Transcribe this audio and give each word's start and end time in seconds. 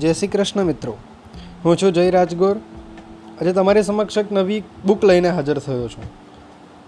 જય 0.00 0.12
શ્રી 0.12 0.28
કૃષ્ણ 0.28 0.64
મિત્રો. 0.64 0.96
હું 1.64 1.76
છું 1.76 1.92
જય 1.92 2.10
રાજગોર. 2.10 2.56
આજે 3.40 3.52
તમારી 3.52 3.82
સમક્ષ 3.82 4.18
એક 4.18 4.32
નવી 4.32 4.62
બુક 4.84 5.04
લઈને 5.04 5.28
હાજર 5.28 5.58
થયો 5.58 5.88
છું. 5.88 6.04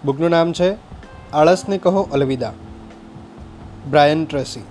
બુકનું 0.05 0.29
નામ 0.29 0.53
છે 0.53 0.75
આળસને 1.33 1.77
કહો 1.77 2.09
અલવિદા. 2.11 2.53
Brian 3.89 4.25
Tracy. 4.25 4.63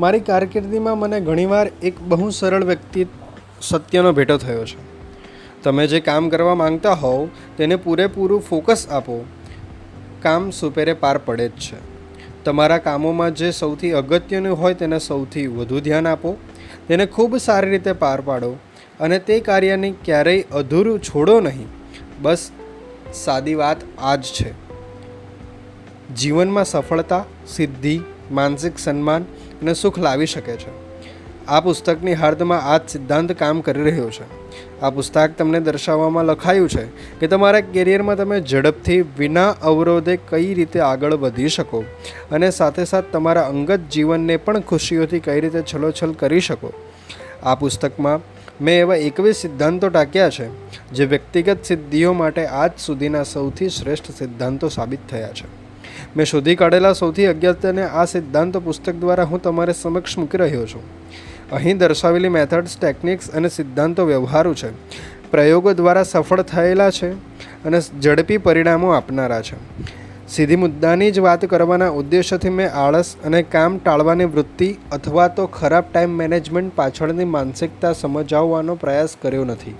મારી 0.00 0.20
કારકિર્દીમાં 0.20 0.98
મને 0.98 1.20
ઘણીવાર 1.20 1.70
એક 1.82 2.02
બહુ 2.02 2.30
સરળ 2.30 2.64
વ્યક્તિ 2.64 3.06
સત્યનો 3.60 4.12
ભેટો 4.12 4.38
થયો 4.38 4.64
છે. 4.64 4.78
તમે 5.62 5.86
જે 5.86 6.00
કામ 6.00 6.28
કરવા 6.28 6.54
માંગતા 6.54 6.92
હોવ 6.92 7.28
તેને 7.56 7.76
પૂરેપૂરું 7.76 8.40
ફોકસ 8.40 8.86
આપો. 8.90 9.24
કામ 10.22 10.50
સુપેરે 10.50 10.92
પાર 10.92 11.18
પડે 11.18 11.48
જ 11.48 11.52
છે. 11.52 11.91
તમારા 12.44 12.78
કામોમાં 12.78 13.34
જે 13.34 13.50
સૌથી 13.50 13.92
અગત્યનું 13.92 14.60
હોય 14.60 14.74
તેને 14.74 14.98
સૌથી 14.98 15.46
વધુ 15.46 15.80
ધ્યાન 15.80 16.08
આપો, 16.08 16.36
તેને 16.88 17.06
ખૂબ 17.06 17.36
સારી 17.36 17.70
રીતે 17.70 17.92
પાર 17.92 18.20
પાડો 18.20 18.52
અને 19.00 19.18
તે 19.18 19.40
કાર્યને 19.40 19.94
ક્યારેય 20.04 20.42
અધૂરું 20.42 21.00
છોડો 21.00 21.40
નહીં. 21.40 21.66
બસ, 22.22 22.50
સાદી 23.14 23.54
વાત 23.54 23.76
આ 23.98 24.16
જ 24.16 24.22
છે. 24.22 24.52
જીવનમાં 26.14 26.64
સફળતા, 26.64 27.24
સિદ્ધિ, 27.46 28.00
માનસિક 28.30 28.78
સન્માન 28.78 29.22
અને 29.62 29.74
સુખ 29.74 29.98
લાવી 29.98 30.26
શકે 30.26 30.56
છે. 30.56 30.70
આ 31.46 31.60
પુસ્તકની 31.60 32.12
હાર્દમાં 32.12 32.60
આ 32.60 32.78
જ 32.78 32.80
સિદ્ધાંત 32.88 33.32
કામ 33.32 33.60
કરી 33.60 33.82
રહ્યો 33.82 34.10
છે. 34.10 34.41
આ 34.82 34.90
પુસ્તક 34.90 35.38
તમને 35.38 35.60
દર્શાવવામાં 35.60 36.24
લખાયું 36.24 36.68
છે 36.68 36.84
કે 37.20 37.26
તમારા 37.26 37.60
કેરિયરમાં 37.60 38.16
તમે 38.16 38.40
ઝડપથી 38.40 39.00
વિના 39.18 39.46
અવરોધે 39.62 40.16
કઈ 40.30 40.54
રીતે 40.54 40.80
આગળ 40.80 41.14
વધી 41.14 41.48
શકો 41.48 41.84
અને 42.30 42.50
સાથે 42.50 42.84
સાથે 42.84 43.10
તમારા 43.12 43.46
અંગત 43.46 43.88
જીવનને 43.92 44.36
પણ 44.36 44.60
ખુશીઓથી 44.60 45.20
કઈ 45.20 45.40
રીતે 45.40 45.62
છલોછલ 45.74 46.12
કરી 46.12 46.40
શકો. 46.40 46.72
આ 47.42 47.54
પુસ્તકમાં 47.54 48.20
મેં 48.60 48.80
એવા 48.80 48.96
એકવીસ 49.06 49.36
સિદ્ધાંતો 49.36 49.88
ટાંક્યા 49.88 50.28
છે 50.28 50.46
જે 50.92 51.04
વ્યક્તિગત 51.04 51.64
સિદ્ધિઓ 51.64 52.12
માટે 52.12 52.46
આજ 52.46 52.72
સુધીના 52.78 53.22
સૌથી 53.22 53.68
શ્રેષ્ઠ 53.68 54.10
સિદ્ધાંતો 54.18 54.68
સાબિત 54.68 55.00
થયા 55.10 55.32
છે. 55.32 55.46
મેં 56.16 56.26
શોધી 56.26 56.54
કાઢેલા 56.54 56.92
સૌથી 56.92 57.26
અગત્યને 57.26 57.82
આ 57.84 58.04
સિદ્ધાંતો 58.04 58.60
પુસ્તક 58.60 58.90
દ્વારા 59.00 59.24
હું 59.24 59.42
તમારે 59.42 59.72
સમક્ષ 59.72 60.18
મૂકી 60.18 60.38
રહ્યો 60.38 60.66
છું. 60.66 60.84
અહીં 61.52 61.78
દર્શાવેલી 61.78 62.28
મેથડ્સ 62.28 62.78
ટેકનિક્સ 62.78 63.30
અને 63.30 63.48
સિદ્ધાંતો 63.48 64.06
વ્યવહારુ 64.06 64.54
છે. 64.54 64.70
પ્રયોગો 65.30 65.72
દ્વારા 65.72 66.02
સફળ 66.02 66.42
થયેલા 66.42 66.90
છે 66.90 67.10
અને 67.64 67.80
ઝડપી 67.80 68.36
પરિણામો 68.36 68.90
આપનારા 68.90 69.40
છે. 69.40 69.56
સીધી 70.28 70.56
મુદ્દાની 70.56 71.10
જ 71.10 71.18
વાત 71.18 71.44
કરવાના 71.44 71.88
ઉદ્દેશ્યથી 71.88 72.48
મેં 72.48 72.70
આળસ 72.74 73.16
અને 73.24 73.42
કામ 73.42 73.78
ટાળવાની 73.78 74.24
વૃત્તિ 74.24 74.76
અથવા 74.92 75.28
તો 75.28 75.46
ખરાબ 75.46 75.84
ટાઈમ 75.92 76.10
મેનેજમેન્ટ 76.10 76.76
પાછળની 76.76 77.24
માનસિકતા 77.24 77.92
સમજાવવાનો 77.92 78.74
પ્રયાસ 78.74 79.16
કર્યો 79.22 79.44
નથી. 79.44 79.74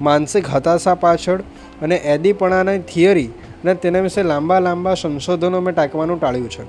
માનસિક 0.00 0.48
હતાશા 0.48 0.94
પાછળ 0.94 1.40
અને 1.82 1.96
એદીપણાની 1.96 2.78
થિયરી 2.78 3.26
અને 3.64 3.74
તેના 3.74 4.00
વિશે 4.00 4.22
લાંબા 4.22 4.58
લાંબા 4.58 4.94
સંશોધનો 4.94 5.60
મેં 5.60 5.74
ટાંકવાનું 5.74 6.20
ટાળ્યું 6.20 6.50
છે. 6.50 6.62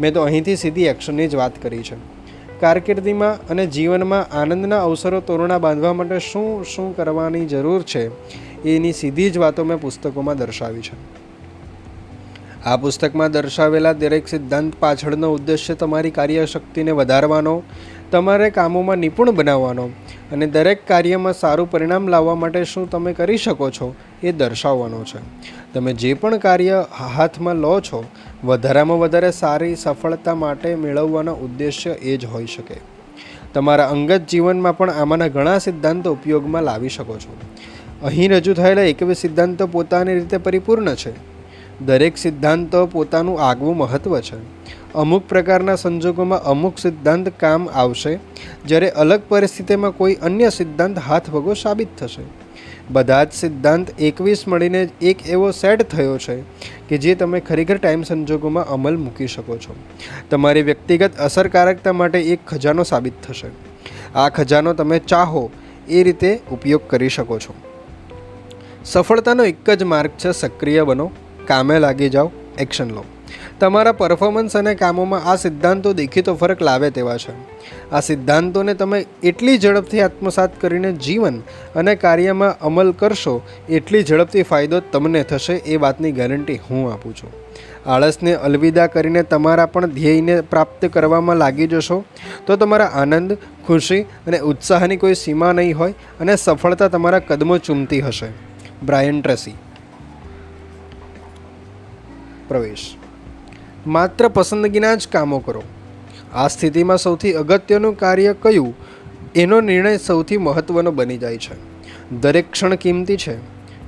મેં 0.00 0.12
તો 0.12 0.22
અહીંથી 0.22 0.56
સીધી 0.56 0.84
એક્શનની 0.84 1.28
જ 1.28 1.34
વાત 1.34 1.62
કરી 1.62 1.82
છે. 1.82 2.17
કારકિર્દીમાં 2.60 3.48
અને 3.48 3.66
જીવનમાં 3.66 4.36
આનંદના 4.36 4.82
અવસરો 4.82 5.20
તોરણા 5.20 5.58
બાંધવા 5.58 5.92
માટે 5.92 6.18
શું 6.18 6.64
શું 6.64 6.96
કરવાની 6.96 7.46
જરૂર 7.46 7.82
છે? 7.82 8.08
એની 8.64 8.92
સીધી 8.92 9.30
જ 9.30 9.38
વાતો 9.38 9.64
મેં 9.64 9.80
પુસ્તકોમાં 9.80 10.38
દર્શાવી 10.38 10.80
છે. 10.80 10.96
આ 12.64 12.76
પુસ્તકમાં 12.76 13.32
દર્શાવેલા 13.32 13.92
દરેક 13.92 14.28
સિદ્ધાંત 14.28 14.72
પાછળનો 14.80 15.32
ઉદ્દેશ્ય 15.32 15.74
તમારી 15.74 16.10
કાર્યશક્તિને 16.10 16.90
વધારવાનો, 16.90 17.62
તમારે 18.10 18.50
કામોમાં 18.50 18.96
નિપુણ 18.96 19.30
બનાવવાનો 19.30 19.90
અને 20.32 20.46
દરેક 20.46 20.88
કાર્યમાં 20.88 21.32
સારું 21.32 21.70
પરિણામ 21.70 22.08
લાવવા 22.08 22.34
માટે 22.34 22.64
શું 22.64 22.90
તમે 22.90 23.12
કરી 23.12 23.36
શકો 23.36 23.70
છો 23.70 23.94
એ 24.22 24.32
દર્શાવવાનો 24.32 25.04
છે. 25.04 25.18
તમે 25.74 25.92
જે 25.92 26.14
પણ 26.14 26.36
કાર્ય 26.36 26.86
હાથમાં 27.16 27.54
લો 27.54 27.80
છો 27.80 28.04
વધારામાં 28.44 28.98
વધારે 28.98 29.30
સારી 29.30 29.76
સફળતા 29.76 30.34
માટે 30.34 30.74
મેળવવાનો 30.74 31.32
ઉદ્દેશ્ય 31.32 31.90
એ 31.90 32.16
જ 32.16 32.24
હોઈ 32.24 32.46
શકે. 32.46 32.74
તમારા 33.54 33.86
અંગત 33.86 34.20
જીવનમાં 34.30 34.76
પણ 34.76 34.90
આમાંના 34.90 35.28
ઘણા 35.28 35.58
સિદ્ધાંતો 35.58 36.12
ઉપયોગમાં 36.12 36.62
લાવી 36.62 36.88
શકો 36.88 37.18
છો. 37.18 37.36
અહીં 38.02 38.30
રજૂ 38.30 38.54
થયેલા 38.54 38.82
એકવીસ 38.82 39.18
સિદ્ધાંતો 39.18 39.66
પોતાની 39.66 40.14
રીતે 40.14 40.36
પરિપૂર્ણ 40.36 40.94
છે. 40.94 41.12
દરેક 41.86 42.16
સિદ્ધાંતો 42.16 42.86
પોતાનું 42.86 43.40
આગવું 43.40 43.76
મહત્ત્વ 43.76 44.20
છે. 44.20 44.36
અમુક 44.94 45.28
પ્રકારના 45.28 45.74
સંજોગોમાં 45.74 46.42
અમુક 46.42 46.78
સિદ્ધાંત 46.78 47.28
કામ 47.28 47.68
આવશે, 47.68 48.18
જ્યારે 48.66 48.90
અલગ 48.90 49.20
પરિસ્થિતિમાં 49.28 49.90
કોઈ 49.90 50.14
અન્ય 50.14 50.50
સિદ્ધાંત 50.50 50.98
હાથ 50.98 51.30
વગો 51.30 51.54
સાબિત 51.54 51.88
થશે. 51.98 52.22
બધા 52.90 53.24
જ 53.24 53.32
સિદ્ધાંત 53.32 54.00
એકવીસ 54.00 54.48
મળીને 54.48 54.88
એક 55.02 55.28
એવો 55.28 55.50
સેટ 55.50 55.82
થયો 55.82 56.18
છે 56.18 56.40
કે 56.88 56.98
જે 56.98 57.14
તમે 57.14 57.40
ખરેખર 57.40 57.76
ટાઈમ 57.76 58.02
સંજોગોમાં 58.02 58.66
અમલ 58.66 58.96
મૂકી 58.96 59.26
શકો 59.26 59.56
છો. 59.56 59.76
તમારી 60.30 60.62
વ્યક્તિગત 60.62 61.18
અસરકારકતા 61.18 61.92
માટે 61.92 62.20
એક 62.20 62.38
ખજાનો 62.46 62.82
સાબિત 62.82 63.12
થશે. 63.22 63.48
આ 64.14 64.28
ખજાનો 64.28 64.72
તમે 64.72 64.98
ચાહો 64.98 65.50
એ 65.88 66.02
રીતે 66.02 66.40
ઉપયોગ 66.50 66.80
કરી 66.90 67.08
શકો 67.08 67.38
છો. 67.38 67.54
સફળતાનો 68.84 69.44
એક 69.44 69.70
જ 69.70 69.82
માર્ગ 69.82 70.10
છે 70.10 70.32
સક્રિય 70.32 70.84
બનો, 70.84 71.10
કામે 71.46 71.78
લાગી 71.78 72.08
જાઓ, 72.08 72.30
એક્શન 72.58 72.88
લો. 72.88 73.04
તમારા 73.60 73.92
પરફોર્મન્સ 73.92 74.56
અને 74.56 74.74
કામોમાં 74.74 75.24
આ 75.24 75.36
સિદ્ધાંતો 75.36 75.92
દેખીતો 75.92 76.34
ફરક 76.34 76.62
લાવે 76.62 76.90
તેવા 76.90 77.16
છે. 77.16 77.32
આ 77.90 78.00
સિદ્ધાંતોને 78.00 78.74
તમે 78.74 79.06
એટલી 79.22 79.58
ઝડપથી 79.58 80.00
આત્મસાત 80.00 80.60
કરીને 80.60 80.92
જીવન 80.92 81.38
અને 81.76 81.94
કાર્યમાં 81.94 82.58
અમલ 82.58 82.92
કરશો, 82.92 83.42
એટલી 83.68 84.02
ઝડપથી 84.02 84.42
ફાયદો 84.42 84.80
તમને 84.80 85.22
થશે 85.22 85.52
એ 85.52 85.76
વાતની 85.76 86.12
ગેરંટી 86.12 86.56
હું 86.56 86.92
આપું 86.92 87.16
છું. 87.16 87.32
આળસને 87.90 88.34
અલવિદા 88.34 88.86
કરીને 88.86 89.22
તમારા 89.22 89.66
પણ 89.66 89.86
ધ્યેયને 89.86 90.40
પ્રાપ્ત 90.40 90.86
કરવામાં 90.86 91.36
લાગી 91.36 91.66
જશો, 91.66 92.04
તો 92.46 92.56
તમારા 92.56 92.86
આનંદ, 92.86 93.36
ખુશી 93.66 94.00
અને 94.02 94.38
ઉત્સાહની 94.38 94.96
કોઈ 94.96 95.14
સીમા 95.14 95.52
નહીં 95.52 95.78
હોય 95.78 95.94
અને 96.20 96.36
સફળતા 96.36 96.88
તમારા 96.88 97.18
કદમો 97.18 97.58
ચૂમતી 97.58 98.00
હશે. 98.00 98.26
Brian 98.86 99.20
Tracy. 99.22 99.54
પ્રવેશ. 102.48 102.96
માત્ર 103.88 104.28
પસંદગીના 104.28 104.94
જ 104.94 105.08
કામો 105.08 105.38
કરો. 105.38 105.62
આ 106.34 106.48
સ્થિતિમાં 106.48 106.98
સૌથી 106.98 107.32
અગત્યનું 107.32 107.98
કાર્ય 107.98 108.34
કયું? 108.42 108.74
એનો 109.34 109.60
નિર્ણય 109.60 109.96
સૌથી 109.96 110.36
મહત્ત્વનો 110.36 110.90
બની 110.90 111.18
જાય 111.18 111.36
છે. 111.36 111.56
દરેક 112.20 112.52
ક્ષણ 112.52 112.74
કિંમતી 112.74 113.16
છે. 113.16 113.36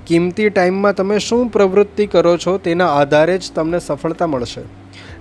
કિંમતી 0.06 0.48
ટાઈમમાં 0.50 0.94
તમે 0.94 1.18
શું 1.18 1.48
પ્રવૃત્તિ 1.48 2.06
કરો 2.06 2.36
છો 2.36 2.58
તેના 2.58 2.94
આધારે 2.94 3.38
જ 3.38 3.52
તમને 3.54 3.78
સફળતા 3.78 4.26
મળશે. 4.26 4.60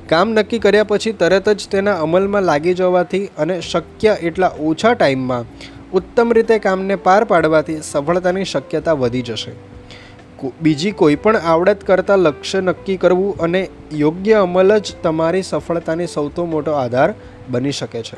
કામ 0.08 0.30
નક્કી 0.30 0.60
કર્યા 0.60 0.84
પછી 0.84 1.12
તરત 1.12 1.50
જ 1.50 1.68
તેના 1.72 1.94
અમલમાં 2.02 2.42
લાગી 2.42 2.74
જવાથી 2.74 3.26
અને 3.26 3.62
શક્ય 3.62 4.18
એટલા 4.22 4.52
ઓછા 4.60 4.94
ટાઈમમાં 4.94 5.46
ઉત્તમ 5.92 6.34
રીતે 6.34 6.60
કામને 6.60 6.96
પાર 6.96 7.24
પાડવાથી 7.24 7.78
સફળતાની 7.84 8.46
શક્યતા 8.46 8.94
વધી 8.94 9.22
જશે. 9.22 9.79
બીજી 10.62 10.92
કોઈ 10.92 11.16
પણ 11.16 11.38
આવડત 11.38 11.84
કરતાં 11.84 12.20
લક્ષ્ય 12.20 12.62
નક્કી 12.62 12.98
કરવું 12.98 13.38
અને 13.38 13.70
યોગ્ય 13.94 14.34
અમલ 14.34 14.78
જ 14.78 14.92
તમારી 15.04 15.42
સફળતાની 15.42 16.08
સૌથી 16.08 16.42
મોટો 16.42 16.72
આધાર 16.72 17.14
બની 17.50 17.72
શકે 17.72 18.02
છે. 18.02 18.18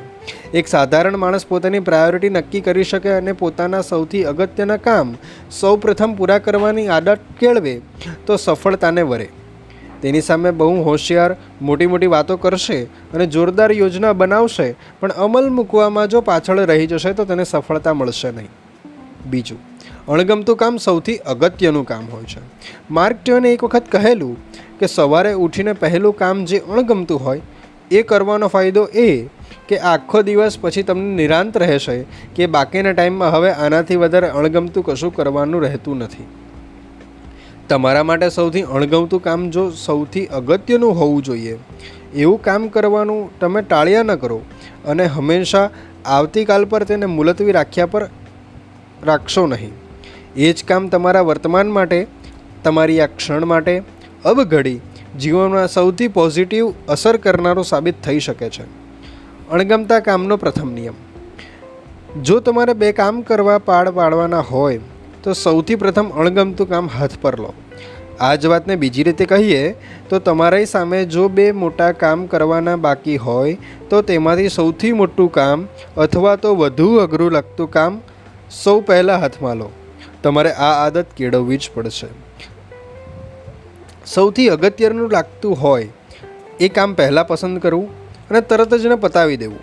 એક 0.54 0.68
સાધારણ 0.68 1.18
માણસ 1.18 1.46
પોતાની 1.48 1.80
પ્રાયોરિટી 1.80 2.30
નક્કી 2.30 2.62
કરી 2.62 2.84
શકે 2.84 3.10
અને 3.10 3.32
પોતાના 3.32 3.82
સૌથી 3.82 4.24
અગત્યના 4.24 4.78
કામ 4.78 5.16
સૌ 5.52 5.76
પ્રથમ 5.76 6.14
પૂરા 6.14 6.38
કરવાની 6.38 6.88
આદત 6.88 7.20
કેળવે 7.40 7.82
તો 8.28 8.38
સફળતાને 8.38 9.02
વરે. 9.02 9.30
તેની 10.02 10.22
સામે 10.22 10.52
બહુ 10.52 10.84
હોશિયાર, 10.84 11.36
મોટી 11.62 11.86
મોટી 11.86 12.08
વાતો 12.08 12.38
કરશે 12.38 12.84
અને 12.84 13.26
જોરદાર 13.26 13.72
યોજના 13.72 14.14
બનાવશે, 14.14 14.76
પણ 15.00 15.10
અમલ 15.10 15.50
મૂકવામાં 15.50 16.08
જો 16.08 16.22
પાછળ 16.22 16.60
રહી 16.60 16.88
જશે 16.88 17.14
તો 17.14 17.26
તેને 17.26 17.44
સફળતા 17.44 17.94
મળશે 17.94 18.32
નહીં. 18.32 18.48
બીજું 19.30 19.71
અણગમતું 20.08 20.58
કામ 20.58 20.78
સૌથી 20.78 21.18
અગત્યનું 21.26 21.86
કામ 21.86 22.06
હોય 22.06 22.24
છે. 22.26 22.42
માર્ક 22.92 23.18
ટ્વેને 23.20 23.50
એક 23.50 23.64
વખત 23.64 23.90
કહેલું 23.92 24.36
કે 24.80 24.88
સવારે 24.88 25.34
ઉઠીને 25.36 25.74
પહેલું 25.74 26.16
કામ 26.18 26.46
જે 26.46 26.60
અણગમતું 26.60 27.20
હોય, 27.20 27.42
એ 27.92 28.02
કરવાનો 28.04 28.48
ફાયદો 28.48 28.84
એ 28.96 29.10
કે 29.68 29.78
આખો 29.86 30.22
દિવસ 30.24 30.58
પછી 30.62 30.84
તમને 30.84 31.12
નિરાંત 31.16 31.60
રહેશે 31.64 31.98
કે 32.36 32.48
બાકીના 32.48 32.94
ટાઈમમાં 32.94 33.34
હવે 33.36 33.52
આનાથી 33.56 34.00
વધારે 34.04 34.30
અણગમતું 34.32 34.88
કશું 34.88 35.14
કરવાનું 35.16 35.66
રહેતું 35.66 36.02
નથી. 36.06 36.26
તમારા 37.70 38.04
માટે 38.04 38.30
સૌથી 38.30 38.66
અણગમતું 38.72 39.22
કામ 39.22 39.46
જો 39.50 39.68
સૌથી 39.82 40.26
અગત્યનું 40.40 40.98
હોવું 41.02 41.22
જોઈએ, 41.24 41.56
એવું 42.16 42.42
કામ 42.42 42.68
કરવાનું 42.70 43.30
તમે 43.40 43.62
ટાળ્યા 43.62 44.04
ન 44.04 44.16
કરો 44.16 44.40
અને 44.86 45.06
હંમેશા 45.06 45.68
આવતીકાલ 46.18 46.66
પર 46.66 46.84
તેને 46.84 47.08
મુલતવી 47.10 47.56
રાખ્યા 47.60 47.94
પર 47.94 48.04
રાખશો 49.04 49.46
નહીં. 49.54 49.81
એ 50.36 50.54
જ 50.54 50.64
કામ 50.64 50.88
તમારા 50.88 51.22
વર્તમાન 51.22 51.70
માટે, 51.70 52.08
તમારી 52.64 53.02
આ 53.02 53.06
ક્ષણ 53.06 53.46
માટે 53.46 53.84
અબઘડી 54.26 54.80
જીવનમાં 55.20 55.68
સૌથી 55.68 56.08
પોઝિટિવ 56.08 56.74
અસર 56.88 57.18
કરનારો 57.18 57.64
સાબિત 57.64 57.96
થઈ 58.04 58.20
શકે 58.20 58.50
છે. 58.50 58.64
અણગમતા 59.52 60.00
કામનો 60.00 60.38
પ્રથમ 60.38 60.72
નિયમ. 60.72 60.94
જો 62.22 62.40
તમારે 62.40 62.74
બે 62.74 62.92
કામ 62.92 63.22
કરવા 63.22 63.58
પાડ 63.58 63.90
પાડવાના 63.90 64.40
હોય, 64.40 64.80
તો 65.24 65.34
સૌથી 65.34 65.76
પ્રથમ 65.76 66.10
અણગમતું 66.10 66.70
કામ 66.70 66.88
હાથ 66.88 67.12
પર 67.22 67.40
લો. 67.40 67.54
આ 68.20 68.36
જ 68.36 68.46
વાતને 68.46 68.76
બીજી 68.76 69.04
રીતે 69.04 69.26
કહીએ, 69.26 69.76
તો 70.10 70.20
તમારી 70.20 70.66
સામે 70.66 71.06
જો 71.06 71.28
બે 71.28 71.52
મોટા 71.52 71.92
કામ 71.92 72.26
કરવાના 72.26 72.76
બાકી 72.76 73.18
હોય, 73.18 73.58
તો 73.90 74.02
તેમાંથી 74.02 74.50
સૌથી 74.50 74.92
મોટું 74.92 75.32
કામ 75.32 75.68
અથવા 75.98 76.36
તો 76.36 76.56
વધુ 76.56 76.96
અઘરું 76.96 77.32
લાગતું 77.32 77.72
કામ 77.72 78.02
સૌ 78.64 78.82
પહેલાં 78.82 79.20
હાથમાં 79.20 79.56
લો. 79.56 79.72
તમારે 80.24 80.52
આ 80.52 80.74
આદત 80.86 81.08
કેળવવી 81.18 81.58
જ 81.58 81.72
પડશે. 81.74 82.08
સૌથી 84.06 84.50
અગત્યનું 84.50 85.12
લાગતું 85.12 85.56
હોય, 85.56 85.88
એ 86.60 86.70
કામ 86.70 86.94
પહેલાં 86.94 87.28
પસંદ 87.28 87.60
કરવું 87.60 87.90
અને 88.30 88.42
તરત 88.42 88.74
જ 88.74 88.88
ને 88.88 88.96
પતાવી 88.96 89.38
દેવું. 89.38 89.60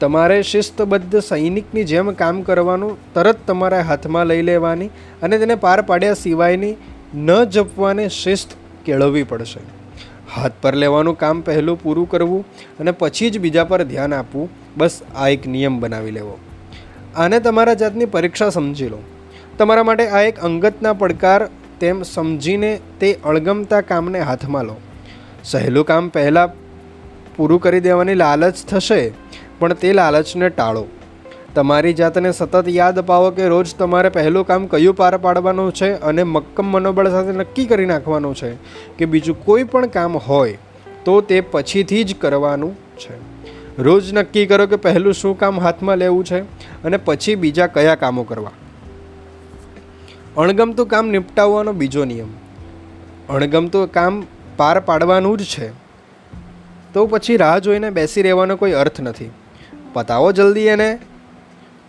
તમારે 0.00 0.42
શિસ્તબદ્ધ 0.42 1.16
સૈનિકની 1.20 1.84
જેમ 1.84 2.10
કામ 2.12 2.42
કરવાનું, 2.42 2.98
તરત 3.14 3.46
તમારા 3.46 3.82
હાથમાં 3.82 4.26
લઈ 4.26 4.42
લેવાની 4.42 4.90
અને 5.22 5.38
તેને 5.38 5.54
પાર 5.54 5.82
પાડ્યા 5.82 6.14
સિવાયની 6.14 6.74
ન 7.14 7.44
જપવાની 7.44 8.08
શિસ્ત 8.08 8.56
કેળવવી 8.84 9.22
પડશે. 9.22 9.60
હાથ 10.36 10.52
પર 10.62 10.74
લેવાનું 10.74 11.18
કામ 11.18 11.40
પહેલું 11.40 11.82
પૂરું 11.82 12.10
કરવું 12.10 12.44
અને 12.80 12.90
પછી 12.90 13.30
જ 13.30 13.38
બીજા 13.38 13.64
પર 13.64 13.82
ધ્યાન 13.84 14.14
આપવું, 14.14 14.48
બસ 14.76 15.00
આ 15.16 15.28
એક 15.28 15.46
નિયમ 15.46 15.80
બનાવી 15.80 16.10
લેવો. 16.10 16.38
આને 17.16 17.40
તમારા 17.40 17.74
જાતની 17.74 18.04
પરીક્ષા 18.06 18.50
સમજી 18.50 18.88
લો. 18.88 18.98
તમારા 19.58 19.82
માટે 19.82 20.04
આ 20.08 20.20
એક 20.28 20.38
અંગતના 20.46 20.92
પડકાર 20.92 21.42
તેમ 21.80 21.98
સમજીને 22.02 22.70
તે 23.00 23.08
અણગમતા 23.24 23.80
કામને 23.80 24.20
હાથમાં 24.20 24.64
લો. 24.64 24.74
સહેલું 25.44 25.86
કામ 25.86 26.08
પહેલાં 26.08 26.56
પૂરું 27.36 27.60
કરી 27.60 27.80
દેવાની 27.80 28.14
લાલચ 28.14 28.62
થશે, 28.68 28.98
પણ 29.58 29.74
તે 29.74 29.92
લાલચને 29.92 30.48
ટાળો. 30.48 30.82
તમારી 31.54 31.92
જાતને 31.92 32.32
સતત 32.32 32.64
યાદ 32.68 32.98
અપાવો 32.98 33.28
કે 33.36 33.46
રોજ 33.52 33.76
તમારે 33.78 34.10
પહેલું 34.16 34.48
કામ 34.48 34.66
કયું 34.66 34.96
પાર 34.96 35.12
પાડવાનું 35.18 35.70
છે 35.72 35.92
અને 36.10 36.22
મક્કમ 36.24 36.66
મનોબળ 36.70 37.10
સાથે 37.10 37.32
નક્કી 37.32 37.66
કરી 37.66 37.88
નાખવાનું 37.92 38.34
છે 38.34 38.52
કે 38.98 39.10
બીજું 39.14 39.38
કોઈ 39.44 39.68
પણ 39.74 39.94
કામ 39.98 40.18
હોય 40.26 40.82
તો 41.04 41.16
તે 41.30 41.40
પછીથી 41.52 42.02
જ 42.04 42.18
કરવાનું 42.26 42.74
છે. 42.96 43.20
રોજ 43.78 44.12
નક્કી 44.14 44.46
કરો 44.46 44.68
કે 44.74 44.82
પહેલું 44.88 45.20
શું 45.22 45.38
કામ 45.38 45.64
હાથમાં 45.68 46.04
લેવું 46.04 46.24
છે 46.24 46.44
અને 46.84 47.02
પછી 47.06 47.40
બીજા 47.46 47.72
કયા 47.78 47.98
કામો 48.04 48.28
કરવા. 48.34 48.56
અણગમતું 50.36 50.86
કામ 50.86 51.08
નિપટાવવાનો 51.08 51.72
બીજો 51.72 52.04
નિયમ. 52.04 52.26
અણગમતું 53.28 53.92
કામ 53.92 54.26
પાર 54.56 54.80
પાડવાનું 54.80 55.38
જ 55.38 55.44
છે. 55.44 55.68
તો 56.94 57.06
પછી 57.06 57.36
રાહ 57.36 57.58
જોઈને 57.58 57.90
બેસી 57.90 58.22
રહેવાનો 58.22 58.56
કોઈ 58.56 58.72
અર્થ 58.72 59.00
નથી. 59.00 59.30
પતાવો 59.92 60.32
જલ્દી 60.32 60.60
એને. 60.60 60.98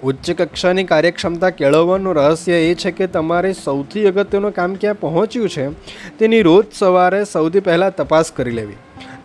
ઉચ્ચ 0.03 0.31
કક્ષાની 0.31 0.83
કાર્યક્ષમતા 0.83 1.49
કેળવવાનું 1.49 2.15
રહસ્ય 2.15 2.53
એ 2.53 2.75
છે 2.75 2.91
કે 2.91 3.07
તમારે 3.07 3.53
સૌથી 3.53 4.05
અગત્યનું 4.05 4.51
કામ 4.51 4.75
ક્યાં 4.75 4.99
પહોંચ્યું 4.99 5.49
છે, 5.49 5.69
તેની 6.17 6.41
રોજ 6.41 6.65
સવારે 6.73 7.23
સૌથી 7.23 7.59
પહેલાં 7.59 7.95
તપાસ 7.95 8.31
કરી 8.31 8.51
લેવી. 8.51 8.75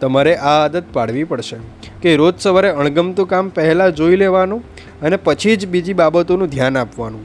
તમારે 0.00 0.36
આ 0.36 0.64
આદત 0.64 0.84
પાડવી 0.92 1.24
પડશે 1.24 1.56
કે 2.02 2.16
રોજ 2.16 2.34
સવારે 2.38 2.68
અણગમતું 2.68 3.28
કામ 3.28 3.48
પહેલાં 3.48 3.94
જોઈ 3.94 4.16
લેવાનું 4.16 4.64
અને 5.02 5.16
પછી 5.16 5.56
જ 5.56 5.66
બીજી 5.66 5.92
બાબતોનું 5.92 6.48
ધ્યાન 6.48 6.78
આપવાનું. 6.78 7.20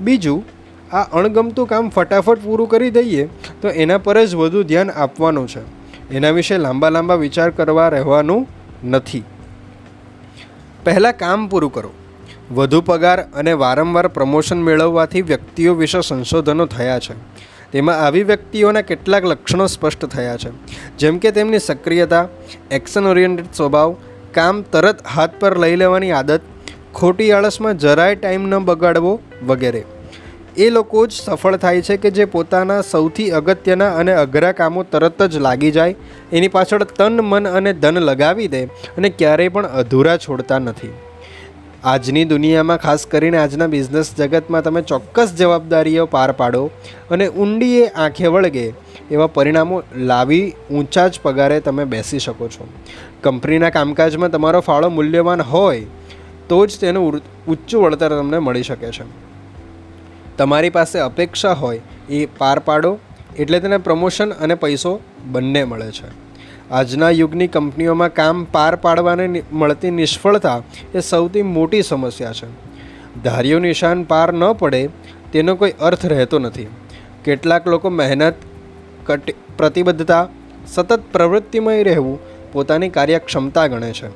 બીજું 0.00 0.55
આ 0.92 1.02
અણગમતું 1.02 1.68
કામ 1.68 1.88
ફટાફટ 1.88 2.38
પૂરું 2.44 2.68
કરી 2.68 2.90
દઈએ, 2.90 3.28
તો 3.62 3.68
એના 3.68 3.98
પર 3.98 4.24
જ 4.24 4.34
વધુ 4.34 4.62
ધ્યાન 4.62 4.90
આપવાનું 4.90 5.48
છે. 5.48 5.60
એના 6.10 6.30
વિશે 6.30 6.58
લાંબા 6.58 6.88
લાંબા 6.88 7.14
વિચાર 7.14 7.50
કરવા 7.50 7.88
રહેવાનું 7.88 8.46
નથી. 8.84 9.22
પહેલાં 10.84 11.16
કામ 11.16 11.48
પૂરું 11.48 11.72
કરો. 11.72 11.90
વધુ 12.50 12.80
પગાર 12.80 13.22
અને 13.22 13.52
વારંવાર 13.52 14.08
પ્રમોશન 14.08 14.62
મેળવવાથી 14.62 15.22
વ્યક્તિઓ 15.22 15.74
વિશે 15.74 16.00
સંશોધનો 16.00 16.66
થયા 16.66 16.98
છે. 16.98 17.14
તેમાં 17.72 17.96
આવી 17.96 18.22
વ્યક્તિઓના 18.22 18.80
કેટલાક 18.80 19.24
લક્ષણો 19.24 19.66
સ્પષ્ટ 19.66 20.06
થયા 20.06 20.36
છે. 20.36 20.50
જેમ 20.98 21.18
કે 21.18 21.30
તેમની 21.30 21.58
સક્રિયતા 21.58 22.28
એક્શન 22.70 23.06
ઓરિએન્ટેડ 23.06 23.46
સ્વભાવ, 23.56 23.96
કામ 24.32 24.62
તરત 24.62 25.06
હાથ 25.06 25.30
પર 25.40 25.58
લઈ 25.58 25.76
લેવાની 25.76 26.10
આદત, 26.10 26.40
ખોટી 26.94 27.32
આળસમાં 27.32 27.78
જરાય 27.78 28.14
ટાઈમ 28.14 28.48
ન 28.48 28.58
બગાડવો 28.58 29.20
વગેરે. 29.46 29.84
એ 30.58 30.66
લોકો 30.70 31.00
જ 31.06 31.12
સફળ 31.14 31.56
થાય 31.56 31.80
છે 31.86 31.96
કે 32.02 32.10
જે 32.10 32.24
પોતાના 32.34 32.82
સૌથી 32.90 33.24
અગત્યના 33.38 33.88
અને 34.02 34.12
અઘરા 34.12 34.52
કામો 34.60 34.84
તરત 34.92 35.26
જ 35.32 35.42
લાગી 35.46 35.70
જાય. 35.70 35.96
એની 36.32 36.48
પાછળ 36.48 36.84
તન, 36.98 37.20
મન 37.22 37.48
અને 37.48 37.72
ધન 37.72 37.98
લગાવી 38.02 38.48
દે 38.48 38.62
અને 38.96 39.08
ક્યારેય 39.10 39.50
પણ 39.50 39.68
અધૂરા 39.80 40.16
છોડતા 40.18 40.58
નથી. 40.58 40.94
આજની 41.84 42.24
દુનિયામાં 42.24 42.78
ખાસ 42.78 43.04
કરીને 43.06 43.38
આજના 43.38 43.68
બિઝનેસ 43.74 44.14
જગતમાં 44.18 44.62
તમે 44.62 44.82
ચોક્કસ 44.82 45.34
જવાબદારીઓ 45.34 46.06
પાર 46.06 46.30
પાડો 46.32 46.62
અને 47.10 47.26
ઊંડીએ 47.28 47.84
આંખે 47.88 48.32
વળગે 48.36 48.64
એવા 49.10 49.28
પરિણામો 49.36 49.82
લાવી 50.12 50.46
ઊંચા 50.70 51.06
જ 51.08 51.22
પગારે 51.22 51.60
તમે 51.60 51.84
બેસી 51.92 52.18
શકો 52.18 52.48
છો. 52.48 52.70
કંપનીના 53.22 53.70
કામકાજમાં 53.70 54.30
તમારો 54.30 54.60
ફાળો 54.60 54.90
મૂલ્યવાન 54.96 55.46
હોય 55.52 55.84
તો 56.48 56.64
જ 56.66 56.80
તેનું 56.80 57.22
ઊંચું 57.48 57.82
વળતર 57.84 58.18
તમને 58.18 58.38
મળી 58.38 58.62
શકે 58.62 58.90
છે. 58.90 59.04
તમારી 60.38 60.70
પાસે 60.70 60.98
અપેક્ષા 60.98 61.52
હોય 61.52 61.80
એ 62.10 62.26
પાર 62.26 62.58
પાડો 62.58 62.98
એટલે 63.38 63.60
તેને 63.60 63.78
પ્રમોશન 63.78 64.30
અને 64.30 64.54
પૈસો 64.54 65.00
બંને 65.26 65.64
મળે 65.64 65.90
છે. 65.90 66.26
આજના 66.70 67.10
યુગની 67.10 67.46
કંપનીઓમાં 67.46 68.12
કામ 68.12 68.44
પાર 68.44 68.76
પાડવાને 68.76 69.42
મળતી 69.52 69.90
નિષ્ફળતા 69.90 70.62
એ 70.94 71.00
સૌથી 71.00 71.42
મોટી 71.42 71.82
સમસ્યા 71.82 72.32
છે. 72.32 72.46
ધાર્યું 73.22 73.60
નિશાન 73.60 74.02
પાર 74.02 74.32
ન 74.32 74.52
પડે 74.52 74.88
તેનો 75.32 75.54
કોઈ 75.54 75.72
અર્થ 75.80 76.06
રહેતો 76.06 76.38
નથી. 76.38 76.66
કેટલાક 77.24 77.66
લોકો 77.66 77.88
મહેનત, 77.88 78.34
કટ, 79.06 79.34
પ્રતિબદ્ધતા, 79.56 80.28
સતત 80.66 81.00
પ્રવૃત્તિમય 81.12 81.82
રહેવું 81.82 82.18
પોતાની 82.52 82.88
કાર્યક્ષમતા 82.88 83.66
ગણે 83.66 83.92
છે. 83.92 84.06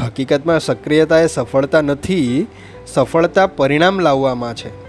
હકીકતમાં 0.00 0.60
સક્રિયતા 0.60 1.18
એ 1.18 1.26
સફળતા 1.26 1.80
નથી, 1.80 2.46
સફળતા 2.86 3.46
પરિણામ 3.46 4.00
લાવવામાં 4.00 4.54
છે. 4.54 4.85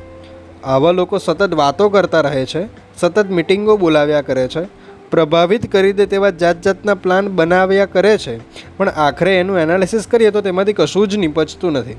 આવા 0.64 0.92
લોકો 0.92 1.18
સતત 1.18 1.54
વાતો 1.54 1.90
કરતા 1.90 2.22
રહે 2.22 2.46
છે, 2.46 2.68
સતત 2.98 3.30
મિટિંગો 3.30 3.78
બોલાવ્યા 3.78 4.22
કરે 4.22 4.48
છે, 4.48 4.88
પ્રભાવિત 5.12 5.72
કરી 5.72 5.94
દે 5.94 6.06
તેવા 6.06 6.30
જાત 6.30 6.62
જાતના 6.62 6.94
પ્લાન 6.94 7.28
બનાવ્યા 7.28 7.86
કરે 7.86 8.18
છે. 8.18 8.40
પણ 8.78 8.90
આખરે 8.90 9.40
એનું 9.40 9.60
એનાલિસિસ 9.60 10.08
કરીએ 10.08 10.32
તો 10.32 10.42
તેમાંથી 10.42 10.74
કશું 10.74 11.08
જ 11.08 11.18
નિપજતું 11.18 11.72
નથી. 11.72 11.96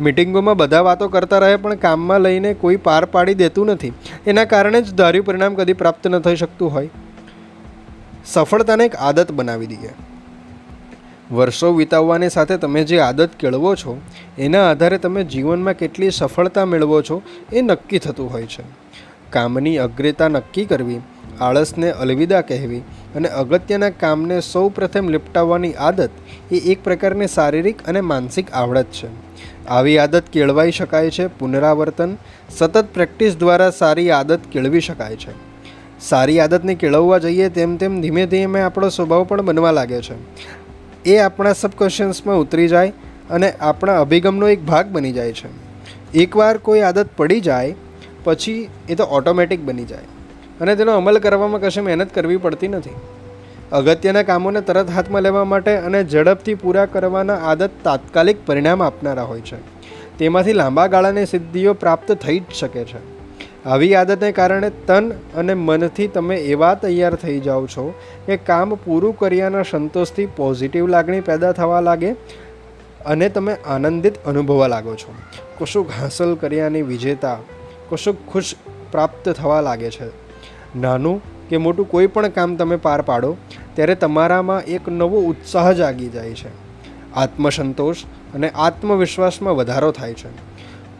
મિટિંગોમાં 0.00 0.56
બધા 0.56 0.80
વાતો 0.80 1.08
કરતા 1.08 1.38
રહે 1.38 1.56
પણ 1.56 1.74
કામમાં 1.74 2.20
લઈને 2.20 2.54
કોઈ 2.54 2.76
પાર 2.76 3.04
પાડી 3.04 3.34
દેતું 3.34 3.66
નથી. 3.66 3.92
એના 4.26 4.44
કારણે 4.44 4.82
જ 4.82 4.94
ધાર્યું 4.94 5.26
પરિણામ 5.26 5.54
કદી 5.54 5.72
પ્રાપ્ત 5.72 6.06
ન 6.06 6.18
થઈ 6.18 6.36
શકતું 6.36 6.72
હોય. 6.72 6.90
સફળતાને 8.26 8.84
એક 8.84 8.96
આદત 8.96 9.32
બનાવી 9.32 9.66
દઈએ. 9.66 9.90
વર્ષો 11.32 11.72
વિતાવવાની 11.72 12.28
સાથે 12.28 12.56
તમે 12.56 12.84
જે 12.84 13.00
આદત 13.00 13.30
કેળવો 13.38 13.74
છો, 13.74 14.00
એના 14.38 14.70
આધારે 14.70 14.98
તમે 14.98 15.24
જીવનમાં 15.24 15.74
કેટલી 15.74 16.10
સફળતા 16.10 16.64
મેળવો 16.64 17.02
છો, 17.02 17.22
એ 17.52 17.60
નક્કી 17.60 17.98
થતું 17.98 18.32
હોય 18.32 18.46
છે. 18.46 18.62
કામની 19.30 19.78
અગ્રતા 19.78 20.28
નક્કી 20.28 20.64
કરવી, 20.64 21.00
આળસને 21.40 21.90
અલવિદા 21.90 22.40
કહેવી 22.40 22.78
અને 23.14 23.28
અગત્યના 23.28 23.90
કામને 23.90 24.40
સૌ 24.40 24.68
પ્રથમ 24.68 25.08
લિપટાવવાની 25.08 25.72
આદત 25.72 26.10
એ 26.52 26.56
એક 26.56 26.84
પ્રકારની 26.84 27.26
શારીરિક 27.26 27.86
અને 27.86 28.00
માનસિક 28.00 28.50
આવડત 28.52 28.84
છે. 28.84 29.08
આવી 29.66 29.98
આદત 29.98 30.24
કેળવાઈ 30.32 30.70
શકાય 30.70 31.10
છે 31.10 31.26
પુનરાવર્તન, 31.26 32.16
સતત 32.58 32.84
પ્રેક્ટિસ 32.94 33.36
દ્વારા 33.36 33.70
સારી 33.70 34.10
આદત 34.10 34.40
કેળવી 34.52 34.80
શકાય 34.80 35.16
છે. 35.16 35.50
સારી 36.00 36.40
આદતને 36.40 36.74
કેળવવા 36.74 37.18
જઈએ 37.18 37.48
તેમ 37.48 37.76
તેમ 37.76 38.00
ધીમે 38.00 38.26
ધીમે 38.26 38.60
આપણો 38.60 38.88
સ્વભાવ 38.88 39.24
પણ 39.24 39.42
બનવા 39.42 39.70
લાગે 39.70 40.02
છે. 40.02 40.14
એ 41.04 41.16
આપણા 41.16 41.52
સબકોન્શિયસમાં 41.52 42.36
ઉતરી 42.36 42.68
જાય 42.68 42.92
અને 43.30 43.50
આપણા 43.50 44.00
અભિગમનો 44.00 44.48
એક 44.48 44.62
ભાગ 44.62 44.86
બની 44.86 45.12
જાય 45.12 45.32
છે. 45.32 45.48
એકવાર 46.14 46.56
કોઈ 46.56 46.80
આદત 46.80 47.08
પડી 47.16 47.40
જાય, 47.40 47.74
પછી 48.24 48.68
એ 48.88 48.94
તો 48.94 49.04
ઓટોમેટિક 49.04 49.60
બની 49.60 49.84
જાય 49.84 50.04
અને 50.60 50.76
તેનો 50.76 50.92
અમલ 50.92 51.18
કરવામાં 51.18 51.60
કશે 51.60 51.80
મહેનત 51.80 52.14
કરવી 52.14 52.36
પડતી 52.36 52.68
નથી. 52.68 52.90
અગત્યના 53.72 54.22
કામોને 54.22 54.60
તરત 54.60 54.90
હાથમાં 54.90 55.22
લેવા 55.22 55.44
માટે 55.44 55.76
અને 55.76 56.04
ઝડપથી 56.04 56.54
પૂરા 56.54 56.86
કરવાના 56.86 57.34
આદત 57.34 57.70
તાત્કાલિક 57.84 58.46
પરિણામ 58.46 58.82
આપનારા 58.82 59.22
હોય 59.22 59.40
છે. 59.40 59.56
તેમાંથી 60.18 60.52
લાંબા 60.52 60.86
ગાળાની 60.86 61.26
સિદ્ધિઓ 61.26 61.74
પ્રાપ્ત 61.74 62.12
થઈ 62.12 62.38
જ 62.38 62.42
શકે 62.58 62.84
છે. 62.84 63.19
આવી 63.66 63.94
આદતને 63.94 64.32
કારણે 64.32 64.70
તન 64.86 65.10
અને 65.10 65.54
મનથી 65.54 66.08
તમે 66.08 66.36
એવા 66.36 66.74
તૈયાર 66.74 67.14
થઈ 67.14 67.40
જાઓ 67.40 67.66
છો 67.66 67.94
કે 68.26 68.36
કામ 68.36 68.74
પૂરું 68.74 69.18
કર્યાના 69.18 69.62
સંતોષથી 69.62 70.26
પોઝિટિવ 70.26 70.86
લાગણી 70.86 71.20
પેદા 71.20 71.52
થવા 71.52 71.80
લાગે 71.80 72.12
અને 73.06 73.28
તમે 73.28 73.54
આનંદિત 73.54 74.24
અનુભવવા 74.24 74.66
લાગો 74.66 74.94
છો. 74.94 75.14
કશુંક 75.58 75.90
હાંસલ 76.00 76.34
કર્યાની 76.34 76.82
વિજેતા, 76.82 77.36
કશુંક 77.90 78.18
ખુશ 78.32 78.54
પ્રાપ્ત 78.92 79.28
થવા 79.28 79.60
લાગે 79.60 79.90
છે. 79.90 80.10
નાનું 80.78 81.48
કે 81.48 81.56
મોટું 81.56 81.88
કોઈ 81.88 82.06
પણ 82.06 82.28
કામ 82.28 82.56
તમે 82.56 82.76
પાર 82.76 83.02
પાડો, 83.02 83.36
ત્યારે 83.74 83.94
તમારામાં 83.94 84.62
એક 84.62 84.88
નવો 84.88 85.20
ઉત્સાહ 85.20 85.72
જાગી 85.72 86.08
જાય 86.08 86.30
છે. 86.30 86.48
આત્મસંતોષ 87.14 87.96
અને 88.34 88.50
આત્મવિશ્વાસમાં 88.50 89.56
વધારો 89.56 89.90
થાય 89.92 90.14
છે. 90.14 90.49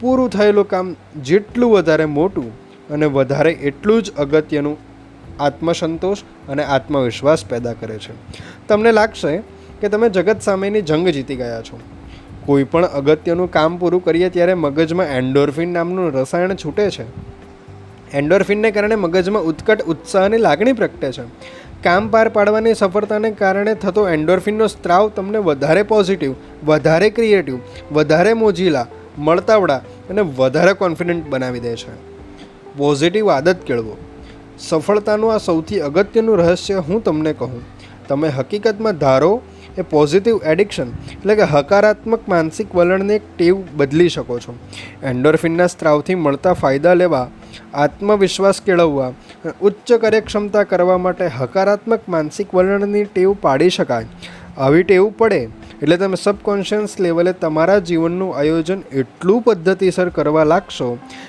પૂરું 0.01 0.31
થયેલું 0.31 0.69
કામ 0.69 0.97
જેટલું 1.23 1.73
વધારે 1.73 2.05
મોટું 2.05 2.53
અને 2.89 3.07
વધારે 3.07 3.53
એટલું 3.53 4.03
જ 4.03 4.11
અગત્યનું 4.11 4.77
આત્મસંતોષ 5.41 6.19
અને 6.49 6.65
આત્મવિશ્વાસ 6.65 7.45
પેદા 7.45 7.73
કરે 7.73 7.99
છે. 7.99 8.13
તમને 8.69 8.93
લાગશે 8.93 9.43
કે 9.81 9.89
તમે 9.89 10.09
જગત 10.09 10.41
સામેની 10.41 10.83
જંગ 10.83 11.09
જીતી 11.09 11.37
ગયા 11.37 11.63
છો. 11.63 11.81
કોઈ 12.47 12.65
પણ 12.65 12.85
અગત્યનું 12.85 13.51
કામ 13.51 13.77
પૂરું 13.77 14.05
કરીએ 14.05 14.29
ત્યારે 14.29 14.55
મગજમાં 14.55 15.07
એન્ડોર્ફિન 15.07 15.69
નામનું 15.69 16.13
રસાયણ 16.13 16.55
છૂટે 16.55 16.91
છે. 16.91 17.05
એન્ડોર્ફિનને 18.13 18.71
કારણે 18.71 18.95
મગજમાં 18.95 19.43
ઉત્કટ 19.43 19.83
ઉત્સાહની 19.83 20.37
લાગણી 20.37 20.73
પ્રગટે 20.73 21.13
છે. 21.13 21.23
કામ 21.83 22.09
પાર 22.09 22.29
પાડવાની 22.29 22.75
સફળતાને 22.75 23.31
કારણે 23.31 23.75
થતો 23.75 24.09
એન્ડોર્ફિનનો 24.09 24.67
સ્ત્રાવ 24.67 25.09
તમને 25.09 25.39
વધારે 25.39 25.83
પોઝિટિવ, 25.83 26.35
વધારે 26.65 27.11
ક્રિએટિવ, 27.11 27.59
વધારે 27.93 28.33
મોજીલા 28.33 28.87
મળતાવડા 29.19 29.77
અને 30.11 30.21
વધારે 30.21 30.73
કોન્ફિડન્ટ 30.73 31.27
બનાવી 31.29 31.61
દે 31.61 31.77
છે. 31.77 31.95
પોઝિટિવ 32.77 33.31
આદત 33.31 33.57
કેળવો. 33.67 33.97
સફળતાનું 34.59 35.35
આ 35.35 35.39
સૌથી 35.39 35.81
અગત્યનું 35.81 36.39
રહસ્ય 36.39 36.75
હું 36.75 37.05
તમને 37.05 37.33
કહું. 37.33 37.63
તમે 38.09 38.29
હકીકતમાં 38.29 38.99
ધારો 38.99 39.43
એ 39.79 39.83
પોઝિટિવ 39.83 40.41
એડિક્શન 40.45 40.89
એટલે 40.89 41.35
કે 41.35 41.43
હકારાત્મક 41.43 42.29
માનસિક 42.29 42.75
વલણને 42.75 43.15
એક 43.15 43.23
ટેવ 43.37 43.57
બદલી 43.77 44.09
શકો 44.09 44.39
છો. 44.39 44.55
એન્ડોરફિનના 45.03 45.67
સ્ત્રાવથી 45.67 46.15
મળતા 46.15 46.53
ફાયદા 46.53 46.95
લેવા, 46.95 47.29
આત્મવિશ્વાસ 47.75 48.63
કેળવવા, 48.63 49.13
ઉચ્ચ 49.61 49.93
કાર્યક્ષમતા 49.93 50.63
કરવા 50.63 50.99
માટે 50.99 51.27
હકારાત્મક 51.27 52.01
માનસિક 52.09 52.55
વલણની 52.55 53.05
ટેવ 53.05 53.37
પાડી 53.41 53.71
શકાય. 53.71 54.07
આવી 54.59 54.83
ટેવ 54.83 55.11
પડે 55.19 55.49
એટલે 55.83 55.97
તમે 55.97 56.17
સબકોન્શિયસ 56.17 56.95
લેવલે 57.01 57.33
તમારા 57.33 57.79
જીવનનું 57.79 58.33
આયોજન 58.37 58.81
એટલું 58.93 59.39
પદ્ધતિસર 59.43 60.09
કરવા 60.09 60.45
લાગશો 60.45 60.89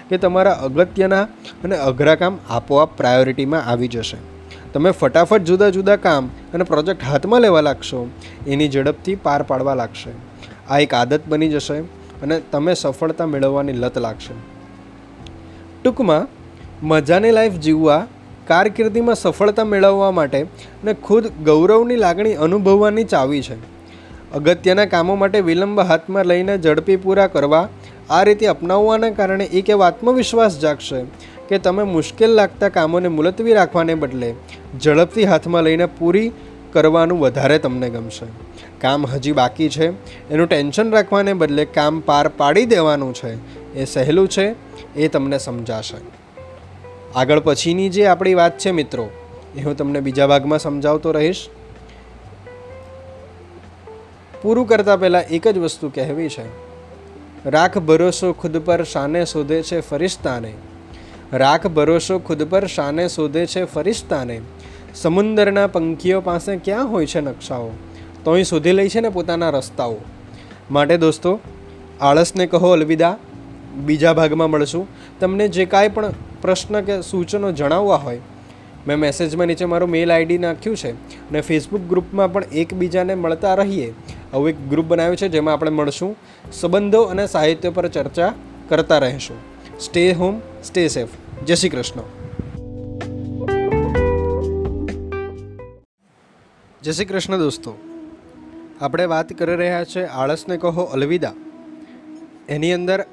કે 0.09 0.17
તમારા 0.17 0.55
અગત્યના 0.67 1.21
અને 1.63 1.75
અઘરા 1.77 2.15
કામ 2.15 2.39
આપોઆપ 2.49 2.97
પ્રાયોરિટીમાં 2.97 3.63
આવી 3.65 3.87
જશે. 3.87 4.19
તમે 4.73 4.91
ફટાફટ 4.91 5.43
જુદા 5.43 5.69
જુદા 5.69 5.95
કામ 5.95 6.29
અને 6.53 6.63
પ્રોજેક્ટ 6.63 7.03
હાથમાં 7.03 7.41
લેવા 7.41 7.61
લાગશો, 7.61 8.07
એની 8.47 8.69
ઝડપથી 8.69 9.15
પાર 9.15 9.43
પાડવા 9.43 9.75
લાગશે. 9.75 10.11
આ 10.69 10.79
એક 10.79 10.93
આદત 10.93 11.27
બની 11.27 11.49
જશે 11.49 11.79
અને 12.23 12.41
તમે 12.51 12.73
સફળતા 12.73 13.25
મેળવવાની 13.25 13.73
લત 13.73 13.97
લાગશે. 13.97 14.33
ટૂંકમાં, 15.83 16.27
મજાની 16.83 17.31
લાઈફ 17.31 17.53
જીવવા, 17.53 18.07
કારકિર્દીમાં 18.47 19.15
સફળતા 19.15 19.63
મેળવવા 19.63 20.11
માટે 20.11 20.39
અને 20.41 20.93
ખુદ 20.93 21.25
ગૌરવની 21.45 21.95
લાગણી 21.95 22.33
અનુભવવાની 22.33 23.03
ચાવી 23.03 23.41
છે. 23.41 23.70
અગત્યના 24.33 24.85
કામો 24.85 25.15
માટે 25.15 25.39
વિલંબ 25.39 25.79
હાથમાં 25.79 26.25
લઈને 26.25 26.57
ઝડપી 26.57 26.95
પૂરા 26.95 27.27
કરવા, 27.27 27.69
આ 28.09 28.23
રીતે 28.23 28.45
અપનાવવાના 28.45 29.09
કારણે 29.09 29.45
એક 29.45 29.69
એવો 29.69 29.83
આત્મવિશ્વાસ 29.83 30.59
જાગશે 30.59 31.01
કે 31.49 31.57
તમે 31.57 31.83
મુશ્કેલ 31.83 32.31
લાગતા 32.31 32.69
કામોને 32.69 33.07
મુલતવી 33.07 33.53
રાખવાને 33.53 33.95
બદલે 33.95 34.29
ઝડપથી 34.81 35.23
હાથમાં 35.23 35.63
લઈને 35.63 35.85
પૂરી 35.85 36.31
કરવાનું 36.73 37.19
વધારે 37.19 37.57
તમને 37.57 37.89
ગમશે. 37.89 38.25
કામ 38.79 39.05
હજી 39.05 39.31
બાકી 39.31 39.69
છે, 39.69 39.87
એનું 40.29 40.47
ટેન્શન 40.47 40.91
રાખવાને 40.91 41.33
બદલે 41.33 41.65
કામ 41.65 41.99
પાર 41.99 42.27
પાડી 42.27 42.65
દેવાનું 42.65 43.13
છે, 43.13 43.31
એ 43.75 43.85
સહેલું 43.85 44.27
છે, 44.27 44.55
એ 44.95 45.07
તમને 45.07 45.37
સમજાશે. 45.37 45.97
આગળ 47.15 47.39
પછીની 47.39 47.89
જે 47.89 48.05
આપણી 48.05 48.33
વાત 48.33 48.57
છે 48.57 48.71
મિત્રો, 48.71 49.09
એ 49.57 49.61
હું 49.61 49.77
તમને 49.77 49.99
બીજા 49.99 50.27
ભાગમાં 50.27 50.59
સમજાવતો 50.59 51.11
રહીશ. 51.11 51.49
પૂરું 54.41 54.67
કરતાં 54.67 54.99
પહેલાં 54.99 55.23
એક 55.23 55.47
જ 55.47 55.57
વસ્તુ 55.57 55.89
કહેવી 55.89 56.29
છે. 56.29 56.71
રાખ 57.49 57.77
ભરોસો 57.77 58.33
ખુદ 58.33 58.57
પર 58.57 58.83
શાને 58.83 59.25
શોધે 59.25 59.61
છે 59.61 59.79
ફરિશ્તાને 59.81 60.53
રાખ 61.33 61.67
ભરોસો 61.67 62.19
ખુદ 62.19 62.43
પર 62.49 62.65
શાને 62.65 63.07
શોધે 63.07 63.45
છે 63.45 63.63
ફરિશ્તાને 63.63 64.41
સમુંદરના 64.95 65.67
પંખીઓ 65.67 66.21
પાસે 66.21 66.55
ક્યાં 66.55 66.87
હોય 66.87 67.05
છે 67.05 67.19
નકશાઓ? 67.19 67.69
તોય 68.23 68.43
શોધી 68.43 68.71
લે 68.71 68.89
છે 68.89 68.99
ને 68.99 69.09
પોતાના 69.09 69.49
રસ્તાઓ. 69.49 69.95
માટે 70.71 70.97
દોસ્તો, 70.97 71.39
આળસને 72.01 72.47
કહો 72.47 72.71
અલવિદા. 72.71 73.17
બીજા 73.75 74.13
ભાગમાં 74.13 74.49
મળશું. 74.49 74.87
તમને 75.19 75.47
જે 75.47 75.65
કાંઈ 75.65 75.89
પણ 75.89 76.11
પ્રશ્ન 76.41 76.81
કે 76.81 77.01
સૂચનો 77.01 77.51
જણાવવા 77.51 77.95
હોય 77.95 78.19
મેં 78.87 78.97
મેસેજમાં 78.97 79.47
નીચે 79.47 79.65
મારું 79.65 79.89
મેલ 79.89 80.13
આઈડી 80.13 80.37
નાખ્યું 80.37 80.77
છે 80.77 80.91
અને 81.29 81.41
ફેસબુક 81.41 81.81
ગ્રુપમાં 81.81 82.33
પણ 82.33 82.43
એકબીજાને 82.43 83.15
મળતા 83.15 83.55
રહીએ. 83.55 83.93
આવું 84.33 84.49
એક 84.49 84.69
ગ્રુપ 84.69 84.85
બનાવ્યું 84.85 85.17
છે 85.17 85.27
જેમાં 85.27 85.53
આપણે 85.53 85.71
મળશું, 85.71 86.15
સંબંધો 86.53 87.01
અને 87.01 87.27
સાહિત્ય 87.27 87.69
પર 87.69 87.87
ચર્ચા 87.87 88.33
કરતા 88.69 88.97
રહીશું. 88.97 89.37
સ્ટે 89.79 90.11
હોમ 90.11 90.39
સ્ટે 90.63 90.87
સેફ 90.87 91.09
જય 91.45 91.55
શ્રી 91.55 91.69
કૃષ્ણ. 91.69 92.01
જય 96.83 96.91
શ્રી 96.91 97.05
કૃષ્ણ 97.05 97.37
દોસ્તો. 97.37 97.77
આપણે 98.81 99.05
વાત 99.05 99.33
કરી 99.33 99.55
રહ્યા 99.55 99.83
છે 99.83 100.05
આળસને 100.05 100.57
કહો 100.57 100.83
અલવિદા. 100.83 101.33
એની 102.49 102.73
અંદર 102.73 103.05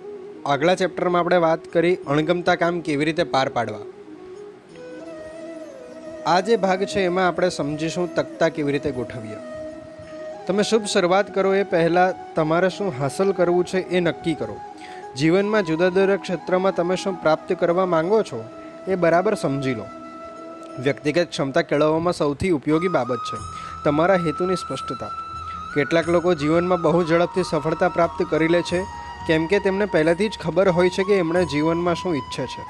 આગલા 0.47 0.75
ચેપ્ટરમાં 0.75 1.21
આપણે 1.21 1.37
વાત 1.37 1.65
કરી 1.65 1.95
અણગમતા 1.95 2.55
કામ 2.55 2.81
કેવી 2.81 3.05
રીતે 3.05 3.23
પાર 3.23 3.49
પાડવા. 3.49 3.98
આ 6.29 6.41
જે 6.41 6.57
ભાગ 6.57 6.85
છે 6.85 7.01
એમાં 7.01 7.27
આપણે 7.27 7.49
સમજીશું 7.49 8.15
તકતા 8.15 8.49
કેવી 8.49 8.73
રીતે 8.73 8.91
ગોઠવીએ. 8.91 9.39
તમે 10.47 10.63
શુભ 10.63 10.85
શરૂઆત 10.85 11.35
કરો 11.35 11.55
એ 11.55 11.63
પહેલાં 11.63 12.35
તમારે 12.35 12.69
શું 12.69 12.91
હાંસલ 12.99 13.33
કરવું 13.33 13.65
છે 13.65 13.79
એ 13.79 14.01
નક્કી 14.01 14.35
કરો. 14.35 14.57
જીવનમાં 15.17 15.63
જુદા 15.63 15.89
જુદા 15.89 16.17
ક્ષેત્રમાં 16.17 16.75
તમે 16.75 16.97
શું 16.97 17.17
પ્રાપ્ત 17.23 17.53
કરવા 17.53 17.87
માંગો 17.87 18.23
છો 18.23 18.45
એ 18.89 18.95
બરાબર 18.95 19.35
સમજી 19.35 19.75
લો. 19.75 19.87
વ્યક્તિગત 20.79 21.31
ક્ષમતા 21.31 21.63
કેળવવામાં 21.63 22.13
સૌથી 22.13 22.51
ઉપયોગી 22.51 22.89
બાબત 22.89 23.19
છે 23.29 23.37
તમારા 23.85 24.15
હેતુની 24.15 24.57
સ્પષ્ટતા. 24.57 25.11
કેટલાક 25.75 26.09
લોકો 26.09 26.35
જીવનમાં 26.35 26.83
બહુ 26.83 27.05
ઝડપથી 27.05 27.43
સફળતા 27.43 27.89
પ્રાપ્ત 27.89 28.21
કરી 28.31 28.49
લે 28.49 28.63
છે, 28.63 28.81
કેમ 29.27 29.47
કે 29.47 29.59
તેમને 29.59 29.85
પહેલાંથી 29.85 30.29
જ 30.29 30.39
ખબર 30.43 30.69
હોય 30.69 30.89
છે 30.89 31.03
કે 31.03 31.15
એમણે 31.19 31.45
જીવનમાં 31.45 31.95
શું 31.95 32.17
ઈચ્છે 32.17 32.47
છે. 32.47 32.63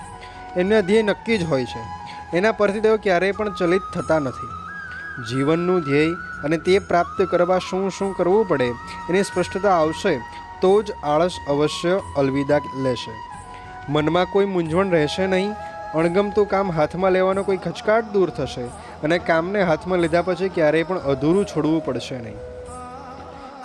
એમના 0.60 0.80
ધ્યેય 0.80 1.02
નક્કી 1.02 1.38
જ 1.38 1.44
હોય 1.44 1.64
છે. 1.64 2.07
એના 2.34 2.52
પરથી 2.52 2.80
તેઓ 2.80 2.96
ક્યારેય 2.96 3.32
પણ 3.32 3.50
ચલિત 3.50 3.82
થતા 3.94 4.18
નથી. 4.18 4.48
જીવનનું 5.28 5.80
ધ્યેય 5.80 6.08
અને 6.44 6.56
તે 6.56 6.78
પ્રાપ્ત 6.78 7.22
કરવા 7.22 7.58
શું 7.58 7.90
શું 7.90 8.16
કરવું 8.16 8.48
પડે 8.48 8.68
એની 9.10 9.22
સ્પષ્ટતા 9.22 9.70
આવશે, 9.70 10.20
તો 10.62 10.82
જ 10.82 10.90
આળસ 11.04 11.32
અવશ્ય 11.48 12.00
અલવિદા 12.16 12.60
લેશે. 12.82 13.10
મનમાં 13.88 14.26
કોઈ 14.32 14.44
મૂંઝવણ 14.44 14.90
રહેશે 14.90 15.26
નહીં, 15.26 15.54
અણગમતું 15.94 16.46
કામ 16.46 16.70
હાથમાં 16.70 17.12
લેવાનો 17.12 17.42
કોઈ 17.42 17.56
ખચકાટ 17.56 18.12
દૂર 18.12 18.30
થશે 18.30 18.64
અને 19.02 19.18
કામને 19.18 19.62
હાથમાં 19.62 19.98
લીધા 19.98 20.22
પછી 20.22 20.48
ક્યારેય 20.48 20.82
પણ 20.82 20.98
અધૂરું 20.98 21.44
છોડવું 21.44 21.84
પડશે 21.84 22.18
નહીં. 22.18 22.36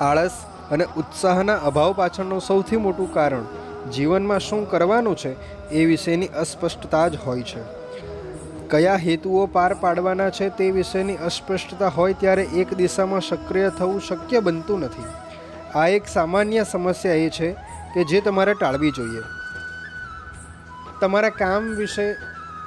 આળસ 0.02 0.32
અને 0.72 0.86
ઉત્સાહના 0.98 1.54
અભાવ 1.54 1.94
પાછળનું 1.94 2.42
સૌથી 2.42 2.78
મોટું 2.78 3.14
કારણ 3.14 3.46
જીવનમાં 3.92 4.40
શું 4.40 4.70
કરવાનું 4.70 5.16
છે 5.16 5.32
એ 5.70 5.86
વિશેની 5.86 6.28
અસ્પષ્ટતા 6.28 7.08
જ 7.08 7.16
હોય 7.26 7.42
છે. 7.42 7.83
કયા 8.74 8.96
હેતુઓ 8.96 9.46
પાર 9.46 9.74
પાડવાના 9.74 10.30
છે 10.30 10.50
તે 10.50 10.72
વિશેની 10.72 11.16
અસ્પષ્ટતા 11.16 11.88
હોય 11.88 12.14
ત્યારે 12.14 12.44
એક 12.44 12.74
દિશામાં 12.74 13.22
સક્રિય 13.22 13.70
થવું 13.70 14.02
શક્ય 14.02 14.40
બનતું 14.40 14.80
નથી. 14.80 15.04
આ 15.76 15.88
એક 15.88 16.08
સામાન્ય 16.08 16.64
સમસ્યા 16.64 17.14
એ 17.14 17.30
છે 17.30 17.52
કે 17.94 18.04
જે 18.04 18.22
તમારે 18.22 18.54
ટાળવી 18.54 18.92
જોઈએ. 18.92 19.22
તમારા 21.02 21.30
કામ 21.30 21.64
વિશે 21.76 22.16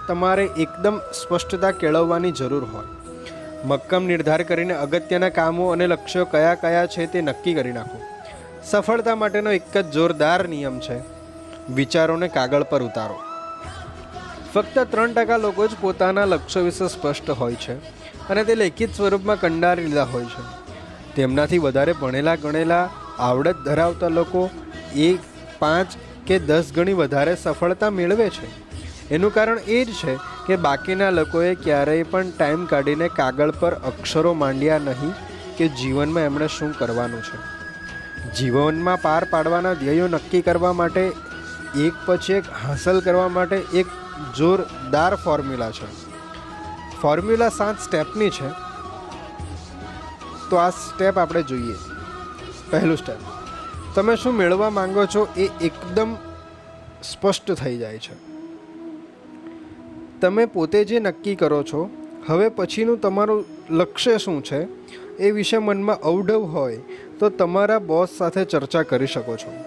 તમારે 0.08 0.44
એકદમ 0.44 0.98
સ્પષ્ટતા 0.98 1.70
કેળવવાની 1.70 2.32
જરૂર 2.32 2.64
હોય. 2.64 2.86
મક્કમ 3.64 4.04
નિર્ધાર 4.04 4.42
કરીને 4.42 4.74
અગત્યના 4.74 5.28
કામો 5.28 5.70
અને 5.70 5.86
લક્ષ્યો 5.86 6.24
કયા 6.24 6.54
કયા 6.54 6.86
છે 6.86 7.06
તે 7.06 7.20
નક્કી 7.20 7.54
કરી 7.54 7.72
નાખો. 7.72 8.00
સફળતા 8.64 9.14
માટેનો 9.14 9.50
એક 9.50 9.76
જ 9.76 9.90
જોરદાર 9.90 10.48
નિયમ 10.48 10.80
છે. 10.80 11.00
વિચારોને 11.72 12.28
કાગળ 12.28 12.62
પર 12.62 12.82
ઉતારો. 12.82 13.25
ફક્ત 14.54 14.78
ત્રણ 14.78 15.12
ટકા 15.12 15.36
લોકો 15.36 15.66
જ 15.66 15.70
પોતાના 15.80 16.24
લક્ષ્યો 16.24 16.64
વિશે 16.64 16.88
સ્પષ્ટ 16.88 17.30
હોય 17.30 17.54
છે 17.54 17.74
અને 18.28 18.44
તે 18.44 18.54
લેખિત 18.54 18.94
સ્વરૂપમાં 18.94 19.40
કંડારી 19.40 19.86
લીધા 19.86 20.04
હોય 20.04 20.24
છે. 20.24 20.44
તેમનાથી 21.16 21.58
વધારે 21.58 21.92
ભણેલા 21.92 22.34
ગણેલા, 22.34 22.90
આવડત 23.18 23.56
ધરાવતા 23.56 24.08
લોકો 24.08 24.50
એક, 24.96 25.20
પાંચ 25.58 25.86
કે 26.26 26.38
દસ 26.38 26.72
ગણી 26.76 26.92
વધારે 26.92 27.36
સફળતા 27.42 27.90
મેળવે 27.90 28.30
છે. 28.30 28.48
એનું 29.10 29.34
કારણ 29.34 29.58
એ 29.66 29.84
જ 29.84 29.92
છે 29.92 30.16
કે 30.46 30.56
બાકીના 30.56 31.10
લોકોએ 31.10 31.54
ક્યારેય 31.54 32.02
પણ 32.02 32.30
ટાઈમ 32.30 32.64
કાઢીને 32.64 33.08
કાગળ 33.08 33.50
પર 33.50 33.74
અક્ષરો 33.74 34.32
માંડ્યા 34.34 34.78
નહીં 34.78 35.12
કે 35.56 35.68
જીવનમાં 35.68 36.22
એમણે 36.22 36.48
શું 36.48 36.78
કરવાનું 36.78 37.22
છે. 37.22 37.38
જીવનમાં 38.34 39.02
પાર 39.02 39.26
પાડવાના 39.30 39.72
ધ્યેયો 39.74 40.08
નક્કી 40.08 40.42
કરવા 40.42 40.72
માટે, 40.72 41.12
એક 41.76 41.92
પછી 42.06 42.32
એક 42.32 42.44
હાંસલ 42.64 43.00
કરવા 43.00 43.28
માટે 43.28 43.56
એક 43.56 43.86
જોરદાર 44.36 45.14
ફોર્મ્યુલા 45.14 45.70
છે. 45.70 46.06
ફોર્મ્યુલા 47.00 47.48
સાત 47.48 47.80
સ્ટેપની 47.80 48.30
છે. 48.30 48.48
તો 50.50 50.56
આ 50.56 50.70
સ્ટેપ 50.70 51.18
આપણે 51.18 51.42
જોઈએ. 51.42 51.74
પહેલું 52.70 52.96
સ્ટેપ. 52.96 53.16
તમે 53.94 54.16
શું 54.16 54.34
મેળવવા 54.34 54.70
માંગો 54.70 55.06
છો 55.06 55.28
એ 55.36 55.48
એકદમ 55.60 56.16
સ્પષ્ટ 57.02 57.52
થઈ 57.52 57.78
જાય 57.78 57.98
છે. 57.98 58.26
તમે 60.20 60.46
પોતે 60.46 60.84
જે 60.84 61.00
નક્કી 61.00 61.36
કરો 61.36 61.62
છો, 61.62 61.90
હવે 62.26 62.48
પછીનું 62.48 63.00
તમારું 63.00 63.44
લક્ષ્ય 63.70 64.18
શું 64.18 64.44
છે 64.44 64.66
એ 65.16 65.30
વિશે 65.30 65.58
મનમાં 65.58 66.00
અવઢવ 66.00 66.42
હોય 66.42 66.76
તો 67.18 67.30
તમારા 67.30 67.78
બોસ 67.78 68.08
સાથે 68.18 68.44
ચર્ચા 68.44 68.82
કરી 68.82 69.06
શકો 69.06 69.36
છો. 69.36 69.65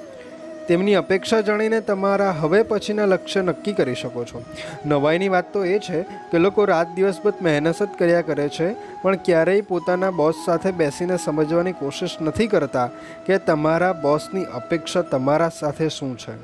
તેમની 0.70 0.96
અપેક્ષા 0.96 1.42
જાણીને 1.42 1.82
તમારા 1.82 2.32
હવે 2.32 2.64
પછીના 2.64 3.06
લક્ષ્ય 3.06 3.42
નક્કી 3.42 3.74
કરી 3.74 3.96
શકો 3.96 4.26
છો. 4.26 4.42
નવાઈની 4.86 5.30
વાત 5.30 5.54
તો 5.54 5.66
એ 5.66 5.80
છે 5.80 6.02
કે 6.32 6.38
લોકો 6.38 6.66
રાત 6.66 6.92
દિવસભર 6.96 7.34
મહેનત 7.42 7.80
જ 7.84 7.88
કર્યા 8.00 8.22
કરે 8.22 8.46
છે, 8.50 8.68
પણ 9.02 9.16
ક્યારેય 9.16 9.62
પોતાના 9.62 10.12
બોસ 10.12 10.36
સાથે 10.46 10.72
બેસીને 10.72 11.18
સમજવાની 11.18 11.72
કોશિશ 11.72 12.18
નથી 12.22 12.48
કરતા 12.48 12.86
કે 13.26 13.38
તમારા 13.38 13.94
બોસની 13.94 14.44
અપેક્ષા 14.44 15.02
તમારા 15.02 15.50
સાથે 15.60 15.90
શું 15.90 16.14
છે. 16.18 16.38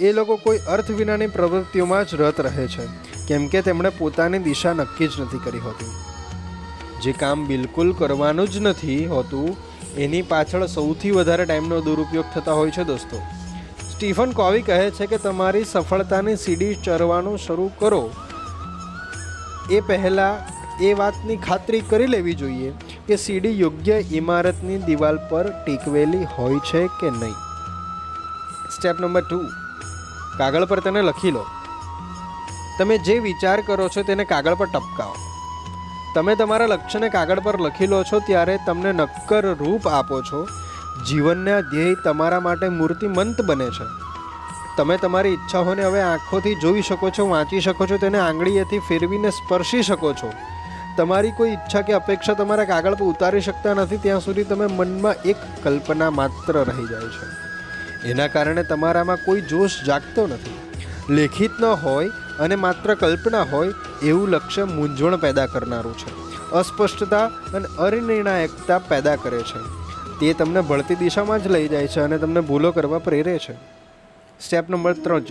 એ 0.00 0.12
લોકો 0.12 0.36
કોઈ 0.36 0.62
અર્થ 0.68 0.90
વિનાની 0.90 1.26
પ્રવૃત્તિઓમાં 1.26 2.06
જ 2.06 2.14
રત 2.14 2.40
રહે 2.40 2.68
છે, 2.68 2.86
કેમ 3.28 3.48
કે 3.48 3.62
તેમણે 3.62 3.88
પોતાની 3.98 4.38
દિશા 4.38 4.72
નક્કી 4.72 5.08
જ 5.08 5.20
નથી 5.20 5.44
કરી 5.44 5.58
હોતી. 5.58 5.92
જે 7.02 7.12
કામ 7.12 7.46
બિલકુલ 7.46 7.92
કરવાનું 7.92 8.48
જ 8.48 8.58
નથી 8.60 9.04
હોતું 9.06 9.71
એની 9.98 10.22
પાછળ 10.22 10.66
સૌથી 10.66 11.10
વધારે 11.10 11.44
ટાઈમનો 11.44 11.80
દુરુપયોગ 11.80 12.24
થતા 12.34 12.52
હોય 12.52 12.70
છે 12.70 12.84
દોસ્તો. 12.84 13.22
સ્ટીફન 13.90 14.30
કોવી 14.30 14.62
કહે 14.62 14.90
છે 14.90 15.06
કે 15.06 15.16
તમારી 15.16 15.64
સફળતાની 15.64 16.36
સીડી 16.36 16.74
ચરવાનું 16.74 17.38
શરૂ 17.38 17.70
કરો. 17.78 18.10
એ 19.70 19.80
પહેલાં 19.80 20.52
એ 20.84 20.92
વાતની 20.92 21.36
ખાતરી 21.36 21.80
કરી 21.80 22.06
લેવી 22.06 22.34
જોઈએ 22.34 22.72
કે 23.06 23.16
સીડી 23.16 23.60
યોગ્ય 23.60 23.94
ઇમારતની 23.94 24.78
દિવાલ 24.78 25.18
પર 25.28 25.50
ટીકવેલી 25.50 26.24
હોય 26.38 26.58
છે 26.58 26.86
કે 26.86 27.10
નહીં. 27.10 27.34
Step 28.70 29.00
number 29.00 29.20
two. 29.20 29.40
કાગળ 30.38 30.64
પર 30.64 30.80
તેને 30.80 31.02
લખી 31.02 31.30
લો. 31.30 31.44
તમે 32.78 32.98
જે 32.98 33.18
વિચાર 33.18 33.60
કરો 33.60 33.88
છો 33.88 34.02
તેને 34.02 34.24
કાગળ 34.24 34.54
પર 34.54 34.66
ટપકાવો. 34.66 35.31
તમે 36.14 36.34
તમારા 36.34 36.66
લક્ષ્યને 36.66 37.08
કાગળ 37.08 37.40
પર 37.40 37.60
લખી 37.60 37.86
લો 37.86 38.02
છો 38.02 38.20
ત્યારે 38.20 38.58
તમને 38.66 38.92
નક્કર 38.92 39.54
રૂપ 39.54 39.88
આપો 39.88 40.22
છો. 40.22 40.48
જીવનના 41.08 41.60
ધ્યેય 41.60 41.94
તમારા 41.94 42.40
માટે 42.40 42.68
મૂર્તિમંત 42.68 43.40
બને 43.40 43.68
છે. 43.70 43.86
તમે 44.76 44.96
તમારી 44.96 45.28
ઈચ્છાઓને 45.28 45.84
હવે 45.84 46.00
આંખોથી 46.00 46.54
જોઈ 46.54 46.82
શકો 46.82 47.10
છો, 47.10 47.26
વાંચી 47.26 47.60
શકો 47.60 47.86
છો, 47.86 47.96
તેને 47.96 48.18
આંગળીએથી 48.18 48.78
ફેરવીને 48.78 49.30
સ્પર્શી 49.30 49.82
શકો 49.82 50.12
છો. 50.12 50.32
તમારી 50.96 51.30
કોઈ 51.30 51.50
ઈચ્છા 51.50 51.80
કે 51.80 51.92
અપેક્ષા 51.92 52.32
તમારા 52.32 52.64
કાગળ 52.64 52.94
પર 52.94 53.04
ઉતારી 53.04 53.40
શકતા 53.40 53.74
નથી, 53.74 53.96
ત્યાં 53.96 54.20
સુધી 54.20 54.44
તમે 54.44 54.66
મનમાં 54.66 55.14
એક 55.24 55.36
કલ્પના 55.64 56.10
માત્ર 56.10 56.52
રહી 56.52 56.86
જાય 56.86 57.00
છે. 57.00 57.26
એના 58.08 58.26
કારણે 58.26 58.62
તમારામાં 58.62 59.16
કોઈ 59.16 59.40
જોશ 59.40 59.82
જાગતો 59.86 60.26
નથી. 60.26 60.58
લેખિત 61.14 61.50
ન 61.60 61.64
હોય 61.64 62.08
અને 62.42 62.54
માત્ર 62.54 62.94
કલ્પના 62.94 63.42
હોય, 63.42 63.72
એવું 64.02 64.28
લક્ષ્ય 64.28 64.64
મૂંઝવણ 64.64 65.16
પેદા 65.16 65.46
કરનારું 65.46 65.98
છે. 65.98 66.10
અસ્પષ્ટતા 66.50 67.26
અને 67.26 67.68
અનિર્ણાયકતા 67.78 68.78
પેદા 68.78 69.16
કરે 69.16 69.42
છે. 69.42 69.82
તે 70.20 70.32
તમને 70.32 70.60
ભળતી 70.60 70.94
દિશામાં 70.94 71.44
જ 71.44 71.46
લઈ 71.46 71.68
જાય 71.68 71.86
છે 71.86 72.00
અને 72.00 72.18
તમને 72.18 72.40
ભૂલો 72.40 72.72
કરવા 72.72 72.98
પ્રેરે 72.98 73.38
છે. 73.38 73.54
સ્ટેપ 74.40 74.70
નંબર 74.70 74.92
ત્રણ 74.92 75.22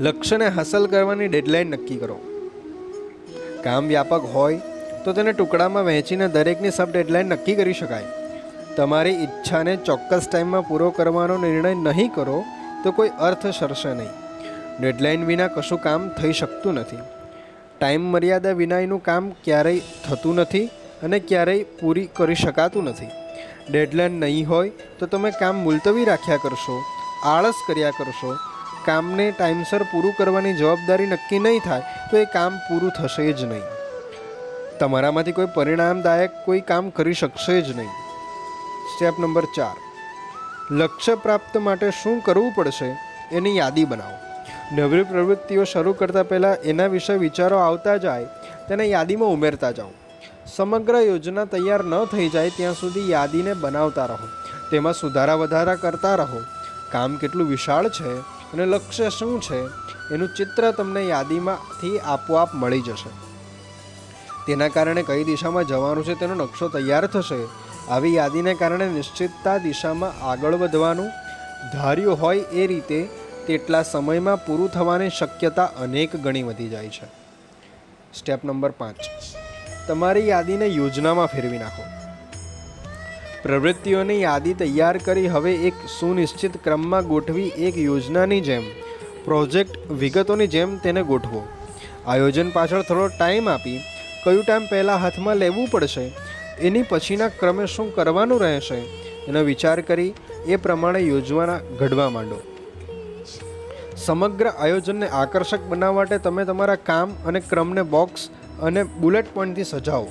લક્ષ્યને 0.00 0.48
હાંસલ 0.48 0.86
કરવાની 0.86 1.28
ડેડલાઇન 1.28 1.70
નક્કી 1.70 1.96
કરો. 1.96 2.20
કામ 3.64 3.86
વ્યાપક 3.86 4.22
હોય, 4.34 4.60
તો 5.04 5.12
તેને 5.12 5.32
ટુકડામાં 5.32 5.84
વહેંચીને 5.84 6.28
દરેકની 6.28 6.70
સબ 6.70 6.88
ડેડલાઇન 6.92 7.26
નક્કી 7.26 7.54
કરી 7.54 7.72
શકાય. 7.72 8.04
તમારી 8.76 9.10
ઈચ્છાને 9.10 9.76
ચોક્કસ 9.76 10.28
ટાઈમમાં 10.32 10.68
પૂરો 10.68 10.90
કરવાનો 10.90 11.38
નિર્ણય 11.38 11.74
નહીં 11.74 12.10
કરો, 12.14 12.44
તો 12.84 12.92
કોઈ 12.92 13.08
અર્થ 13.08 13.46
સરશે 13.46 13.94
નહીં. 13.94 14.29
ડેડલાઇન 14.80 15.24
વિના 15.26 15.46
કશું 15.46 15.78
કામ 15.78 16.08
થઈ 16.08 16.32
શકતું 16.32 16.74
નથી. 16.74 16.96
ટાઈમ 17.80 18.02
મર્યાદા 18.02 18.50
વિનાનું 18.50 19.02
કામ 19.02 19.30
ક્યારેય 19.44 19.80
થતું 20.08 20.34
નથી 20.34 20.66
અને 21.02 21.18
ક્યારેય 21.18 21.64
પૂરી 21.64 22.08
કરી 22.16 22.34
શકાતું 22.34 22.84
નથી. 22.84 23.10
ડેડલાઇન 23.70 24.12
નહીં 24.12 24.48
હોય 24.48 24.68
તો 24.68 25.06
તમે 25.06 25.30
કામ 25.30 25.56
મુલતવી 25.56 26.04
રાખ્યા 26.04 26.36
કરશો, 26.36 26.82
આળસ 27.24 27.54
કર્યા 27.68 27.90
કરશો. 27.90 28.36
કામને 28.86 29.30
ટાઈમસર 29.30 29.82
પૂરું 29.82 30.14
કરવાની 30.18 30.52
જવાબદારી 30.52 31.06
નક્કી 31.06 31.38
નહીં 31.38 31.60
થાય 31.60 31.82
તો 32.10 32.16
એ 32.16 32.24
કામ 32.24 32.56
પૂરું 32.56 32.90
થશે 32.90 33.32
જ 33.32 33.44
નહીં. 33.44 33.62
તમારામાંથી 34.78 35.32
કોઈ 35.32 35.46
પરિણામદાયક 35.54 36.30
કોઈ 36.46 36.60
કામ 36.60 36.90
કરી 36.90 37.12
શકશે 37.12 37.60
જ 37.60 37.76
નહીં. 37.76 37.92
સ્ટેપ 38.94 39.20
નંબર 39.20 39.44
ચાર. 39.56 39.76
લક્ષ્ય 40.70 41.14
પ્રાપ્ત 41.14 41.56
માટે 41.56 41.90
શું 41.90 42.24
કરવું 42.24 42.52
પડશે 42.54 42.96
એની 43.32 43.56
યાદી 43.56 43.84
બનાવો. 43.84 44.29
નવી 44.72 45.04
પ્રવૃત્તિઓ 45.04 45.64
શરૂ 45.64 45.92
કરતાં 45.92 46.28
પહેલાં 46.28 46.68
એના 46.70 46.86
વિશે 46.86 47.14
વિચારો 47.14 47.56
આવતા 47.58 47.96
જાય, 47.96 48.26
તેને 48.68 48.84
યાદીમાં 48.86 49.28
ઉમેરતા 49.28 49.70
જાઓ. 49.70 49.90
સમગ્ર 50.56 50.96
યોજના 51.00 51.44
તૈયાર 51.44 51.82
ન 51.84 51.94
થઈ 52.04 52.28
જાય 52.28 52.52
ત્યાં 52.56 52.74
સુધી 52.74 53.10
યાદીને 53.10 53.54
બનાવતા 53.54 54.06
રહો. 54.06 54.28
તેમાં 54.70 54.94
સુધારા 54.94 55.34
વધારા 55.34 55.74
કરતા 55.74 56.14
રહો. 56.14 56.42
કામ 56.92 57.16
કેટલું 57.16 57.48
વિશાળ 57.48 57.88
છે 57.88 58.12
અને 58.52 58.64
લક્ષ્ય 58.66 59.10
શું 59.10 59.40
છે, 59.40 59.60
એનું 60.14 60.34
ચિત્ર 60.36 60.70
તમને 60.70 61.02
યાદીમાંથી 61.04 61.98
આપોઆપ 62.14 62.54
મળી 62.54 62.80
જશે. 62.80 63.10
તેના 64.46 64.68
કારણે 64.68 65.02
કઈ 65.02 65.24
દિશામાં 65.24 65.64
જવાનું 65.64 66.04
છે 66.04 66.14
તેનો 66.14 66.34
નકશો 66.34 66.68
તૈયાર 66.68 67.06
થશે. 67.06 67.40
આવી 67.90 68.14
યાદીને 68.14 68.54
કારણે 68.54 68.86
નિશ્ચિતતા 68.88 69.56
દિશામાં 69.58 70.22
આગળ 70.30 70.54
વધવાનું 70.54 71.10
ધાર્યું 71.72 72.20
હોય 72.22 72.38
એ 72.38 72.66
રીતે 72.66 73.00
તેટલા 73.50 73.82
સમયમાં 73.82 74.46
પૂરું 74.46 74.68
થવાની 74.68 75.10
શક્યતા 75.10 75.64
અનેક 75.64 76.16
ગણી 76.16 76.42
વધી 76.42 76.68
જાય 76.68 76.88
છે. 76.88 77.06
સ્ટેપ 78.14 78.44
નંબર 78.44 78.70
પાંચ. 78.70 78.96
તમારી 79.88 80.28
યાદીને 80.28 80.66
યોજનામાં 80.66 81.26
ફેરવી 81.26 81.58
નાખો. 81.58 81.82
પ્રવૃત્તિઓની 83.42 84.22
યાદી 84.22 84.54
તૈયાર 84.54 84.98
કરી 84.98 85.26
હવે 85.26 85.54
એક 85.54 85.74
સુનિશ્ચિત 86.00 86.64
ક્રમમાં 86.64 87.06
ગોઠવી 87.06 87.42
એક 87.42 87.78
યોજનાની 87.78 88.40
જેમ, 88.40 88.62
પ્રોજેક્ટ 89.24 89.90
વિગતોની 89.90 90.46
જેમ 90.46 90.76
તેને 90.76 91.02
ગોઠવો. 91.02 91.46
આયોજન 92.06 92.50
પાછળ 92.50 92.82
થોડો 92.82 93.08
ટાઈમ 93.08 93.48
આપી, 93.48 93.80
કયું 94.24 94.44
ટાઈમ 94.44 94.66
પહેલાં 94.66 94.98
હાથમાં 94.98 95.36
લેવું 95.36 95.68
પડશે, 95.70 96.12
એની 96.58 96.82
પછીના 96.82 97.28
ક્રમે 97.28 97.66
શું 97.66 97.94
કરવાનું 97.94 98.40
રહેશે, 98.40 98.78
એનો 99.28 99.40
વિચાર 99.40 99.80
કરી 99.80 100.14
એ 100.46 100.56
પ્રમાણે 100.56 101.00
યોજવાના 101.00 101.58
ઘડવા 101.78 102.10
માંડો. 102.10 102.49
સમગ્ર 104.00 104.48
આયોજનને 104.50 105.08
આકર્ષક 105.12 105.64
બનાવવા 105.70 105.96
માટે 105.96 106.24
તમે 106.26 106.44
તમારા 106.50 106.76
કામ 106.84 107.10
અને 107.24 107.40
ક્રમને 107.48 107.82
બોક્સ 107.94 108.22
અને 108.62 108.82
બુલેટ 109.02 109.28
પોઈન્ટથી 109.34 109.66
સજાવો. 109.70 110.08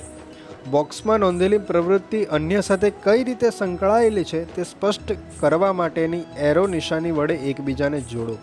બોક્સમાં 0.70 1.24
નોંધેલી 1.24 1.60
પ્રવૃત્તિ 1.70 2.20
અન્ય 2.38 2.60
સાથે 2.68 2.90
કઈ 3.06 3.24
રીતે 3.28 3.48
સંકળાયેલી 3.50 4.24
છે 4.24 4.42
તે 4.54 4.62
સ્પષ્ટ 4.64 5.10
કરવા 5.40 5.72
માટેની 5.72 6.22
એરો 6.50 6.64
નિશાની 6.76 7.16
વડે 7.18 7.36
એકબીજાને 7.50 8.00
જોડો. 8.12 8.36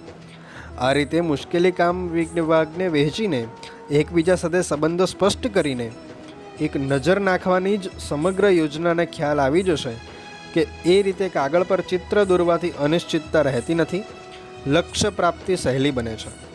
આ 0.79 0.91
રીતે 0.93 1.17
મુશ્કેલી 1.29 1.73
કામ 1.79 2.03
વિભાગને 2.10 2.91
વહેંચીને 2.97 3.41
એકબીજા 4.01 4.39
સાથે 4.43 4.62
સંબંધો 4.63 5.10
સ્પષ્ટ 5.13 5.49
કરીને 5.53 5.89
એક 6.62 6.79
નજર 6.83 7.19
નાખવાની 7.21 7.77
જ 7.77 7.95
સમગ્ર 8.01 8.51
યોજનાને 8.51 9.05
ખ્યાલ 9.15 9.45
આવી 9.47 9.67
જશે 9.69 9.97
કે 10.53 10.69
એ 10.93 11.01
રીતે 11.01 11.27
કાગળ 11.31 11.71
પર 11.71 11.81
ચિત્ર 11.89 12.25
દોરવાથી 12.27 12.77
અનિશ્ચિતતા 12.83 13.49
રહેતી 13.49 13.81
નથી 13.81 14.05
લક્ષ્ય 14.65 15.09
પ્રાપ્તિ 15.09 15.55
સહેલી 15.55 15.91
બને 15.91 16.15
છે. 16.15 16.47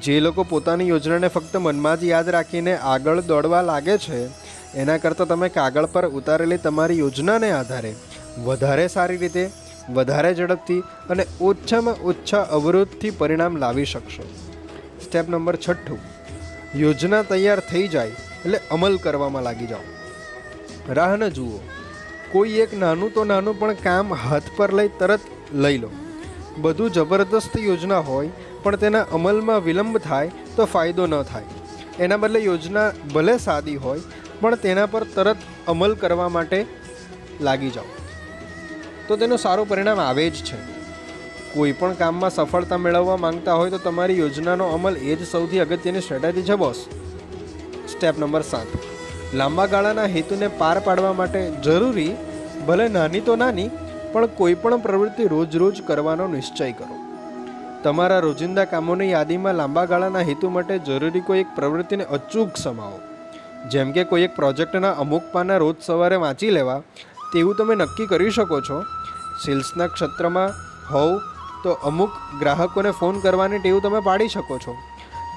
જે 0.00 0.20
લોકો 0.20 0.44
પોતાની 0.44 0.88
યોજનાને 0.88 1.28
ફક્ત 1.28 1.56
મનમાં 1.56 2.00
જ 2.00 2.04
યાદ 2.04 2.28
રાખીને 2.28 2.76
આગળ 2.76 3.20
દોડવા 3.20 3.62
લાગે 3.62 3.98
છે, 3.98 4.28
એના 4.74 4.98
કરતાં 4.98 5.28
તમે 5.28 5.48
કાગળ 5.48 5.86
પર 5.86 6.06
ઉતારેલી 6.06 6.56
તમારી 6.56 6.98
યોજનાને 6.98 7.50
આધારે 7.50 7.94
વધારે 8.44 8.88
સારી 8.88 9.16
રીતે, 9.16 9.50
વધારે 9.88 10.34
ઝડપથી 10.34 10.80
અને 10.80 11.26
ઓછામાં 11.40 11.94
ઓછા 11.94 12.42
અવરોધથી 12.42 13.10
પરિણામ 13.10 13.56
લાવી 13.56 13.84
શકશો. 13.84 14.22
સ્ટેપ 15.04 15.28
નંબર 15.28 15.56
છઠ્ઠું. 15.56 15.98
યોજના 16.74 17.22
તૈયાર 17.22 17.60
થઈ 17.60 17.88
જાય 17.88 18.08
એટલે 18.08 18.60
અમલ 18.70 18.96
કરવામાં 18.96 19.42
લાગી 19.42 19.66
જાઓ. 19.66 19.78
રાહ 20.88 21.16
ન 21.16 21.28
જુઓ. 21.28 21.60
કોઈ 22.32 22.50
એક 22.50 22.78
નાનું 22.78 23.14
તો 23.14 23.24
નાનું 23.24 23.58
પણ 23.58 23.72
કામ 23.72 24.14
હાથ 24.14 24.42
પર 24.56 24.74
લઈ 24.74 24.90
તરત 24.98 25.20
લઈ 25.52 25.78
લો. 25.78 25.90
બધું 26.58 26.90
જબરદસ્ત 26.90 27.58
યોજના 27.58 27.98
હોય, 27.98 28.28
પણ 28.62 28.76
તેના 28.76 29.00
અમલમાં 29.00 29.64
વિલંબ 29.64 29.98
થાય 29.98 30.30
તો 30.56 30.64
ફાયદો 30.64 31.06
ન 31.06 31.22
થાય. 31.22 31.44
એના 31.98 32.16
બદલે 32.16 32.38
યોજના 32.38 32.92
ભલે 33.14 33.38
સાદી 33.38 33.76
હોય, 33.76 34.00
પણ 34.40 34.54
તેના 34.54 34.86
પર 34.86 35.04
તરત 35.04 35.36
અમલ 35.68 35.94
કરવા 35.94 36.28
માટે 36.28 36.66
લાગી 37.40 37.70
જાઓ. 37.70 37.84
તો 39.08 39.16
તેનું 39.16 39.38
સારું 39.38 39.68
પરિણામ 39.68 40.00
આવે 40.00 40.30
જ 40.30 40.34
છે. 40.34 40.80
કોઈ 41.54 41.72
પણ 41.72 41.92
કામમાં 41.92 42.30
સફળતા 42.30 42.76
મેળવવા 42.76 43.16
માંગતા 43.16 43.54
હોય 43.54 43.70
તો 43.70 43.78
તમારી 43.78 44.18
યોજનાનો 44.18 44.64
અમલ 44.64 44.96
એ 44.96 45.16
જ 45.16 45.26
સૌથી 45.26 45.60
અગત્યની 45.60 46.00
સ્ટ્રેટેજી 46.00 46.42
છે, 46.42 46.54
બોસ. 46.54 46.86
સ્ટેપ 47.88 48.18
નંબર 48.18 48.42
સાત. 48.42 48.66
લાંબા 49.34 49.66
ગાળાના 49.66 50.06
હેતુને 50.06 50.48
પાર 50.48 50.78
પાડવા 50.78 51.12
માટે 51.12 51.50
જરૂરી, 51.50 52.16
ભલે 52.66 52.88
નાની 52.88 53.20
તો 53.20 53.36
નાની 53.36 53.70
પણ 54.12 54.34
કોઈ 54.40 54.56
પણ 54.62 54.82
પ્રવૃત્તિ 54.86 55.28
રોજ 55.34 55.56
રોજ 55.62 55.76
કરવાનો 55.88 56.26
નિશ્ચય 56.34 56.72
કરો. 56.78 56.96
તમારા 57.84 58.20
રોજિંદા 58.26 58.66
કામોની 58.72 59.10
યાદીમાં 59.10 59.56
લાંબા 59.60 59.86
ગાળાના 59.92 60.26
હેતુ 60.30 60.50
માટે 60.56 60.78
જરૂરી 60.88 61.24
કોઈ 61.28 61.40
એક 61.44 61.54
પ્રવૃત્તિને 61.58 62.04
અચૂક 62.16 62.60
સમાવો. 62.64 63.00
જેમ 63.72 63.92
કે 63.96 64.04
કોઈ 64.10 64.26
એક 64.28 64.36
પ્રોજેક્ટના 64.40 64.92
અમુક 65.04 65.24
પાના 65.32 65.58
રોજ 65.64 65.76
સવારે 65.88 66.18
વાંચી 66.24 66.52
લેવા, 66.58 66.80
તેવું 67.32 67.56
તમે 67.56 67.74
નક્કી 67.80 68.10
કરી 68.12 68.36
શકો 68.38 68.60
છો. 68.68 68.78
સેલ્સના 69.44 69.90
ક્ષેત્રમાં 69.96 70.56
હોવ 70.92 71.10
તો 71.64 71.78
અમુક 71.90 72.12
ગ્રાહકોને 72.40 72.92
ફોન 73.00 73.20
કરવાની 73.24 73.62
ટેવ 73.64 73.80
તમે 73.84 74.00
પાડી 74.08 74.28
શકો 74.36 74.58
છો. 74.64 74.76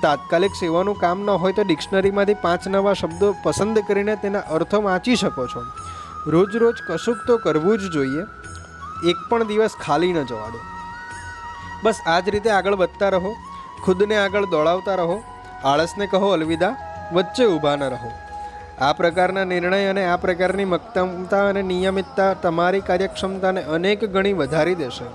તાત્કાલિક 0.04 0.56
સેવાનું 0.60 1.02
કામ 1.02 1.26
ન 1.26 1.30
હોય 1.42 1.56
તો 1.58 1.64
ડિક્શનરીમાંથી 1.64 2.42
પાંચ 2.46 2.72
નવા 2.76 2.94
શબ્દો 3.02 3.34
પસંદ 3.44 3.84
કરીને 3.88 4.16
તેના 4.24 4.48
અર્થ 4.56 4.76
વાંચી 4.88 5.20
શકો 5.24 5.48
છો. 5.54 5.68
રોજ 6.34 6.56
રોજ 6.64 6.88
કશુંક 6.88 7.28
તો 7.28 7.38
કરવું 7.46 7.78
જ 7.78 7.92
જોઈએ. 7.96 8.24
એક 9.10 9.16
પણ 9.30 9.44
દિવસ 9.44 9.72
ખાલી 9.86 10.14
ન 10.14 10.24
જવા 10.24 10.50
દો 10.50 10.60
બસ 11.84 12.00
આ 12.08 12.20
જ 12.20 12.30
રીતે 12.30 12.50
આગળ 12.50 12.76
વધતા 12.76 13.10
રહો, 13.10 13.36
ખુદને 13.86 14.16
આગળ 14.16 14.46
દોડાવતા 14.46 14.96
રહો, 14.96 15.24
આળસને 15.64 16.08
કહો 16.08 16.30
અલવિદા, 16.30 16.76
વચ્ચે 17.14 17.46
ઊભા 17.46 17.76
ન 17.76 17.84
રહો. 17.84 18.12
આ 18.82 18.94
પ્રકારના 18.94 19.44
નિર્ણય 19.44 19.86
અને 19.86 20.06
આ 20.06 20.18
પ્રકારની 20.18 20.66
મક્તમતા 20.66 21.50
અને 21.50 21.62
નિયમિતતા 21.62 22.34
તમારી 22.34 22.80
કાર્યક્ષમતાને 22.80 23.62
અનેક 23.62 24.06
ગણી 24.06 24.34
વધારી 24.34 24.76
દેશે. 24.76 25.06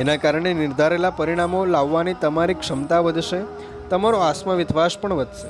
એના 0.00 0.16
કારણે 0.16 0.54
નિર્ધારેલા 0.54 1.10
પરિણામો 1.10 1.64
લાવવાની 1.64 2.14
તમારી 2.14 2.54
ક્ષમતા 2.54 3.00
વધશે, 3.00 3.40
તમારો 3.90 4.18
આત્મવિશ્વાસ 4.18 4.98
પણ 4.98 5.12
વધશે. 5.12 5.48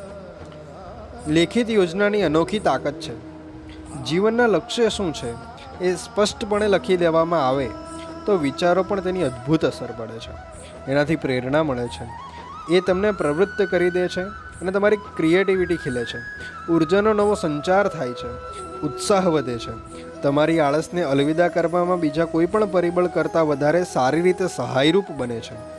લેખિત 1.33 1.71
યોજનાની 1.71 2.23
અનોખી 2.23 2.59
તાકાત 2.59 2.95
છે. 2.95 3.15
જીવનના 4.05 4.47
લક્ષ્ય 4.47 4.89
શું 4.89 5.15
છે? 5.15 5.48
એ 5.81 5.95
સ્પષ્ટપણે 5.95 6.69
લખી 6.69 6.97
દેવામાં 6.97 7.49
આવે 7.49 7.71
તો 8.27 8.37
વિચારો 8.37 8.83
પણ 8.83 9.01
તેની 9.01 9.23
અદ્ભુત 9.23 9.65
અસર 9.65 9.89
પડે 9.97 10.19
છે. 10.19 10.31
એનાથી 10.91 11.17
પ્રેરણા 11.17 11.63
મળે 11.63 11.87
છે. 11.87 12.09
એ 12.75 12.81
તમને 12.81 13.11
પ્રવૃત્ત 13.11 13.63
કરી 13.63 13.91
દે 13.91 14.09
છે 14.09 14.23
અને 14.61 14.71
તમારી 14.71 14.97
ક્રિએટિવિટી 14.97 15.77
ખીલે 15.77 16.05
છે. 16.05 16.19
ઉર્જાનો 16.73 17.13
નવો 17.13 17.35
સંચાર 17.35 17.89
થાય 17.89 18.09
છે. 18.09 18.29
ઉત્સાહ 18.81 19.27
વધે 19.27 19.59
છે. 19.59 19.99
તમારી 20.23 20.61
આળસને 20.61 21.03
અલવિદા 21.03 21.49
કરવામાં 21.49 22.01
બીજા 22.01 22.25
કોઈ 22.25 22.47
પણ 22.47 22.67
પરિબળ 22.67 23.07
કરતાં 23.07 23.49
વધારે 23.49 23.85
સારી 23.85 24.21
રીતે 24.21 24.49
સહાયરૂપ 24.49 25.11
બને 25.11 25.41
છે. 25.41 25.79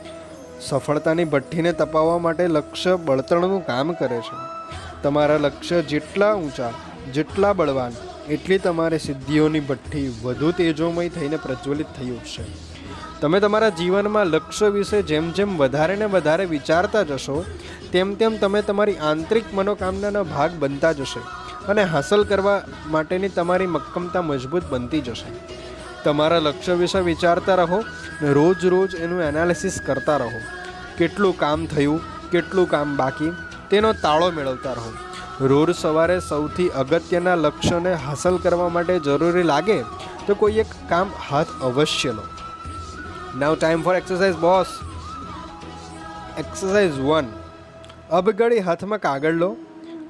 સફળતાની 0.60 1.24
ભઠ્ઠીને 1.24 1.72
તપાવવા 1.72 2.18
માટે 2.18 2.46
લક્ષ્ય 2.46 2.96
બળતણનું 2.96 3.66
કામ 3.66 3.92
કરે 3.92 4.20
છે. 4.20 4.36
તમારા 5.02 5.36
લક્ષ્ય 5.36 5.82
જેટલા 5.82 6.34
ઊંચા, 6.34 6.70
જેટલા 7.14 7.52
બળવાન 7.52 7.92
એટલી 8.28 8.58
તમારી 8.58 8.98
સિદ્ધિઓની 8.98 9.60
ભઠ્ઠી 9.60 10.14
વધુ 10.22 10.50
તેજોમય 10.50 11.08
થઈને 11.08 11.36
પ્રજ્વલિત 11.36 11.86
થઈ 11.86 12.10
ઉઠશે 12.10 12.44
તમે 13.20 13.40
તમારા 13.40 13.68
જીવનમાં 13.68 14.26
લક્ષ્ય 14.26 14.68
વિશે 14.68 15.02
જેમ 15.02 15.30
જેમ 15.30 15.56
વધારે 15.56 15.96
ને 15.96 16.04
વધારે 16.04 16.44
વિચારતા 16.44 17.02
જશો, 17.02 17.44
તેમ 17.92 18.14
તેમ 18.14 18.36
તમે 18.36 18.62
તમારી 18.62 18.96
આંતરિક 18.96 19.44
મનોકામનાનો 19.54 20.24
ભાગ 20.24 20.50
બનતા 20.58 20.92
જશે 20.92 21.20
અને 21.68 21.82
હાંસલ 21.82 22.24
કરવા 22.24 22.62
માટેની 22.86 23.28
તમારી 23.28 23.66
મક્કમતા 23.66 24.22
મજબૂત 24.22 24.62
બનતી 24.70 25.00
જશે. 25.00 25.60
તમારા 26.04 26.38
લક્ષ્ય 26.38 26.72
વિશે 26.72 26.98
વિચારતા 26.98 27.54
રહો 27.54 27.84
ને 28.22 28.32
રોજ 28.32 28.66
રોજ 28.66 28.94
એનું 28.94 29.22
એનાલિસિસ 29.22 29.80
કરતા 29.86 30.16
રહો. 30.16 30.30
કેટલું 30.98 31.38
કામ 31.38 31.66
થયું, 31.66 32.00
કેટલું 32.30 32.70
કામ 32.70 32.96
બાકી, 32.96 33.32
તેનો 33.70 33.92
તાળો 33.92 34.30
મેળવતા 34.30 34.72
રહો. 34.72 34.92
રોજ 35.40 35.70
સવારે 35.76 36.20
સૌથી 36.20 36.68
અગત્યના 36.68 37.34
લક્ષ્યોને 37.34 37.92
હાંસલ 37.92 38.36
કરવા 38.36 38.68
માટે 38.68 38.98
જરૂરી 38.98 39.42
લાગે 39.42 39.82
તો 40.26 40.34
કોઈ 40.34 40.52
એક 40.52 40.66
કામ 40.88 41.10
હાથ 41.30 41.46
અવશ્ય 41.62 42.12
લો. 42.12 42.22
Now 43.38 43.54
time 43.54 43.82
for 43.82 43.96
exercise 43.96 44.36
boss 44.36 44.66
exercise 46.38 47.00
one 47.00 47.26
અબગડી 48.10 48.58
હાથમાં 48.58 48.98
કાગળ 48.98 49.32
લો 49.32 49.56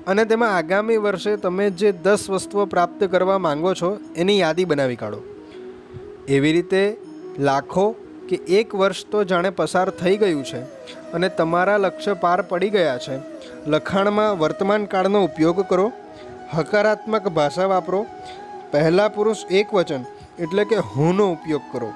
અને 0.06 0.24
તેમાં 0.24 0.56
આગામી 0.56 0.96
વર્ષે 0.96 1.36
તમે 1.36 1.70
જે 1.70 1.92
દસ 1.92 2.30
વસ્તુઓ 2.30 2.66
પ્રાપ્ત 2.66 3.04
કરવા 3.04 3.38
માંગો 3.38 3.74
છો 3.74 4.00
એની 4.16 4.38
યાદી 4.38 4.64
બનાવી 4.64 4.96
કાઢો. 4.96 5.22
એવી 6.28 6.52
રીતે 6.52 6.96
લાખો 7.38 7.90
કે 8.28 8.36
એક 8.36 8.74
વર્ષ 8.74 9.06
તો 9.06 9.24
જાણે 9.24 9.50
પસાર 9.50 9.90
થઈ 9.90 10.16
ગયું 10.16 10.44
છે 10.44 10.62
અને 11.12 11.28
તમારા 11.28 11.76
લક્ષ્ય 11.76 12.14
પાર 12.14 12.42
પડી 12.42 12.70
ગયા 12.70 12.98
છે. 12.98 13.29
લખાણમાં 13.66 14.38
વર્તમાન 14.38 14.86
કાળનો 14.86 15.24
ઉપયોગ 15.24 15.58
કરો, 15.68 15.92
હકારાત્મક 16.54 17.28
ભાષા 17.28 17.68
વાપરો, 17.68 18.06
પહેલા 18.72 19.08
પુરુષ 19.08 19.44
એક 19.50 19.74
વચન, 19.74 20.06
એટલે 20.38 20.64
કે 20.64 20.78
હુંનો 20.92 21.26
ઉપયોગ 21.32 21.62
કરો. 21.72 21.90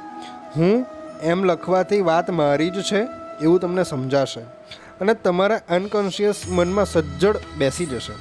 હું 0.57 0.87
એમ 1.23 1.45
લખવાથી 1.45 2.03
વાત 2.03 2.31
મારી 2.31 2.71
જ 2.71 2.83
છે, 2.83 3.01
એવું 3.41 3.61
તમને 3.61 3.85
સમજાશે. 3.85 4.43
અને 5.01 5.15
તમારા 5.15 5.61
અનકોન્શિયસ 5.71 6.45
મનમાં 6.49 6.87
સજ્જડ 6.87 7.41
બેસી 7.59 7.87
જશે. 7.87 8.15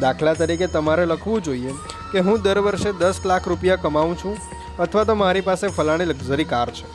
દાખલા 0.00 0.34
તરીકે 0.34 0.66
તમારે 0.66 1.06
લખવું 1.06 1.42
જોઈએ 1.42 1.74
કે 2.12 2.18
હું 2.20 2.42
દર 2.42 2.58
વર્ષે 2.58 2.92
દસ 2.92 3.24
લાખ 3.24 3.48
રૂપિયા 3.48 3.76
કમાઉં 3.76 4.16
છું, 4.16 4.36
અથવા 4.78 5.04
તો 5.04 5.14
મારી 5.14 5.40
પાસે 5.40 5.66
ફલાણી 5.68 6.04
લક્ઝરી 6.04 6.44
કાર 6.44 6.70
છે. 6.70 6.86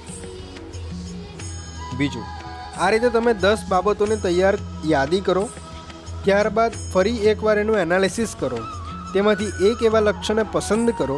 બીજું, 1.98 2.26
આ 2.80 2.90
રીતે 2.90 3.10
તમે 3.10 3.34
દસ 3.34 3.70
બાબતોની 3.70 4.24
તૈયાર 4.26 4.58
યાદી 4.86 5.20
કરો 5.22 5.50
ત્યારબાદ 6.26 6.78
ફરી 6.94 7.24
એકવાર 7.32 7.58
એનું 7.64 7.80
એનાલિસિસ 7.80 8.36
કરો. 8.40 8.60
તેમાંથી 9.14 9.72
એક 9.72 9.84
એવા 9.90 10.00
લક્ષ્યને 10.00 10.44
પસંદ 10.52 10.94
કરો 10.98 11.18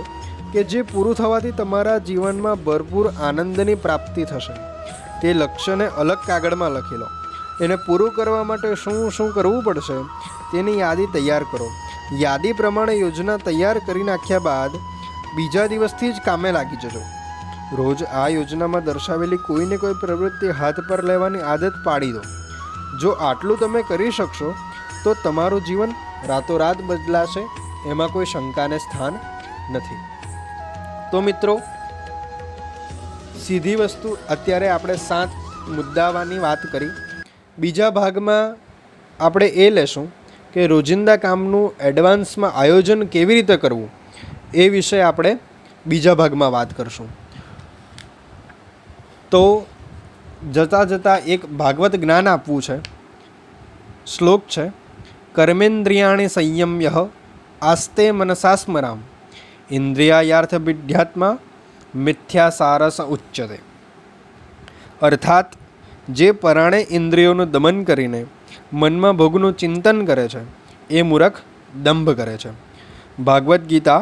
કે 0.54 0.64
જે 0.72 0.82
પૂરું 0.92 1.16
થવાથી 1.16 1.52
તમારા 1.52 1.98
જીવનમાં 2.08 2.64
ભરપૂર 2.64 3.08
આનંદની 3.28 3.78
પ્રાપ્તિ 3.86 4.28
થશે. 4.32 4.56
તે 5.22 5.34
લક્ષ્યને 5.34 5.86
અલગ 6.04 6.20
કાગળમાં 6.28 6.72
લખી 6.72 7.02
લો. 7.04 7.10
એને 7.62 7.76
પૂરું 7.76 8.12
કરવા 8.12 8.44
માટે 8.44 8.70
શું 8.84 9.04
શું 9.12 9.32
કરવું 9.32 9.64
પડશે 9.64 9.98
તેની 10.52 10.80
યાદી 10.80 11.10
તૈયાર 11.16 11.44
કરો. 11.52 11.70
યાદી 12.24 12.54
પ્રમાણે 12.54 12.94
યોજના 12.94 13.38
તૈયાર 13.48 13.80
કરી 13.88 14.08
નાખ્યા 14.10 14.46
બાદ 14.50 14.80
બીજા 15.36 15.68
દિવસથી 15.68 16.12
જ 16.14 16.26
કામે 16.26 16.52
લાગી 16.58 16.82
જજો. 16.84 17.02
રોજ 17.78 18.04
આ 18.04 18.28
યોજનામાં 18.36 18.86
દર્શાવેલી 18.86 19.44
કોઈને 19.48 19.78
કોઈ 19.78 20.00
પ્રવૃત્તિ 20.04 20.56
હાથ 20.60 20.80
પર 20.90 21.02
લેવાની 21.12 21.48
આદત 21.54 21.84
પાડી 21.84 22.14
દો. 22.18 22.22
જો 23.02 23.10
આટલું 23.30 23.60
તમે 23.60 23.82
કરી 23.90 24.12
શકશો 24.12 24.56
તો 25.08 25.16
તમારું 25.24 25.66
જીવન 25.66 25.92
રાતોરાત 26.28 26.80
બદલાશે, 26.82 27.42
એમાં 27.90 28.10
કોઈ 28.10 28.26
શંકાને 28.26 28.78
સ્થાન 28.78 29.20
નથી. 29.72 30.00
તો 31.12 31.22
મિત્રો, 31.22 31.54
સીધી 33.44 33.76
વસ્તુ 33.76 34.16
અત્યારે 34.30 34.70
આપણે 34.70 34.96
સાત 34.96 35.30
મુદ્દાવાની 35.70 36.40
વાત 36.40 36.66
કરી. 36.72 36.90
બીજા 37.58 37.90
ભાગમાં 37.90 38.58
આપણે 39.20 39.48
એ 39.66 39.70
લેશું 39.70 40.10
કે 40.54 40.66
રોજિંદા 40.68 41.16
કામનું 41.16 41.78
એડવાન્સમાં 41.82 42.58
આયોજન 42.64 43.06
કેવી 43.06 43.36
રીતે 43.36 43.58
કરવું, 43.58 43.88
એ 44.54 44.68
વિશે 44.70 45.00
આપણે 45.02 45.32
બીજા 45.86 46.14
ભાગમાં 46.14 46.52
વાત 46.52 46.76
કરશું. 46.78 47.10
તો 49.32 49.44
જતાં 50.54 50.86
જતાં 50.88 51.32
એક 51.36 51.48
ભાગવત 51.64 51.96
જ્ઞાન 51.96 52.28
આપવું 52.28 52.62
છે. 52.62 52.78
શ્લોક 54.08 54.44
છે 54.58 54.68
કર્મેન્દ્રિયાણી 55.38 56.30
સંયમ્ય 56.30 57.04
આસ્તે 57.64 58.06
મનસાસ્મરામ 58.12 59.00
ઇન્દ્રિયાયાર્થ 59.72 60.56
વિઢ્યાત્મા 60.62 61.34
મિથ્યા 62.06 62.52
સારસ 62.52 62.98
ઉચ્ચતે 63.08 63.58
અર્થાત 65.02 65.58
જે 66.12 66.30
પરાણે 66.38 66.80
ઇન્દ્રિયોનું 66.92 67.52
દમન 67.52 67.82
કરીને 67.84 68.22
મનમાં 68.76 69.18
ભોગનું 69.18 69.54
ચિંતન 69.56 70.00
કરે 70.06 70.26
છે 70.28 70.42
એ 70.92 71.04
મૂરખ 71.04 71.40
દંભ 71.82 72.16
કરે 72.16 72.36
છે 72.38 72.52
ભાગવદ્ 73.22 73.68
ગીતા 73.68 74.00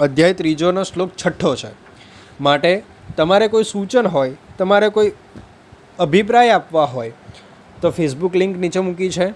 અધ્યાય 0.00 0.34
ત્રીજોનો 0.34 0.84
શ્લોક 0.84 1.14
છઠ્ઠો 1.16 1.52
છે 1.54 1.72
માટે 2.40 2.72
તમારે 3.16 3.48
કોઈ 3.48 3.66
સૂચન 3.66 4.08
હોય 4.08 4.34
તમારે 4.58 4.90
કોઈ 4.90 5.14
અભિપ્રાય 5.98 6.54
આપવા 6.54 6.88
હોય 6.88 7.12
તો 7.80 7.90
ફેસબુક 7.92 8.34
લિંક 8.34 8.56
નીચે 8.56 8.80
મૂકી 8.80 9.10
છે 9.10 9.28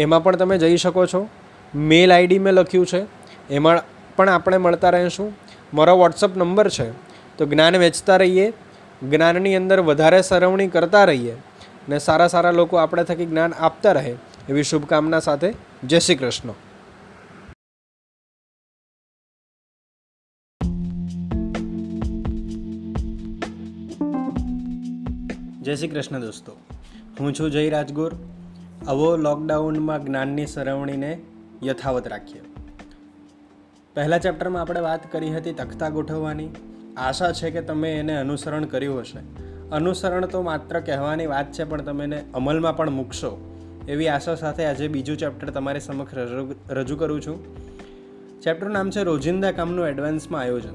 એમાં 0.00 0.22
પણ 0.22 0.36
તમે 0.36 0.58
જઈ 0.58 0.76
શકો 0.76 1.06
છો. 1.06 1.28
મેલ 1.74 2.12
આઈડી 2.12 2.38
મેં 2.38 2.52
લખ્યું 2.52 2.86
છે. 2.86 3.06
એમાં 3.50 3.80
પણ 4.16 4.28
આપણે 4.28 4.56
મળતા 4.56 4.90
રહીશું. 4.90 5.32
મારો 5.74 5.98
વોટ્સઅપ 5.98 6.36
નંબર 6.36 6.68
છે. 6.68 6.90
તો 7.36 7.46
જ્ઞાન 7.46 7.76
વેચતા 7.76 8.16
રહીએ. 8.16 8.52
જ્ઞાનની 9.10 9.56
અંદર 9.56 9.80
વધારે 9.80 10.22
સરવણી 10.22 10.66
કરતા 10.68 11.04
રહીએ. 11.04 11.36
ને 11.88 11.98
સારા 11.98 12.28
સારા 12.28 12.50
લોકો 12.50 12.76
આપણે 12.76 13.04
થકી 13.04 13.26
જ્ઞાન 13.26 13.52
આપતા 13.52 13.92
રહે. 13.92 14.16
એવી 14.48 14.62
શુભકામના 14.62 15.20
સાથે 15.20 15.54
જય 15.84 15.98
શ્રી 15.98 16.14
કૃષ્ણ. 16.14 16.52
જય 25.62 25.76
શ્રી 25.76 25.88
કૃષ્ણ 25.88 26.20
દોસ્તો. 26.20 26.56
હું 27.20 27.34
છું 27.34 27.50
જય 27.50 27.70
રાજગોર. 27.70 28.14
આવો 28.88 29.16
લોકડાઉનમાં 29.16 30.04
જ્ઞાનની 30.04 30.46
સરવણીને 30.46 31.22
યથાવત 31.64 32.08
રાખીએ. 32.08 32.42
પહેલા 33.94 34.18
ચેપ્ટરમાં 34.18 34.62
આપણે 34.62 34.80
વાત 34.80 35.12
કરી 35.12 35.34
હતી 35.34 35.52
તખતા 35.52 35.88
ગોઠવવાની. 35.88 36.48
આશા 36.96 37.32
છે 37.32 37.50
કે 37.50 37.60
તમે 37.60 37.92
એને 37.92 38.16
અનુસરણ 38.16 38.64
કર્યું 38.64 39.00
હશે. 39.00 39.18
અનુસરણ 39.70 40.26
તો 40.26 40.42
માત્ર 40.42 40.80
કહેવાની 40.80 41.26
વાત 41.26 41.52
છે, 41.52 41.64
પણ 41.64 41.82
તમે 41.82 42.04
એને 42.04 42.24
અમલમાં 42.34 42.76
પણ 42.76 42.90
મૂકશો. 42.90 43.56
એવી 43.88 44.08
આશા 44.08 44.34
સાથે 44.34 44.64
આજે 44.64 44.88
બીજું 44.88 45.16
ચેપ્ટર 45.16 45.50
તમારી 45.50 45.80
સમક્ષ 45.80 46.14
રજૂ 46.70 46.96
કરું 46.96 47.20
છું. 47.20 47.56
ચેપ્ટરનું 48.40 48.72
નામ 48.72 48.90
છે 48.90 49.02
રોજિંદા 49.02 49.52
કામનું 49.52 49.88
એડવાન્સમાં 49.88 50.40
આયોજન. 50.40 50.74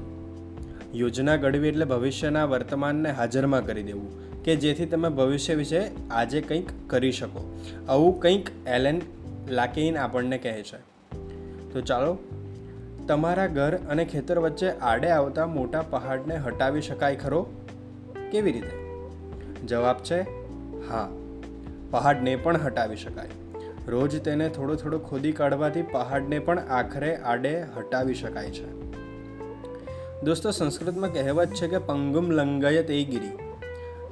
યોજના 0.94 1.36
ઘડવી 1.36 1.68
એટલે 1.68 1.84
ભવિષ્યના 1.84 2.44
વર્તમાનને 2.44 3.10
હાજરમાં 3.10 3.66
કરી 3.66 3.82
દેવું. 3.82 4.25
કે 4.46 4.56
જેથી 4.56 4.86
તમે 4.86 5.08
ભવિષ્ય 5.08 5.54
વિશે 5.54 5.90
આજે 6.10 6.40
કંઈક 6.40 6.66
કરી 6.86 7.12
શકો. 7.12 7.60
આવું 7.88 8.20
કંઈક 8.20 8.50
એલેન 8.66 9.00
લાકેઇન 9.48 9.98
આપણને 9.98 10.38
કહે 10.38 10.62
છે. 10.62 10.76
તો 11.72 11.80
ચાલો, 11.80 12.18
તમારા 13.08 13.46
ઘર 13.46 13.76
અને 13.76 14.04
ખેતર 14.04 14.38
વચ્ચે 14.38 14.70
આડે 14.70 15.10
આવતા 15.10 15.46
મોટા 15.46 15.82
પહાડને 15.82 16.36
હટાવી 16.36 16.80
શકાય 16.80 17.16
ખરો? 17.16 17.46
કેવી 18.32 18.52
રીતે? 18.52 18.70
જવાબ 19.66 19.96
છે, 19.98 20.20
હા. 20.88 21.10
પહાડને 21.90 22.36
પણ 22.36 22.56
હટાવી 22.56 22.96
શકાય. 22.96 23.28
રોજ 23.88 24.22
તેને 24.22 24.48
થોડો 24.48 24.74
થોડું 24.74 25.04
ખોદી 25.04 25.32
કાઢવાથી 25.32 25.82
પહાડને 25.82 26.38
પણ 26.38 26.58
આખરે 26.58 27.16
આડે 27.16 27.62
હટાવી 27.62 28.14
શકાય 28.14 28.50
છે. 28.50 28.92
દોસ્તો, 30.22 30.50
સંસ્કૃતમાં 30.50 31.12
કહેવત 31.12 31.48
છે 31.48 31.68
કે 31.68 31.78
પંગુમ 31.78 32.30
લંગાયત 32.30 32.90
એ 32.90 33.04
ગીરી. 33.04 33.45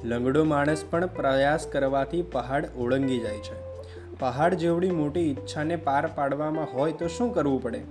લંગડો 0.03 0.43
માણસ 0.43 0.83
પણ 0.89 1.07
પ્રયાસ 1.07 1.67
કરવાથી 1.67 2.21
પહાડ 2.21 2.65
ઓળંગી 2.77 3.19
જાય 3.19 3.37
છે. 3.37 3.75
પહાડ 4.19 4.53
જેવડી 4.53 4.91
મોટી 4.91 5.19
ઈચ્છાને 5.19 5.75
પાર 5.75 6.07
પાડવામાં 6.07 6.67
હોય 6.73 6.91
તો 6.91 7.07
શું 7.07 7.33
કરવું 7.33 7.63
પડે? 7.63 7.81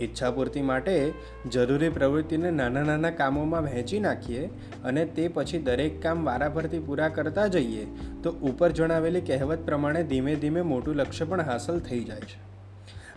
ઈચ્છા 0.00 0.30
પૂર્તિ 0.30 0.62
માટે 0.62 1.12
જરૂરી 1.52 1.88
પ્રવૃત્તિને 1.88 2.50
નાના 2.50 2.82
નાના 2.82 3.10
કામોમાં 3.10 3.62
વહેંચી 3.62 4.00
નાખીએ 4.00 4.46
અને 4.84 5.04
તે 5.04 5.28
પછી 5.28 5.58
દરેક 5.58 6.02
કામ 6.02 6.24
વારાફરતી 6.24 6.78
પૂરા 6.78 7.08
કરતા 7.08 7.46
જઈએ 7.46 7.86
તો 8.22 8.30
ઉપર 8.32 8.70
જણાવેલી 8.70 9.20
કહેવત 9.20 9.58
પ્રમાણે 9.58 10.02
ધીમે 10.02 10.34
ધીમે 10.34 10.62
મોટું 10.62 10.96
લક્ષ્ય 10.96 11.24
પણ 11.24 11.40
હાંસલ 11.40 11.78
થઈ 11.78 12.04
જાય 12.04 12.20
છે. 12.20 12.49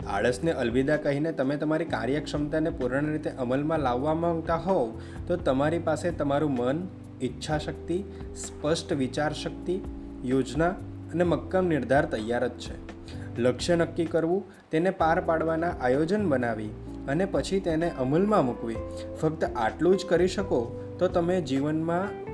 આળસને 0.06 0.52
અલવિદા 0.52 0.96
કહીને 0.96 1.32
તમે 1.32 1.56
તમારી 1.56 1.84
કાર્યક્ષમતાને 1.84 2.70
પૂર્ણ 2.70 3.12
રીતે 3.12 3.30
અમલમાં 3.30 3.80
લાવવા 3.80 4.14
માંગતા 4.14 4.56
હોવ, 4.56 5.00
તો 5.26 5.36
તમારી 5.36 5.78
પાસે 5.78 6.10
તમારું 6.10 6.50
મન, 6.50 6.88
ઈચ્છાશક્તિ, 7.22 8.04
સ્પષ્ટ 8.36 8.92
વિચારશક્તિ, 8.92 9.80
યોજના 10.24 10.68
અને 11.14 11.24
મક્કમ 11.24 11.66
નિર્ધાર 11.66 12.04
તૈયાર 12.04 12.48
જ 12.48 12.50
છે. 12.50 12.94
લક્ષ્ય 13.38 13.76
નક્કી 13.76 14.04
કરવું, 14.04 14.44
તેને 14.70 14.90
પાર 14.90 15.20
પાડવાના 15.20 15.70
આયોજન 15.70 16.28
બનાવી 16.28 16.70
અને 17.08 17.24
પછી 17.24 17.60
તેને 17.60 17.90
અમલમાં 17.98 18.46
મૂકવી. 18.46 18.76
ફક્ત 19.20 19.44
આટલું 19.44 19.96
જ 19.98 20.06
કરી 20.08 20.28
શકો, 20.28 20.80
તો 20.98 21.08
તમે 21.08 21.40
જીવનમાં 21.40 22.24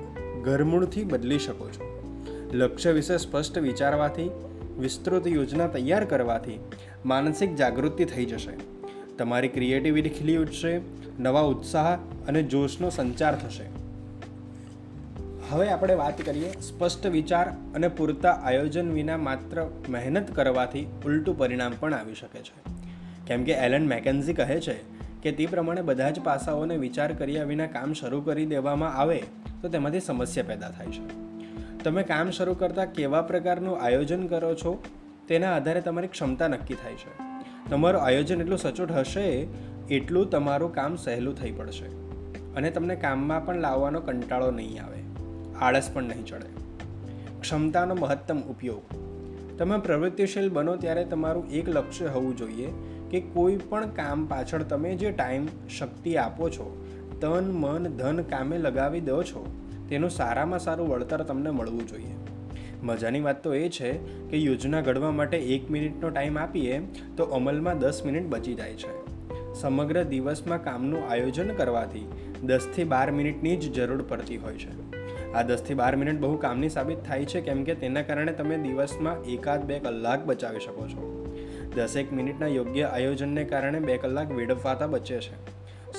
ઘરમૂળથી 0.42 1.05
બદલી 1.05 1.38
શકો 1.38 1.68
છો. 1.68 1.90
લક્ષ્ય 2.53 2.92
વિશે 2.92 3.16
સ્પષ્ટ 3.16 3.59
વિચારવાથી 3.59 4.31
વિસ્તૃત 4.81 5.27
યોજના 5.27 5.66
તૈયાર 5.66 6.05
કરવાથી 6.05 6.59
માનસિક 7.05 7.55
જાગૃતિ 7.55 8.05
થઈ 8.05 8.25
જશે. 8.25 8.53
તમારી 9.19 9.49
ક્રિએટિવિટી 9.49 10.09
ખીલી 10.09 10.37
ઉઠશે, 10.37 10.81
નવા 11.19 11.40
ઉત્સાહ 11.40 11.97
અને 12.29 12.43
જોશનો 12.43 12.90
સંચાર 12.90 13.37
થશે. 13.37 13.81
હવે 15.51 15.69
આપણે 15.69 15.95
વાત 15.95 16.23
કરીએ 16.23 16.51
સ્પષ્ટ 16.53 17.07
વિચાર 17.07 17.49
અને 17.75 17.88
પૂરતા 17.88 18.31
આયોજન 18.31 18.93
વિના 18.93 19.16
માત્ર 19.16 19.71
મહેનત 19.88 20.31
કરવાથી 20.31 20.87
ઉલટું 21.07 21.38
પરિણામ 21.38 21.73
પણ 21.81 21.95
આવી 21.95 22.14
શકે 22.14 22.40
છે. 22.40 22.81
કેમ 23.27 23.45
કે 23.45 23.53
એલન 23.53 23.87
મેકેન્ઝી 23.87 24.35
કહે 24.35 24.61
છે 24.61 24.75
કે 25.23 25.33
તે 25.33 25.47
પ્રમાણે 25.47 25.83
બધા 25.83 26.11
જ 26.11 26.21
પાસાઓને 26.21 26.77
વિચાર 26.77 27.12
કર્યા 27.12 27.45
વિના 27.45 27.66
કામ 27.66 27.93
શરૂ 27.93 28.21
કરી 28.21 28.47
દેવામાં 28.47 28.95
આવે 28.95 29.23
તો 29.62 29.69
તેમાંથી 29.69 30.01
સમસ્યા 30.01 30.45
પેદા 30.45 30.71
થાય 30.71 30.87
છે. 30.87 31.30
તમે 31.85 32.03
કામ 32.03 32.31
શરૂ 32.31 32.55
કરતાં 32.55 32.93
કેવા 32.93 33.23
પ્રકારનું 33.23 33.81
આયોજન 33.81 34.27
કરો 34.27 34.55
છો 34.55 34.83
તેના 35.29 35.57
આધારે 35.57 35.81
તમારી 35.81 36.09
ક્ષમતા 36.09 36.49
નક્કી 36.49 36.75
થાય 36.75 36.95
છે. 36.95 37.12
તમારું 37.71 38.03
આયોજન 38.03 38.40
એટલું 38.40 38.59
સચોટ 38.59 38.93
હશે, 38.93 39.47
એટલું 39.90 40.31
તમારું 40.31 40.75
કામ 40.75 40.97
સહેલું 40.97 41.35
થઈ 41.35 41.53
પડશે. 41.53 41.85
અને 42.55 42.71
તમને 42.71 42.97
કામમાં 42.97 43.47
પણ 43.47 43.57
લાવવાનો 43.57 44.01
કંટાળો 44.01 44.51
નહીં 44.51 44.85
આવે, 44.85 44.99
આળસ 45.61 45.90
પણ 45.93 46.03
નહીં 46.03 46.27
ચડે. 46.27 46.47
ક્ષમતાનો 47.40 47.95
મહત્તમ 47.95 48.40
ઉપયોગ. 48.40 48.83
તમે 49.59 49.79
પ્રવૃત્તિશીલ 49.79 50.51
બનો 50.51 50.77
ત્યારે 50.77 51.05
તમારું 51.05 51.51
એક 51.51 51.69
લક્ષ્ય 51.69 52.07
હોવું 52.07 52.37
જોઈએ 52.37 52.69
કે 53.11 53.21
કોઈ 53.21 53.57
પણ 53.57 53.87
કામ 53.87 54.27
પાછળ 54.27 54.62
તમે 54.62 54.95
જે 54.95 55.12
ટાઈમ, 55.12 55.47
શક્તિ 55.69 56.16
આપો 56.16 56.49
છો, 56.49 56.87
તન, 57.21 57.51
મન, 57.53 57.88
ધન 57.88 58.23
કામે 58.23 58.59
લગાવી 58.59 59.01
દો 59.01 59.23
છો. 59.23 59.60
તેનું 59.90 60.11
સારામાં 60.11 60.59
સારું 60.59 60.88
વળતર 60.88 61.22
તમને 61.22 61.50
મળવું 61.50 61.87
જોઈએ. 61.87 62.14
મજાની 62.83 63.20
વાત 63.20 63.44
તો 63.44 63.55
એ 63.55 63.68
છે 63.68 63.92
કે 64.31 64.37
યોજના 64.37 64.81
ઘડવા 64.81 65.11
માટે 65.11 65.38
એક 65.38 65.70
મિનિટનો 65.70 66.11
ટાઈમ 66.11 66.38
આપીએ 66.38 66.81
તો 67.16 67.24
અમલમાં 67.24 67.79
દસ 67.79 68.03
મિનિટ 68.05 68.26
બચી 68.26 68.55
જાય 68.55 68.74
છે. 68.74 68.94
સમગ્ર 69.55 70.05
દિવસમાં 70.05 70.64
કામનું 70.64 71.09
આયોજન 71.11 71.48
કરવાથી 71.48 72.07
દસથી 72.42 72.85
બાર 72.85 73.11
મિનિટની 73.11 73.57
જ 73.57 73.72
જરૂર 73.72 74.03
પડતી 74.03 74.37
હોય 74.37 74.55
છે. 74.55 74.72
આ 75.33 75.42
દસથી 75.42 75.74
બાર 75.74 75.96
મિનિટ 75.96 76.20
બહુ 76.20 76.37
કામની 76.37 76.68
સાબિત 76.68 77.05
થાય 77.05 77.24
છે 77.24 77.40
કેમ 77.40 77.64
કે 77.64 77.74
તેના 77.74 78.03
કારણે 78.03 78.33
તમે 78.33 78.59
દિવસમાં 78.59 79.22
એકાદ 79.22 79.64
બે 79.64 79.79
કલાક 79.79 80.26
બચાવી 80.26 80.61
શકો 80.61 80.88
છો. 80.88 81.07
દસેક 81.76 82.12
મિનિટના 82.12 82.46
યોગ્ય 82.46 82.83
આયોજનને 82.83 83.44
કારણે 83.44 83.81
બે 83.81 83.96
કલાક 83.96 84.33
વેડફવાતા 84.33 84.87
બચે 84.87 85.20
છે. 85.20 85.37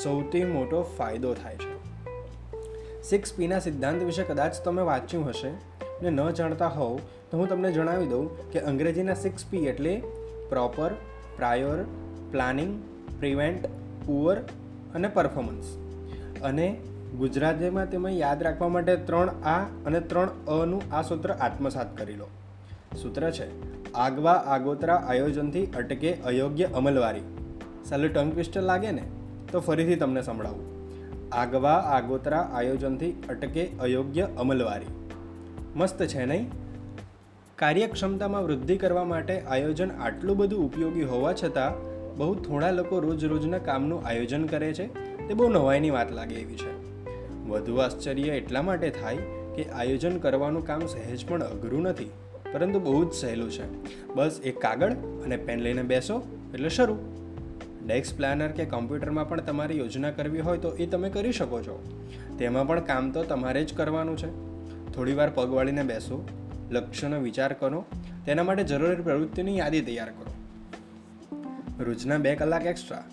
સૌથી 0.04 0.44
મોટો 0.44 0.82
ફાયદો 0.98 1.34
થાય 1.34 1.56
છે. 1.56 1.71
સિક્સ 3.12 3.34
પીના 3.34 3.60
સિદ્ધાંત 3.60 4.04
વિશે 4.04 4.24
કદાચ 4.24 4.60
તમે 4.66 4.84
વાંચ્યું 4.90 5.30
હશે 5.30 5.50
ને 6.04 6.10
ન 6.10 6.30
જાણતા 6.30 6.68
હોવ, 6.68 7.00
તો 7.32 7.38
હું 7.38 7.50
તમને 7.50 7.72
જણાવી 7.72 8.08
દઉં 8.08 8.52
કે 8.52 8.60
અંગ્રેજીના 8.60 9.14
સિક્સ 9.14 9.46
પી 9.50 9.66
એટલે 9.66 10.02
proper, 10.50 10.92
prior, 11.38 11.84
planning, 12.32 12.72
prevent, 13.20 13.68
poor 14.06 14.38
અને 14.96 15.08
પરફોર્મન્સ. 15.08 15.76
અને 16.44 16.68
ગુજરાતીમાં 17.18 17.90
તેમાં 17.90 18.12
યાદ 18.12 18.44
રાખવા 18.44 18.70
માટે 18.70 18.96
ત્રણ 18.96 19.30
આ 19.30 19.60
અને 19.86 20.00
ત્રણ 20.00 20.28
અનું 20.48 20.94
આ 20.94 21.02
સૂત્ર 21.02 21.32
આત્મસાત 21.32 21.98
કરી 21.98 22.16
લો. 22.16 22.28
સૂત્ર 23.02 23.32
છે, 23.32 23.48
આગવા 23.94 24.34
આગોતરા 24.34 24.96
આયોજનથી 24.96 25.66
અટકે 25.66 26.14
અયોગ્ય 26.14 26.64
અમલવારી. 26.64 27.22
સાલું 27.86 28.14
ટંગ 28.14 28.32
ટ્વિસ્ટર 28.32 28.62
લાગે 28.62 28.92
ને? 28.92 29.04
તો 29.52 29.60
ફરીથી 29.60 29.96
તમને 29.96 30.22
સંભળાવું. 30.22 30.81
આગવા 31.32 31.74
આગોતરા 31.74 32.40
આયોજનથી 32.54 33.12
અટકે 33.30 33.68
અયોગ્ય 33.80 34.28
અમલવારી. 34.38 34.86
મસ્ત 35.76 36.04
છે 36.04 36.26
નહીં? 36.26 36.52
કાર્યક્ષમતામાં 37.56 38.44
વૃદ્ધિ 38.44 38.78
કરવા 38.78 39.04
માટે 39.04 39.40
આયોજન 39.40 39.92
આટલું 39.92 40.38
બધું 40.38 40.66
ઉપયોગી 40.66 41.04
હોવા 41.04 41.34
છતાં, 41.34 41.92
બહુ 42.18 42.36
થોડા 42.36 42.72
લોકો 42.72 43.00
રોજ 43.00 43.26
રોજના 43.26 43.58
કામનું 43.58 44.06
આયોજન 44.06 44.46
કરે 44.46 44.74
છે, 44.74 44.88
તે 45.28 45.34
બહુ 45.34 45.50
નવાઈની 45.50 45.90
વાત 45.90 46.12
લાગે 46.12 46.36
એવી 46.36 46.56
છે. 46.56 46.72
વધુ 47.48 47.76
આશ્ચર્ય 47.76 48.22
એટલા 48.22 48.62
માટે 48.62 48.90
થાય 48.90 49.18
કે 49.56 49.64
આયોજન 49.64 50.18
કરવાનું 50.18 50.68
કામ 50.68 50.86
સહેજ 50.86 51.26
પણ 51.28 51.44
અઘરું 51.44 51.82
નથી, 51.82 52.10
પરંતુ 52.54 52.80
બહુ 52.80 53.06
જ 53.06 53.14
સહેલું 53.14 53.52
છે. 53.52 53.84
બસ 54.14 54.42
એક 54.44 54.62
કાગળ 54.62 54.92
અને 54.94 55.38
પેન 55.38 55.60
લઈને 55.60 55.84
બેસો, 55.84 56.38
એટલે 56.54 56.70
શરૂ. 56.70 57.21
ડેસ્ક 57.86 58.18
પ્લાનર 58.18 58.48
કે 58.48 58.66
કમ્પ્યુટરમાં 58.66 59.30
પણ 59.30 59.42
તમારી 59.42 59.78
યોજના 59.78 60.12
કરવી 60.12 60.40
હોય 60.40 60.58
તો 60.58 60.72
એ 60.72 60.86
તમે 60.86 61.10
કરી 61.10 61.32
શકો 61.32 61.62
છો. 61.62 62.00
તેમાં 62.40 62.68
પણ 62.68 62.80
કામ 62.80 63.12
તો 63.12 63.24
તમારે 63.24 63.66
જ 63.66 63.74
કરવાનું 63.74 64.18
છે. 64.18 64.52
થોડીવાર 64.94 65.30
પગવાળીને 65.30 65.84
બેસો 65.84 66.28
લક્ષ્યનો 66.72 67.20
વિચાર 67.20 67.54
કરો, 67.54 67.86
તેના 68.26 68.44
માટે 68.44 68.64
જરૂરી 68.64 68.96
પ્રવૃત્તિની 68.96 69.58
યાદી 69.58 69.82
તૈયાર 69.82 70.10
કરો. 70.10 70.34
રોજના 71.84 72.18
બે 72.18 72.36
કલાક 72.36 72.66
એક્સ્ટ્રા 72.66 73.04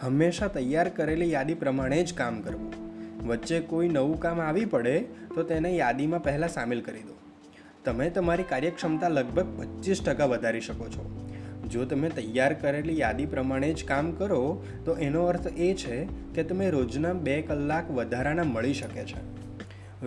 હંમેશા 0.00 0.46
તૈયાર 0.46 0.88
કરેલી 0.88 1.32
યાદી 1.32 1.54
પ્રમાણે 1.54 2.04
જ 2.04 2.14
કામ 2.14 2.40
કરવું. 2.40 2.72
વચ્ચે 3.28 3.60
કોઈ 3.60 3.88
નવું 3.88 4.20
કામ 4.20 4.40
આવી 4.40 4.64
પડે 4.64 5.00
તો 5.34 5.42
તેને 5.42 5.76
યાદીમાં 5.76 6.22
પહેલાં 6.22 6.48
સામેલ 6.48 6.80
કરી 6.80 7.02
દો. 7.02 7.18
તમે 7.84 8.10
તમારી 8.10 8.42
કાર્યક્ષમતા 8.42 9.08
લગભગ 9.08 9.60
પચીસ 9.60 10.02
ટકા 10.02 10.24
વધારી 10.24 10.60
શકો 10.60 10.88
છો. 10.88 11.27
જો 11.70 11.84
તમે 11.84 12.08
તૈયાર 12.08 12.52
કરેલી 12.52 12.98
યાદી 12.98 13.26
પ્રમાણે 13.26 13.72
જ 13.72 13.84
કામ 13.84 14.10
કરો, 14.10 14.64
તો 14.84 14.92
એનો 14.92 15.24
અર્થ 15.24 15.46
એ 15.46 15.74
છે 15.74 16.04
કે 16.04 16.42
તમે 16.42 16.70
રોજના 16.70 17.12
બે 17.12 17.42
કલાક 17.42 17.90
વધારાના 17.90 18.42
મળી 18.42 18.74
શકે 18.74 19.04
છે. 19.04 19.38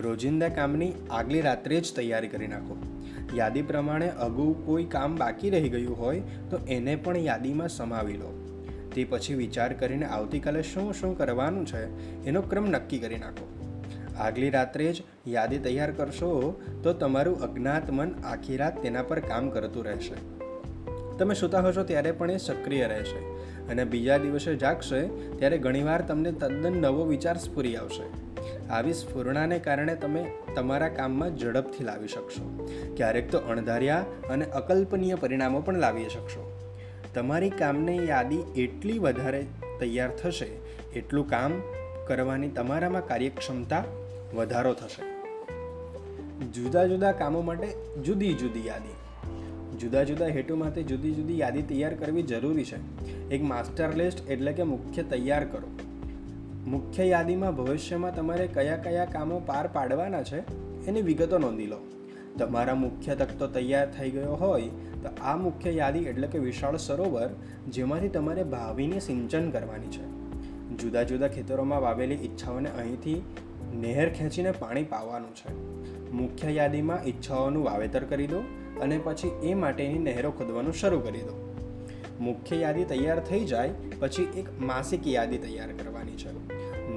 રોજિંદા 0.00 0.48
કામની 0.48 0.92
આગલી 1.10 1.40
રાત્રે 1.40 1.80
જ 1.80 1.94
તૈયારી 1.96 2.28
કરી 2.28 2.46
નાખો. 2.46 2.76
યાદી 3.34 3.62
પ્રમાણે 3.62 4.08
અગાઉ 4.08 4.54
કોઈ 4.66 4.84
કામ 4.84 5.16
બાકી 5.16 5.50
રહી 5.50 5.68
ગયું 5.68 5.98
હોય, 5.98 6.20
તો 6.50 6.58
એને 6.68 6.96
પણ 6.96 7.16
યાદીમાં 7.16 7.68
સમાવી 7.68 8.12
લો. 8.12 8.38
તે 8.94 9.04
પછી 9.04 9.34
વિચાર 9.34 9.72
કરીને 9.72 10.06
આવતીકાલે 10.06 10.62
શું 10.62 10.94
શું 10.94 11.18
કરવાનું 11.18 11.66
છે, 11.66 11.84
એનો 12.26 12.42
ક્રમ 12.42 12.66
નક્કી 12.66 12.98
કરી 12.98 13.18
નાખો. 13.18 13.48
આગલી 14.18 14.50
રાત્રે 14.50 14.92
જ 14.92 15.02
યાદી 15.26 15.58
તૈયાર 15.58 15.90
કરશો, 15.90 16.60
તો 16.82 16.92
તમારું 16.92 17.40
અજ્ઞાત 17.40 17.90
મન 17.90 18.14
આખી 18.24 18.56
રાત 18.56 18.82
તેના 18.82 19.02
પર 19.02 19.18
કામ 19.18 19.50
કરતું 19.50 19.84
રહેશે. 19.84 20.41
તમે 21.22 21.34
સૂતા 21.34 21.60
હશો 21.60 21.82
ત્યારે 21.82 22.12
પણ 22.12 22.30
એ 22.30 22.36
સક્રિય 22.36 22.86
રહેશે. 22.86 23.18
અને 23.68 23.84
બીજા 23.84 24.16
દિવસે 24.16 24.56
જાગશે 24.56 25.00
ત્યારે 25.38 25.58
ઘણીવાર 25.58 26.02
તમને 26.02 26.32
તદ્દન 26.32 26.72
નવો 26.72 27.04
વિચાર 27.04 27.36
સ્ફૂરી 27.36 27.76
આવશે. 27.76 28.06
આવી 28.68 28.92
સ્ફૂરણાને 28.92 29.58
કારણે 29.58 29.94
તમે 29.94 30.24
તમારા 30.54 30.88
કામમાં 30.88 31.36
ઝડપથી 31.36 31.84
લાવી 31.84 32.08
શકશો. 32.08 32.68
ક્યારેક 32.96 33.30
તો 33.30 33.38
અણધાર્યા 33.38 34.04
અને 34.30 34.44
અકલ્પનીય 34.44 35.14
પરિણામો 35.14 35.60
પણ 35.60 35.78
લાવી 35.78 36.04
શકશો. 36.04 36.42
તમારી 37.14 37.50
કામની 37.50 38.08
યાદી 38.08 38.42
એટલી 38.56 38.98
વધારે 38.98 39.46
તૈયાર 39.80 40.10
થશે, 40.10 40.50
એટલું 40.96 41.28
કામ 41.28 41.52
કરવાની 42.06 42.48
તમારામાં 42.48 43.06
કાર્યક્ષમતા 43.06 43.84
વધારો 44.34 44.74
થશે. 44.74 45.02
જુદા 46.46 46.86
જુદા 46.86 47.12
કામો 47.12 47.40
માટે 47.40 47.72
જુદી 48.02 48.34
જુદી 48.34 48.66
યાદી. 48.66 49.01
જુદા 49.80 50.02
જુદા 50.02 50.26
હેતુ 50.26 50.56
માટે 50.56 50.82
જુદી 50.82 51.12
જુદી 51.12 51.38
યાદી 51.38 51.62
તૈયાર 51.62 51.94
કરવી 51.94 52.22
જરૂરી 52.22 52.64
છે. 52.64 53.08
એક 53.30 53.42
માસ્ટર 53.42 53.96
લિસ્ટ 53.96 54.30
એટલે 54.30 54.52
કે 54.52 54.62
મુખ્ય 54.62 55.02
તૈયાર 55.02 55.44
કરો. 55.44 55.68
મુખ્ય 56.66 57.04
યાદીમાં 57.04 57.56
ભવિષ્યમાં 57.56 58.14
તમારે 58.14 58.46
કયા 58.46 58.76
કયા 58.76 59.04
કામો 59.04 59.42
પાર 59.46 59.66
પાડવાના 59.66 60.22
છે 60.22 60.38
એની 60.86 61.02
વિગતો 61.02 61.38
નોંધી 61.38 61.66
લો. 61.66 61.76
તમારા 62.38 62.74
મુખ્ય 62.74 63.14
તકતો 63.14 63.46
તૈયાર 63.46 63.92
થઈ 63.92 64.10
ગયો 64.10 64.32
હોય 64.32 64.62
તો 65.02 65.22
આ 65.22 65.36
મુખ્ય 65.36 65.72
યાદી 65.72 65.98
એટલે 65.98 66.26
કે 66.26 66.38
વિશાળ 66.38 66.76
સરોવર 66.76 67.30
જેમાંથી 67.68 68.08
તમારે 68.08 68.42
ભાવિને 68.42 69.00
સિંચન 69.00 69.50
કરવાની 69.50 69.86
છે. 69.86 70.22
જુદા 70.76 71.02
જુદા 71.02 71.28
ખેતરોમાં 71.28 71.82
વાવેલી 71.82 72.14
ઈચ્છાઓને 72.14 72.70
અહીંથી 72.70 73.22
નહેર 73.74 74.08
ખેંચીને 74.12 74.50
પાણી 74.50 74.84
પાવાનું 74.84 75.34
છે. 75.34 75.72
મુખ્ય 76.10 76.52
યાદીમાં 76.52 77.04
ઈચ્છાઓનું 77.04 77.64
વાવેતર 77.64 78.04
કરી 78.04 78.26
દો. 78.26 78.42
અને 78.80 78.98
પછી 78.98 79.28
એ 79.42 79.54
માટેની 79.54 79.98
નહેરો 79.98 80.30
ખોદવાનું 80.30 80.74
શરૂ 80.74 81.00
કરી 81.00 81.20
દો. 81.20 81.38
મુખ્ય 82.20 82.56
યાદી 82.56 82.84
તૈયાર 82.84 83.20
થઈ 83.20 83.44
જાય, 83.44 83.70
પછી 84.00 84.22
એક 84.22 84.60
માસિક 84.60 85.06
યાદી 85.06 85.38
તૈયાર 85.38 85.72
કરવાની 85.72 86.12
છે. 86.12 86.28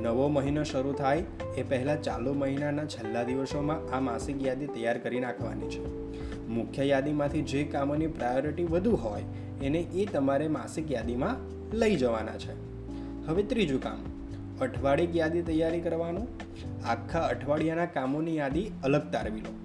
નવો 0.02 0.28
મહિનો 0.28 0.64
શરૂ 0.64 0.94
થાય, 0.94 1.24
એ 1.58 1.64
પહેલાં 1.64 2.02
ચાલુ 2.02 2.34
મહિનાના 2.34 2.86
છેલ્લા 2.86 3.24
દિવસોમાં 3.24 3.96
આ 3.96 4.00
માસિક 4.00 4.44
યાદી 4.44 4.68
તૈયાર 4.68 4.98
કરી 4.98 5.20
નાખવાની 5.20 5.68
છે. 5.68 5.86
મુખ્ય 6.48 6.84
યાદીમાંથી 6.84 7.42
જે 7.42 7.64
કામોની 7.64 8.08
પ્રાયોરિટી 8.08 8.64
વધુ 8.64 8.96
હોય, 8.96 9.24
એને 9.62 9.80
એ 9.80 10.06
તમારે 10.06 10.48
માસિક 10.48 10.92
યાદીમાં 10.92 11.36
લઈ 11.78 11.96
જવાના 11.96 12.38
છે. 12.38 12.54
હવે 13.28 13.44
ત્રીજું 13.44 13.82
કામ, 13.82 13.98
અઠવાડિક 14.62 15.16
યાદી 15.16 15.42
તૈયારી 15.42 15.80
કરવાનું. 15.80 16.28
આખા 16.86 17.28
અઠવાડિયાના 17.28 17.86
કામોની 17.86 18.36
યાદી 18.36 18.72
અલગ 18.84 19.12
તારવી 19.12 19.42
લો. 19.42 19.65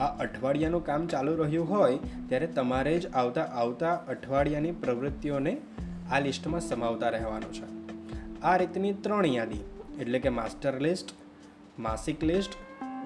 આ 0.00 0.06
અઠવાડિયાનું 0.06 0.84
કામ 0.84 1.06
ચાલુ 1.06 1.34
રહ્યું 1.34 1.70
હોય, 1.70 1.98
ત્યારે 2.28 2.46
તમારે 2.46 2.98
જ 2.98 3.06
આવતા 3.06 3.42
આવતા 3.42 3.94
અઠવાડિયાની 3.94 4.70
પ્રવૃત્તિઓને 4.70 5.56
આ 6.10 6.18
લિસ્ટમાં 6.18 6.60
સમાવતા 6.60 7.08
રહેવાનું 7.08 7.52
છે. 7.52 7.82
આ 8.42 8.56
રીતની 8.56 8.92
ત્રણ 8.92 9.26
યાદી, 9.26 9.64
એટલે 10.00 10.18
કે 10.18 10.28
માસ્ટર 10.28 10.80
લિસ્ટ, 10.80 11.14
માસિક 11.78 12.24
લિસ્ટ 12.24 12.50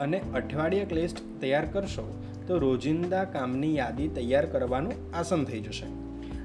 અને 0.00 0.20
અઠવાડિયક 0.34 0.92
લિસ્ટ 0.92 1.40
તૈયાર 1.40 1.64
કરશો, 1.64 2.22
તો 2.46 2.58
રોજિંદા 2.58 3.24
કામની 3.24 3.76
યાદી 3.76 4.08
તૈયાર 4.08 4.46
કરવાનું 4.46 4.92
આસન 5.14 5.44
થઈ 5.44 5.60
જશે. 5.60 5.86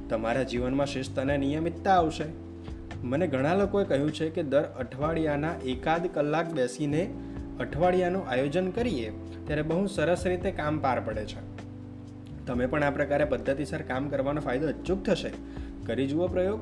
તમારા 0.09 0.43
જીવનમાં 0.43 0.87
શિસ્ત 0.87 1.19
અને 1.19 1.37
નિયમિતતા 1.37 1.91
આવશે. 1.91 2.23
મને 3.03 3.27
ઘણા 3.27 3.55
લોકોએ 3.55 3.85
કહ્યું 3.85 4.11
છે 4.11 4.29
કે 4.29 4.43
દર 4.43 4.63
અઠવાડિયાના 4.63 5.53
એકાદ 5.65 6.07
કલાક 6.13 6.53
બેસીને 6.53 7.13
અઠવાડિયાનું 7.61 8.27
આયોજન 8.27 8.71
કરીએ, 8.71 9.09
ત્યારે 9.47 9.61
બહુ 9.61 9.87
સરસ 9.87 10.27
રીતે 10.27 10.51
કામ 10.51 10.79
પાર 10.79 10.99
પડે 10.99 11.25
છે. 11.25 11.41
તમે 12.45 12.65
પણ 12.65 12.83
આ 12.83 12.91
પ્રકારે 12.91 13.25
પદ્ધતિસર 13.25 13.81
કામ 13.81 14.09
કરવાનો 14.09 14.41
ફાયદો 14.41 14.67
અચૂક 14.67 15.03
થશે. 15.03 15.31
કરી 15.85 16.07
જુઓ 16.07 16.27
પ્રયોગ. 16.27 16.59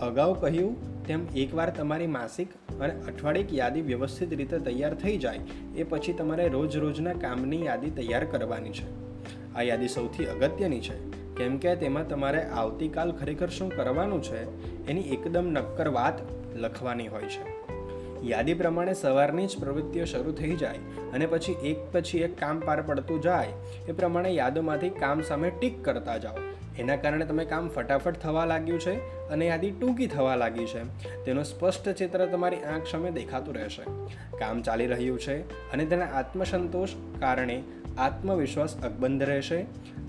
અગાઉ 0.00 0.40
કહ્યું 0.40 1.04
તેમ 1.06 1.26
એકવાર 1.36 1.70
તમારી 1.70 2.06
માસિક 2.06 2.48
અને 2.80 2.92
અઠવાડિક 2.92 3.54
યાદી 3.54 3.80
વ્યવસ્થિત 3.80 4.34
રીતે 4.34 4.58
તૈયાર 4.58 4.94
થઈ 4.94 5.16
જાય, 5.18 5.40
એ 5.76 5.82
પછી 5.82 6.12
તમારે 6.12 6.48
રોજ 6.48 6.76
રોજના 6.76 7.12
કામની 7.12 7.64
યાદી 7.64 7.90
તૈયાર 7.90 8.24
કરવાની 8.24 8.70
છે. 8.70 8.88
આ 9.54 9.62
યાદી 9.62 9.88
સૌથી 9.88 10.26
અગત્યની 10.26 10.80
છે. 10.80 10.98
કેમ 11.36 11.58
કે 11.58 11.76
તેમાં 11.76 12.08
તમારે 12.08 12.42
આવતીકાલ 12.42 13.12
ખરેખર 13.12 13.48
શું 13.48 13.76
કરવાનું 13.76 14.22
છે, 14.22 14.42
એની 14.86 15.00
એકદમ 15.00 15.48
નક્કર 15.50 15.88
વાત 15.88 16.20
લખવાની 16.56 17.08
હોય 17.08 17.22
છે. 17.22 17.57
યાદી 18.24 18.54
પ્રમાણે 18.54 18.94
સવારની 18.94 19.46
જ 19.46 19.58
પ્રવૃત્તિઓ 19.58 20.04
શરૂ 20.04 20.32
થઈ 20.32 20.56
જાય 20.56 20.76
અને 21.14 21.26
પછી 21.26 21.52
એક 21.52 21.76
પછી 21.92 22.18
એક 22.18 22.38
કામ 22.38 22.60
પાર 22.60 22.82
પડતું 22.82 23.20
જાય, 23.20 23.46
એ 23.88 23.92
પ્રમાણે 23.92 24.30
યાદોમાંથી 24.30 24.88
કામ 24.88 25.20
સામે 25.20 25.50
ટીક 25.50 25.84
કરતા 25.84 26.16
જાઓ. 26.16 26.32
એના 26.78 26.96
કારણે 26.96 27.24
તમે 27.24 27.44
કામ 27.44 27.68
ફટાફટ 27.68 28.14
થવા 28.14 28.44
લાગ્યું 28.44 28.80
છે 28.80 28.94
અને 29.28 29.46
યાદી 29.46 29.70
ટૂંકી 29.70 30.06
થવા 30.06 30.34
લાગી 30.34 30.66
છે. 30.66 31.04
તેનું 31.24 31.44
સ્પષ્ટ 31.44 31.88
ચિત્ર 31.88 32.26
તમારી 32.26 32.56
આંખ 32.56 32.84
સામે 32.84 33.10
દેખાતું 33.10 33.54
રહેશે. 33.54 33.82
કામ 34.38 34.62
ચાલી 34.62 34.86
રહ્યું 34.86 35.20
છે 35.20 35.70
અને 35.72 35.84
તેના 35.84 36.04
આત્મસંતોષ 36.04 36.88
કારણે 37.20 37.62
આત્મવિશ્વાસ 37.98 38.82
અકબંધ 38.82 39.22
રહેશે. 39.22 39.66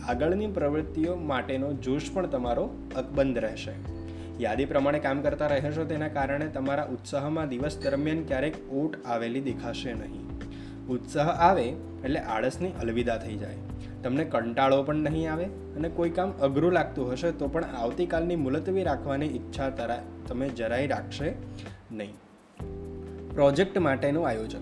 આગળની 0.08 0.48
પ્રવૃત્તિઓ 0.48 1.16
માટેનો 1.16 1.74
જોશ 1.74 2.12
પણ 2.14 2.26
તમારો 2.26 2.70
અકબંધ 2.96 3.38
રહેશે. 3.38 3.99
યાદી 4.40 4.66
પ્રમાણે 4.66 5.00
કામ 5.00 5.22
કરતા 5.22 5.48
રહેશો 5.48 5.84
તેના 5.84 6.08
કારણે 6.08 6.48
તમારા 6.48 6.84
ઉત્સાહમાં 6.84 7.50
દિવસ 7.50 7.78
દરમિયાન 7.78 8.24
ક્યારેક 8.24 8.72
ઓટ 8.72 9.06
આવેલી 9.06 9.42
દેખાશે 9.42 9.94
નહીં. 9.94 10.30
ઉત્સાહ 10.88 11.28
આવે 11.28 11.64
એટલે 12.04 12.20
આળસની 12.20 12.72
અલવિદા 12.72 13.18
થઈ 13.18 13.36
જાય. 13.36 13.56
તમને 14.04 14.24
કંટાળો 14.24 14.84
પણ 14.84 14.96
નહીં 14.96 15.32
આવે 15.32 15.46
અને 15.46 15.90
કોઈ 15.90 16.10
કામ 16.10 16.32
અઘરું 16.32 16.72
લાગતું 16.72 17.12
હશે 17.12 17.32
તો 17.32 17.48
પણ 17.48 17.64
આવતીકાલની 17.64 18.36
મુલતવી 18.36 18.84
રાખવાની 18.84 19.26
ઈચ્છા 19.26 19.70
તરા 19.70 20.02
તમે 20.28 20.50
જરાય 20.50 20.88
રાખશે 20.88 21.34
નહીં. 21.92 22.14
પ્રોજેક્ટ 23.34 23.78
માટેનું 23.78 24.28
આયોજન. 24.28 24.62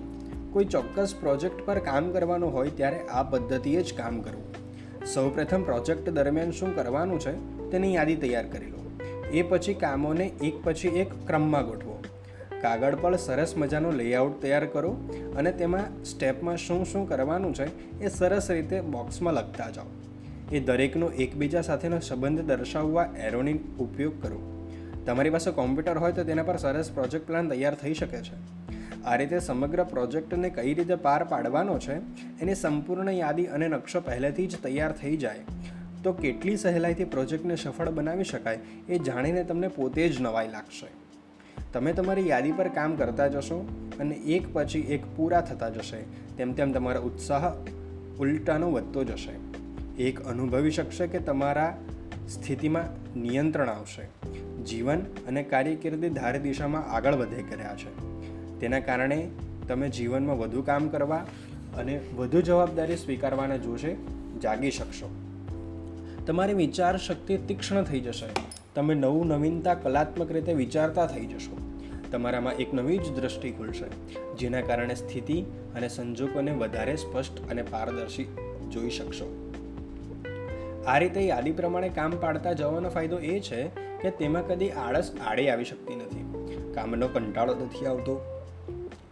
કોઈ 0.51 0.65
ચોક્કસ 0.65 1.15
પ્રોજેક્ટ 1.19 1.65
પર 1.65 1.79
કામ 1.79 2.11
કરવાનું 2.11 2.53
હોય 2.53 2.69
ત્યારે 2.69 2.99
આ 2.99 3.23
પદ્ધતિએ 3.23 3.81
જ 3.81 3.93
કામ 3.93 4.21
કરવું. 4.21 4.53
સૌપ્રથમ 5.05 5.63
પ્રોજેક્ટ 5.63 6.09
દરમિયાન 6.09 6.51
શું 6.51 6.75
કરવાનું 6.75 7.19
છે 7.19 7.35
તેની 7.71 7.93
યાદી 7.95 8.15
તૈયાર 8.15 8.47
કરી 8.47 8.71
લો. 8.71 8.76
એ 9.31 9.41
પછી 9.41 9.73
કામોને 9.73 10.25
એક 10.25 10.53
પછી 10.63 10.87
એક 10.87 11.27
ક્રમમાં 11.27 11.65
ગોઠવો. 11.65 12.03
કાગળ 12.61 12.95
પર 12.95 13.15
સરસ 13.15 13.53
મજાનો 13.57 13.91
લેઆઉટ 13.91 14.41
તૈયાર 14.41 14.65
કરો 14.65 14.91
અને 15.37 15.51
તેમાં 15.51 16.03
સ્ટેપમાં 16.03 16.57
શું 16.57 16.85
શું 16.85 17.09
કરવાનું 17.09 17.55
છે 17.55 17.99
એ 17.99 18.09
સરસ 18.09 18.51
રીતે 18.51 18.81
બોક્સમાં 18.81 19.33
લખતા 19.33 19.69
જાઓ. 19.69 19.85
એ 20.51 20.59
દરેકનો 20.59 21.09
એકબીજા 21.09 21.61
સાથેનો 21.61 21.99
સંબંધ 21.99 22.41
દર્શાવવા 22.41 23.09
એરોની 23.23 23.53
ઉપયોગ 23.79 24.21
કરો. 24.21 24.69
તમારી 25.05 25.29
પાસે 25.29 25.51
કોમ્પ્યુટર 25.51 25.97
હોય 25.97 26.11
તો 26.11 26.23
તેના 26.23 26.43
પર 26.43 26.57
સરસ 26.57 26.91
પ્રોજેક્ટ 26.91 27.27
પ્લાન 27.27 27.49
તૈયાર 27.49 27.75
થઈ 27.75 27.93
શકે 27.93 28.17
છે. 28.17 28.57
આ 29.03 29.15
રીતે 29.15 29.39
સમગ્ર 29.39 29.83
પ્રોજેક્ટને 29.83 30.49
કઈ 30.49 30.73
રીતે 30.73 30.95
પાર 30.95 31.23
પાડવાનો 31.23 31.79
છે 31.79 31.93
એની 32.41 32.55
સંપૂર્ણ 32.55 33.11
યાદી 33.11 33.45
અને 33.45 33.67
નકશો 33.67 34.01
પહેલેથી 34.01 34.47
જ 34.47 34.55
તૈયાર 34.63 34.91
થઈ 34.91 35.17
જાય. 35.17 35.39
તો 36.03 36.13
કેટલી 36.13 36.57
સહેલાઈથી 36.57 37.03
પ્રોજેક્ટને 37.03 37.55
સફળ 37.55 37.89
બનાવી 37.89 38.23
શકાય 38.23 38.59
એ 38.89 38.99
જાણીને 38.99 39.43
તમને 39.43 39.67
પોતે 39.67 40.09
જ 40.09 40.21
નવાઈ 40.21 40.47
લાગશે. 40.47 40.87
તમે 41.73 41.93
તમારી 41.93 42.29
યાદી 42.29 42.51
પર 42.51 42.67
કામ 42.67 42.95
કરતા 42.95 43.27
જશો 43.27 43.67
અને 43.99 44.15
એક 44.15 44.53
પછી 44.53 44.79
એક 44.79 45.03
પૂરા 45.15 45.41
થતા 45.41 45.69
જશે. 45.69 45.97
તેમ 46.37 46.53
તેમ 46.53 46.71
તમારો 46.71 47.01
ઉત્સાહ 47.01 47.53
ઉલટાનો 48.19 48.71
વધતો 48.71 49.03
જશે. 49.03 49.57
એક 50.03 50.21
અનુભવી 50.21 50.71
શકશે 50.71 51.07
કે 51.07 51.19
તમારા 51.19 51.77
સ્થિતિમાં 52.29 53.17
નિયંત્રણ 53.19 53.69
આવશે. 53.69 54.27
જીવન 54.63 54.99
અને 54.99 55.43
કાર્યકિર્દી 55.43 56.09
ધારી 56.09 56.39
દિશામાં 56.39 56.85
આગળ 56.85 57.15
વધે 57.15 57.41
કર્યા 57.41 57.75
છે. 57.75 58.17
તેના 58.59 58.79
કારણે 58.79 59.29
તમે 59.67 59.89
જીવનમાં 59.89 60.39
વધુ 60.39 60.61
કામ 60.61 60.87
કરવા 60.87 61.25
અને 61.77 61.99
વધુ 62.15 62.41
જવાબદારી 62.41 62.95
સ્વીકારવાના 62.95 63.57
જોશે, 63.57 63.95
જાગી 64.39 64.71
શકશો. 64.71 65.26
તમારી 66.27 66.53
વિચાર 66.53 66.97
શક્તિ 66.97 67.37
તીક્ષ્ણ 67.37 67.83
થઈ 67.83 67.99
જશે. 67.99 68.25
તમે 68.75 68.93
નવું 68.93 69.27
નવીનતા 69.27 69.73
કલાત્મક 69.73 70.31
રીતે 70.31 70.53
વિચારતા 70.53 71.07
થઈ 71.07 71.25
જશો. 71.25 71.57
તમારામાં 72.11 72.53
એક 72.53 72.73
નવી 72.73 72.97
જ 72.97 73.15
દ્રષ્ટિ 73.15 73.51
ખુલશે. 73.51 74.15
જેના 74.35 74.61
કારણે 74.61 74.95
સ્થિતિ 74.95 75.41
અને 75.75 75.89
સંજોગોને 75.89 76.51
વધારે 76.51 76.95
સ્પષ્ટ 76.95 77.49
અને 77.49 77.61
પારદર્શી 77.61 78.23
જોઈ 78.71 78.89
શકશો. 78.89 79.53
આ 80.87 80.97
રીતે 80.97 81.21
યાદી 81.21 81.51
પ્રમાણે 81.51 81.89
કામ 81.89 82.11
પાડતા 82.11 82.53
જવાનો 82.53 82.89
ફાયદો 82.89 83.19
એ 83.19 83.39
છે 83.39 83.67
કે 84.01 84.11
તેમાં 84.11 84.47
કદી 84.47 84.69
આળસ 84.69 85.11
આડે 85.25 85.49
આવી 85.49 85.65
શકતી 85.65 85.95
નથી. 85.95 86.33
કામનો 86.73 87.07
કંટાળો 87.07 87.55
નથી 87.55 87.85
આવતો. 87.85 88.43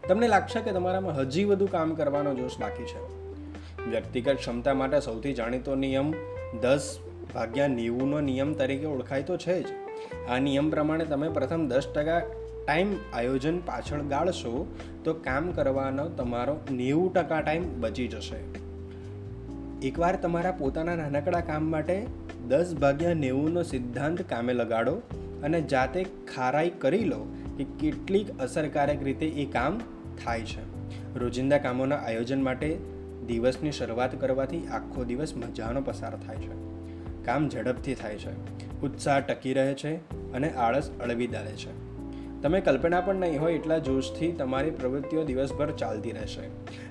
તમને 0.08 0.28
લાગશે 0.28 0.60
કે 0.60 0.72
તમારામાં 0.72 1.18
હજી 1.18 1.44
વધુ 1.44 1.68
કામ 1.68 1.94
કરવાનો 1.94 2.36
જોશ 2.36 2.58
બાકી 2.60 2.84
છે. 2.84 3.26
વ્યક્તિગત 3.90 4.36
ક્ષમતા 4.36 4.74
માટે 4.74 5.00
સૌથી 5.00 5.34
જાણીતો 5.34 5.76
નિયમ 5.76 6.14
દસ 6.62 7.00
ભાગ્યા 7.36 7.68
નેવુંનો 7.68 8.22
નિયમ 8.22 8.54
તરીકે 8.54 8.86
ઓળખાય 8.86 9.24
તો 9.24 9.38
છે 9.38 9.62
જ. 9.64 9.66
આ 10.30 10.40
નિયમ 10.40 10.70
પ્રમાણે 10.70 11.06
તમે 11.06 11.30
પ્રથમ 11.30 11.68
દસ 11.68 11.88
ટકા 11.96 12.20
ટાઈમ 12.68 12.94
આયોજન 13.14 13.60
પાછળ 13.60 14.02
ગાળશો, 14.02 14.76
તો 15.04 15.14
કામ 15.14 15.52
કરવાનો 15.52 16.10
તમારો 16.10 16.60
નેવું 16.72 17.14
ટકા 17.14 17.42
ટાઈમ 17.42 17.82
બચી 17.82 18.08
જશે. 18.08 18.40
એકવાર 19.88 20.16
તમારા 20.16 20.52
પોતાના 20.52 20.96
નાનકડા 20.96 21.42
કામ 21.42 21.72
માટે 21.72 22.08
દસ 22.48 22.76
ભાગ્યા 22.82 23.14
નેવુંનો 23.14 23.64
સિદ્ધાંત 23.64 24.22
કામે 24.22 24.54
લગાડો 24.54 24.96
અને 25.44 25.62
જાતે 25.62 26.04
ખારાઈ 26.04 26.70
કરી 26.70 27.04
લો 27.04 27.22
કે 27.58 27.64
કેટલીક 27.64 28.40
અસરકારક 28.40 29.04
રીતે 29.04 29.26
એ 29.26 29.46
કામ 29.46 29.80
થાય 30.26 30.42
છે. 30.42 30.64
રોજિંદા 31.20 31.58
કામોના 31.58 31.96
આયોજન 31.96 32.44
માટે 32.44 32.78
દિવસની 33.28 33.72
શરૂઆત 33.72 34.22
કરવાથી 34.22 34.68
આખો 34.68 35.04
દિવસ 35.04 35.36
મજાનો 35.36 35.82
પસાર 35.82 36.16
થાય 36.16 36.38
છે. 36.38 36.75
કામ 37.26 37.50
ઝડપથી 37.50 37.96
થાય 37.96 38.18
છે. 38.18 38.56
ઉત્સાહ 38.82 39.20
ટકી 39.20 39.54
રહે 39.54 39.74
છે 39.74 39.96
અને 40.34 40.50
આળસ 40.50 40.90
અળવી 41.04 41.28
દાળે 41.28 41.52
છે. 41.52 41.86
તમે 42.42 42.62
કલ્પના 42.62 43.02
પણ 43.02 43.16
નહીં 43.16 43.42
હોય 43.42 43.54
એટલા 43.54 43.78
જોશથી 43.78 44.32
તમારી 44.32 44.72
પ્રવૃત્તિઓ 44.72 45.24
દિવસભર 45.24 45.72
ચાલતી 45.72 46.12
રહેશે. 46.12 46.42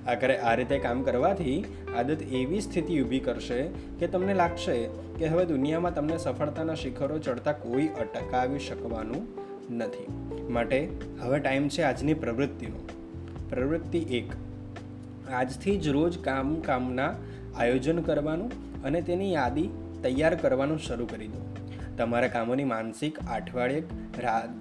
આખરે 0.06 0.38
આ 0.38 0.54
રીતે 0.54 0.78
કામ 0.78 1.02
કરવાથી 1.02 1.64
આદત 1.98 2.22
એવી 2.22 2.60
સ્થિતિ 2.60 3.02
ઊભી 3.02 3.20
કરશે 3.20 3.62
કે 3.98 4.06
તમને 4.06 4.34
લાગશે 4.34 4.88
કે 5.18 5.26
હવે 5.26 5.44
દુનિયામાં 5.44 5.94
તમને 5.94 6.18
સફળતાના 6.18 6.74
શિખરો 6.74 7.18
ચડતા 7.18 7.52
કોઈ 7.52 7.86
અટકાવી 7.86 8.58
શકવાનું 8.58 9.26
નથી. 9.76 10.06
માટે 10.48 10.88
હવે 11.20 11.38
ટાઈમ 11.38 11.68
છે 11.68 11.82
આજની 11.82 12.14
પ્રવૃત્તિનો. 12.14 12.88
પ્રવૃત્તિ 13.50 13.98
એક. 13.98 14.32
આજથી 15.32 15.76
જ 15.76 15.88
રોજ 15.88 16.18
કામ 16.18 16.60
કામના 16.60 17.14
આયોજન 17.56 17.98
કરવાનું 17.98 18.82
અને 18.82 19.00
તેની 19.00 19.32
યાદી 19.32 19.70
તૈયાર 20.04 20.34
કરવાનું 20.34 20.78
શરૂ 20.78 21.06
કરી 21.06 21.28
દો. 21.28 21.46
તમારા 21.98 22.28
કામોની 22.28 22.64
માનસિક 22.64 23.18
અઠવાડિયે 23.32 23.82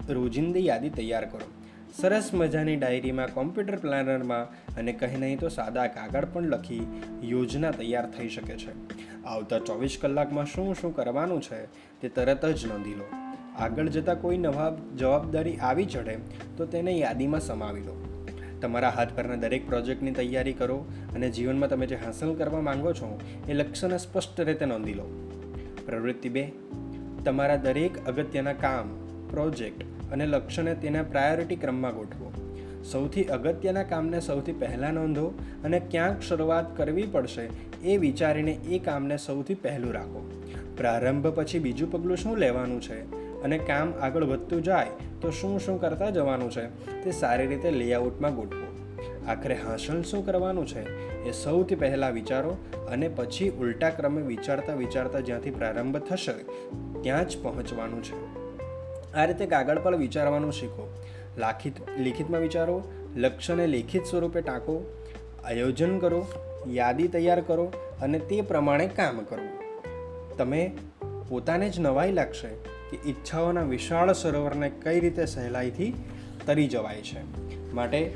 રોજિંદી 0.09 0.65
યાદી 0.65 0.89
તૈયાર 0.89 1.25
કરો. 1.25 1.51
સરસ 2.01 2.29
મજાની 2.33 2.75
ડાયરીમાં, 2.75 3.33
કોમ્પ્યુટર 3.33 3.75
પ્લાનરમાં 3.75 4.53
અને 4.75 4.93
કહી 4.93 5.17
નહીં 5.17 5.39
તો 5.39 5.49
સાદા 5.49 5.87
કાગળ 5.87 6.25
પણ 6.25 6.43
લખી 6.43 6.81
યોજના 7.23 7.71
તૈયાર 7.71 8.07
થઈ 8.11 8.29
શકે 8.29 8.55
છે. 8.57 8.71
આવતા 9.25 9.59
ચોવીસ 9.59 9.97
કલાકમાં 10.01 10.45
શું 10.45 10.75
શું 10.75 10.95
કરવાનું 10.95 11.41
છે 11.41 11.65
તે 12.01 12.09
તરત 12.09 12.45
જ 12.45 12.65
નોંધી 12.65 12.95
લો. 12.95 13.05
આગળ 13.57 13.87
જતાં 13.87 14.21
કોઈ 14.21 14.37
નવા 14.37 14.69
જવાબદારી 14.97 15.57
આવી 15.57 15.85
ચઢે 15.85 16.17
તો 16.57 16.65
તેને 16.65 16.95
યાદીમાં 16.97 17.39
સમાવી 17.39 17.81
લો. 17.81 17.99
તમારા 18.61 18.89
હાથ 18.89 19.13
પરના 19.15 19.35
દરેક 19.35 19.67
પ્રોજેક્ટની 19.67 20.11
તૈયારી 20.11 20.53
કરો 20.53 20.77
અને 21.15 21.29
જીવનમાં 21.29 21.69
તમે 21.69 21.85
જે 21.85 21.95
હાંસલ 21.95 22.33
કરવા 22.35 22.61
માંગો 22.61 22.93
છો 22.93 23.19
એ 23.49 23.53
લક્ષ્યને 23.53 23.97
સ્પષ્ટ 23.97 24.41
રીતે 24.41 24.65
નોંધી 24.65 24.93
લો. 24.93 25.07
પ્રવૃત્તિ 25.85 26.29
બે. 26.29 26.51
તમારા 27.25 27.55
દરેક 27.55 28.07
અગત્યના 28.07 28.53
કામ, 28.53 28.89
પ્રોજેક્ટ 29.29 29.83
અને 30.11 30.25
લક્ષ્યને 30.25 30.75
તેના 30.75 31.03
પ્રાયોરિટી 31.03 31.55
ક્રમમાં 31.55 31.95
ગોઠવો. 31.95 32.31
સૌથી 32.83 33.23
અગત્યના 33.23 33.83
કામને 33.83 34.19
સૌથી 34.19 34.51
પહેલાં 34.51 34.93
નોંધો 34.93 35.27
અને 35.63 35.79
ક્યાંક 35.79 36.21
શરૂઆત 36.21 36.77
કરવી 36.77 37.03
પડશે 37.03 37.49
એ 37.83 37.97
વિચારીને 37.97 38.51
એ 38.51 38.79
કામને 38.79 39.17
સૌથી 39.17 39.53
પહેલું 39.53 39.93
રાખો. 39.93 40.31
પ્રારંભ 40.77 41.27
પછી 41.27 41.59
બીજું 41.59 41.91
પગલું 41.91 42.17
શું 42.17 42.37
લેવાનું 42.37 42.81
છે 42.81 43.23
અને 43.43 43.57
કામ 43.57 43.93
આગળ 44.01 44.23
વધતું 44.23 44.63
જાય 44.63 44.87
તો 45.21 45.31
શું 45.31 45.59
શું 45.59 45.81
કરતા 45.81 46.09
જવાનું 46.09 46.51
છે 46.51 46.65
તે 47.03 47.11
સારી 47.11 47.47
રીતે 47.47 47.71
લેઆઉટમાં 47.71 48.35
ગોઠવો. 48.35 48.72
આખરે 49.27 49.55
હાંસલ 49.55 50.01
શું 50.01 50.25
કરવાનું 50.25 50.67
છે? 50.67 51.13
એ 51.23 51.31
સૌથી 51.31 51.75
પહેલાં 51.75 52.11
વિચારો 52.11 52.57
અને 52.89 53.07
પછી 53.07 53.49
ઉલટા 53.49 53.89
ક્રમે 53.89 54.21
વિચારતા 54.21 54.73
વિચારતા 54.73 55.19
જ્યાંથી 55.19 55.51
પ્રારંભ 55.51 55.97
થશે, 55.97 56.33
ત્યાં 57.01 57.27
જ 57.27 57.37
પહોંચવાનું 57.41 58.03
છે. 58.03 58.43
આ 59.13 59.25
રીતે 59.25 59.45
કાગળ 59.45 59.79
પર 59.79 59.95
વિચારવાનું 59.95 60.51
શીખો. 60.51 60.93
લાખિત, 61.37 61.73
લિખિતમાં 61.99 62.41
વિચારો, 62.41 62.83
લક્ષ્યને 63.15 63.67
લેખિત 63.67 64.05
સ્વરૂપે 64.05 64.41
ટાંકો, 64.41 65.03
આયોજન 65.45 65.99
કરો, 65.99 66.27
યાદી 66.67 67.07
તૈયાર 67.07 67.41
કરો 67.41 67.73
અને 68.01 68.19
તે 68.19 68.41
પ્રમાણે 68.41 68.87
કામ 68.87 69.17
કરો. 69.17 69.77
તમે 70.37 70.71
પોતાને 71.29 71.69
જ 71.69 71.79
નવાઈ 71.79 72.11
લાગશે 72.11 72.47
કે 72.91 73.09
ઈચ્છાઓના 73.09 73.63
વિશાળ 73.63 74.13
સરોવરને 74.13 74.69
કઈ 74.69 74.99
રીતે 74.99 75.25
સહેલાઈથી 75.25 75.93
તરી 76.45 76.67
જવાય 76.67 77.01
છે. 77.01 77.43
માટે 77.73 78.13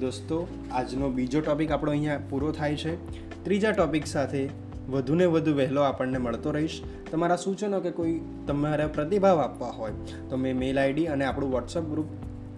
દોસ્તો, 0.00 0.48
આજનો 0.72 1.10
બીજો 1.10 1.40
ટોપિક 1.40 1.70
આપણો 1.70 1.90
અહીંયા 1.90 2.20
પૂરો 2.30 2.52
થાય 2.52 2.76
છે. 2.76 2.96
ત્રીજા 3.44 3.70
ટોપિક 3.70 4.06
સાથે 4.06 4.48
વધુને 4.90 5.24
વધુ 5.24 5.54
વહેલો 5.54 5.80
આપણને 5.80 6.18
મળતો 6.18 6.50
રહીશ. 6.50 6.82
તમારા 7.10 7.36
સૂચનો 7.36 7.80
કે 7.80 7.90
કોઈ 7.90 8.20
તમારા 8.46 8.86
પ્રતિભાવ 8.86 9.40
આપવા 9.40 9.68
હોય, 9.68 9.92
તો 10.30 10.36
મેં 10.36 10.56
મેલ 10.56 10.80
આઈડી 10.80 11.06
અને 11.06 11.24
આપણું 11.24 11.52
વોટ્સઅપ 11.52 11.82
ગ્રુપ 11.82 12.06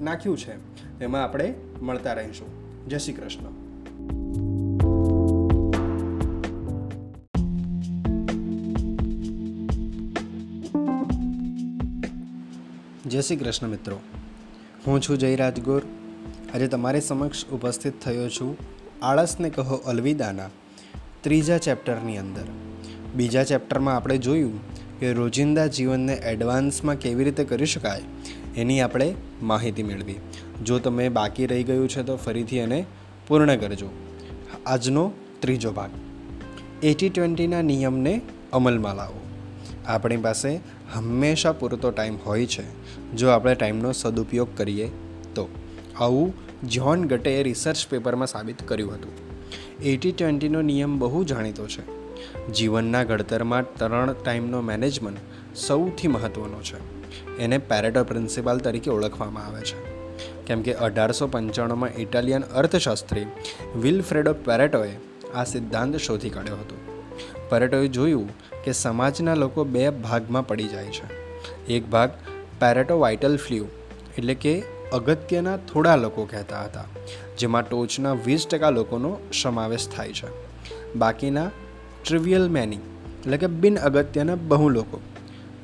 નાખ્યું 0.03 0.39
છે. 0.39 0.57
તેમાં 0.99 1.25
આપણે 1.25 1.55
મળતા 1.83 2.13
રહીશું. 2.13 2.47
જય 2.89 2.99
શ્રી 2.99 3.13
કૃષ્ણ. 3.13 3.65
જય 13.09 13.21
શ્રી 13.21 13.37
કૃષ્ણ 13.37 13.69
મિત્રો. 13.69 14.01
હું 14.87 15.01
છું 15.01 15.19
જયરાજ 15.19 15.41
રાજગોર. 15.41 15.83
આજે 16.55 16.67
તમારી 16.67 17.01
સમક્ષ 17.01 17.45
ઉપસ્થિત 17.47 18.01
થયો 18.01 18.29
છું 18.29 18.57
આળસને 19.03 19.51
કહો 19.51 19.77
અલવિદાના 19.77 20.49
ત્રીજા 21.21 21.59
ચેપ્ટરની 21.59 22.19
અંદર. 22.19 22.45
બીજા 23.15 23.45
ચેપ્ટરમાં 23.45 23.97
આપણે 23.97 24.19
જોયું 24.19 24.61
કે 24.99 25.13
રોજિંદા 25.13 25.67
જીવનને 25.67 26.15
એડવાન્સમાં 26.15 26.95
કેવી 26.95 27.25
રીતે 27.25 27.45
કરી 27.45 27.67
શકાય 27.67 28.03
એની 28.57 28.81
આપણે 28.81 29.15
માહિતી 29.43 29.83
મેળવી. 29.83 30.15
જો 30.65 30.79
તમે 30.79 31.09
બાકી 31.09 31.47
રહી 31.47 31.65
ગયું 31.65 31.89
છે 31.89 32.03
તો 32.03 32.17
ફરીથી 32.17 32.57
એને 32.57 32.85
પૂર્ણ 33.29 33.57
કરજો. 33.57 33.89
આજનો 34.67 35.13
ત્રીજો 35.41 35.73
ભાગ. 35.73 35.91
એટી 36.83 37.09
ટ્વેન્ટીના 37.09 37.63
નિયમને 37.63 38.21
અમલમાં 38.53 38.97
લાવો. 38.97 39.21
આપણી 39.87 40.17
પાસે 40.17 40.61
હંમેશા 40.95 41.53
પૂરતો 41.53 41.91
ટાઈમ 41.91 42.17
હોય 42.27 42.47
છે. 42.47 42.65
જો 43.13 43.29
આપણે 43.29 43.55
ટાઈમનો 43.55 43.93
સદુપયોગ 43.93 44.49
કરીએ 44.57 44.89
તો. 45.35 45.49
આવું 46.01 46.44
જ્હોન 46.69 47.05
ગટેએ 47.05 47.43
રિસર્ચ 47.43 47.87
પેપરમાં 47.89 48.27
સાબિત 48.27 48.69
કર્યું 48.69 48.95
હતું. 48.95 49.13
એટી 49.83 50.13
ટ્વેન્ટીનો 50.13 50.63
નિયમ 50.63 50.99
બહુ 50.99 51.25
જાણીતો 51.25 51.67
છે. 51.67 52.05
જીવનના 52.53 53.05
ઘડતરમાં 53.05 53.75
ત્રણ 53.75 54.13
ટાઈમનો 54.13 54.61
મેનેજમેન્ટ 54.61 55.19
સૌથી 55.57 56.09
મહત્ત્વનો 56.09 56.63
છે. 56.63 57.05
એને 57.39 57.59
પેરેટો 57.59 58.05
પ્રિન્સિપાલ 58.05 58.59
તરીકે 58.59 58.91
ઓળખવામાં 58.91 59.47
આવે 59.47 59.61
છે. 59.61 59.95
કેમ 60.47 60.63
કે 60.63 60.73
અઢારસો 60.73 61.27
પંચાણુંમાં 61.27 61.91
ઇટાલિયન 61.99 62.43
અર્થશાસ્ત્રી 62.43 63.27
વિલફ્રેડો 63.77 64.33
પેરેટોએ 64.33 64.91
આ 65.35 65.45
સિદ્ધાંત 65.45 65.97
શોધી 65.97 66.31
કાઢ્યો 66.31 66.57
હતો. 66.57 66.77
પેરેટોએ 67.51 67.89
જોયું 67.89 68.29
કે 68.65 68.73
સમાજના 68.73 69.35
લોકો 69.35 69.65
બે 69.65 69.91
ભાગમાં 69.91 70.47
પડી 70.47 70.65
જાય 70.65 70.87
છે. 70.87 71.25
એક 71.67 71.87
ભાગ 71.87 72.11
પેરેટો 72.61 72.99
વાઇટલ 72.99 73.37
ફ્લ્યુ, 73.37 73.67
એટલે 74.19 74.35
કે 74.35 74.63
અગત્યના 74.97 75.57
થોડા 75.69 75.97
લોકો 75.97 76.25
કહેતા 76.31 76.65
હતા, 76.65 76.87
જેમાં 77.39 77.69
ટોચના 77.69 78.15
વીસ 78.27 78.47
ટકા 78.47 78.71
લોકોનો 78.71 79.13
સમાવેશ 79.43 79.87
થાય 79.89 80.13
છે. 80.13 80.29
બાકીના 80.97 81.49
ટ્રિવિયલ 82.05 82.47
મેની 82.49 82.83
એટલે 83.17 83.39
કે 83.39 83.49
બિન 83.63 83.81
અગત્યના 83.89 84.39
બહુ 84.49 84.69
લોકો, 84.69 85.01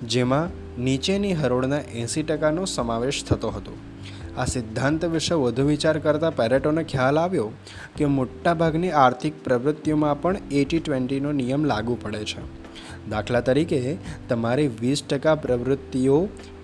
જેમાં 0.07 0.59
નીચેની 0.85 1.33
હરોળના 1.35 1.81
એંસી 1.95 2.22
ટકાનો 2.22 2.64
સમાવેશ 2.70 3.20
થતો 3.24 3.51
હતો. 3.51 3.76
આ 4.39 4.45
સિદ્ધાંત 4.45 5.05
વિશે 5.14 5.35
વધુ 5.35 5.64
વિચાર 5.66 5.97
કરતાં 5.99 6.37
પેરેટોને 6.37 6.83
ખ્યાલ 6.85 7.18
આવ્યો 7.18 7.49
કે 7.97 8.11
મોટાભાગની 8.11 8.93
આર્થિક 9.01 9.45
પ્રવૃત્તિઓમાં 9.45 10.20
પણ 10.22 10.37
એટી 10.53 10.81
ટ્વેન્ટીનો 10.81 11.33
નિયમ 11.33 11.64
લાગુ 11.64 11.97
પડે 12.03 12.22
છે. 12.24 12.45
દાખલા 13.11 13.41
તરીકે, 13.41 13.81
તમારી 14.28 14.70
વીસ 14.81 15.03
ટકા 15.11 15.35
પ્રવૃત્તિઓ 15.35 16.16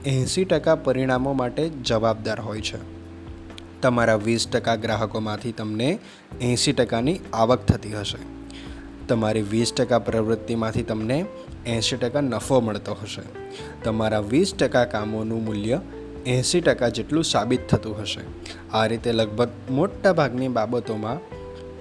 એંસી 0.06 0.44
ટકા 0.44 0.74
પરિણામો 0.74 1.32
માટે 1.32 1.68
જવાબદાર 1.68 2.40
હોય 2.40 2.60
છે. 2.60 2.78
તમારા 3.82 4.14
વીસ 4.14 4.48
ટકા 4.48 4.76
ગ્રાહકોમાંથી 4.76 5.52
તમને 5.52 5.98
એંસી 6.40 6.72
ટકાની 6.72 7.20
આવક 7.32 7.64
થતી 7.64 7.92
હશે. 7.92 8.18
તમારી 9.06 9.42
વીસ 9.42 9.72
ટકા 9.72 9.98
પ્રવૃત્તિમાંથી 9.98 10.82
તમને 10.82 11.24
એંસી 11.66 11.96
ટકા 11.96 12.20
નફો 12.20 12.60
મળતો 12.60 12.96
હશે. 13.02 13.22
તમારા 13.84 14.20
વીસ 14.20 14.54
ટકા 14.54 14.84
કામોનું 14.84 15.44
મૂલ્ય 15.44 15.80
એંસી 16.26 16.60
ટકા 16.60 16.88
જેટલું 16.88 17.24
સાબિત 17.24 17.68
થતું 17.68 18.00
હશે. 18.00 18.20
આ 18.72 18.86
રીતે 18.86 19.12
લગભગ 19.12 19.48
મોટા 19.70 20.12
ભાગની 20.12 20.48
બાબતોમાં 20.48 21.18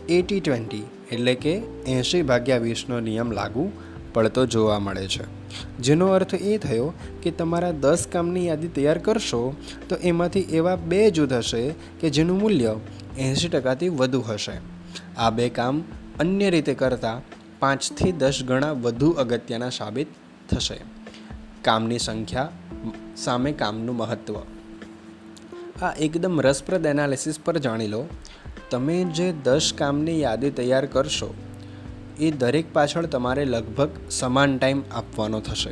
એટી 0.07 0.39
ટ્વેન્ટી 0.39 0.83
એટલે 1.11 1.35
કે 1.35 1.53
એંશી 1.87 2.21
ભાગ્યા 2.21 2.57
વીસનો 2.57 2.99
નિયમ 2.99 3.31
લાગુ 3.31 3.71
પડતો 4.13 4.45
જોવા 4.45 4.79
મળે 4.79 5.07
છે. 5.07 5.44
જેનો 5.79 6.07
અર્થ 6.07 6.33
એ 6.33 6.57
થયો 6.57 6.93
કે 7.23 7.31
તમારા 7.31 7.71
દસ 7.71 8.07
કામની 8.11 8.47
યાદી 8.47 8.67
તૈયાર 8.67 8.97
કરશો, 8.97 9.55
તો 9.89 9.95
એમાંથી 9.95 10.39
એવા 10.39 10.75
બે 10.75 11.11
જૂથ 11.11 11.33
હશે 11.33 11.63
કે 12.01 12.09
જેનું 12.09 12.39
મૂલ્ય 12.39 12.75
એંશી 13.17 13.49
ટકાથી 13.49 13.89
વધુ 13.89 14.21
હશે. 14.21 14.57
આ 15.17 15.29
બે 15.29 15.49
કામ 15.49 15.83
અન્ય 16.19 16.49
રીતે 16.49 16.73
કરતાં 16.73 17.21
પાંચથી 17.59 18.11
દસ 18.11 18.43
ગણા 18.47 18.71
વધુ 18.71 19.11
અગત્યના 19.11 19.69
સાબિત 19.69 20.07
થશે. 20.49 20.79
કામની 21.61 21.99
સંખ્યા 21.99 22.49
સામે 23.17 23.51
કામનું 23.51 23.95
મહત્ત્વ 23.95 24.35
આ 25.81 25.93
એકદમ 25.99 26.41
રસપ્રદ 26.41 26.85
એનાલિસિસ 26.85 27.39
પર 27.45 27.57
જાણી 27.57 27.87
લો. 27.87 28.05
તમે 28.71 29.03
જે 29.03 29.33
દસ 29.43 29.73
કામની 29.77 30.21
યાદી 30.21 30.49
તૈયાર 30.49 30.85
કરશો 30.85 31.33
એ 32.19 32.31
દરેક 32.31 32.73
પાછળ 32.73 33.05
તમારે 33.05 33.45
લગભગ 33.45 33.89
સમાન 34.09 34.57
ટાઈમ 34.57 34.81
આપવાનો 34.91 35.39
થશે. 35.39 35.69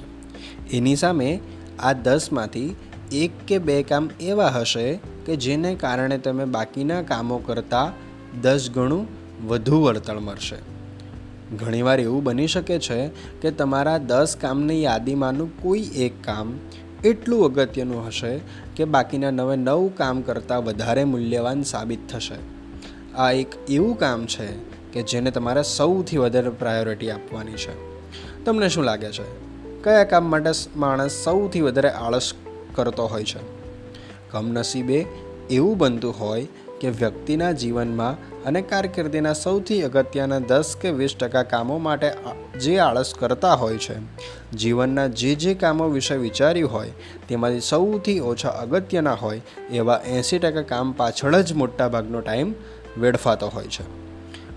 એની 0.78 0.96
સામે 0.96 1.39
આ 1.80 1.94
દસમાંથી 1.94 2.76
એક 3.12 3.32
કે 3.48 3.58
બે 3.58 3.84
કામ 3.84 4.10
એવા 4.22 4.48
હશે 4.48 5.00
કે 5.26 5.36
જેને 5.36 5.76
કારણે 5.76 6.18
તમે 6.18 6.46
બાકીના 6.46 7.02
કામો 7.02 7.38
કરતાં 7.38 7.94
દસ 8.41 8.70
ગણું 8.74 9.08
વધુ 9.48 9.82
વળતર 9.82 10.20
મળશે. 10.20 10.56
ઘણીવાર 11.58 12.00
એવું 12.00 12.24
બની 12.24 12.48
શકે 12.48 12.80
છે 12.80 13.08
કે 13.41 13.52
તમારા 13.52 13.98
દસ 13.98 14.38
કામની 14.41 14.84
યાદીમાંનું 14.84 15.62
કોઈ 15.62 15.82
એક 15.96 16.14
કામ 16.24 16.54
એટલું 17.06 17.46
અગત્યનું 17.46 18.08
હશે 18.08 18.39
કે 18.76 18.86
બાકીના 18.86 19.32
નવે 19.32 19.56
નવ 19.56 19.88
કામ 19.88 20.22
કરતાં 20.22 20.64
વધારે 20.64 21.04
મૂલ્યવાન 21.04 21.64
સાબિત 21.64 22.00
થશે. 22.10 22.36
આ 23.16 23.32
એક 23.32 23.48
એવું 23.70 24.00
કામ 24.00 24.26
છે 24.26 24.72
કે 24.94 25.04
જેને 25.04 25.32
તમારે 25.32 25.64
સૌથી 25.64 26.18
વધારે 26.18 26.50
પ્રાયોરિટી 26.50 27.12
આપવાની 27.12 27.54
છે. 27.54 27.94
તમને 28.46 28.70
શું 28.70 28.84
લાગે 28.84 29.12
છે? 29.12 29.26
કયા 29.84 30.04
કામ 30.04 30.24
માટે 30.24 30.52
માણસ 30.76 31.12
સૌથી 31.12 31.62
વધારે 31.62 31.89
આળસ 31.89 32.34
કરતો 32.76 33.06
હોય 33.06 33.24
છે? 33.24 33.39
કમનસીબે 34.32 35.06
એવું 35.50 35.78
બનતું 35.78 36.20
હોય 36.20 36.48
કે 36.82 36.89
વ્યક્તિના 36.89 37.52
જીવનમાં 37.52 38.44
અને 38.44 38.62
કારકિર્દીના 38.62 39.34
સૌથી 39.34 39.82
અગત્યના 39.82 40.39
દસ 40.39 40.76
કે 40.82 40.91
વીસ 40.91 41.16
ટકા 41.20 41.44
કામો 41.44 41.78
માટે 41.78 42.12
જે 42.60 42.78
આળસ 42.80 43.14
કરતા 43.20 43.54
હોય 43.54 43.78
છે, 43.78 43.96
જીવનના 44.52 45.08
જે 45.08 45.36
જે 45.36 45.54
કામો 45.54 45.89
વિશે 45.89 46.16
વિચાર્યું 46.16 46.72
હોય, 46.72 46.91
તેમાંથી 47.28 47.60
સૌથી 47.60 48.20
ઓછા 48.20 48.50
અગત્યના 48.50 49.14
હોય 49.14 49.41
એવા 49.72 50.02
એંસી 50.08 50.39
ટકા 50.39 50.62
કામ 50.62 50.91
પાછળ 50.91 51.41
જ 51.41 51.54
મોટાભાગનો 51.54 52.20
ટાઈમ 52.20 52.54
વેડફાતો 52.98 53.48
હોય 53.48 53.68
છે. 53.68 54.03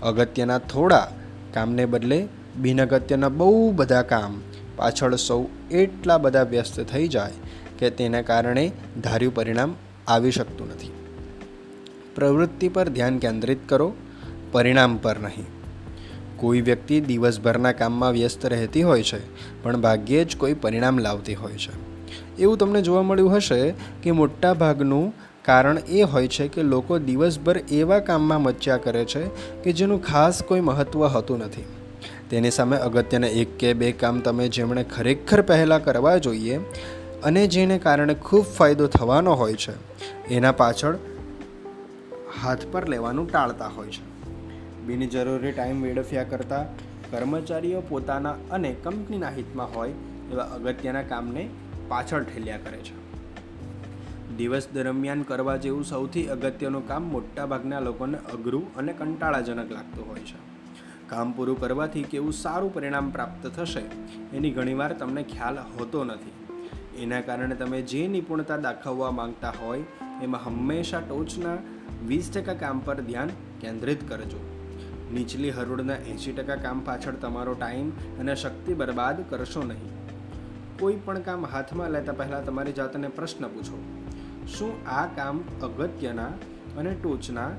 અગત્યના 0.03 0.57
થોડા 0.57 1.07
કામને 1.53 1.85
બદલે 1.85 2.27
બિનઅગત્યના 2.61 3.29
બહુ 3.29 3.71
બધા 3.71 4.01
કામ 4.01 4.41
પાછળ 4.75 5.15
સૌ 5.15 5.45
એટલા 5.71 6.17
બધા 6.17 6.43
વ્યસ્ત 6.43 6.79
થઈ 6.79 7.07
જાય 7.07 7.31
કે 7.79 7.89
તેના 7.89 8.21
કારણે 8.21 8.71
ધાર્યું 9.03 9.35
પરિણામ 9.35 9.75
આવી 10.07 10.31
શકતું 10.31 10.67
નથી. 10.67 10.91
પ્રવૃત્તિ 12.15 12.69
પર 12.69 12.89
ધ્યાન 12.89 13.17
કેન્દ્રિત 13.17 13.69
કરો, 13.69 13.93
પરિણામ 14.51 14.97
પર 14.97 15.19
નહીં. 15.19 15.45
કોઈ 16.37 16.61
વ્યક્તિ 16.61 17.01
દિવસભરના 17.01 17.71
કામમાં 17.71 18.11
વ્યસ્ત 18.11 18.45
રહેતી 18.45 18.83
હોય 18.83 19.03
છે, 19.03 19.19
પણ 19.63 19.81
ભાગ્યે 19.81 20.25
જ 20.25 20.37
કોઈ 20.37 20.53
પરિણામ 20.53 20.97
લાવતી 20.97 21.35
હોય 21.35 21.53
છે. 21.53 21.97
એવું 22.37 22.57
તમને 22.57 22.81
જોવા 22.81 23.01
મળ્યું 23.01 23.35
હશે 23.35 23.73
કે 24.03 24.11
મોટા 24.11 24.53
ભાગનું 24.53 25.13
કારણ 25.47 25.77
એ 25.89 26.01
હોય 26.01 26.27
છે 26.27 26.47
કે 26.47 26.63
લોકો 26.63 26.99
દિવસભર 26.99 27.57
એવા 27.57 27.99
કામમાં 27.99 28.41
મચ્યા 28.41 28.77
કરે 28.77 29.05
છે 29.05 29.25
કે 29.63 29.73
જેનું 29.73 30.03
ખાસ 30.03 30.43
કોઈ 30.43 30.59
મહત્ત્વ 30.59 31.07
હોતું 31.07 31.39
નથી. 31.39 31.63
તેની 32.29 32.51
સામે 32.51 32.77
અગત્યના 32.77 33.27
એક 33.27 33.57
કે 33.57 33.73
બે 33.73 33.91
કામ 33.91 34.19
તમે 34.19 34.47
જેમણે 34.49 34.83
ખરેખર 34.83 35.41
પહેલાં 35.41 35.83
કરવા 35.83 36.17
જોઈએ 36.17 36.57
અને 37.23 37.47
જેને 37.47 37.79
કારણે 37.79 38.13
ખૂબ 38.13 38.45
ફાયદો 38.45 38.87
થવાનો 38.87 39.33
હોય 39.33 39.53
છે, 39.53 39.71
એના 40.29 40.51
પાછળ 40.51 40.95
હાથ 42.43 42.59
પર 42.71 42.89
લેવાનું 42.89 43.31
ટાળતા 43.31 43.67
હોય 43.67 43.87
છે. 43.87 44.05
બિનજરૂરી 44.85 45.51
ટાઈમ 45.51 45.83
વેડફ્યા 45.83 46.23
કરતાં 46.23 46.77
કર્મચારીઓ 47.11 47.81
પોતાના 47.81 48.35
અને 48.51 48.75
કંપનીના 48.83 49.29
હિતમાં 49.29 49.75
હોય 49.75 49.89
એવા 50.31 50.43
અગત્યના 50.43 51.01
કામને 51.01 51.49
પાછળ 51.87 52.23
ઠેલ્યા 52.23 52.57
કરે 52.57 52.77
છે. 52.77 53.06
દિવસ 54.37 54.67
દરમિયાન 54.73 55.21
કરવા 55.21 55.57
જેવું 55.57 55.83
સૌથી 55.83 56.27
અગત્યનું 56.27 56.87
કામ 56.87 57.03
મોટાભાગના 57.03 57.79
લોકોને 57.79 58.17
અઘરું 58.17 58.75
અને 58.75 58.93
કંટાળાજનક 58.93 59.71
લાગતું 59.71 60.09
હોય 60.09 60.19
છે. 60.19 60.37
કામ 61.07 61.31
પૂરું 61.31 61.59
કરવાથી 61.59 62.03
કેવું 62.03 62.33
સારું 62.33 62.73
પરિણામ 62.73 63.09
પ્રાપ્ત 63.09 63.47
થશે, 63.47 63.83
એની 64.33 64.51
ઘણીવાર 64.51 64.93
તમને 64.93 65.23
ખ્યાલ 65.23 65.57
હોતો 65.57 66.03
નથી. 66.03 66.35
એના 66.97 67.21
કારણે 67.21 67.55
તમે 67.55 67.81
જે 67.81 68.07
નિપુણતા 68.07 68.57
દાખવવા 68.57 69.11
માંગતા 69.11 69.53
હોય, 69.61 69.83
એમાં 70.21 70.45
હંમેશા 70.45 70.99
ટોચના 70.99 71.57
વીસ 72.07 72.31
ટકા 72.31 72.53
કામ 72.53 72.79
પર 72.79 73.01
ધ્યાન 73.01 73.29
કેન્દ્રિત 73.61 74.09
કરજો. 74.09 74.41
નીચલી 75.13 75.49
હરોળના 75.49 75.93
એંશી 75.93 76.31
ટકા 76.31 76.55
કામ 76.55 76.79
પાછળ 76.79 77.11
તમારો 77.11 77.53
ટાઈમ 77.53 77.89
અને 78.19 78.35
શક્તિ 78.35 78.73
બરબાદ 78.73 79.29
કરશો 79.29 79.63
નહીં. 79.63 79.93
કોઈ 80.79 80.95
પણ 81.05 81.19
કામ 81.19 81.45
હાથમાં 81.45 81.89
લેતા 81.91 82.13
પહેલાં 82.13 82.45
તમારી 82.45 82.71
જાતને 82.71 83.07
પ્રશ્ન 83.07 83.47
પૂછો. 83.47 83.96
શું 84.47 84.87
આ 84.87 85.05
કામ 85.05 85.43
અગત્યના 85.63 86.27
અને 86.77 86.95
ટોચના 87.03 87.49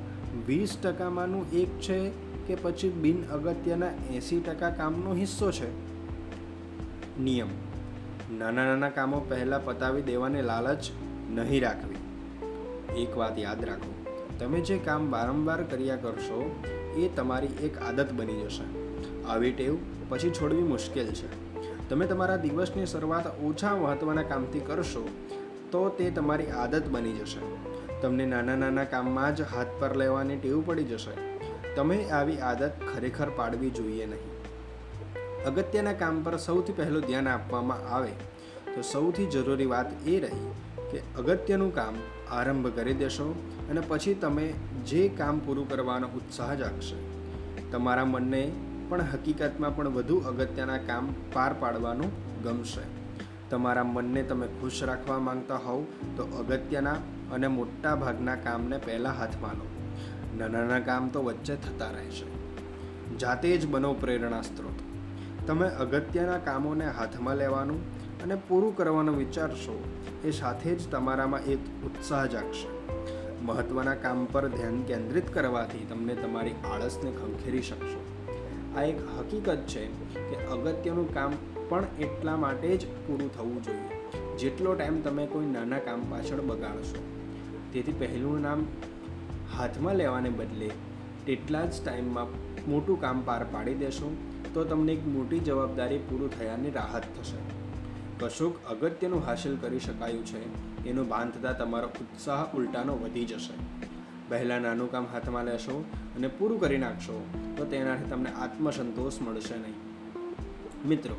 વીસ 0.47 0.76
ટકામાંનું 0.82 1.51
એક 1.53 1.68
છે 1.80 2.11
કે 2.47 2.55
પછી 2.55 2.89
બિન 2.89 3.24
અગત્યના 3.24 3.86
એંસી 3.86 4.41
ટકા 4.41 4.70
કામનો 4.70 5.14
હિસ્સો 5.14 5.51
છે? 5.53 5.68
નિયમ. 7.20 7.49
નાના 8.39 8.64
નાના 8.64 8.91
કામો 8.91 9.20
પહેલાં 9.28 9.64
પતાવી 9.64 10.03
દેવાને 10.03 10.43
લાલચ 10.43 10.84
નહીં 11.30 11.62
રાખવી. 11.62 11.97
એક 13.03 13.16
વાત 13.16 13.39
યાદ 13.39 13.64
રાખો, 13.64 14.07
તમે 14.39 14.61
જે 14.61 14.78
કામ 14.78 15.11
વારંવાર 15.11 15.62
કર્યા 15.62 15.97
કરશો, 15.97 16.62
એ 16.97 17.09
તમારી 17.09 17.47
એક 17.47 17.78
આદત 17.78 18.12
બની 18.12 18.43
જશે. 18.43 18.66
આવી 19.24 19.53
ટેવ 19.53 19.76
પછી 20.09 20.30
છોડવી 20.30 20.62
મુશ્કેલ 20.62 21.07
છે. 21.07 21.49
તમે 21.89 22.07
તમારા 22.07 22.36
દિવસની 22.36 22.86
શરૂઆત 22.86 23.41
ઓછા 23.41 23.76
મહત્ત્વના 23.76 24.22
કામથી 24.22 24.61
કરશો 24.61 25.09
તો 25.72 25.88
તે 25.88 26.10
તમારી 26.10 26.46
આદત 26.46 26.88
બની 26.88 27.12
જશે. 27.12 27.40
તમને 28.02 28.26
નાના 28.26 28.56
નાના 28.56 28.84
કામમાં 28.84 29.36
જ 29.36 29.40
હાથ 29.40 29.66
પર 29.78 29.96
લેવાની 29.96 30.36
ટેવ 30.36 30.62
પડી 30.66 30.84
જશે. 30.84 31.14
તમે 31.74 32.04
આવી 32.04 32.38
આદત 32.38 32.72
ખરેખર 32.94 33.30
પાડવી 33.36 33.70
જોઈએ 33.70 34.06
નહીં. 34.06 34.38
અગત્યના 35.46 35.92
કામ 35.92 36.22
પર 36.22 36.36
સૌથી 36.36 36.72
પહેલું 36.72 37.02
ધ્યાન 37.02 37.28
આપવામાં 37.28 37.88
આવે 37.94 38.12
તો 38.74 38.82
સૌથી 38.82 39.26
જરૂરી 39.26 39.66
વાત 39.66 40.08
એ 40.08 40.20
રહી 40.20 40.50
કે 40.90 40.98
અગત્યનું 40.98 41.74
કામ 41.74 41.94
આરંભ 42.30 42.66
કરી 42.68 42.94
દેશો 42.94 43.34
અને 43.70 43.80
પછી 43.88 44.14
તમે 44.14 44.48
જે 44.86 45.08
કામ 45.08 45.38
પૂરું 45.38 45.70
કરવાનો 45.70 46.08
ઉત્સાહ 46.08 46.54
જાગશે. 46.54 46.96
તમારા 47.70 48.04
મનને 48.04 48.52
પણ 48.88 49.00
હકીકતમાં 49.00 49.76
પણ 49.76 49.88
વધુ 49.88 50.16
અગત્યના 50.16 50.78
કામ 50.78 51.14
પાર 51.32 51.52
પાડવાનું 51.60 52.10
ગમશે. 52.42 52.97
તમારા 53.51 53.84
મનને 53.84 54.22
તમે 54.22 54.46
ખુશ 54.46 54.82
રાખવા 54.82 55.18
માંગતા 55.18 55.57
હોવ, 55.57 55.84
તો 56.16 56.22
અગત્યના 56.22 56.96
અને 57.32 57.46
મોટા 57.46 57.94
ભાગના 57.94 58.34
કામને 58.34 58.78
પહેલાં 58.78 59.18
હાથમાં 59.18 59.55
લો. 59.55 59.66
નાના 60.38 60.59
નાના 60.59 60.80
કામ 60.80 61.09
તો 61.09 61.22
વચ્ચે 61.22 61.57
થતા 61.57 61.90
રહેશે. 61.90 62.24
જાતે 63.16 63.57
જ 63.57 63.66
બનો 63.66 63.94
પ્રેરણા 63.94 64.40
સ્ત્રોત. 64.40 64.78
તમે 65.46 65.68
અગત્યના 65.68 66.38
કામોને 66.38 66.86
હાથમાં 66.86 67.36
લેવાનું 67.36 67.80
અને 68.22 68.34
પૂરું 68.34 68.76
કરવાનું 68.76 69.16
વિચારશો, 69.16 69.84
એ 70.24 70.30
સાથે 70.30 70.74
જ 70.74 70.90
તમારામાં 70.90 71.40
એક 71.40 71.59
ઉત્સાહ 71.59 72.26
જાગશે. 72.26 72.68
મહત્ત્વના 73.42 73.94
કામ 73.94 74.24
પર 74.24 74.49
ધ્યાન 74.49 74.82
કેન્દ્રિત 74.82 75.34
કરવાથી 75.34 75.86
તમને 75.90 76.14
તમારી 76.14 76.53
આળસને 76.53 77.11
ખંખેરી 77.11 77.62
શકશો. 77.62 78.01
આ 78.76 78.82
એક 78.82 78.96
હકીકત 79.18 79.57
છે 79.57 79.86
કે 80.14 80.46
અગત્યનું 80.46 81.14
કામ 81.14 81.32
પણ 81.68 81.84
એટલા 82.00 82.36
માટે 82.36 82.76
જ 82.76 82.86
પૂરું 83.06 83.36
થવું 83.36 83.62
જોઈએ. 83.62 84.36
જેટલો 84.38 84.74
ટાઈમ 84.74 85.00
તમે 85.00 85.26
કોઈ 85.26 85.46
નાના 85.46 85.78
કામ 85.78 86.00
પાછળ 86.10 86.40
બગાડશો. 86.40 87.02
તેથી 87.72 87.92
પહેલું 87.92 88.40
નામ 88.40 88.66
હાથમાં 89.56 89.94
લેવાને 89.94 90.30
બદલે 90.30 90.70
તેટલા 91.26 91.64
જ 91.64 91.84
ટાઈમમાં 91.84 92.26
મોટું 92.70 93.00
કામ 93.00 93.20
પાર 93.20 93.44
પાડી 93.44 93.74
દેશો, 93.74 94.16
તો 94.54 94.64
તમને 94.64 94.92
એક 94.92 95.06
મોટી 95.06 95.38
જવાબદારી 95.38 95.98
પૂરું 95.98 96.38
થયાની 96.38 96.70
રાહત 96.70 97.02
થશે. 97.02 97.40
કશુંક 98.20 98.56
અગત્યનું 98.70 99.26
હાંસલ 99.26 99.56
કરી 99.56 99.78
શકાયું 99.78 100.26
છે, 100.26 100.40
એનું 100.88 101.08
ભાન 101.08 101.30
થતાં 101.30 101.58
તમારો 101.58 101.88
ઉત્સાહ 101.88 102.56
ઉલટાનો 102.56 102.94
વધી 102.94 103.24
જશે. 103.24 103.54
પહેલાં 104.28 104.60
નાનું 104.60 104.90
કામ 104.90 105.06
હાથમાં 105.12 105.44
લેશો 105.44 105.84
અને 106.16 106.28
પૂરું 106.28 106.60
કરી 106.60 106.78
નાખશો, 106.78 107.26
તો 107.56 107.64
તેનાથી 107.64 108.10
તમને 108.10 108.30
આત્મસંતોષ 108.30 109.20
મળશે 109.20 109.56
નહીં. 109.56 109.76
મિત્રો 110.88 111.16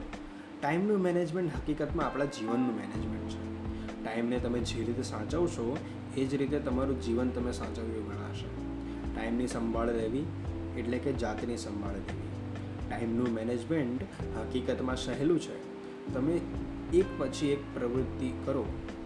ટાઈમનું 0.61 1.01
મેનેજમેન્ટ 1.01 1.55
હકીકતમાં 1.55 2.05
આપણા 2.05 2.25
જીવનનું 2.25 2.75
મેનેજમેન્ટ 2.75 3.29
છે. 3.29 4.03
ટાઈમને 4.03 4.39
તમે 4.39 4.59
જે 4.59 4.83
રીતે 4.83 5.03
સાચવશો, 5.03 5.77
એ 6.17 6.25
જ 6.25 6.35
રીતે 6.35 6.59
તમારું 6.59 7.01
જીવન 7.01 7.29
તમે 7.29 7.51
સાચવ્યું 7.51 8.07
ગણાશે. 8.07 8.45
ટાઈમની 9.15 9.47
સંભાળ 9.47 9.91
લેવી, 9.91 10.25
એટલે 10.77 10.97
કે 10.97 11.13
જાતની 11.13 11.57
સંભાળ 11.57 11.91
લેવી. 11.91 12.19
ટાઈમનું 12.89 13.33
મેનેજમેન્ટ 13.33 14.03
હકીકતમાં 14.37 14.95
સહેલું 14.95 15.39
છે. 15.39 15.79
તમે 16.13 16.39
એક 16.93 17.05
પછી 17.17 17.47
એક 17.47 17.73
પ્રવૃત્તિ 17.73 18.33
કરો 18.45 18.65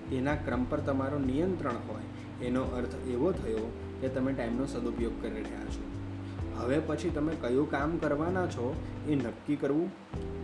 તેના 0.10 0.36
ક્રમ 0.36 0.64
પર 0.64 0.80
તમારો 0.80 1.20
નિયંત્રણ 1.20 1.76
હોય, 1.88 2.46
એનો 2.46 2.62
અર્થ 2.64 2.96
એવો 3.08 3.32
થયો 3.32 3.80
કે 4.02 4.08
તમે 4.08 4.34
ટાઈમનો 4.34 4.66
સદુપયોગ 4.66 5.22
કરી 5.22 5.32
રહ્યા 5.32 5.66
છો. 5.66 5.93
હવે 6.60 6.80
પછી 6.80 7.10
તમે 7.10 7.36
કયું 7.42 7.72
કામ 7.72 7.98
કરવાના 7.98 8.48
છો 8.48 8.76
એ 9.08 9.16
નક્કી 9.16 9.56
કરવું, 9.56 9.92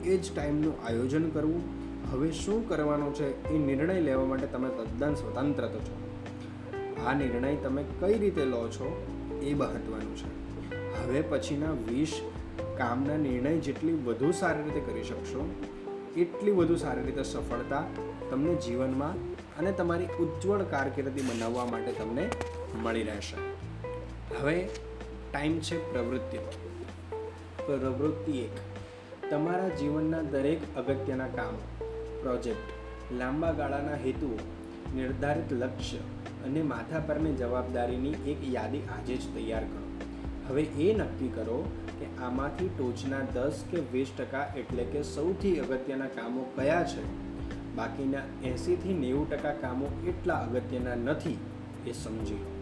એ 0.03 0.17
જ 0.17 0.35
ટાઈમનું 0.35 0.85
આયોજન 0.87 1.29
કરવું. 1.29 1.61
હવે 2.11 2.31
શું 2.31 2.69
કરવાનું 2.69 3.13
છે 3.13 3.45
એ 3.45 3.57
નિર્ણય 3.57 4.01
લેવા 4.01 4.25
માટે 4.25 4.47
તમે 4.47 4.69
તદ્દન 4.69 5.13
સ્વતંત્ર 5.13 5.67
છો. 5.67 5.95
આ 7.07 7.13
નિર્ણય 7.13 7.55
તમે 7.55 7.83
કઈ 7.99 8.17
રીતે 8.17 8.45
લો 8.45 8.67
છો 8.67 9.07
એ 9.41 9.53
મહત્ત્વનું 9.53 10.15
છે. 10.15 10.29
હવે 11.03 11.21
પછીના 11.21 11.71
વીસ 11.71 12.21
કામના 12.77 13.17
નિર્ણય 13.17 13.57
જેટલી 13.57 13.93
વધુ 13.93 14.31
સારી 14.31 14.63
રીતે 14.63 14.79
કરી 14.79 15.03
શકશો, 15.03 15.55
એટલી 16.17 16.51
વધુ 16.51 16.75
સારી 16.75 17.01
રીતે 17.01 17.23
સફળતા 17.23 17.83
તમને 18.29 18.55
જીવનમાં 18.55 19.13
અને 19.59 19.71
તમારી 19.71 20.05
ઉજ્જવળ 20.05 20.61
કારકિર્દી 20.61 21.21
બનાવવા 21.21 21.65
માટે 21.65 21.91
તમને 21.91 22.29
મળી 22.83 23.03
રહેશે. 23.03 23.37
હવે 24.35 24.69
ટાઈમ 25.31 25.59
છે 25.59 25.91
પ્રવૃત્તિનો 25.91 26.49
પ્રવૃત્તિ 27.65 28.31
એક. 28.31 28.55
તમારા 29.31 29.69
જીવનના 29.69 30.21
દરેક 30.21 30.61
અગત્યના 30.77 31.27
કામો, 31.27 31.59
પ્રોજેક્ટ, 32.21 32.71
લાંબા 33.13 33.51
ગાળાના 33.51 33.95
હેતુઓ, 33.95 34.39
નિર્ધારિત 34.95 35.53
લક્ષ્ય 35.53 35.97
અને 36.45 36.63
માથા 36.63 36.99
પરની 36.99 37.33
જવાબદારીની 37.33 38.13
એક 38.27 38.37
યાદી 38.53 38.81
આજે 38.97 39.17
જ 39.17 39.33
તૈયાર 39.35 39.63
કરો. 39.63 39.83
હવે 40.47 40.61
એ 40.61 40.93
નક્કી 40.93 41.27
કરો 41.27 41.71
કે 41.99 42.05
આમાંથી 42.23 42.69
ટોચના 42.77 43.23
દસ 43.33 43.65
કે 43.71 43.79
વીસ 43.93 44.11
ટકા 44.17 44.45
એટલે 44.57 44.83
કે 44.83 45.03
સૌથી 45.03 45.59
અગત્યના 45.59 46.07
કામો 46.07 46.45
કયા 46.55 46.83
છે? 46.83 47.03
બાકીના 47.75 48.29
એંસીથી 48.43 48.93
નેવું 48.93 49.29
ટકા 49.29 49.51
કામો 49.51 49.85
એટલા 50.07 50.35
અગત્યના 50.35 50.95
નથી, 50.95 51.37
એ 51.87 51.91
સમજી 51.91 52.33
લો 52.33 52.58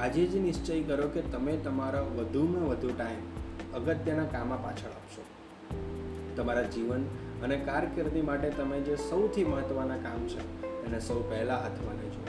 આજે 0.00 0.26
જ 0.26 0.36
નિશ્ચય 0.36 0.82
કરો 0.82 1.08
કે 1.08 1.20
તમે 1.20 1.56
તમારા 1.56 2.00
વધુમાં 2.00 2.68
વધુ 2.68 2.88
ટાઈમ 2.98 3.74
અગત્યના 3.74 4.24
કામમાં 4.24 4.62
પાછળ 4.62 4.90
આપશો. 4.90 5.24
તમારા 6.36 6.62
જીવન 6.62 7.02
અને 7.42 7.56
કારકિર્દી 7.56 8.20
માટે 8.20 8.50
તમે 8.50 8.80
જે 8.80 8.96
સૌથી 8.96 9.44
મહત્ત્વના 9.44 9.96
કામ 9.96 10.28
છે 10.28 10.40
એને 10.86 11.00
સૌ 11.00 11.22
પહેલાં 11.22 11.62
હાથમાં 11.62 11.94
લેજો. 11.94 12.22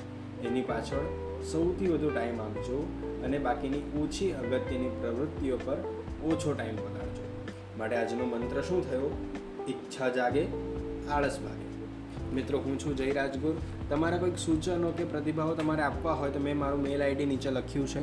એની 0.47 0.61
પાછળ 0.61 1.05
સૌથી 1.51 1.87
વધુ 1.87 2.09
ટાઈમ 2.09 2.41
આપજો 2.41 2.87
અને 3.25 3.39
બાકીની 3.39 4.03
ઓછી 4.03 4.31
અગત્યની 4.31 4.89
પ્રવૃત્તિઓ 4.89 5.57
પર 5.57 5.77
ઓછો 6.23 6.53
ટાઈમ 6.53 6.75
બનાવજો 6.75 7.25
માટે 7.77 7.95
આજનો 7.95 8.25
મંત્ર 8.25 8.61
શું 8.61 8.89
થયો? 8.89 9.27
ઈચ્છા 9.69 10.09
જાગે, 10.09 10.45
આળસ 11.11 11.39
ભાગે 11.39 12.35
મિત્રો, 12.35 12.59
હું 12.59 12.79
છું 12.79 12.95
જય 12.95 13.11
રાજગુર. 13.11 13.80
તમારા 13.91 14.17
કોઈક 14.17 14.37
સૂચનો 14.37 14.91
કે 14.91 15.03
પ્રતિભાવો 15.03 15.53
તમારે 15.53 15.81
આપવા 15.81 16.13
હોય 16.13 16.31
તો 16.31 16.39
મેં 16.39 16.57
મારું 16.57 16.81
મેલ 16.81 17.03
આઈડી 17.03 17.25
નીચે 17.25 17.51
લખ્યું 17.51 17.87
છે. 17.87 18.01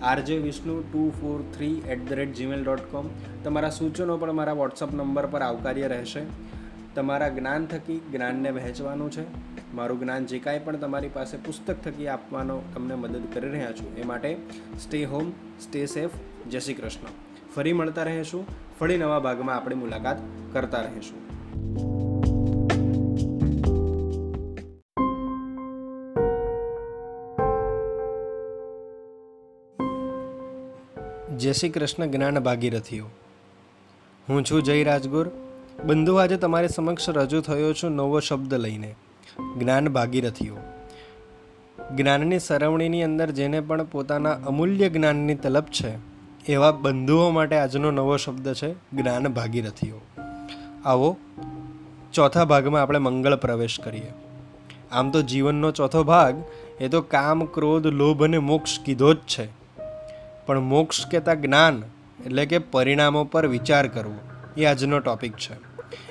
RJ 0.00 0.38
Vishnu 0.38 0.82
two 0.82 1.12
four 1.20 1.56
three 1.56 1.82
at 1.86 2.08
the 2.08 2.12
rate 2.12 2.34
Gmail 2.34 2.64
dot 2.64 2.80
com. 2.80 3.08
તમારા 3.44 3.70
સૂચનો 3.70 4.16
પણ 4.16 4.32
મારા 4.32 4.52
વોટ્સઅપ 4.52 4.94
નંબર 4.94 5.26
પર 5.26 5.42
આવકાર્ય 5.42 5.88
રહેશે. 5.88 6.20
તમારા 6.94 7.28
જ્ઞાન 7.28 7.66
થકી 7.66 8.00
જ્ઞાનને 8.12 8.50
વહેંચવાનું 8.50 9.10
છે. 9.10 9.24
મારું 9.74 10.00
જ્ઞાન 10.00 10.26
જે 10.26 10.38
કાંઈ 10.38 10.58
પણ 10.64 10.76
તમારી 10.76 11.08
પાસે 11.08 11.36
પુસ્તક 11.36 11.76
થકી 11.84 12.06
આપવાનો 12.06 12.62
તમને 12.74 12.94
મદદ 12.94 13.22
કરી 13.32 13.48
રહ્યા 13.48 13.72
છું. 13.72 13.96
એ 13.96 14.04
માટે 14.04 14.36
સ્ટે 14.80 15.04
હોમ 15.04 15.30
સ્ટે 15.60 15.86
સેફ 15.86 16.10
જય 16.50 16.60
શ્રી 16.60 16.74
કૃષ્ણ. 16.74 17.06
ફરી 17.54 17.72
મળતા 17.72 18.02
રહીશું. 18.02 18.46
ફરી 18.80 18.98
નવા 18.98 19.18
ભાગમાં 19.18 19.56
આપણે 19.56 19.76
મુલાકાત 19.76 20.16
કરતા 20.52 20.80
રહીશું. 20.80 21.28
જય 31.48 31.52
શ્રી 31.52 31.68
કૃષ્ણ 31.68 32.06
જ્ઞાન 32.06 32.38
ભાગીરથીઓ. 32.38 33.04
હું 34.28 34.44
છું 34.44 34.62
જય 34.62 34.84
રાજગુર. 34.84 35.30
બંધુ 35.84 36.14
આજે 36.14 36.36
તમારી 36.36 36.68
સમક્ષ 36.68 37.10
રજૂ 37.10 37.40
થયો 37.40 37.72
છું 37.72 37.90
નવો 37.90 38.20
શબ્દ 38.20 38.54
લઈને. 38.54 38.94
જ્ઞાન 39.58 39.88
ભાગીરથીઓ. 39.88 40.56
જ્ઞાનની 41.96 42.38
સરવણીની 42.38 43.02
અંદર 43.02 43.30
જેને 43.30 43.60
પણ 43.60 43.84
પોતાના 43.84 44.32
અમૂલ્ય 44.32 44.88
જ્ઞાનની 44.88 45.34
તલબ 45.34 45.64
છે, 45.64 45.98
એવા 46.52 46.70
બંધુઓ 46.70 47.30
માટે 47.30 47.56
આજનો 47.56 47.90
નવો 47.90 48.16
શબ્દ 48.16 48.52
છે 48.52 48.72
જ્ઞાન 48.72 49.28
ભાગીરથીઓ. 49.28 50.00
આવો, 50.84 51.16
ચોથા 52.12 52.44
ભાગમાં 52.44 52.82
આપણે 52.82 52.98
મંગળ 52.98 53.36
પ્રવેશ 53.36 53.80
કરીએ. 53.80 54.12
આમ 54.92 55.10
તો 55.10 55.22
જીવનનો 55.22 55.70
ચોથો 55.70 56.04
ભાગ, 56.04 56.34
એ 56.80 56.88
તો 56.88 57.00
કામ, 57.02 57.44
ક્રોધ, 57.44 57.86
લોભ 57.86 58.24
અને 58.24 58.38
મોક્ષ 58.38 58.80
કીધો 58.80 59.14
જ 59.14 59.16
છે. 59.16 59.57
પણ 60.48 60.60
મોક્ષ 60.60 61.06
કહેતા 61.06 61.34
જ્ઞાન 61.34 61.82
એટલે 62.26 62.46
કે 62.46 62.58
પરિણામો 62.58 63.24
પર 63.24 63.46
વિચાર 63.46 63.88
કરવો, 63.88 64.20
એ 64.56 64.64
આજનો 64.64 64.98
ટોપિક 64.98 65.32
છે. 65.32 65.56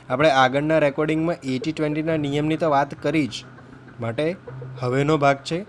આપણે 0.09 0.29
આગળના 0.29 0.77
રેકોર્ડિંગમાં 0.77 1.35
એટી 1.43 1.71
ટ્વેન્ટીના 1.71 2.17
નિયમની 2.17 2.57
તો 2.57 2.69
વાત 2.69 2.93
કરી 3.01 3.27
જ. 3.27 3.31
માટે 3.99 4.35
હવેનો 4.81 5.17
ભાગ 5.17 5.37
છે, 5.37 5.65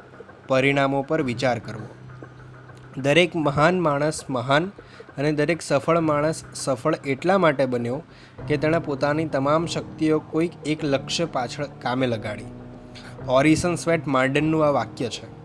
પરિણામો 0.48 1.02
પર 1.02 1.22
વિચાર 1.22 1.58
કરવો. 1.58 1.88
દરેક 2.98 3.36
મહાન 3.36 3.80
માણસ 3.80 4.20
મહાન 4.30 4.66
અને 5.18 5.32
દરેક 5.32 5.62
સફળ 5.62 6.00
માણસ 6.00 6.44
સફળ 6.54 6.94
એટલા 6.94 7.38
માટે 7.38 7.66
બન્યો 7.66 8.02
કે 8.48 8.56
તેણે 8.56 8.78
પોતાની 8.78 9.28
તમામ 9.28 9.66
શક્તિઓ 9.66 10.18
કોઈક 10.18 10.52
એક 10.66 10.84
લક્ષ્ય 10.84 11.24
પાછળ 11.24 11.64
કામે 11.64 12.06
લગાડી. 12.06 12.44
ઓરિસન 13.28 13.74
સ્વેટ 13.74 14.06
માર્ડનનું 14.06 14.66
આ 14.66 14.70
વાક્ય 14.70 15.08
છે. 15.08 15.37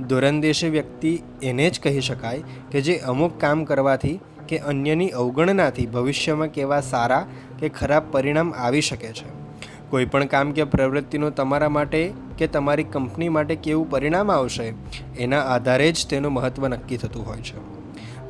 ધુરંદેશી 0.00 0.68
વ્યક્તિ 0.68 1.22
એને 1.42 1.70
જ 1.70 1.80
કહી 1.80 2.00
શકાય 2.00 2.42
કે 2.70 2.80
જે 2.80 2.96
અમુક 2.96 3.40
કામ 3.40 3.64
કરવાથી 3.64 4.20
કે 4.48 4.58
અન્યની 4.58 5.08
અવગણનાથી 5.08 5.86
ભવિષ્યમાં 5.86 6.48
કેવા 6.48 6.80
સારા 6.80 7.26
કે 7.58 7.68
ખરાબ 7.68 8.02
પરિણામ 8.12 8.54
આવી 8.54 8.80
શકે 8.80 9.06
છે. 9.06 9.46
કોઈપણ 9.90 10.24
કામ 10.24 10.52
કે 10.52 10.64
પ્રવૃત્તિનું 10.64 11.34
તમારા 11.34 11.68
માટે 11.68 12.12
કે 12.38 12.46
તમારી 12.46 12.84
કંપની 12.84 13.28
માટે 13.28 13.54
કેવું 13.54 13.90
પરિણામ 13.90 14.30
આવશે, 14.30 14.74
એના 15.18 15.40
આધારે 15.40 15.92
જ 15.92 16.06
તેનું 16.06 16.32
મહત્ત્વ 16.32 16.68
નક્કી 16.68 16.96
થતું 16.96 17.26
હોય 17.26 17.40
છે. 17.40 17.76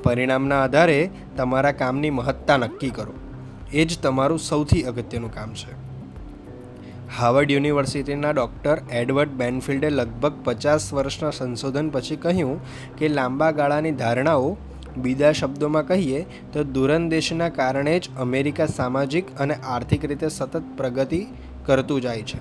પરિણામના 0.03 0.63
આધારે 0.65 1.11
તમારા 1.37 1.73
કામની 1.73 2.11
મહત્તા 2.11 2.57
નક્કી 2.57 2.91
કરો. 2.91 3.13
એ 3.73 3.85
જ 3.85 3.99
તમારું 3.99 4.39
સૌથી 4.39 4.83
અગત્યનું 4.83 5.35
કામ 5.35 5.55
છે. 5.55 5.86
હાર્વર્ડ 7.19 7.51
યુનિવર્સિટીના 7.51 8.31
ડૉક્ટર 8.31 8.79
એડવર્ડ 8.91 9.29
બેનફિલ્ડે 9.29 9.91
લગભગ 9.91 10.33
પચાસ 10.45 10.93
વર્ષના 10.95 11.31
સંશોધન 11.31 11.91
પછી 11.91 12.17
કહ્યું 12.17 12.61
કે 12.97 13.09
લાંબા 13.09 13.51
ગાળાની 13.51 13.91
ધારણાઓ 13.91 14.57
બીજા 14.97 15.33
શબ્દોમાં 15.33 15.87
કહીએ 15.87 16.27
તો 16.53 16.65
દૂરંદેશના 16.65 17.49
કારણે 17.49 17.99
જ 17.99 18.09
અમેરિકા 18.19 18.67
સામાજિક 18.67 19.39
અને 19.39 19.55
આર્થિક 19.55 20.05
રીતે 20.05 20.29
સતત 20.29 20.63
પ્રગતિ 20.77 21.27
કરતું 21.67 22.01
જાય 22.01 22.23
છે. 22.23 22.39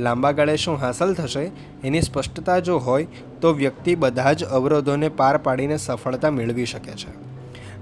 લાંબા 0.00 0.30
ગાળે 0.30 0.56
શું 0.56 0.76
હાંસલ 0.76 1.14
થશે? 1.14 1.50
એની 1.84 2.02
સ્પષ્ટતા 2.02 2.58
જો 2.58 2.78
હોય 2.78 3.06
તો 3.40 3.52
વ્યક્તિ 3.52 3.94
બધા 3.94 4.32
જ 4.32 4.44
અવરોધોને 4.44 5.08
પાર 5.08 5.36
પાડીને 5.36 5.76
સફળતા 5.76 6.30
મેળવી 6.30 6.66
શકે 6.66 6.92
છે. 6.92 7.36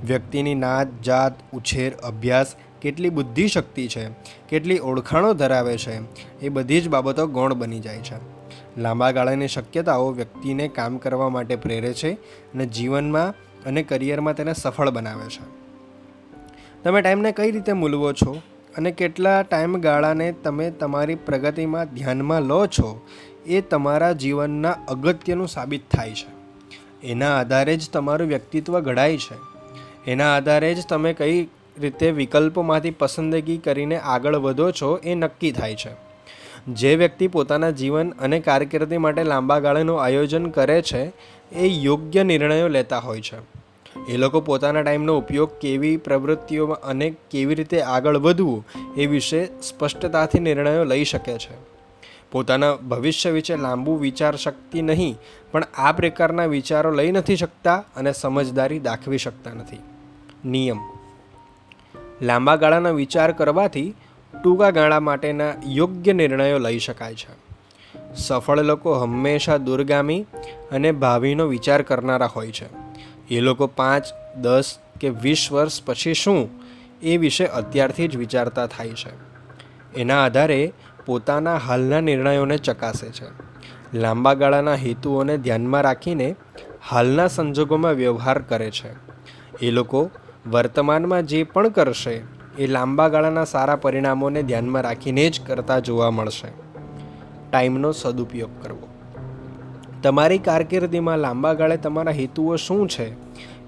વ્યક્તિની 0.07 0.55
નાત, 0.55 1.03
જાત, 1.03 1.35
ઉછેર, 1.53 1.95
અભ્યાસ 1.95 2.55
કેટલી 2.85 3.11
બુદ્ધિશક્તિ 3.11 3.89
છે, 3.89 4.09
કેટલી 4.49 4.79
ઓળખાણો 4.79 5.33
ધરાવે 5.33 5.77
છે, 5.77 6.01
એ 6.41 6.49
બધી 6.49 6.81
જ 6.81 6.89
બાબતો 6.89 7.27
ગૌણ 7.27 7.55
બની 7.55 7.81
જાય 7.81 7.99
છે. 7.99 8.17
લાંબા 8.81 9.11
ગાળાની 9.11 9.49
શક્યતાઓ 9.49 10.13
વ્યક્તિને 10.13 10.69
કામ 10.69 10.99
કરવા 10.99 11.29
માટે 11.29 11.57
પ્રેરે 11.57 11.93
છે 11.93 12.13
અને 12.55 12.67
જીવનમાં 12.67 13.35
અને 13.67 13.83
કરિયરમાં 13.83 14.35
તેને 14.35 14.53
સફળ 14.53 14.91
બનાવે 14.91 15.27
છે. 15.27 15.43
તમે 16.83 17.03
ટાઈમને 17.03 17.33
કઈ 17.33 17.51
રીતે 17.51 17.73
મૂલવો 17.73 18.13
છો 18.13 18.43
અને 18.77 18.91
કેટલા 18.91 19.43
ટાઈમ 19.43 19.81
ગાળાને 19.81 20.33
તમે 20.33 20.71
તમારી 20.71 21.15
પ્રગતિમાં 21.15 21.85
ધ્યાનમાં 21.85 22.43
લો 22.43 22.67
છો 22.67 23.07
એ 23.47 23.61
તમારા 23.61 24.13
જીવનના 24.13 24.71
અગત્યનું 24.71 25.49
સાબિત 25.49 25.97
થાય 25.97 26.15
છે. 26.15 26.35
એના 27.07 27.41
આધારે 27.41 27.77
જ 27.77 27.91
તમારું 27.91 28.29
વ્યક્તિત્વ 28.29 28.81
ઘડાય 28.81 29.17
છે. 29.17 29.55
એના 30.11 30.37
આધારે 30.37 30.75
જ 30.75 30.87
તમે 30.89 31.13
કઈ 31.13 31.49
રીતે 31.81 32.11
વિકલ્પોમાંથી 32.11 32.91
પસંદગી 32.91 33.57
કરીને 33.57 33.99
આગળ 33.99 34.37
વધો 34.37 34.71
છો 34.71 34.97
એ 34.97 35.15
નક્કી 35.15 35.53
થાય 35.53 35.75
છે. 35.75 35.91
જે 36.69 36.97
વ્યક્તિ 36.97 37.29
પોતાના 37.29 37.71
જીવન 37.71 38.11
અને 38.11 38.41
કારકિર્દી 38.41 38.99
માટે 38.99 39.25
લાંબા 39.25 39.59
ગાળાનું 39.59 40.05
આયોજન 40.05 40.51
કરે 40.51 40.83
છે, 40.83 41.13
એ 41.53 41.67
યોગ્ય 41.67 42.23
નિર્ણયો 42.23 42.69
લેતા 42.69 42.99
હોય 42.99 43.21
છે. 43.21 43.65
એ 44.09 44.17
લોકો 44.17 44.41
પોતાના 44.41 44.83
ટાઈમનો 44.83 45.19
ઉપયોગ 45.19 45.51
કેવી 45.59 45.97
પ્રવૃત્તિઓમાં 45.97 46.81
અને 46.81 47.15
કેવી 47.31 47.55
રીતે 47.55 47.83
આગળ 47.83 48.17
વધવું 48.17 48.65
એ 48.97 49.07
વિશે 49.07 49.47
સ્પષ્ટતાથી 49.63 50.39
નિર્ણયો 50.39 50.85
લઈ 50.85 51.05
શકે 51.05 51.39
છે. 51.39 51.75
પોતાના 52.33 52.75
ભવિષ્ય 52.75 53.31
વિશે 53.31 53.57
લાંબુ 53.57 53.97
વિચાર 53.97 54.37
શક્તિ 54.37 54.83
નહીં, 54.83 55.17
પણ 55.53 55.65
આ 55.79 55.93
પ્રકારના 55.93 56.45
વિચારો 56.45 56.91
લઈ 56.91 57.13
નથી 57.13 57.37
શકતા 57.37 57.85
અને 57.97 58.13
સમજદારી 58.13 58.79
દાખવી 58.79 59.19
શકતા 59.19 59.53
નથી. 59.53 59.79
નિયમ 60.49 60.79
લાંબા 62.23 62.57
ગાળાના 62.57 62.91
વિચાર 62.91 63.33
કરવાથી 63.33 63.95
ટૂંકા 64.43 64.71
ગાળા 64.71 65.01
માટેના 65.01 65.53
યોગ્ય 65.67 66.13
નિર્ણયો 66.13 66.59
લઈ 66.59 66.79
શકાય 66.79 67.15
છે. 67.15 67.45
સફળ 68.15 68.61
લોકો 68.61 68.95
હંમેશા 68.95 69.57
દૂરગામી 69.57 70.27
અને 70.73 70.93
ભાવિનો 70.93 71.47
વિચાર 71.47 71.83
કરનારા 71.83 72.27
હોય 72.27 72.51
છે. 72.51 72.67
એ 73.29 73.41
લોકો 73.41 73.67
પાંચ, 73.67 74.05
દસ 74.37 74.79
કે 75.01 75.09
વીસ 75.09 75.53
વર્ષ 75.53 75.83
પછી 75.85 76.15
શું 76.15 76.49
એ 77.03 77.17
વિશે 77.17 77.47
અત્યારથી 77.47 78.09
જ 78.09 78.17
વિચારતા 78.17 78.67
થાય 78.67 78.89
છે. 78.89 79.35
એના 79.97 80.25
આધારે 80.25 80.73
પોતાના 81.07 81.57
હાલના 81.57 82.01
નિર્ણયોને 82.01 82.57
ચકાસે 82.57 83.11
છે. 83.11 83.55
લાંબા 83.99 84.35
ગાળાના 84.35 84.75
હેતુઓને 84.75 85.37
ધ્યાનમાં 85.37 85.83
રાખીને 85.83 86.37
હાલના 86.89 87.27
સંજોગોમાં 87.27 87.93
વ્યવહાર 87.93 88.43
કરે 88.43 88.71
છે. 88.71 88.95
એ 89.67 89.71
લોકો 89.71 90.11
વર્તમાનમાં 90.53 91.27
જે 91.27 91.45
પણ 91.45 91.69
કરશે, 91.69 92.23
એ 92.59 92.67
લાંબા 92.67 93.09
ગાળાના 93.09 93.45
સારા 93.45 93.77
પરિણામોને 93.77 94.43
ધ્યાનમાં 94.43 94.83
રાખીને 94.83 95.31
જ 95.31 95.41
કરતા 95.47 95.79
જોવા 95.79 96.11
મળશે. 96.11 96.51
ટાઈમનો 97.51 97.93
સદુપયોગ 97.93 98.51
કરવો. 98.63 98.89
તમારી 100.03 100.39
કારકિર્દીમાં 100.39 101.19
લાંબા 101.19 101.55
ગાળે 101.55 101.77
તમારા 101.77 102.11
હેતુઓ 102.11 102.57
શું 102.57 102.89
છે, 102.89 103.07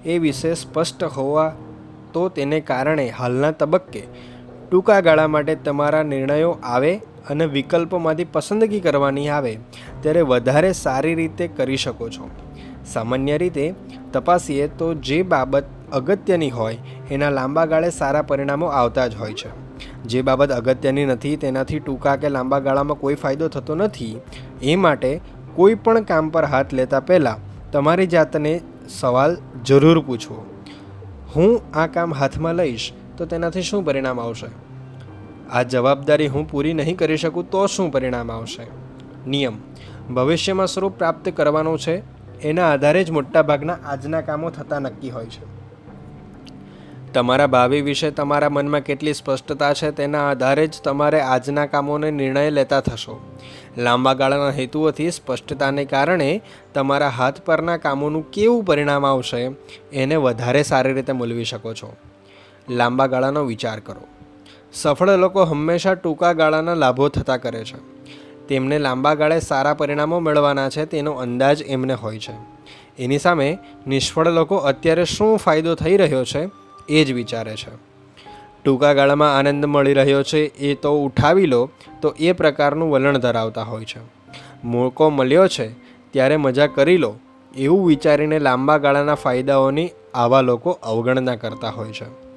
એ 0.05 0.17
વિશે 0.17 0.53
સ્પષ્ટ 0.53 1.03
હોવા 1.03 1.51
તો 2.13 2.29
તેને 2.29 2.59
કારણે 2.61 3.09
હાલના 3.09 3.51
તબક્કે 3.51 4.03
ટૂંકા 4.71 4.99
ગાળા 4.99 5.27
માટે 5.27 5.55
તમારા 5.55 6.03
નિર્ણયો 6.03 6.51
આવે 6.63 6.93
અને 7.29 7.45
વિકલ્પોમાંથી 7.45 8.23
પસંદગી 8.33 8.79
કરવાની 8.79 9.29
આવે, 9.29 9.53
ત્યારે 10.01 10.21
વધારે 10.21 10.71
સારી 10.73 11.15
રીતે 11.15 11.47
કરી 11.47 11.77
શકો 11.77 12.09
છો. 12.09 12.29
સામાન્ય 12.93 13.37
રીતે 13.37 13.75
તપાસીએ 14.13 14.67
તો 14.67 14.93
જે 14.93 15.21
બાબત 15.21 15.63
અગત્યની 15.93 16.49
હોય, 16.49 16.77
એના 17.11 17.29
લાંબા 17.29 17.65
ગાળે 17.65 17.89
સારા 17.89 18.21
પરિણામો 18.21 18.65
આવતા 18.65 19.07
જ 19.07 19.15
હોય 19.15 19.33
છે. 19.33 19.67
જે 20.03 20.21
બાબત 20.21 20.51
અગત્યની 20.51 21.05
નથી, 21.05 21.35
તેનાથી 21.35 21.79
ટૂંકા 21.79 22.15
કે 22.15 22.29
લાંબા 22.29 22.59
ગાળામાં 22.59 22.99
કોઈ 22.99 23.15
ફાયદો 23.15 23.47
થતો 23.47 23.75
નથી, 23.75 24.17
એ 24.61 24.75
માટે 24.75 25.21
કોઈ 25.55 25.75
પણ 25.75 26.01
કામ 26.01 26.29
પર 26.29 26.45
હાથ 26.45 26.73
લેતા 26.73 26.99
પહેલાં 26.99 27.71
તમારી 27.71 28.07
જાતને 28.07 28.61
સવાલ 28.89 29.37
જરૂર 29.65 29.99
પૂછવો. 29.99 30.45
હું 31.35 31.61
આ 31.73 31.87
કામ 31.87 32.13
હાથમાં 32.13 32.55
લઈશ, 32.55 32.91
તો 33.17 33.25
તેનાથી 33.25 33.61
શું 33.61 33.85
પરિણામ 33.85 34.19
આવશે? 34.19 34.47
આ 35.51 35.63
જવાબદારી 35.63 36.27
હું 36.27 36.51
પૂરી 36.51 36.73
નહીં 36.73 36.97
કરી 36.97 37.17
શકું, 37.17 37.49
તો 37.49 37.67
શું 37.67 37.91
પરિણામ 37.91 38.31
આવશે? 38.31 38.67
નિયમ. 39.29 39.57
ભવિષ્યમાં 40.13 40.67
સ્વરૂપ 40.67 40.93
પ્રાપ્ત 40.93 41.29
કરવાનું 41.29 41.79
છે 41.79 42.16
એના 42.41 42.71
આધારે 42.71 43.03
જ 43.03 43.11
મોટાભાગના 43.11 43.77
આજના 43.85 44.21
કામો 44.21 44.49
થતા 44.49 44.79
નક્કી 44.79 45.09
હોય 45.09 45.25
છે. 45.25 45.57
તમારા 47.13 47.47
ભાવિ 47.47 47.81
વિશે 47.81 48.11
તમારા 48.11 48.49
મનમાં 48.49 48.81
કેટલી 48.81 49.13
સ્પષ્ટતા 49.13 49.73
છે 49.73 49.91
તેના 49.91 50.29
આધારે 50.29 50.67
જ 50.67 50.73
તમારે 50.83 51.21
આજના 51.21 51.65
કામોને 51.65 52.11
નિર્ણય 52.11 52.49
લેતા 52.49 52.79
થશો. 52.79 53.37
લાંબા 53.77 54.13
ગાળાના 54.13 54.49
હેતુઓથી 54.49 55.11
સ્પષ્ટતાને 55.11 55.85
કારણે 55.85 56.41
તમારા 56.73 57.09
હાથ 57.09 57.41
પરના 57.41 57.77
કામોનું 57.77 58.31
કેવું 58.31 58.63
પરિણામ 58.63 59.05
આવશે 59.05 59.51
એને 59.93 60.15
વધારે 60.15 60.63
સારી 60.63 60.93
રીતે 60.93 61.13
મૂલવી 61.13 61.43
શકો 61.43 61.73
છો. 61.73 61.95
લાંબા 62.69 63.07
ગાળાનો 63.07 63.43
વિચાર 63.43 63.79
કરો. 63.79 64.01
સફળ 64.73 65.09
લોકો 65.09 65.43
હંમેશા 65.43 65.93
ટૂંકા 65.93 66.33
ગાળાના 66.33 66.73
લાભો 66.73 67.07
થતા 67.07 67.37
કરે 67.37 67.63
છે. 67.63 67.96
તેમને 68.49 68.79
લાંબા 68.79 69.13
ગાળે 69.13 69.39
સારા 69.39 69.73
પરિણામો 69.73 70.19
મેળવવાના 70.19 70.69
છે 70.69 70.85
તેનો 70.85 71.11
અંદાજ 71.11 71.61
એમને 71.61 71.93
હોય 71.93 72.19
છે. 72.19 72.57
એની 72.99 73.17
સામે 73.17 73.57
નિષ્ફળ 73.87 74.27
લોકો 74.27 74.55
અત્યારે 74.55 75.05
શું 75.05 75.37
ફાયદો 75.37 75.75
થઈ 75.75 75.97
રહ્યો 75.97 76.25
છે 76.25 76.49
એ 76.89 77.03
જ 77.03 77.11
વિચારે 77.11 77.55
છે. 77.55 77.87
ટૂંકા 78.63 78.93
ગાળામાં 78.93 79.37
આનંદ 79.37 79.65
મળી 79.65 79.93
રહ્યો 79.93 80.23
છે 80.23 80.37
એ 80.37 80.75
તો 80.75 81.05
ઉઠાવી 81.05 81.45
લો 81.45 81.69
તો 82.01 82.15
એ 82.19 82.31
પ્રકારનું 82.31 82.91
વલણ 82.91 83.17
ધરાવતા 83.17 83.63
હોય 83.63 83.85
છે. 83.85 83.99
મોકો 84.63 85.09
મળ્યો 85.09 85.47
છે 85.47 85.71
ત્યારે 86.11 86.37
મજા 86.37 86.67
કરી 86.67 86.97
લો 86.97 87.15
એવું 87.57 87.87
વિચારીને 87.87 88.39
લાંબા 88.39 88.77
ગાળાના 88.77 89.15
ફાયદાઓની 89.15 89.89
આવા 90.13 90.41
લોકો 90.41 90.79
અવગણના 90.83 91.35
કરતા 91.35 91.69
હોય 91.69 91.91
છે. 91.91 92.27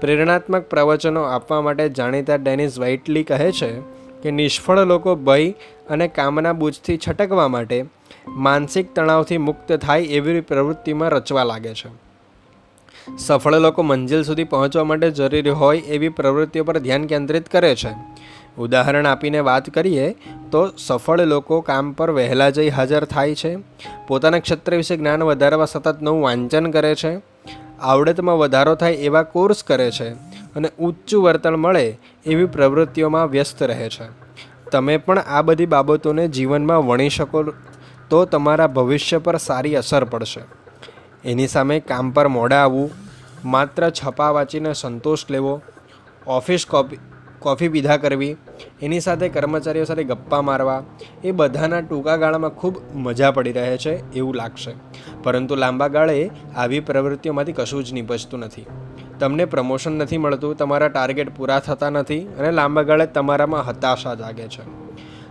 પ્રેરણાત્મક 0.00 0.62
પ્રવચનો 0.62 1.22
આપવા 1.22 1.60
માટે 1.60 1.88
જાણીતા 1.88 2.34
ડેનિસ 2.34 2.78
વાઇટલી 2.78 3.22
કહે 3.22 3.52
છે 3.52 3.95
કે 4.26 4.30
નિષ્ફળ 4.30 4.78
લોકો 4.78 5.14
ભય 5.14 5.50
અને 5.90 6.08
કામના 6.08 6.52
બૂજથી 6.52 6.98
છટકવા 7.08 7.48
માટે 7.48 7.84
માનસિક 8.28 8.94
તણાવથી 8.94 9.38
મુક્ત 9.38 9.72
થાય 9.72 10.00
એવી 10.00 10.40
પ્રવૃત્તિમાં 10.40 11.10
રચવા 11.10 11.44
લાગે 11.44 11.74
છે. 11.74 12.06
સફળ 13.18 13.54
લોકો 13.54 13.82
મંજિલ 13.82 14.22
સુધી 14.22 14.44
પહોંચવા 14.44 14.84
માટે 14.84 15.10
જરૂરી 15.10 15.50
હોય 15.50 15.78
એવી 15.78 16.08
પ્રવૃત્તિઓ 16.08 16.64
પર 16.64 16.78
ધ્યાન 16.78 17.06
કેન્દ્રિત 17.06 17.48
કરે 17.48 17.74
છે. 17.74 17.92
ઉદાહરણ 18.58 19.06
આપીને 19.06 19.40
વાત 19.40 19.70
કરીએ 19.70 20.12
તો 20.50 20.70
સફળ 20.78 21.20
લોકો 21.20 21.60
કામ 21.60 21.92
પર 21.92 22.10
વહેલા 22.10 22.50
જઈ 22.50 22.68
હાજર 22.68 23.04
થાય 23.04 23.34
છે. 23.34 23.56
પોતાના 24.08 24.38
ક્ષેત્ર 24.38 24.76
વિશે 24.76 24.96
જ્ઞાન 24.96 25.22
વધારવા 25.22 25.64
સતત 25.64 26.02
નવું 26.02 26.22
વાંચન 26.22 26.70
કરે 26.70 26.94
છે. 26.94 27.16
આવડતમાં 27.80 28.38
વધારો 28.38 28.74
થાય 28.74 28.92
એવા 28.92 29.22
કોર્સ 29.22 29.64
કરે 29.64 29.90
છે. 29.90 30.35
અને 30.56 30.70
ઉચ્ચ 30.78 31.14
વર્તન 31.14 31.54
મળે 31.54 31.98
એવી 32.26 32.44
પ્રવૃત્તિઓમાં 32.44 33.26
વ્યસ્ત 33.26 33.62
રહે 33.62 33.88
છે. 33.88 34.26
તમે 34.70 34.96
પણ 34.96 35.18
આ 35.18 35.42
બધી 35.42 35.66
બાબતોને 35.66 36.28
જીવનમાં 36.28 36.86
વણી 36.86 37.08
શકો 37.08 37.42
તો 38.10 38.24
તમારા 38.24 38.66
ભવિષ્ય 38.66 39.18
પર 39.18 39.36
સારી 39.36 39.76
અસર 39.76 40.04
પડશે. 40.04 40.40
એની 41.24 41.46
સામે 41.46 41.80
કામ 41.80 42.10
પર 42.10 42.28
મોડા 42.28 42.56
આવવું, 42.56 42.90
માત્ર 43.44 43.90
છપા 43.90 44.30
વાંચીને 44.30 44.72
સંતોષ 44.72 45.30
લેવો, 45.30 45.62
ઓફિસ 46.26 46.66
કોપી 46.66 46.98
કોફી 47.38 47.68
પીધા 47.68 47.96
કરવી, 47.96 48.36
એની 48.82 49.00
સાથે 49.00 49.28
કર્મચારીઓ 49.28 49.84
સાથે 49.84 50.04
ગપ્પા 50.04 50.42
મારવા, 50.42 50.82
એ 51.24 51.32
બધાના 51.32 51.80
ટૂંકા 51.80 52.16
ગાળામાં 52.16 52.50
ખૂબ 52.50 52.74
મજા 52.94 53.30
પડી 53.30 53.52
રહે 53.52 53.76
છે 53.76 54.12
એવું 54.12 54.34
લાગશે. 54.34 54.74
પરંતુ 55.22 55.54
લાંબા 55.54 55.88
ગાળે 55.88 56.30
આવી 56.56 56.80
પ્રવૃત્તિઓમાંથી 56.80 57.52
કશું 57.52 57.84
જ 57.84 57.92
નીપજતું 57.92 58.40
નથી. 58.40 58.66
તમને 59.20 59.44
પ્રમોશન 59.44 59.92
નથી 59.92 60.18
મળતું, 60.18 60.56
તમારા 60.56 60.88
ટાર્ગેટ 60.88 61.36
પૂરા 61.36 61.60
થતા 61.60 61.90
નથી 61.90 62.20
અને 62.20 62.50
લાંબા 62.50 62.82
ગાળે 62.82 63.06
તમારામાં 63.06 63.66
હતાશા 63.66 64.14
જાગે 64.14 64.48
છે. 64.48 64.64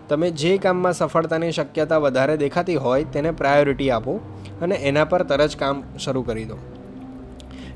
તમે 0.09 0.31
જે 0.31 0.57
કામમાં 0.57 0.93
સફળતાની 0.93 1.51
શક્યતા 1.51 1.97
વધારે 1.97 2.37
દેખાતી 2.37 2.75
હોય 2.75 3.03
તેને 3.03 3.31
પ્રાયોરિટી 3.31 3.91
આપો 3.91 4.19
અને 4.61 4.75
એના 4.75 5.05
પર 5.05 5.23
તરત 5.23 5.55
કામ 5.59 5.83
શરૂ 5.99 6.21
કરી 6.21 6.45
દો. 6.45 6.57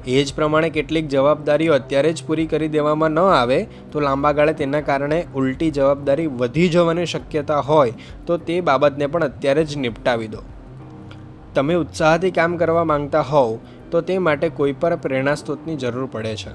એ 0.08 0.24
જ 0.24 0.34
પ્રમાણે 0.36 0.70
કેટલીક 0.70 1.08
જવાબદારીઓ 1.08 1.74
અત્યારે 1.74 2.14
જ 2.14 2.24
પૂરી 2.24 2.46
કરી 2.48 2.68
દેવામાં 2.68 3.12
ન 3.12 3.20
આવે 3.20 3.68
તો 3.92 4.00
લાંબા 4.00 4.32
ગાળે 4.32 4.54
તેના 4.54 4.82
કારણે 4.82 5.26
ઉલટી 5.36 5.72
જવાબદારી 5.72 6.28
વધી 6.28 6.70
જવાની 6.70 7.06
શક્યતા 7.06 7.60
હોય 7.60 7.94
તો 8.26 8.38
તે 8.38 8.62
બાબતને 8.62 9.08
પણ 9.08 9.24
અત્યારે 9.24 9.64
જ 9.64 9.78
નિપટાવી 9.78 10.28
દો. 10.28 10.38
તમે 11.56 11.74
ઉત્સાહથી 11.74 12.32
કામ 12.32 12.58
કરવા 12.58 12.84
માંગતા 12.84 13.22
હોવ 13.22 13.58
તો 13.92 14.02
તે 14.02 14.18
માટે 14.18 14.50
કોઈ 14.50 14.72
પર 14.72 14.96
પ્રેરણા 14.96 15.36
સ્ત્રોતની 15.36 15.76
જરૂર 15.76 16.10
પડે 16.12 16.36
છે. 16.36 16.54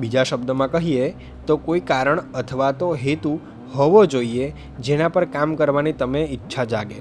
બીજા 0.00 0.22
શબ્દોમાં 0.22 0.70
કહીએ 0.70 1.14
તો 1.46 1.56
કોઈ 1.56 1.80
કારણ 1.80 2.20
અથવા 2.34 2.72
તો 2.72 2.94
હેતુ 2.94 3.40
હોવો 3.76 4.06
જોઈએ 4.06 4.52
જેના 4.80 5.08
પર 5.08 5.24
કામ 5.24 5.54
કરવાની 5.54 5.92
તમે 5.92 6.24
ઈચ્છા 6.24 6.64
જાગે. 6.64 7.00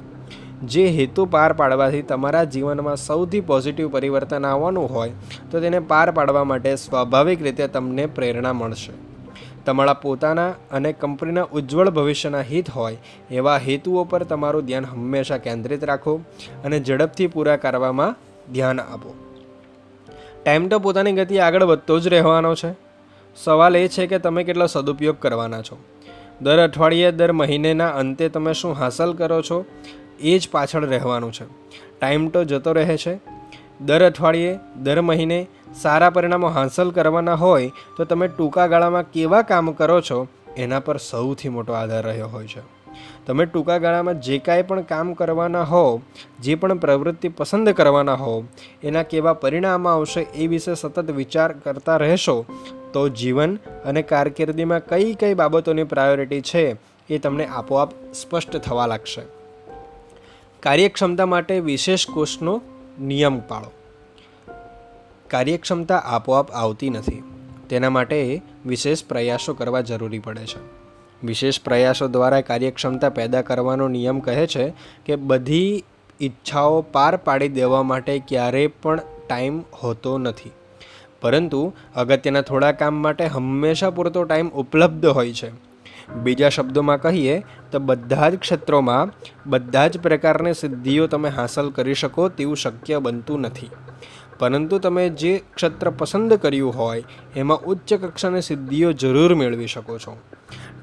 જે 0.64 0.88
હેતુ 0.88 1.26
પાર 1.26 1.54
પાડવાથી 1.54 2.02
તમારા 2.02 2.44
જીવનમાં 2.44 2.96
સૌથી 2.96 3.42
પોઝિટિવ 3.42 3.90
પરિવર્તન 3.90 4.46
આવવાનું 4.46 4.90
હોય 4.94 5.12
તો 5.52 5.60
તેને 5.60 5.80
પાર 5.80 6.12
પાડવા 6.12 6.44
માટે 6.44 6.76
સ્વાભાવિક 6.76 7.42
રીતે 7.42 7.68
તમને 7.68 8.06
પ્રેરણા 8.06 8.54
મળશે. 8.54 8.92
તમારા 9.66 9.94
પોતાના 9.94 10.50
અને 10.72 10.94
કંપનીના 10.94 11.48
ઉજ્જવળ 11.52 11.90
ભવિષ્યના 11.90 12.42
હિત 12.42 12.70
હોય 12.70 12.98
એવા 13.32 13.58
હેતુઓ 13.58 14.04
પર 14.04 14.24
તમારું 14.24 14.66
ધ્યાન 14.66 14.86
હંમેશા 14.86 15.38
કેન્દ્રિત 15.38 15.84
રાખો 15.84 16.20
અને 16.66 16.80
ઝડપથી 16.80 17.28
પૂરા 17.28 17.58
કરવામાં 17.58 18.16
ધ્યાન 18.54 18.80
આપો. 18.80 19.27
ટાઈમ 20.48 20.68
તો 20.68 20.80
પોતાની 20.80 21.12
ગતિ 21.12 21.38
આગળ 21.38 21.64
વધતો 21.64 22.00
જ 22.00 22.08
રહેવાનો 22.08 22.56
છે. 22.56 22.74
સવાલ 23.36 23.78
એ 23.78 23.88
છે 23.88 24.08
કે 24.08 24.20
તમે 24.20 24.44
કેટલો 24.44 24.66
સદુપયોગ 24.66 25.16
કરવાના 25.20 25.62
છો? 25.62 25.78
દર 26.42 26.64
અઠવાડિયે, 26.64 27.12
દર 27.12 27.32
મહિનેના 27.32 27.88
અંતે 27.88 28.30
તમે 28.30 28.54
શું 28.54 28.74
હાંસલ 28.74 29.14
કરો 29.14 29.42
છો? 29.42 29.66
એ 30.20 30.40
જ 30.40 30.50
પાછળ 30.52 30.86
રહેવાનું 30.86 31.34
છે. 31.34 31.46
ટાઈમ 32.00 32.30
તો 32.30 32.44
જતો 32.44 32.74
રહે 32.74 32.98
છે. 32.98 33.20
દર 33.82 34.06
અઠવાડિયે, 34.06 34.60
દર 34.84 35.02
મહિને 35.02 35.48
સારા 35.76 36.10
પરિણામો 36.10 36.48
હાંસલ 36.48 36.92
કરવાના 36.92 37.34
હોય 37.34 37.72
તો 37.98 38.06
તમે 38.06 38.28
ટૂંકા 38.28 38.68
ગાળામાં 38.68 39.12
કેવા 39.12 39.42
કામ 39.42 39.72
કરો 39.72 40.02
છો 40.02 40.28
એના 40.58 40.80
પર 40.80 40.98
સૌથી 40.98 41.50
મોટો 41.50 41.74
આધાર 41.74 42.04
રહ્યો 42.04 42.28
હોય 42.28 42.48
છે. 42.48 42.77
તમે 43.28 43.46
ટૂંકા 43.46 43.78
ગાળામાં 43.78 44.22
જે 44.22 44.40
કાંઈ 44.40 44.64
પણ 44.64 44.82
કામ 44.82 45.14
કરવાના 45.14 45.64
હો 45.64 46.02
જે 46.40 46.56
પણ 46.56 46.78
પ્રવૃત્તિ 46.78 47.30
પસંદ 47.30 47.70
કરવાના 47.70 48.14
હો 48.14 48.44
એના 48.84 49.04
કેવા 49.04 49.34
પરિણામ 49.34 49.88
આવશે 49.88 50.22
એ 50.22 50.48
વિશે 50.48 50.76
સતત 50.76 51.12
વિચાર 51.12 51.54
કરતા 51.54 51.98
રહેશો. 51.98 52.46
તો 52.94 53.10
જીવન 53.10 53.56
અને 53.86 54.02
કારકિર્દીમાં 54.02 54.86
કઈ 54.86 55.14
કઈ 55.14 55.34
બાબતોની 55.34 55.84
પ્રાયોરિટી 55.84 56.42
છે 56.42 56.76
એ 57.10 57.18
તમને 57.18 57.46
આપોઆપ 57.46 58.14
સ્પષ્ટ 58.14 58.58
થવા 58.58 58.88
લાગશે. 58.88 59.22
કાર્યક્ષમતા 60.60 61.26
માટે 61.26 61.60
વિશેષ 61.60 62.08
કોષનો 62.08 62.62
નિયમ 63.02 63.40
પાળો. 63.40 63.72
કાર્યક્ષમતા 65.28 65.98
આપોઆપ 65.98 66.52
આવતી 66.52 66.90
નથી. 66.90 67.24
તેના 67.70 67.90
માટે 67.90 68.42
વિશેષ 68.66 69.06
પ્રયાસો 69.06 69.54
કરવા 69.54 69.82
જરૂરી 69.82 70.20
પડે 70.20 70.46
છે. 70.46 70.87
વિશેષ 71.24 71.62
પ્રયાસો 71.62 72.08
દ્વારા 72.08 72.42
કાર્યક્ષમતા 72.42 73.10
પેદા 73.10 73.42
કરવાનો 73.42 73.88
નિયમ 73.88 74.20
કહે 74.20 74.48
છે 74.48 74.74
કે 75.06 75.16
બધી 75.16 75.84
ઈચ્છાઓ 76.22 76.82
પાર 76.82 77.16
પાડી 77.16 77.48
દેવા 77.48 77.84
માટે 77.84 78.20
ક્યારેય 78.20 78.68
પણ 78.68 79.00
ટાઈમ 79.28 79.60
હોતો 79.60 80.18
નથી. 80.18 80.52
પરંતુ 81.22 81.74
અગત્યના 81.96 82.42
થોડા 82.42 82.72
કામ 82.72 82.94
માટે 82.94 83.26
હંમેશા 83.26 83.90
પૂરતો 83.90 84.24
ટાઈમ 84.24 84.50
ઉપલબ્ધ 84.50 85.06
હોય 85.06 85.34
છે. 85.34 85.68
બીજા 86.14 86.50
શબ્દોમાં 86.50 87.02
કહીએ 87.02 87.44
તો 87.72 87.80
બધા 87.80 88.30
જ 88.30 88.38
ક્ષેત્રોમાં 88.38 89.12
બધા 89.50 89.88
જ 89.88 90.00
પ્રકારની 90.00 90.54
સિદ્ધિઓ 90.54 91.08
તમે 91.08 91.30
હાંસલ 91.30 91.70
કરી 91.70 91.94
શકો 91.94 92.30
તેવું 92.30 92.56
શક્ય 92.56 93.00
બનતું 93.00 93.40
નથી. 93.40 93.70
પરંતુ 94.40 94.78
તમે 94.78 95.10
જે 95.10 95.44
ક્ષેત્ર 95.56 95.90
પસંદ 95.90 96.34
કર્યું 96.34 96.78
હોય, 96.78 97.04
એમાં 97.36 97.58
ઉચ્ચ 97.58 97.94
કક્ષાની 97.94 98.42
સિદ્ધિઓ 98.42 98.92
જરૂર 98.92 99.36
મેળવી 99.36 99.68
શકો 99.68 99.98
છો. 99.98 100.18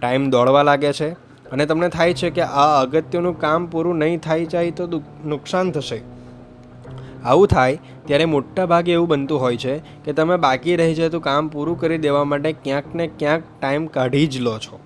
ટાઈમ 0.00 0.30
દોડવા 0.30 0.62
લાગે 0.62 0.92
છે 0.92 1.08
અને 1.52 1.66
તમને 1.66 1.88
થાય 1.88 2.18
છે 2.20 2.30
કે 2.30 2.44
આ 2.64 2.66
અગત્યનું 2.80 3.38
કામ 3.40 3.66
પૂરું 3.66 3.98
નહીં 3.98 4.20
થાય 4.20 4.50
જાય 4.54 4.70
તો 4.70 5.00
નુકસાન 5.26 5.72
થશે. 5.72 5.98
આવું 7.24 7.48
થાય 7.48 7.78
ત્યારે 8.06 8.24
મોટા 8.24 8.66
ભાગે 8.66 8.92
એવું 8.92 9.08
બનતું 9.08 9.40
હોય 9.40 9.56
છે 9.56 9.74
કે 10.04 10.12
તમે 10.12 10.36
બાકી 10.36 10.76
રહી 10.76 10.94
જતું 10.94 11.22
કામ 11.22 11.48
પૂરું 11.48 11.78
કરી 11.80 11.98
દેવા 11.98 12.24
માટે 12.24 12.50
ક્યાંક 12.64 12.94
ને 12.94 13.06
ક્યાંક 13.18 13.46
ટાઈમ 13.60 13.86
કાઢી 13.86 14.26
જ 14.26 14.40
લો 14.40 14.56
છો. 14.58 14.80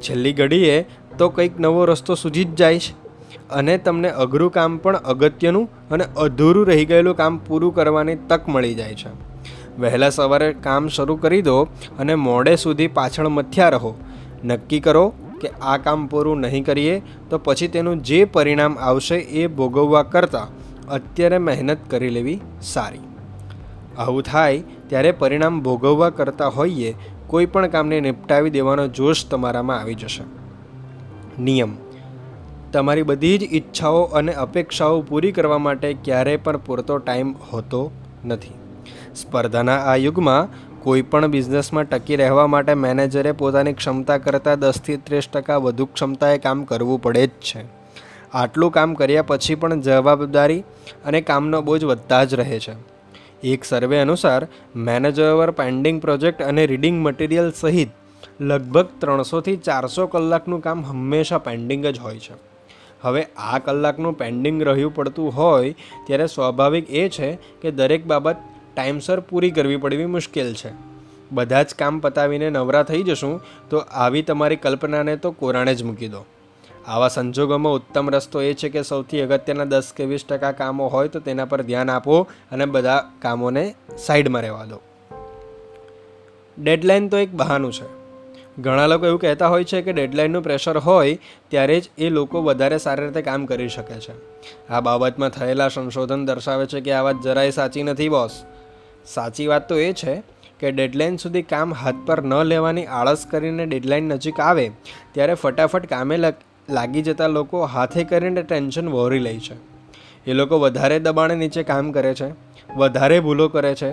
છેલ્લી 0.00 0.32
ઘડીએ 0.32 0.76
તો 1.18 1.28
કંઈક 1.28 1.60
નવો 1.60 1.84
રસ્તો 1.84 2.14
સૂજી 2.14 2.44
જ 2.44 2.54
જાય 2.54 2.78
છે 2.78 2.92
અને 3.50 3.74
તમને 3.78 4.12
અઘરું 4.24 4.52
કામ 4.52 4.76
પણ 4.78 4.96
અગત્યનું 5.14 5.66
અને 5.90 6.04
અધૂરું 6.16 6.66
રહી 6.66 6.84
ગયેલું 6.84 7.16
કામ 7.16 7.40
પૂરું 7.48 7.74
કરવાની 7.74 8.16
તક 8.28 8.48
મળી 8.48 8.74
જાય 8.74 8.94
છે. 8.94 9.10
વહેલા 9.78 10.10
સવારે 10.10 10.48
કામ 10.62 10.88
શરૂ 10.88 11.16
કરી 11.16 11.42
દો 11.42 11.56
અને 11.98 12.14
મોડે 12.14 12.54
સુધી 12.56 12.88
પાછળ 12.98 13.28
મથ્યા 13.28 13.68
રહો. 13.68 13.92
નક્કી 14.44 14.80
કરો 14.80 15.12
કે 15.40 15.48
આ 15.48 15.76
કામ 15.76 16.06
પૂરું 16.06 16.40
નહીં 16.40 16.64
કરીએ 16.64 17.02
તો 17.30 17.38
પછી 17.38 17.68
તેનું 17.68 18.02
જે 18.02 18.24
પરિણામ 18.24 18.78
આવશે 18.78 19.14
એ 19.14 19.46
ભોગવવા 19.46 20.02
કરતાં 20.02 20.48
અત્યારે 20.86 21.38
મહેનત 21.38 21.78
કરી 21.90 22.08
લેવી 22.08 22.40
સારી. 22.62 22.98
આવું 23.98 24.22
થાય 24.22 24.62
ત્યારે 24.86 25.12
પરિણામ 25.12 25.60
ભોગવવા 25.60 26.10
કરતા 26.10 26.48
હોઈએ 26.48 26.94
કોઈ 27.26 27.46
પણ 27.46 27.66
કામને 27.66 28.00
નિપટાવી 28.00 28.50
દેવાનો 28.50 28.88
જોશ 28.88 29.26
તમારામાં 29.26 29.80
આવી 29.80 29.94
જશે. 29.94 30.24
નિયમ. 31.42 31.76
તમારી 32.72 33.02
બધી 33.02 33.38
જ 33.38 33.42
ઈચ્છાઓ 33.42 34.02
અને 34.02 34.32
અપેક્ષાઓ 34.32 35.00
પૂરી 35.00 35.32
કરવા 35.32 35.58
માટે 35.58 35.96
ક્યારેય 36.04 36.36
પણ 36.36 36.56
પૂરતો 36.56 36.98
ટાઈમ 36.98 37.34
હોતો 37.52 37.90
નથી. 38.24 38.50
સ્પર્ધાના 39.14 39.76
આ 39.76 39.96
યુગમાં 39.96 40.48
કોઈ 40.82 41.02
પણ 41.02 41.26
બિઝનેસમાં 41.26 41.84
ટકી 41.84 42.16
રહેવા 42.16 42.46
માટે 42.46 42.74
મેનેજરે 42.74 43.32
પોતાની 43.32 43.72
ક્ષમતા 43.72 44.18
કરતાં 44.18 44.58
દસથી 44.58 44.96
ત્રીસ 44.96 45.28
ટકા 45.32 45.56
વધુ 45.56 45.86
ક્ષમતાએ 45.86 46.38
કામ 46.38 46.64
કરવું 46.64 47.02
પડે 47.02 47.26
જ 47.26 47.30
છે. 47.30 47.64
આટલું 48.34 48.72
કામ 48.72 48.94
કર્યા 48.94 49.22
પછી 49.22 49.54
પણ 49.54 49.80
જવાબદારી 49.80 50.60
અને 51.04 51.20
કામનો 51.20 51.62
બોજ 51.62 51.84
વધતા 51.84 52.24
જ 52.24 52.34
રહે 52.34 52.58
છે. 52.58 52.72
એક 53.42 53.64
સર્વે 53.64 53.98
અનુસાર, 53.98 54.48
મેનેજર 54.76 55.50
પેન્ડિંગ 55.50 56.00
પ્રોજેક્ટ 56.00 56.42
અને 56.42 56.66
રીડિંગ 56.66 57.02
મટીરિયલ 57.02 57.50
સહિત 57.50 57.88
લગભગ 58.40 58.88
ત્રણસોથી 58.98 59.56
ચારસો 59.56 60.06
કલાકનું 60.06 60.60
કામ 60.60 60.82
હંમેશા 60.82 61.38
પેન્ડિંગ 61.38 61.86
જ 61.86 61.98
હોય 61.98 62.18
છે. 62.18 62.34
હવે 63.00 63.22
આ 63.36 63.58
કલાકનું 63.58 64.18
પેન્ડિંગ 64.18 64.62
રહ્યું 64.62 64.94
પડતું 64.94 65.36
હોય, 65.36 65.74
ત્યારે 66.06 66.26
સ્વાભાવિક 66.26 66.90
એ 66.90 67.08
છે 67.08 67.34
કે 67.34 67.70
દરેક 67.70 68.06
બાબત 68.06 68.36
ટાઈમસર 68.74 69.20
પૂરી 69.20 69.50
કરવી 69.50 69.76
પડવી 69.76 70.06
મુશ્કેલ 70.06 70.54
છે. 70.54 70.90
બધા 71.32 71.62
જ 71.62 71.74
કામ 71.74 71.98
પતાવીને 71.98 72.50
નવરા 72.50 72.82
થઈ 72.82 73.02
જશું, 73.02 73.40
તો 73.70 73.78
આવી 73.78 74.22
તમારી 74.22 74.56
કલ્પનાને 74.56 75.16
તો 75.16 75.30
કોરાણે 75.30 75.74
જ 75.74 75.82
મૂકી 75.82 76.08
દો. 76.08 76.24
આવા 76.86 77.08
સંજોગોમાં 77.08 77.72
ઉત્તમ 77.72 78.10
રસ્તો 78.10 78.42
એ 78.42 78.54
છે 78.54 78.68
કે 78.68 78.82
સૌથી 78.82 79.20
અગત્યના 79.20 79.64
દસ 79.64 79.92
કે 79.96 80.04
વીસ 80.04 80.24
ટકા 80.28 80.52
કામો 80.52 80.86
હોય 80.86 81.08
તો 81.08 81.20
તેના 81.20 81.44
પર 81.44 81.62
ધ્યાન 81.62 81.90
આપો 81.90 82.28
અને 82.52 82.64
બધા 82.64 83.10
કામોને 83.22 83.74
સાઈડમાં 83.98 84.42
રહેવા 84.42 84.64
દો. 84.64 84.80
ડેડલાઇન 86.62 87.08
તો 87.08 87.18
એક 87.18 87.32
બહાનું 87.32 87.72
છે. 87.72 88.00
ઘણા 88.62 88.86
લોકો 88.86 89.06
એવું 89.06 89.20
કહેતા 89.20 89.48
હોય 89.48 89.64
છે 89.64 89.82
કે 89.82 89.92
ડેડલાઇનનું 89.92 90.42
પ્રેશર 90.42 90.78
હોય 90.78 91.18
ત્યારે 91.48 91.80
જ 91.80 91.90
એ 91.98 92.08
લોકો 92.08 92.42
વધારે 92.42 92.78
સારી 92.78 93.06
રીતે 93.06 93.22
કામ 93.22 93.46
કરી 93.46 93.68
શકે 93.68 93.94
છે. 93.94 94.12
આ 94.68 94.80
બાબતમાં 94.80 95.28
થયેલા 95.28 95.68
સંશોધન 95.68 96.26
દર્શાવે 96.26 96.66
છે 96.66 96.80
કે 96.80 96.92
આ 96.92 97.02
વાત 97.02 97.16
જરાય 97.24 97.50
સાચી 97.50 97.82
નથી, 97.82 98.08
બોસ. 98.08 98.44
સાચી 99.14 99.46
વાત 99.46 99.68
તો 99.68 99.78
એ 99.78 99.88
છે 99.92 100.14
કે 100.60 100.70
ડેડલાઇન 100.70 101.16
સુધી 101.16 101.46
કામ 101.48 101.74
હાથ 101.74 102.00
પર 102.06 102.18
ન 102.22 102.34
લેવાની 102.44 102.86
આળસ 102.98 103.22
કરીને 103.30 103.64
ડેડલાઇન 103.66 104.08
નજીક 104.08 104.40
આવે, 104.40 104.66
ત્યારે 105.12 105.34
ફટાફટ 105.34 105.86
કામે 105.86 106.14
લાગી 106.68 107.02
જતા 107.02 107.28
લોકો 107.28 107.64
હાથે 107.66 108.02
કરીને 108.04 108.42
ટેન્શન 108.42 108.88
વહોરી 108.88 109.18
લે 109.18 109.34
છે. 109.38 109.56
એ 110.26 110.32
લોકો 110.32 110.58
વધારે 110.58 110.98
દબાણે 110.98 111.34
નીચે 111.34 111.62
કામ 111.62 111.92
કરે 111.92 112.12
છે, 112.14 112.28
વધારે 112.76 113.18
ભૂલો 113.20 113.48
કરે 113.48 113.72
છે, 113.74 113.90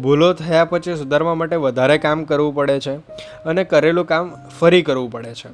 ભૂલો 0.00 0.32
થયા 0.32 0.64
પછી 0.64 0.96
સુધારવા 0.96 1.34
માટે 1.34 1.56
વધારે 1.56 1.96
કામ 1.98 2.24
કરવું 2.24 2.54
પડે 2.54 2.78
છે 2.80 2.94
અને 3.44 3.64
કરેલું 3.64 4.06
કામ 4.06 4.36
ફરી 4.60 4.82
કરવું 4.82 5.10
પડે 5.10 5.34
છે. 5.34 5.50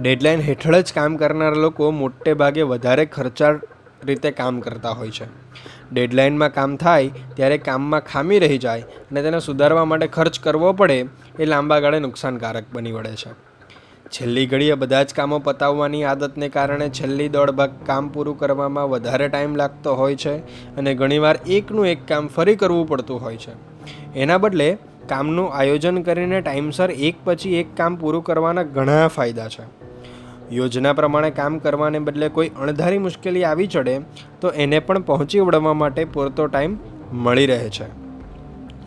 ડેડલાઇન 0.00 0.40
હેઠળ 0.40 0.80
જ 0.80 0.92
કામ 0.94 1.16
કરનારા 1.16 1.62
લોકો 1.66 1.90
મોટે 1.98 2.32
ભાગે 2.34 2.62
વધારે 2.62 3.04
ખર્ચાળ 3.06 3.60
રીતે 4.04 4.30
કામ 4.30 4.60
કરતા 4.60 4.90
હોય 4.90 5.10
છે. 5.10 5.24
ડેડલાઇનમાં 5.92 6.52
કામ 6.52 6.76
થાય 6.76 7.10
ત્યારે 7.36 7.58
કામમાં 7.58 8.00
ખામી 8.00 8.38
રહી 8.38 8.58
જાય 8.58 8.80
અને 8.80 9.22
તેને 9.22 9.40
સુધારવા 9.40 9.84
માટે 9.84 10.06
ખર્ચ 10.06 10.40
કરવો 10.40 10.72
પડે 10.72 11.04
એ 11.38 11.44
લાંબા 11.44 11.80
ગાળે 11.80 11.98
નુકસાનકારક 11.98 12.64
બની 12.72 12.92
વળે 12.92 13.14
છે. 13.16 13.50
છેલ્લી 14.08 14.46
ઘડીએ 14.46 14.74
બધા 14.74 15.02
જ 15.02 15.14
કામો 15.14 15.38
પતાવવાની 15.38 16.04
આદતને 16.04 16.48
કારણે 16.48 16.88
છેલ્લી 16.88 17.28
દોડભાગ 17.28 17.70
કામ 17.86 18.08
પૂરું 18.08 18.38
કરવામાં 18.38 18.90
વધારે 18.90 19.28
ટાઈમ 19.28 19.56
લાગતો 19.56 19.94
હોય 19.94 20.16
છે 20.16 20.38
અને 20.76 20.94
ઘણીવાર 20.94 21.38
એકનું 21.46 21.86
એક 21.86 22.08
કામ 22.08 22.28
ફરી 22.28 22.56
કરવું 22.56 22.88
પડતું 22.88 23.20
હોય 23.20 23.36
છે. 23.36 23.52
એના 24.14 24.38
બદલે 24.38 24.78
કામનું 25.08 25.54
આયોજન 25.54 26.02
કરીને 26.02 26.40
ટાઈમસર 26.40 26.90
એક 26.90 27.14
પછી 27.24 27.54
એક 27.54 27.76
કામ 27.76 27.96
પૂરું 27.96 28.24
કરવાના 28.24 28.62
ઘણા 28.62 29.08
ફાયદા 29.08 29.48
છે. 29.48 29.79
યોજના 30.52 30.92
પ્રમાણે 30.92 31.30
કામ 31.30 31.58
કરવાને 31.58 31.98
બદલે 31.98 32.28
કોઈ 32.28 32.48
અણધારી 32.48 32.98
મુશ્કેલી 32.98 33.44
આવી 33.44 33.66
ચડે, 33.66 34.00
તો 34.40 34.48
એને 34.48 34.78
પણ 34.78 35.02
પહોંચી 35.02 35.40
વળવા 35.40 35.72
માટે 35.72 36.04
પૂરતો 36.04 36.46
ટાઈમ 36.46 36.76
મળી 37.12 37.46
રહે 37.46 37.68
છે. 37.68 37.88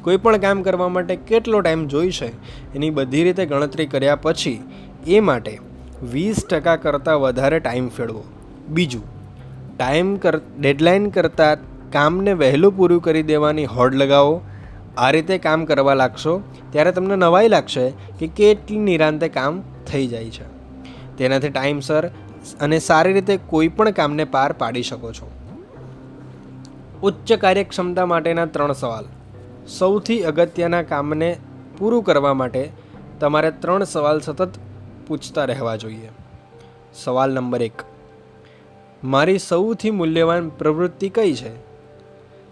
કોઈ 0.01 0.17
પણ 0.17 0.37
કામ 0.37 0.61
કરવા 0.61 0.89
માટે 0.89 1.15
કેટલો 1.15 1.61
ટાઈમ 1.61 1.87
જોઈશે, 1.87 2.29
એની 2.75 2.89
બધી 2.89 3.23
રીતે 3.23 3.45
ગણતરી 3.45 3.85
કર્યા 3.85 4.15
પછી 4.15 4.59
એ 5.07 5.19
માટે 5.19 5.59
વીસ 6.13 6.45
ટકા 6.45 6.75
કરતાં 6.75 7.21
વધારે 7.21 7.59
ટાઈમ 7.59 7.87
ફેળવો 7.89 8.23
બીજું, 8.69 9.05
ટાઈમ 9.77 10.15
કર 10.15 10.41
ડેડલાઇન 10.59 11.09
કરતાં 11.09 11.69
કામને 11.91 12.33
વહેલું 12.33 12.77
પૂરું 12.77 13.01
કરી 13.01 13.23
દેવાની 13.23 13.65
હોડ 13.65 13.95
લગાવો. 13.95 14.41
આ 14.97 15.11
રીતે 15.11 15.37
કામ 15.37 15.65
કરવા 15.65 15.93
લાગશો, 15.93 16.33
ત્યારે 16.71 16.91
તમને 16.91 17.15
નવાઈ 17.15 17.47
લાગશે 17.47 17.85
કે 18.19 18.27
કેટલી 18.27 18.77
નિરાંતે 18.77 19.27
કામ 19.27 19.61
થઈ 19.91 20.07
જાય 20.07 20.29
છે. 20.29 20.52
તેનાથી 21.17 21.49
ટાઈમસર 21.49 22.07
અને 22.59 22.79
સારી 22.79 23.13
રીતે 23.13 23.37
કોઈ 23.37 23.67
પણ 23.67 23.89
કામને 23.89 24.23
પાર 24.23 24.51
પાડી 24.51 24.81
શકો 24.81 25.11
છો. 25.11 25.31
ઉચ્ચ 27.03 27.33
કાર્યક્ષમતા 27.33 28.05
માટેના 28.05 28.45
ત્રણ 28.45 28.73
સવાલ. 28.73 29.05
સૌથી 29.67 30.21
અગત્યના 30.23 30.83
કામને 30.83 31.37
પૂરું 31.77 32.03
કરવા 32.03 32.33
માટે 32.33 32.69
તમારે 33.19 33.51
ત્રણ 33.51 33.83
સવાલ 33.83 34.19
સતત 34.19 34.49
પૂછતા 35.07 35.45
રહેવા 35.45 35.75
જોઈએ. 35.75 36.09
સવાલ 37.03 37.33
નંબર 37.33 37.61
એક. 37.61 37.73
મારી 39.03 39.37
સૌથી 39.37 39.91
મૂલ્યવાન 39.91 40.49
પ્રવૃત્તિ 40.49 41.09
કઈ 41.09 41.33
છે? 41.33 41.73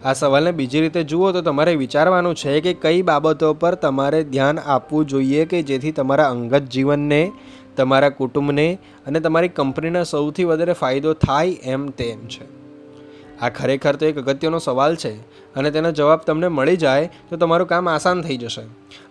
આ 0.06 0.14
સવાલને 0.14 0.52
બીજી 0.52 0.82
રીતે 0.82 1.04
જુઓ 1.04 1.32
તો 1.32 1.42
તમારે 1.42 1.76
વિચારવાનું 1.76 2.36
છે 2.36 2.62
કે 2.62 2.74
કઈ 2.74 3.02
બાબતો 3.02 3.54
પર 3.54 3.76
તમારે 3.76 4.24
ધ્યાન 4.24 4.60
આપવું 4.60 5.06
જોઈએ 5.06 5.46
કે 5.46 5.64
જેથી 5.64 5.92
તમારા 5.92 6.30
અંગત 6.30 6.64
જીવનને 6.64 7.32
તમારા 7.78 8.10
કુટુંબને 8.10 8.78
અને 9.08 9.20
તમારી 9.20 9.48
કંપનીને 9.48 10.04
સૌથી 10.04 10.44
વધારે 10.44 10.74
ફાયદો 10.74 11.14
થાય 11.14 11.50
એમ 11.50 11.90
તેમ 11.90 12.28
છે. 12.28 12.46
આ 13.42 13.50
ખરેખર 13.50 13.96
તો 13.96 14.06
એક 14.06 14.18
અગત્યનો 14.18 14.60
સવાલ 14.60 14.96
છે 14.96 15.12
અને 15.56 15.72
તેનો 15.72 15.92
જવાબ 15.92 16.20
તમને 16.20 16.48
મળી 16.48 16.78
જાય 16.78 17.10
તો 17.30 17.38
તમારું 17.38 17.68
કામ 17.68 17.90
આસાન 17.90 18.22
થઈ 18.22 18.38
જશે. 18.38 18.62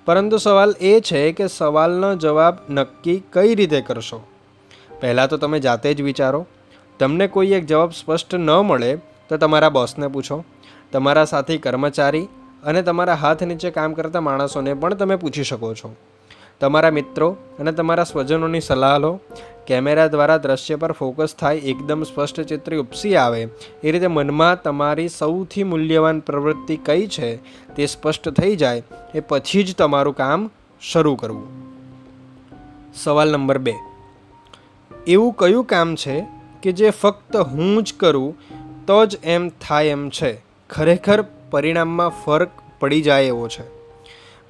પરંતુ 0.04 0.36
સવાલ 0.36 0.74
એ 0.80 1.00
છે 1.00 1.32
કે 1.32 1.46
સવાલનો 1.46 2.14
જવાબ 2.16 2.56
નક્કી 2.70 3.22
કઈ 3.32 3.54
રીતે 3.54 3.80
કરશો? 3.80 4.20
પહેલાં 5.00 5.28
તો 5.28 5.36
તમે 5.36 5.60
જાતે 5.60 5.94
જ 5.94 6.02
વિચારો. 6.02 6.46
તમને 6.98 7.26
કોઈ 7.26 7.52
એક 7.52 7.66
જવાબ 7.66 7.90
સ્પષ્ટ 7.90 8.34
ન 8.34 8.50
મળે 8.50 8.96
તો 9.28 9.36
તમારા 9.36 9.68
બોસને 9.68 10.08
પૂછો, 10.08 10.44
તમારા 10.92 11.24
સાથી 11.24 11.58
કર્મચારી 11.58 12.28
અને 12.64 12.82
તમારા 12.82 13.14
હાથ 13.14 13.42
નીચે 13.42 13.70
કામ 13.70 13.92
કરતા 13.94 14.20
માણસોને 14.20 14.74
પણ 14.74 14.94
તમે 14.94 15.16
પૂછી 15.16 15.44
શકો 15.44 15.74
છો. 15.74 15.96
તમારા 16.60 16.90
મિત્રો 16.90 17.36
અને 17.58 17.72
તમારા 17.72 18.04
સ્વજનોની 18.04 18.60
સલાહ 18.60 18.98
લો. 18.98 19.20
કેમેરા 19.66 20.06
દ્વારા 20.06 20.36
દ્રશ્ય 20.36 20.76
પર 20.76 20.92
ફોકસ 20.92 21.34
થાય, 21.40 21.56
એકદમ 21.56 22.02
સ્પષ્ટ 22.02 22.40
ચિત્ર 22.40 22.76
ઉપસી 22.76 23.16
આવે. 23.16 23.48
એ 23.82 23.92
રીતે 23.92 24.06
મનમાં 24.06 24.62
તમારી 24.62 25.08
સૌથી 25.08 25.64
મૂલ્યવાન 25.64 26.20
પ્રવૃત્તિ 26.20 26.76
કઈ 26.76 27.06
છે 27.06 27.36
તે 27.74 27.86
સ્પષ્ટ 27.86 28.28
થઈ 28.28 28.56
જાય. 28.56 28.82
એ 29.14 29.20
પછી 29.20 29.62
જ 29.62 29.76
તમારું 29.76 30.16
કામ 30.16 30.50
શરૂ 30.80 31.14
કરવું. 31.14 31.48
સવાલ 32.94 33.32
નંબર 33.32 33.58
બે. 33.58 33.74
એવું 35.06 35.32
કયું 35.32 35.64
કામ 35.64 35.96
છે 35.96 36.26
કે 36.62 36.72
જે 36.72 36.90
ફક્ત 36.90 37.36
હું 37.36 37.82
જ 37.82 37.94
કરું, 37.96 38.36
તો 38.86 39.06
જ 39.06 39.18
એમ 39.24 39.48
થાય 39.48 39.86
એમ 39.86 40.10
છે? 40.10 40.42
ખરેખર 40.70 41.24
પરિણામમાં 41.50 42.10
ફરક 42.10 42.50
પડી 42.80 43.02
જાય 43.02 43.24
એવો 43.24 43.48
છે. 43.48 43.79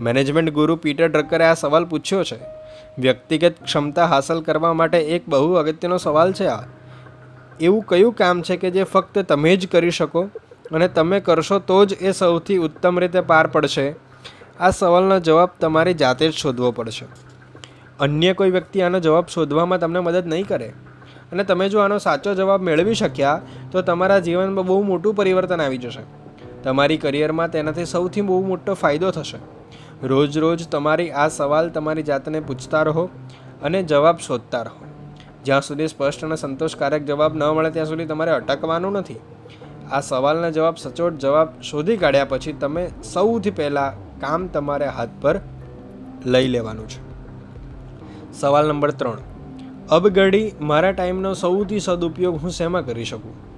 મેનેજમેન્ટ 0.00 0.50
ગુરુ 0.50 0.76
પીટર 0.76 1.08
ડ્રકરે 1.08 1.44
આ 1.44 1.54
સવાલ 1.54 1.84
પૂછ્યો 1.84 2.24
છે. 2.24 2.38
વ્યક્તિગત 2.98 3.54
ક્ષમતા 3.64 4.06
હાંસલ 4.06 4.40
કરવા 4.40 4.72
માટે 4.72 4.98
એક 4.98 5.28
બહુ 5.28 5.54
અગત્યનો 5.54 5.96
સવાલ 5.96 6.32
છે 6.32 6.46
આ. 6.46 6.62
એવું 7.60 7.82
કયું 7.82 8.12
કામ 8.12 8.42
છે 8.42 8.56
કે 8.56 8.70
જે 8.70 8.84
ફક્ત 8.84 9.18
તમે 9.18 9.56
જ 9.56 9.68
કરી 9.68 9.90
શકો 9.90 10.22
અને 10.72 10.88
તમે 10.88 11.20
કરશો 11.20 11.58
તો 11.58 11.84
જ 11.84 11.92
એ 11.92 12.12
સૌથી 12.12 12.56
ઉત્તમ 12.56 12.98
રીતે 12.98 13.20
પાર 13.20 13.46
પડશે? 13.46 13.94
આ 14.60 14.70
સવાલનો 14.70 15.20
જવાબ 15.20 15.50
તમારી 15.60 15.94
જાતે 15.94 16.28
જ 16.28 16.32
શોધવો 16.32 16.70
પડશે. 16.70 17.06
અન્ય 18.00 18.32
કોઈ 18.32 18.50
વ્યક્તિ 18.50 18.80
આનો 18.80 19.00
જવાબ 19.00 19.26
શોધવામાં 19.26 19.78
તમને 19.78 20.00
મદદ 20.00 20.26
નહીં 20.26 20.46
કરે. 20.46 20.72
અને 21.32 21.44
તમે 21.44 21.68
જો 21.68 21.78
આનો 21.78 21.98
સાચો 21.98 22.34
જવાબ 22.34 22.62
મેળવી 22.62 22.94
શક્યા, 22.94 23.40
તો 23.72 23.82
તમારા 23.82 24.18
જીવનમાં 24.18 24.66
બહુ 24.66 24.82
મોટું 24.82 25.14
પરિવર્તન 25.14 25.60
આવી 25.60 25.78
જશે. 25.78 26.00
તમારી 26.62 26.96
કરિયરમાં 26.96 27.50
તેનાથી 27.50 27.84
સૌથી 27.84 28.20
બહુ 28.20 28.46
મોટો 28.46 28.74
ફાયદો 28.74 29.10
થશે. 29.10 29.59
રોજ 30.02 30.38
રોજ 30.38 30.68
તમારી 30.68 31.10
આ 31.10 31.28
સવાલ 31.28 31.68
તમારી 31.68 32.02
જાતને 32.02 32.40
પૂછતા 32.40 32.82
રહો 32.82 33.08
અને 33.62 33.82
જવાબ 33.82 34.16
શોધતા 34.16 34.62
રહો. 34.62 34.84
જ્યાં 35.44 35.62
સુધી 35.62 35.86
સ્પષ્ટ 35.86 36.24
અને 36.24 36.36
સંતોષકારક 36.36 37.02
જવાબ 37.02 37.36
ન 37.36 37.44
મળે 37.44 37.70
ત્યાં 37.70 37.86
સુધી 37.86 38.06
તમારે 38.06 38.30
અટકવાનું 38.30 38.92
નથી. 38.92 39.16
આ 39.92 40.00
સવાલના 40.00 40.50
જવાબ 40.50 40.74
સચોટ 40.76 41.18
જવાબ 41.18 41.48
શોધી 41.62 41.96
કાઢ્યા 41.96 42.24
પછી 42.24 42.52
તમે 42.52 42.90
સૌથી 43.12 43.50
પહેલાં 43.50 44.20
કામ 44.20 44.46
તમારે 44.46 44.86
હાથ 44.86 45.08
પર 45.20 45.40
લઈ 46.26 46.48
લેવાનું 46.48 46.88
છે. 46.88 47.00
સવાલ 48.32 48.68
નંબર 48.68 48.90
ત્રણ. 48.90 49.18
અબગડી 49.90 50.52
મારા 50.60 50.92
ટાઈમનો 50.92 51.34
સૌથી 51.34 51.80
સદુપયોગ 51.80 52.36
હું 52.42 52.50
શેમાં 52.50 52.86
કરી 52.86 53.04
શકું? 53.04 53.49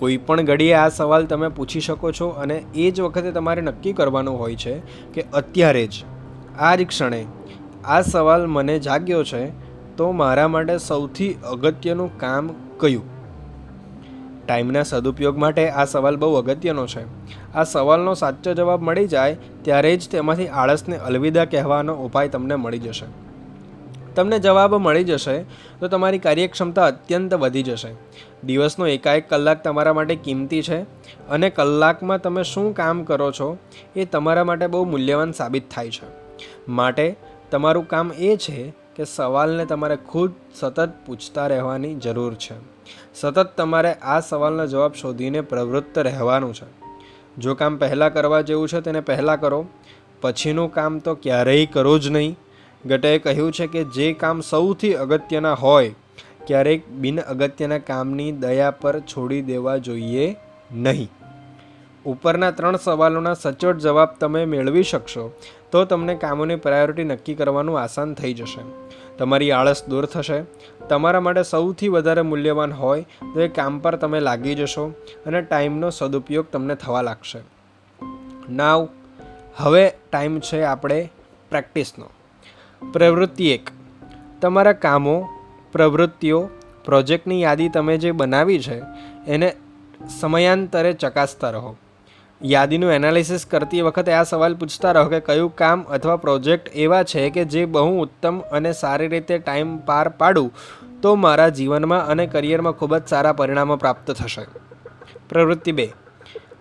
કોઈ 0.00 0.16
પણ 0.26 0.44
ઘડીએ 0.44 0.74
આ 0.74 0.88
સવાલ 0.88 1.26
તમે 1.26 1.48
પૂછી 1.48 1.80
શકો 1.80 2.12
છો 2.12 2.28
અને 2.42 2.56
એ 2.74 2.90
જ 2.90 3.00
વખતે 3.00 3.32
તમારે 3.32 3.62
નક્કી 3.62 3.92
કરવાનું 3.92 4.38
હોય 4.38 4.56
છે 4.56 4.74
કે 5.14 5.24
અત્યારે 5.32 5.86
જ, 5.86 6.04
આ 6.58 6.74
જ 6.76 6.86
ક્ષણે 6.86 7.22
આ 7.84 8.00
સવાલ 8.02 8.46
મને 8.46 8.78
જાગ્યો 8.78 9.22
છે, 9.24 9.42
તો 9.96 10.12
મારા 10.12 10.48
માટે 10.48 10.76
સૌથી 10.78 11.30
અગત્યનું 11.52 12.18
કામ 12.18 12.50
કયું? 12.80 13.06
ટાઈમના 14.46 14.82
સદુપયોગ 14.82 15.38
માટે 15.38 15.64
આ 15.70 15.84
સવાલ 15.84 16.16
બહુ 16.16 16.34
અગત્યનો 16.34 16.84
છે. 16.86 17.02
આ 17.54 17.64
સવાલનો 17.64 18.14
સાચો 18.14 18.54
જવાબ 18.54 18.82
મળી 18.82 19.06
જાય 19.06 19.36
ત્યારે 19.62 19.96
જ 19.96 20.08
તેમાંથી 20.08 20.48
આળસને 20.60 20.96
અલવિદા 21.08 21.44
કહેવાનો 21.44 21.94
ઉપાય 22.04 22.28
તમને 22.28 22.56
મળી 22.56 22.78
જશે. 22.78 23.06
તમને 24.16 24.38
જવાબ 24.38 24.74
મળી 24.74 25.04
જશે, 25.04 25.42
તો 25.80 25.88
તમારી 25.88 26.18
કાર્યક્ષમતા 26.18 26.86
અત્યંત 26.86 27.34
વધી 27.34 27.62
જશે. 27.62 27.94
દિવસનો 28.44 28.86
એકાએક 28.86 29.30
કલાક 29.30 29.62
તમારા 29.62 29.92
માટે 29.92 30.14
કિંમતી 30.14 30.62
છે 30.62 30.82
અને 31.28 31.50
કલાકમાં 31.50 32.20
તમે 32.20 32.42
શું 32.42 32.74
કામ 32.74 33.04
કરો 33.04 33.32
છો 33.32 33.58
એ 33.96 34.04
તમારા 34.04 34.44
માટે 34.44 34.66
બહુ 34.66 34.84
મૂલ્યવાન 34.84 35.32
સાબિત 35.32 35.70
થાય 35.70 35.90
છે. 35.90 36.08
માટે 36.68 37.16
તમારું 37.50 37.88
કામ 37.88 38.12
એ 38.18 38.36
છે 38.36 38.72
કે 38.96 39.04
સવાલને 39.04 39.64
તમારે 39.64 39.96
ખુદ 39.96 40.32
સતત 40.54 40.88
પૂછતા 41.06 41.46
રહેવાની 41.46 41.94
જરૂર 41.94 42.34
છે. 42.34 42.54
સતત 43.14 43.52
તમારે 43.56 43.92
આ 43.92 44.20
સવાલનો 44.20 44.66
જવાબ 44.66 44.92
શોધીને 44.92 45.40
પ્રવૃત્ત 45.40 45.98
રહેવાનું 45.98 46.54
છે. 46.54 46.66
જો 47.38 47.54
કામ 47.54 47.76
પહેલાં 47.76 48.12
કરવા 48.12 48.40
જેવું 48.40 48.68
છે 48.68 48.80
તેને 48.80 49.00
પહેલાં 49.00 49.40
કરો, 49.40 49.66
પછીનું 50.20 50.72
કામ 50.72 50.98
તો 50.98 51.14
ક્યારેય 51.14 51.66
કરો 51.66 51.98
જ 51.98 52.08
નહીં. 52.08 52.36
ગટેએ 52.86 53.18
કહ્યું 53.18 53.52
છે 53.52 53.66
કે 53.66 53.84
જે 53.84 54.12
કામ 54.12 54.40
સૌથી 54.40 54.94
અગત્યના 54.94 55.54
હોય, 55.54 55.94
ક્યારેક 56.46 56.88
બિન 56.88 57.20
અગત્યના 57.20 57.78
કામની 57.78 58.32
દયા 58.32 58.70
પર 58.70 59.00
છોડી 59.00 59.42
દેવા 59.42 59.76
જોઈએ 59.76 60.36
નહીં. 60.72 61.10
ઉપરના 62.04 62.50
ત્રણ 62.50 62.76
સવાલોના 62.76 63.34
સચોટ 63.34 63.78
જવાબ 63.78 64.08
તમે 64.20 64.44
મેળવી 64.44 64.82
શકશો, 64.82 65.32
તો 65.72 65.84
તમને 65.84 66.14
કામોની 66.14 66.56
પ્રાયોરિટી 66.56 67.04
નક્કી 67.04 67.34
કરવાનું 67.34 67.80
આસાન 67.80 68.14
થઈ 68.14 68.34
જશે. 68.34 68.60
તમારી 69.18 69.50
આળસ 69.50 69.84
દૂર 69.88 70.06
થશે. 70.06 70.42
તમારા 70.88 71.20
માટે 71.20 71.42
સૌથી 71.42 71.88
વધારે 71.88 72.22
મૂલ્યવાન 72.22 72.72
હોય 72.72 73.02
તો 73.02 73.40
એ 73.40 73.48
કામ 73.48 73.78
પર 73.78 73.96
તમે 73.96 74.20
લાગી 74.20 74.54
જશો 74.54 74.92
અને 75.26 75.42
ટાઈમનો 75.42 75.90
સદુપયોગ 75.90 76.46
તમને 76.52 76.74
થવા 76.74 77.02
લાગશે. 77.02 77.38
નાવ 78.50 78.88
હવે 79.56 79.92
ટાઈમ 80.12 80.40
છે 80.40 80.62
આપણે 80.62 81.10
પ્રેક્ટિસનો. 81.50 82.06
પ્રવૃત્તિ 82.92 83.50
એક. 83.50 83.70
તમારા 84.40 84.72
કામો, 84.72 85.28
પ્રવૃત્તિઓ, 85.72 86.48
પ્રોજેક્ટની 86.84 87.42
યાદી 87.42 87.68
તમે 87.68 87.98
જે 87.98 88.10
બનાવી 88.10 88.60
છે, 88.60 88.82
એને 89.26 89.56
સમયાંતરે 90.20 90.92
ચકાસતા 90.92 91.50
રહો. 91.50 91.76
યાદીનું 92.44 92.92
એનાલિસિસ 92.92 93.46
કરતી 93.46 93.80
વખતે 93.80 94.12
આ 94.12 94.22
સવાલ 94.22 94.54
પૂછતા 94.54 94.92
રહો 94.92 95.08
કે 95.08 95.20
કયું 95.20 95.56
કામ 95.56 95.82
અથવા 95.82 96.16
પ્રોજેક્ટ 96.16 96.68
એવા 96.68 97.02
છે 97.02 97.30
કે 97.30 97.44
જે 97.44 97.64
બહુ 97.64 98.02
ઉત્તમ 98.02 98.38
અને 98.38 98.72
સારી 98.72 99.08
રીતે 99.08 99.38
ટાઈમ 99.38 99.76
પાર 99.78 100.08
પાડું, 100.08 100.52
તો 101.02 101.14
મારા 101.14 101.48
જીવનમાં 101.48 102.06
અને 102.06 102.26
કરિયરમાં 102.26 102.72
ખૂબ 102.72 102.96
જ 102.96 103.08
સારા 103.08 103.32
પરિણામો 103.32 103.76
પ્રાપ્ત 103.76 104.10
થશે. 104.10 104.46
પ્રવૃત્તિ 105.28 105.72
બે. 105.72 105.92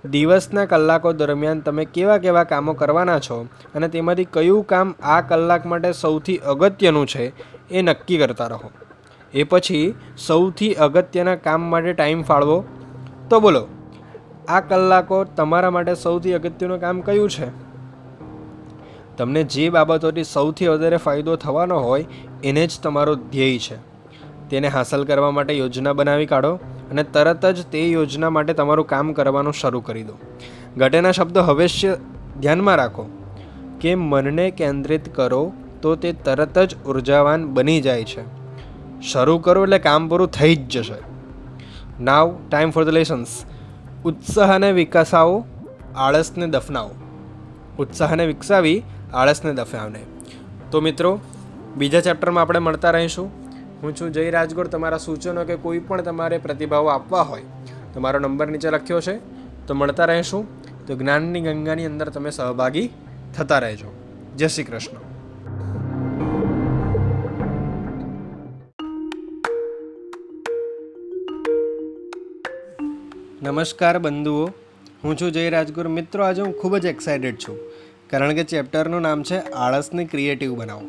દિવસના 0.06 0.66
કલાકો 0.66 1.14
દરમિયાન 1.14 1.60
તમે 1.60 1.86
કેવા 1.86 2.18
કેવા 2.18 2.44
કામો 2.44 2.74
કરવાના 2.74 3.20
છો 3.20 3.48
અને 3.76 3.88
તેમાંથી 3.88 4.26
કયું 4.26 4.64
કામ 4.64 4.96
આ 5.04 5.22
કલાક 5.22 5.66
માટે 5.66 5.92
સૌથી 5.92 6.38
અગત્યનું 6.38 7.08
છે 7.08 7.34
એ 7.70 7.82
નક્કી 7.82 8.18
કરતા 8.18 8.48
રહો. 8.48 8.72
એ 9.34 9.44
પછી 9.44 9.94
સૌથી 10.18 10.74
અગત્યના 10.74 11.36
કામ 11.36 11.62
માટે 11.62 11.94
ટાઈમ 11.94 12.22
ફાળવો. 12.22 12.64
તો 13.30 13.40
બોલો, 13.40 13.68
આ 14.48 14.60
કલાકો 14.60 15.24
તમારા 15.24 15.70
માટે 15.70 15.96
સૌથી 15.96 16.34
અગત્યનું 16.34 16.80
કામ 16.80 17.02
કયું 17.02 17.30
છે? 17.30 17.70
તમને 19.18 19.44
જે 19.44 19.70
બાબતોથી 19.70 20.24
સૌથી 20.24 20.68
વધારે 20.68 20.98
ફાયદો 20.98 21.36
થવાનો 21.36 21.80
હોય 21.80 22.06
એને 22.44 22.68
જ 22.68 22.80
તમારો 22.84 23.16
ધ્યેય 23.16 23.60
છે. 23.60 23.89
તેને 24.50 24.68
હાંસલ 24.68 25.04
કરવા 25.04 25.32
માટે 25.32 25.54
યોજના 25.54 25.94
બનાવી 25.94 26.26
કાઢો 26.26 26.56
અને 26.92 27.04
તરત 27.04 27.46
જ 27.46 27.66
તે 27.66 27.90
યોજના 27.90 28.30
માટે 28.30 28.54
તમારું 28.54 28.88
કામ 28.88 29.14
કરવાનું 29.14 29.54
શરૂ 29.54 29.82
કરી 29.82 30.04
દો. 30.04 30.14
ઘટેના 30.78 31.12
શબ્દો 31.12 31.42
હવેશ્ય 31.42 31.98
ધ્યાનમાં 32.40 32.76
રાખો 32.76 33.06
કે 33.82 33.96
મનને 33.96 34.52
કેન્દ્રિત 34.52 35.16
કરો 35.16 35.54
તો 35.82 35.96
તે 35.96 36.14
તરત 36.14 36.60
જ 36.60 36.76
ઉર્જાવાન 36.86 37.48
બની 37.48 37.82
જાય 37.82 38.04
છે. 38.04 38.22
શરૂ 39.02 39.38
કરો 39.38 39.64
એટલે 39.64 39.80
કામ 39.80 40.10
પૂરું 40.10 40.28
થઈ 40.28 40.56
જ 40.56 40.70
જશે. 40.70 41.10
Now 42.04 42.38
time 42.50 42.72
for 42.72 42.84
the 42.84 42.88
lessons 42.88 43.28
ઉત્સાહને 44.06 44.72
વિકસાવો, 44.72 45.46
આળસને 45.96 46.48
દફનાવો. 46.48 46.92
ઉત્સાહને 47.80 48.26
વિકસાવી, 48.26 48.84
આળસને 49.14 49.54
દફનાવને. 49.54 50.00
તો 50.72 50.82
મિત્રો, 50.82 51.20
બીજા 51.78 52.02
ચેપ્ટરમાં 52.02 52.42
આપણે 52.42 52.60
મળતા 52.60 52.92
રહીશું. 52.92 53.49
હું 53.84 53.96
છું 53.96 54.12
જય 54.12 54.32
રાજગોર. 54.32 54.68
તમારા 54.68 54.98
સૂચનો 54.98 55.44
કે 55.46 55.56
કોઈ 55.56 55.80
પણ 55.80 56.02
તમારે 56.02 56.38
પ્રતિભાવો 56.38 56.88
આપવા 56.88 57.22
હોય, 57.22 57.42
તો 57.94 58.00
મારો 58.00 58.20
નંબર 58.20 58.48
નીચે 58.48 58.70
લખ્યો 58.70 59.02
છે. 59.02 59.18
તો 59.68 59.74
મળતા 59.74 60.06
રહેશું. 60.06 60.48
તો 60.86 60.96
જ્ઞાનની 60.96 61.42
ગંગાની 61.42 61.86
અંદર 61.86 62.10
તમે 62.10 62.30
સહભાગી 62.30 62.90
થતા 63.38 63.60
રહેજો. 63.60 63.94
જય 64.38 64.48
શ્રી 64.48 64.64
કૃષ્ણ. 64.64 64.98
નમસ્કાર 73.44 74.00
બંધુઓ. 74.00 74.46
હું 75.04 75.18
છું 75.18 75.32
જય 75.32 75.50
રાજગુર. 75.50 75.88
મિત્રો, 75.88 76.24
આજે 76.24 76.42
હું 76.42 76.54
ખૂબ 76.54 76.78
જ 76.78 76.86
એક્સાઇટેડ 76.86 77.36
છું. 77.36 77.58
કારણ 78.10 78.34
કે 78.34 78.44
ચેપ્ટરનું 78.44 79.02
નામ 79.02 79.24
છે 79.24 79.38
આળસને 79.38 80.06
ક્રિએટિવ 80.06 80.56
બનાવો. 80.56 80.82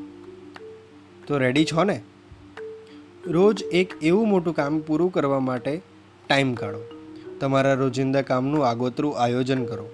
તો 1.26 1.38
રેડી 1.38 1.64
છો 1.64 1.84
ને? 1.84 2.02
રોજ 3.24 3.62
એક 3.70 3.90
એવું 4.00 4.28
મોટું 4.28 4.54
કામ 4.56 4.76
પૂરું 4.84 5.10
કરવા 5.12 5.40
માટે 5.40 5.72
ટાઈમ 6.28 6.52
કાઢો. 6.54 6.80
તમારા 7.40 7.74
રોજિંદા 7.80 8.22
કામનું 8.22 8.64
આગોતરું 8.68 9.18
આયોજન 9.24 9.64
કરો. 9.70 9.84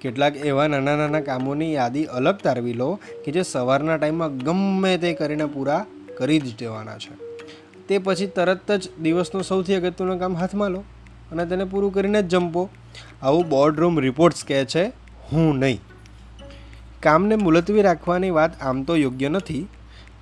કેટલાક 0.00 0.38
એવા 0.50 0.66
નાના 0.68 0.94
નાના 1.00 1.20
કામોની 1.20 1.70
યાદી 1.72 2.04
અલગ 2.18 2.38
તારવી 2.46 2.76
લો 2.82 2.88
કે 3.24 3.34
જે 3.36 3.42
સવારના 3.42 3.98
ટાઈમમાં 3.98 4.38
ગમે 4.46 4.94
તે 5.02 5.12
કરીને 5.14 5.46
પૂરા 5.56 5.80
કરી 6.18 6.38
જ 6.40 6.54
દેવાના 6.62 6.96
છે. 6.98 7.12
તે 7.88 7.98
પછી 7.98 8.30
તરત 8.38 8.70
જ 8.78 8.94
દિવસનું 9.02 9.44
સૌથી 9.50 9.78
અગત્યનું 9.80 10.22
કામ 10.24 10.40
હાથમાં 10.42 10.70
લો 10.70 10.86
અને 11.32 11.44
તેને 11.52 11.64
પૂરું 11.74 11.92
કરીને 11.92 12.22
જ 12.22 12.26
જંપો 12.38 12.66
આવું 13.22 13.48
બોર્ડરૂમ 13.48 13.98
રિપોર્ટ્સ 14.08 14.44
કહે 14.44 14.64
છે, 14.64 14.84
હું 15.32 15.58
નહીં. 15.58 15.80
કામને 17.02 17.36
મુલતવી 17.46 17.82
રાખવાની 17.82 18.36
વાત 18.40 18.52
આમ 18.62 18.84
તો 18.84 19.02
યોગ્ય 19.04 19.28
નથી, 19.28 19.64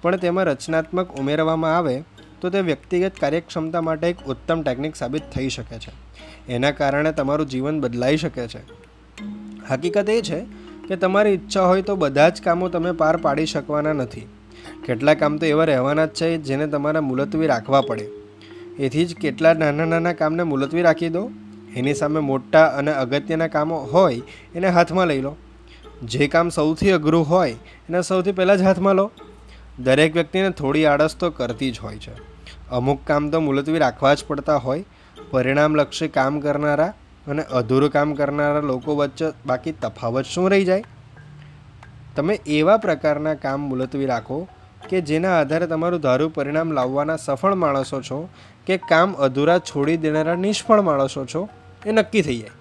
પણ 0.03 0.17
તેમાં 0.17 0.45
રચનાત્મક 0.45 1.19
ઉમેરવામાં 1.21 1.77
આવે 1.77 1.97
તો 2.41 2.51
તે 2.51 2.61
વ્યક્તિગત 2.61 3.13
કાર્યક્ષમતા 3.21 3.81
માટે 3.81 4.07
એક 4.07 4.17
ઉત્તમ 4.27 4.63
ટેકનિક 4.63 4.97
સાબિત 4.97 5.23
થઈ 5.35 5.49
શકે 5.49 5.79
છે. 5.79 5.93
એના 6.53 6.71
કારણે 6.71 7.13
તમારું 7.13 7.47
જીવન 7.47 7.81
બદલાઈ 7.81 8.17
શકે 8.17 8.49
છે. 8.49 8.59
હકીકત 9.71 10.09
એ 10.09 10.21
છે 10.23 10.41
કે 10.89 10.97
તમારી 10.97 11.31
ઈચ્છા 11.31 11.63
હોય 11.63 11.83
તો 11.83 11.97
બધા 11.97 12.29
જ 12.29 12.43
કામો 12.43 12.69
તમે 12.69 12.93
પાર 12.93 13.17
પાડી 13.17 13.47
શકવાના 13.47 13.93
નથી. 13.93 14.27
કેટલા 14.87 15.15
કામ 15.15 15.37
તો 15.37 15.47
એવા 15.47 15.65
રહેવાના 15.65 16.07
જ 16.07 16.09
છે 16.09 16.37
જેને 16.37 16.67
તમારે 16.67 17.01
મુલતવી 17.01 17.47
રાખવા 17.47 17.81
પડે. 17.81 18.09
એથી 18.79 19.05
જ 19.05 19.15
કેટલા 19.15 19.55
નાના 19.55 19.85
નાના 19.85 20.13
કામને 20.13 20.43
મુલતવી 20.43 20.83
રાખી 20.83 21.09
દો. 21.09 21.31
એની 21.77 21.95
સામે 21.95 22.21
મોટા 22.21 22.67
અને 22.67 22.93
અગત્યના 22.93 23.47
કામો 23.47 23.77
હોય 23.77 24.21
એને 24.55 24.69
હાથમાં 24.69 25.07
લઈ 25.07 25.21
લો. 25.21 25.37
જે 26.05 26.27
કામ 26.27 26.49
સૌથી 26.49 26.91
અઘરું 26.91 27.29
હોય 27.29 27.51
એને 27.89 28.03
સૌથી 28.03 28.33
પહેલાં 28.33 28.57
જ 28.57 28.63
હાથમાં 28.63 28.95
લો. 28.95 29.11
દરેક 29.79 30.15
વ્યક્તિને 30.15 30.51
થોડી 30.51 30.87
આળસ 30.87 31.17
તો 31.17 31.31
કરતી 31.31 31.71
જ 31.71 31.81
હોય 31.81 31.99
છે. 31.99 32.11
અમુક 32.71 33.01
કામ 33.07 33.31
તો 33.31 33.41
મુલતવી 33.41 33.79
રાખવા 33.79 34.15
જ 34.15 34.25
પડતા 34.27 34.57
હોય. 34.57 34.85
પરિણામલક્ષી 35.31 36.09
કામ 36.09 36.41
કરનારા 36.41 36.93
અને 37.27 37.43
અધૂરું 37.43 37.91
કામ 37.91 38.15
કરનારા 38.15 38.61
લોકો 38.61 38.97
વચ્ચે 38.97 39.33
બાકી 39.47 39.73
તફાવત 39.73 40.25
શું 40.25 40.51
રહી 40.51 40.65
જાય? 40.65 40.85
તમે 42.17 42.35
એવા 42.47 42.77
પ્રકારના 42.77 43.35
કામ 43.35 43.61
મુલતવી 43.61 44.07
રાખો 44.07 44.49
કે 44.89 45.01
જેના 45.01 45.41
આધારે 45.41 45.67
તમારું 45.67 46.01
ધારું 46.01 46.35
પરિણામ 46.35 46.73
લાવવાના 46.73 47.17
સફળ 47.17 47.55
માણસો 47.55 48.03
છો 48.03 48.29
કે 48.67 48.77
કામ 48.77 49.15
અધૂરા 49.15 49.59
છોડી 49.59 49.97
દેનારા 49.97 50.35
નિષ્ફળ 50.35 50.81
માણસો 50.81 51.25
છો 51.25 51.49
એ 51.87 51.93
નક્કી 51.93 52.23
થઈ 52.23 52.39
જાય. 52.39 52.58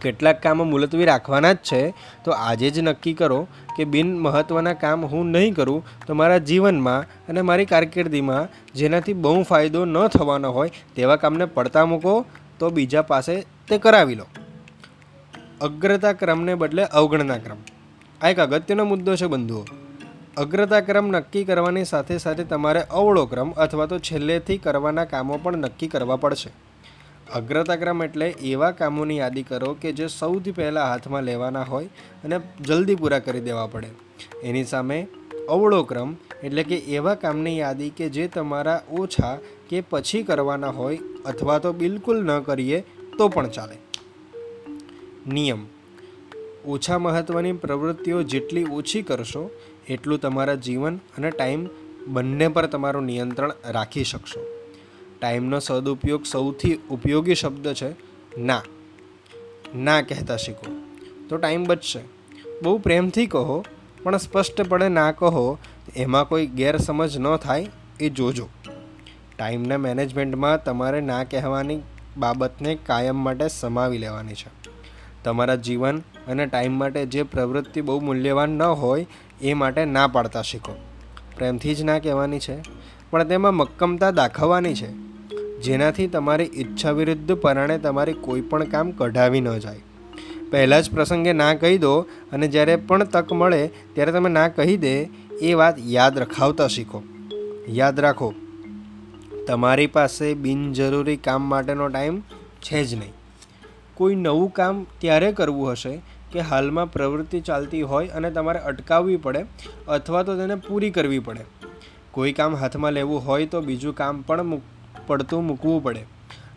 કેટલાક 0.00 0.42
કામો 0.42 0.64
મુલતવી 0.64 1.04
રાખવાના 1.04 1.52
જ 1.52 1.56
છે, 1.56 1.94
તો 2.24 2.30
આજે 2.30 2.70
જ 2.70 2.78
નક્કી 2.78 3.12
કરો 3.12 3.48
કે 3.76 3.84
બિન 3.84 4.18
મહત્ત્વના 4.18 4.72
કામ 4.72 5.06
હું 5.06 5.26
નહીં 5.26 5.54
કરું, 5.54 5.84
તો 6.06 6.14
મારા 6.14 6.38
જીવનમાં 6.38 7.06
અને 7.28 7.40
મારી 7.42 7.64
કારકિર્દીમાં 7.64 8.48
જેનાથી 8.74 9.12
બહુ 9.12 9.42
ફાયદો 9.42 9.84
ન 9.84 10.06
થવાનો 10.08 10.50
હોય 10.50 10.70
તેવા 10.96 11.16
કામને 11.16 11.44
પડતા 11.44 11.84
મૂકો, 11.84 12.26
તો 12.58 12.70
બીજા 12.70 13.02
પાસે 13.02 13.34
તે 13.68 13.78
કરાવી 13.78 14.14
લો. 14.14 14.26
અગ્રતા 15.60 16.12
ક્રમને 16.12 16.54
બદલે 16.54 16.84
અવગણના 16.84 17.38
ક્રમ. 17.38 17.60
આ 18.22 18.28
એક 18.28 18.38
અગત્યનો 18.38 18.84
મુદ્દો 18.84 19.16
છે 19.16 19.26
બંધુઓ. 19.26 19.64
અગ્રતા 20.36 20.80
ક્રમ 20.80 21.06
નક્કી 21.06 21.44
કરવાની 21.44 21.84
સાથે 21.84 22.18
સાથે 22.18 22.44
તમારે 22.44 22.80
અવળો 22.80 23.26
ક્રમ 23.26 23.50
અથવા 23.50 23.86
તો 23.86 23.98
છેલ્લેથી 23.98 24.58
કરવાના 24.58 25.04
કામો 25.04 25.38
પણ 25.42 25.56
નક્કી 25.58 25.88
કરવા 25.88 26.16
પડશે. 26.16 26.50
અગ્રતા 27.34 27.76
ક્રમ 27.76 28.02
એટલે 28.02 28.28
એવા 28.28 28.70
કામોની 28.70 29.16
યાદી 29.16 29.42
કરો 29.42 29.76
કે 29.82 29.92
જે 29.92 30.06
સૌથી 30.06 30.52
પહેલાં 30.52 30.84
હાથમાં 30.84 31.22
લેવાના 31.22 31.62
હોય 31.62 31.86
અને 32.24 32.40
જલ્દી 32.60 32.94
પૂરા 32.94 33.18
કરી 33.18 33.40
દેવા 33.40 33.66
પડે. 33.66 33.86
એની 34.42 34.64
સામે 34.64 35.08
અવળો 35.48 35.82
ક્રમ 35.82 36.16
એટલે 36.42 36.62
કે 36.62 36.76
એવા 36.76 37.14
કામની 37.14 37.58
યાદી 37.58 37.90
કે 37.90 38.08
જે 38.08 38.28
તમારા 38.28 38.82
ઓછા 38.90 39.38
કે 39.68 39.80
પછી 39.80 40.22
કરવાના 40.22 40.68
હોય 40.68 40.98
અથવા 41.24 41.58
તો 41.58 41.72
બિલકુલ 41.72 42.24
ન 42.24 42.40
કરીએ 42.40 42.80
તો 43.18 43.28
પણ 43.28 43.48
ચાલે. 43.48 43.76
નિયમ. 45.32 45.66
ઓછા 46.66 46.98
મહત્ત્વની 46.98 47.52
પ્રવૃત્તિઓ 47.52 48.22
જેટલી 48.22 48.64
ઓછી 48.64 49.02
કરશો, 49.02 49.50
એટલું 49.88 50.20
તમારા 50.20 50.54
જીવન 50.54 50.96
અને 50.96 51.30
ટાઈમ 51.30 51.68
બંને 52.08 52.48
પર 52.48 52.66
તમારું 52.66 53.04
નિયંત્રણ 53.04 53.52
રાખી 53.64 54.04
શકશો. 54.04 54.57
ટાઈમનો 55.20 55.58
સદુપયોગ 55.58 56.24
સૌથી 56.24 56.74
ઉપયોગી 56.90 57.34
શબ્દ 57.34 57.72
છે 57.72 57.88
ના. 58.38 58.62
ના 59.76 60.02
કહેતા 60.02 60.36
શીખો. 60.36 60.76
તો 61.28 61.36
ટાઈમ 61.36 61.64
બચશે. 61.64 62.00
બહુ 62.62 62.78
પ્રેમથી 62.78 63.26
કહો, 63.26 63.64
પણ 64.02 64.16
સ્પષ્ટપણે 64.16 64.88
ના 64.88 65.12
કહો, 65.12 65.58
એમાં 65.96 66.28
કોઈ 66.28 66.46
ગેરસમજ 66.46 67.18
ન 67.18 67.36
થાય 67.36 67.66
એ 68.00 68.08
જોજો. 68.08 68.48
ટાઈમના 69.38 69.78
મેનેજમેન્ટમાં 69.78 70.64
તમારે 70.64 71.00
ના 71.00 71.24
કહેવાની 71.24 71.80
બાબતને 72.16 72.74
કાયમ 72.74 73.16
માટે 73.16 73.48
સમાવી 73.48 73.98
લેવાની 73.98 74.32
છે. 74.32 74.50
તમારા 75.24 75.54
જીવન 75.54 75.98
અને 75.98 76.46
ટાઈમ 76.46 76.72
માટે 76.72 77.06
જે 77.06 77.22
પ્રવૃત્તિ 77.22 77.80
બહુ 77.80 78.00
મૂલ્યવાન 78.00 78.50
ન 78.50 78.62
હોય, 78.62 79.06
એ 79.40 79.54
માટે 79.54 79.84
ના 79.84 80.06
પાડતા 80.06 80.42
શીખો. 80.42 80.74
પ્રેમથી 81.36 81.74
જ 81.74 81.82
ના 81.82 81.98
કહેવાની 81.98 82.38
છે, 82.38 82.58
પણ 83.10 83.24
તેમાં 83.24 83.54
મક્કમતા 83.54 84.10
દાખવવાની 84.10 84.74
છે. 84.74 85.07
જેનાથી 85.62 86.08
તમારી 86.08 86.50
ઈચ્છા 86.56 86.94
વિરુદ્ધ 86.96 87.32
પરાણે 87.42 87.76
તમારે 87.78 88.12
કોઈ 88.24 88.42
પણ 88.50 88.72
કામ 88.72 88.90
કઢાવી 88.98 89.40
ન 89.40 89.48
જાય. 89.58 89.82
પહેલાં 90.50 90.82
જ 90.82 90.92
પ્રસંગે 90.92 91.32
ના 91.34 91.52
કહી 91.62 91.78
દો 91.78 91.94
અને 92.32 92.46
જ્યારે 92.48 92.74
પણ 92.88 93.10
તક 93.14 93.38
મળે 93.40 93.62
ત્યારે 93.94 94.12
તમે 94.12 94.30
ના 94.30 94.48
કહી 94.50 94.76
દે, 94.84 94.94
એ 95.42 95.54
વાત 95.60 95.80
યાદ 95.88 96.20
રખાવતા 96.24 96.68
શીખો. 96.68 97.00
યાદ 97.70 98.00
રાખો, 98.00 98.28
તમારી 99.48 99.90
પાસે 99.96 100.26
બિનજરૂરી 100.44 101.18
કામ 101.26 101.50
માટેનો 101.50 101.88
ટાઈમ 101.88 102.22
છે 102.62 102.84
જ 102.84 102.94
નહીં. 102.94 103.12
કોઈ 103.94 104.16
નવું 104.18 104.50
કામ 104.52 104.80
ત્યારે 105.00 105.28
કરવું 105.32 105.70
હશે 105.72 105.94
કે 106.32 106.48
હાલમાં 106.48 106.90
પ્રવૃત્તિ 106.92 107.38
ચાલતી 107.42 107.84
હોય 107.92 108.16
અને 108.16 108.30
તમારે 108.30 108.64
અટકાવવી 108.70 109.20
પડે 109.24 109.46
અથવા 109.88 110.22
તો 110.22 110.40
તેને 110.40 110.56
પૂરી 110.66 110.90
કરવી 110.90 111.22
પડે. 111.28 111.44
કોઈ 112.12 112.32
કામ 112.32 112.58
હાથમાં 112.62 112.92
લેવું 112.92 113.24
હોય 113.26 113.46
તો 113.46 113.62
બીજું 113.62 113.96
કામ 113.96 114.26
પણ 114.26 114.50
પડતું 115.08 115.46
મૂકવું 115.46 115.82
પડે. 115.82 116.04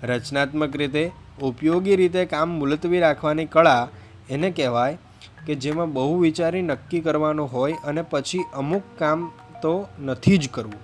રચનાત્મક 0.04 0.76
રીતે, 0.76 1.04
ઉપયોગી 1.42 1.96
રીતે 1.96 2.22
કામ 2.26 2.60
મુલતવી 2.60 3.00
રાખવાની 3.00 3.46
કળા 3.46 3.88
એને 4.30 4.52
કહેવાય 4.52 4.98
કે 5.48 5.56
જેમાં 5.56 5.94
બહુ 5.94 6.20
વિચારી 6.20 6.62
નક્કી 6.62 7.02
કરવાનું 7.02 7.52
હોય 7.54 7.82
અને 7.86 8.02
પછી 8.02 8.46
અમુક 8.54 8.88
કામ 9.00 9.28
તો 9.62 9.74
નથી 10.00 10.38
જ 10.38 10.50
કરવું. 10.50 10.80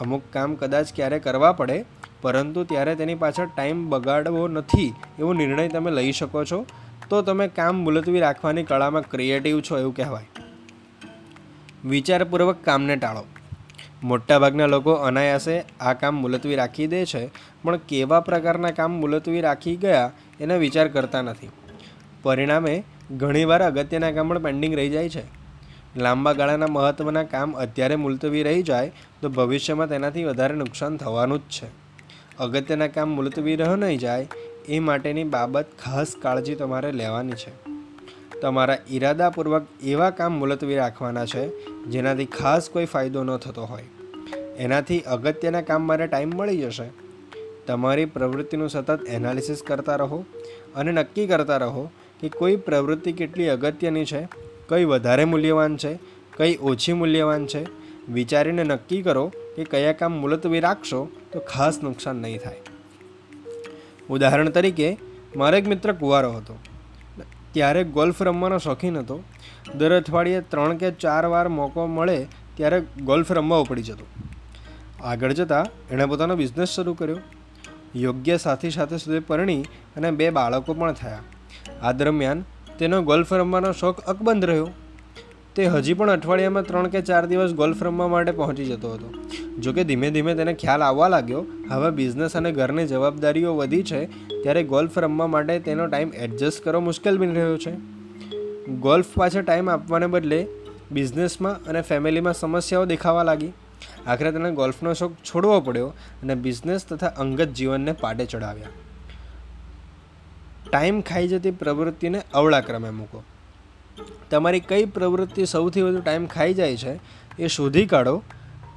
અમુક 0.00 0.22
કામ 0.32 0.54
કદાચ 0.54 0.94
ક્યારે 0.96 1.18
કરવા 1.18 1.52
પડે, 1.52 1.84
પરંતુ 2.22 2.64
ત્યારે 2.64 2.94
તેની 2.94 3.14
પાછળ 3.14 3.50
ટાઈમ 3.56 3.88
બગાડવો 3.90 4.48
નથી 4.48 4.88
એવો 5.18 5.32
નિર્ણય 5.32 5.68
તમે 5.68 5.90
લઈ 5.90 6.12
શકો 6.12 6.44
છો. 6.44 6.64
તો 7.10 7.22
તમે 7.22 7.48
કામ 7.48 7.84
મુલતવી 7.84 8.20
રાખવાની 8.20 8.64
કળામાં 8.64 9.10
ક્રિએટિવ 9.10 9.60
છો 9.60 9.78
એવું 9.78 9.94
કહેવાય. 9.96 10.28
વિચારપૂર્વક 11.84 12.64
કામને 12.64 12.96
ટાળો. 12.96 13.24
મોટાભાગના 14.04 14.66
લોકો 14.66 14.92
અનાયાસે 14.92 15.64
આ 15.80 15.92
કામ 15.92 16.14
મુલતવી 16.14 16.56
રાખી 16.56 16.86
દે 16.86 17.04
છે, 17.06 17.30
પણ 17.62 17.76
કેવા 17.76 18.20
પ્રકારના 18.20 18.70
કામ 18.70 18.92
મુલતવી 18.92 19.40
રાખી 19.40 19.76
ગયા 19.76 20.10
એનો 20.40 20.58
વિચાર 20.58 20.88
કરતા 20.88 21.22
નથી. 21.22 21.50
પરિણામે 22.22 22.74
ઘણીવાર 23.16 23.62
અગત્યના 23.62 24.10
કામ 24.10 24.28
પણ 24.28 24.38
પેન્ડિંગ 24.38 24.74
રહી 24.74 24.88
જાય 24.88 25.08
છે. 25.08 25.24
લાંબા 25.96 26.32
ગાળાના 26.32 26.66
મહત્ત્વના 26.66 27.22
કામ 27.22 27.56
અત્યારે 27.56 27.96
મુલતવી 27.96 28.42
રહી 28.42 28.62
જાય 28.62 28.92
તો 29.22 29.28
ભવિષ્યમાં 29.28 29.88
તેનાથી 29.88 30.24
વધારે 30.24 30.54
નુકસાન 30.54 30.96
થવાનું 30.96 31.38
જ 31.38 31.50
છે. 31.50 31.68
અગત્યના 32.38 32.86
કામ 32.86 33.08
મુલતવી 33.08 33.56
રહ્યો 33.56 33.76
નહીં 33.76 33.98
જાય 33.98 34.26
એ 34.68 34.78
માટેની 34.78 35.24
બાબત 35.24 35.66
ખાસ 35.84 36.16
કાળજી 36.22 36.54
તમારે 36.54 36.92
લેવાની 36.92 37.32
છે. 37.32 37.61
તમારા 38.42 38.78
ઈરાદાપૂર્વક 38.90 39.66
એવા 39.82 40.10
કામ 40.10 40.32
મુલતવી 40.32 40.76
રાખવાના 40.76 41.26
છે, 41.26 41.66
જેનાથી 41.84 42.24
ખાસ 42.24 42.70
કોઈ 42.70 42.84
ફાયદો 42.84 43.24
ન 43.24 43.36
થતો 43.36 43.64
હોય. 43.64 43.84
એનાથી 44.58 45.00
અગત્યના 45.00 45.60
કામ 45.60 45.82
માટે 45.82 46.06
ટાઈમ 46.06 46.30
મળી 46.30 46.60
જશે. 46.60 46.90
તમારી 47.66 48.04
પ્રવૃત્તિનું 48.04 48.68
સતત 48.68 49.00
એનાલિસિસ 49.08 49.62
કરતા 49.66 49.96
રહો 49.96 50.24
અને 50.74 50.92
નક્કી 50.92 51.26
કરતા 51.26 51.56
રહો 51.56 51.90
કે 52.20 52.28
કોઈ 52.28 52.56
પ્રવૃત્તિ 52.56 53.12
કેટલી 53.12 53.48
અગત્યની 53.48 54.04
છે, 54.04 54.28
કઈ 54.68 54.84
વધારે 54.84 55.24
મૂલ્યવાન 55.24 55.76
છે, 55.76 55.98
કઈ 56.36 56.56
ઓછી 56.56 56.92
મૂલ્યવાન 56.92 57.46
છે. 57.46 57.66
વિચારીને 58.12 58.64
નક્કી 58.64 59.02
કરો 59.02 59.32
કે 59.56 59.64
કયા 59.64 59.92
કામ 59.92 60.12
મુલતવી 60.12 60.60
રાખશો 60.60 61.08
તો 61.32 61.40
ખાસ 61.40 61.82
નુકસાન 61.82 62.16
નહીં 62.16 62.38
થાય. 62.38 62.56
ઉદાહરણ 64.10 64.48
તરીકે, 64.48 64.96
મારો 65.36 65.56
એક 65.56 65.68
મિત્ર 65.68 65.92
કુંવારો 65.92 66.32
હતો. 66.32 66.58
ત્યારે 67.52 67.84
ગોલ્ફ 67.84 68.22
રમવાનો 68.22 68.58
શોખીન 68.58 68.98
હતો. 68.98 69.22
દર 69.74 69.96
અઠવાડિયે 69.96 70.40
ત્રણ 70.40 70.76
કે 70.76 70.90
ચાર 70.90 71.26
વાર 71.26 71.48
મોકો 71.48 71.86
મળે 71.86 72.26
ત્યારે 72.56 72.80
ગોલ્ફ 72.80 73.32
રમવા 73.32 73.56
ઉપડી 73.56 73.82
જતો. 73.82 74.06
આગળ 75.04 75.32
જતાં 75.32 75.66
એણે 75.90 76.06
પોતાનો 76.06 76.36
બિઝનેસ 76.36 76.68
શરૂ 76.68 76.94
કર્યો. 76.94 77.18
યોગ્ય 77.96 78.36
સાથી 78.36 78.70
સાથે 78.70 78.98
સુધી 78.98 79.20
પરણી 79.20 79.62
અને 79.96 80.10
બે 80.10 80.30
બાળકો 80.30 80.74
પણ 80.74 80.92
થયા. 80.92 81.18
આ 81.82 81.92
દરમિયાન 81.92 82.44
તેનો 82.78 83.02
ગોલ્ફ 83.02 83.32
રમવાનો 83.32 83.72
શોખ 83.72 84.00
અકબંધ 84.00 84.44
રહ્યો. 84.44 84.68
તે 85.56 85.64
હજી 85.66 85.94
પણ 85.94 86.10
અઠવાડિયામાં 86.10 86.66
ત્રણ 86.68 86.86
કે 86.88 87.00
ચાર 87.00 87.22
દિવસ 87.26 87.50
ગોલ્ફ 87.52 87.80
રમવા 87.82 88.08
માટે 88.08 88.32
પહોંચી 88.32 88.64
જતો 88.64 88.92
હતો. 88.92 89.08
જોકે 89.60 89.80
ધીમે 89.84 90.10
ધીમે 90.10 90.30
તેને 90.34 90.52
ખ્યાલ 90.54 90.82
આવવા 90.82 91.08
લાગ્યો, 91.08 91.42
હવે 91.70 91.90
બિઝનેસ 91.90 92.36
અને 92.36 92.52
ઘરની 92.52 92.86
જવાબદારીઓ 92.86 93.52
વધી 93.56 93.82
છે, 93.82 94.00
ત્યારે 94.42 94.62
ગોલ્ફ 94.64 94.96
રમવા 94.98 95.26
માટે 95.26 95.58
તેનો 95.58 95.86
ટાઈમ 95.86 96.14
એડજસ્ટ 96.16 96.64
કરવો 96.64 96.80
મુશ્કેલ 96.80 97.18
બની 97.18 97.34
રહ્યો 97.34 97.58
છે. 97.58 97.72
ગોલ્ફ 98.78 99.10
પાછળ 99.14 99.42
ટાઈમ 99.42 99.68
આપવાને 99.68 100.06
બદલે 100.06 100.38
બિઝનેસમાં 100.92 101.68
અને 101.68 101.80
ફેમિલીમાં 101.82 102.34
સમસ્યાઓ 102.34 102.84
દેખાવા 102.84 103.22
લાગી. 103.22 103.52
આખરે 104.06 104.32
તેને 104.32 104.50
ગોલ્ફનો 104.52 104.94
શોખ 104.94 105.18
છોડવો 105.24 105.58
પડ્યો 105.60 105.90
અને 106.22 106.34
બિઝનેસ 106.34 106.86
તથા 106.86 107.12
અંગત 107.18 107.52
જીવનને 107.52 107.92
પાટે 107.92 108.24
ચડાવ્યા 108.24 108.72
ટાઈમ 110.70 111.00
ખાઈ 111.00 111.28
જતી 111.28 111.50
પ્રવૃત્તિને 111.50 112.18
અવળા 112.34 112.60
ક્રમે 112.60 112.90
મૂકો. 112.90 113.24
તમારી 114.30 114.60
કઈ 114.60 114.84
પ્રવૃત્તિ 114.84 115.46
સૌથી 115.46 115.82
વધુ 115.82 116.00
ટાઈમ 116.00 116.26
ખાઈ 116.26 116.54
જાય 116.54 116.76
છે 116.76 117.00
એ 117.38 117.46
શોધી 117.46 117.86
કાઢો 117.86 118.22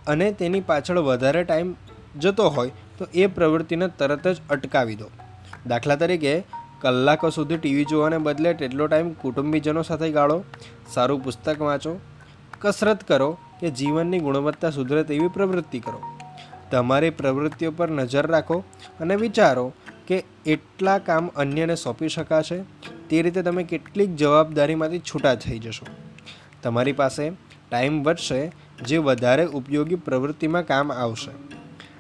અને 0.08 0.32
તેની 0.32 0.62
પાછળ 0.62 0.98
વધારે 0.98 1.44
ટાઈમ 1.44 1.76
જતો 2.20 2.50
હોય 2.50 2.72
તો 2.98 3.08
એ 3.14 3.28
પ્રવૃત્તિને 3.28 3.88
તરત 3.88 4.28
જ 4.28 4.36
અટકાવી 4.50 4.96
દો. 4.96 5.10
દાખલા 5.68 5.96
તરીકે, 5.96 6.44
કલાકો 6.82 7.30
સુધી 7.30 7.58
ટીવી 7.58 7.86
જોવાને 7.86 8.18
બદલે 8.18 8.54
તેટલો 8.54 8.88
ટાઈમ 8.88 9.14
કુટુંબીજનો 9.14 9.82
સાથે 9.82 10.12
ગાળો, 10.12 10.44
સારું 10.94 11.24
પુસ્તક 11.24 11.62
વાંચો, 11.62 12.00
કસરત 12.62 13.04
કરો 13.04 13.38
કે 13.60 13.70
જીવનની 13.70 14.20
ગુણવત્તા 14.20 14.70
સુધરે 14.70 15.04
તેવી 15.04 15.28
પ્રવૃત્તિ 15.28 15.80
કરો. 15.80 16.02
તમારી 16.72 17.10
પ્રવૃત્તિઓ 17.10 17.72
પર 17.72 17.92
નજર 17.92 18.28
રાખો 18.28 18.64
અને 19.00 19.16
વિચારો 19.16 19.74
કે 20.08 20.24
એટલા 20.46 20.98
કામ 20.98 21.28
અન્યને 21.28 21.76
સોંપી 21.76 22.10
શકાશે, 22.10 22.62
તે 23.10 23.22
રીતે 23.22 23.42
તમે 23.42 23.64
કેટલીક 23.64 24.16
જવાબદારીમાંથી 24.16 25.00
છૂટા 25.00 25.36
થઈ 25.36 25.60
જશો. 25.60 25.86
તમારી 26.64 26.92
પાસે 26.92 27.32
ટાઈમ 27.72 28.04
વધશે, 28.04 28.52
જે 28.86 28.98
વધારે 28.98 29.46
ઉપયોગી 29.46 29.96
પ્રવૃત્તિમાં 29.96 30.66
કામ 30.66 30.92
આવશે. 30.92 31.32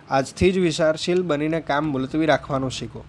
આજથી 0.09 0.51
જ 0.51 0.57
વિચારશીલ 0.57 1.23
બનીને 1.23 1.61
કામ 1.61 1.85
મુલતવી 1.85 2.25
રાખવાનું 2.25 2.71
શીખો. 2.71 3.03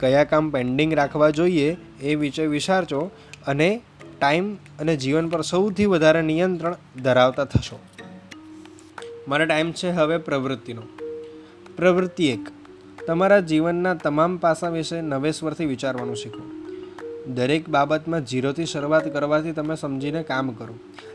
કયા 0.00 0.24
કામ 0.24 0.50
પેન્ડિંગ 0.50 0.94
રાખવા 0.94 1.30
જોઈએ 1.30 1.76
એ 2.00 2.14
વિશે 2.14 2.46
વિચારજો 2.46 3.10
અને 3.46 3.82
ટાઈમ 4.20 4.54
અને 4.54 4.96
જીવન 4.96 5.28
પર 5.28 5.40
સૌથી 5.40 5.86
વધારે 5.86 6.22
નિયંત્રણ 6.22 6.76
ધરાવતા 7.02 7.44
થશો. 7.44 7.80
મારો 9.28 9.46
ટાઈમ 9.46 9.72
છે 9.72 9.90
હવે 9.90 10.18
પ્રવૃત્તિનો. 10.18 10.82
પ્રવૃત્તિ 11.76 12.26
એક. 12.28 12.61
તમારા 13.06 13.40
જીવનના 13.40 13.94
તમામ 13.94 14.36
પાસા 14.36 14.68
વિશે 14.68 15.00
નવેશ્વરથી 15.00 15.64
વિચારવાનું 15.64 16.16
શીખો. 16.16 16.42
દરેક 17.34 17.68
બાબતમાં 17.68 18.26
ઝીરોથી 18.26 18.66
શરૂઆત 18.66 19.12
કરવાથી 19.12 19.52
તમે 19.52 19.76
સમજીને 19.76 20.22
કામ 20.22 20.50
કરો. 20.50 20.74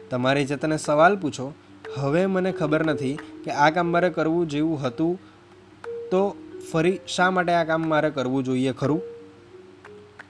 તમારી 0.10 0.46
જાતને 0.46 0.78
સવાલ 0.78 1.16
પૂછો, 1.16 1.54
હવે 1.96 2.26
મને 2.26 2.52
ખબર 2.52 2.86
નથી 2.86 3.16
કે 3.16 3.52
આ 3.52 3.70
કામ 3.70 3.88
મારે 3.88 4.10
કરવું 4.10 4.48
જેવું 4.48 4.82
હતું, 4.82 5.20
તો 6.12 6.36
ફરી 6.72 7.00
શા 7.08 7.32
માટે 7.32 7.52
આ 7.52 7.64
કામ 7.64 7.90
મારે 7.90 8.10
કરવું 8.10 8.44
જોઈએ 8.44 8.72
ખરું? 8.72 9.02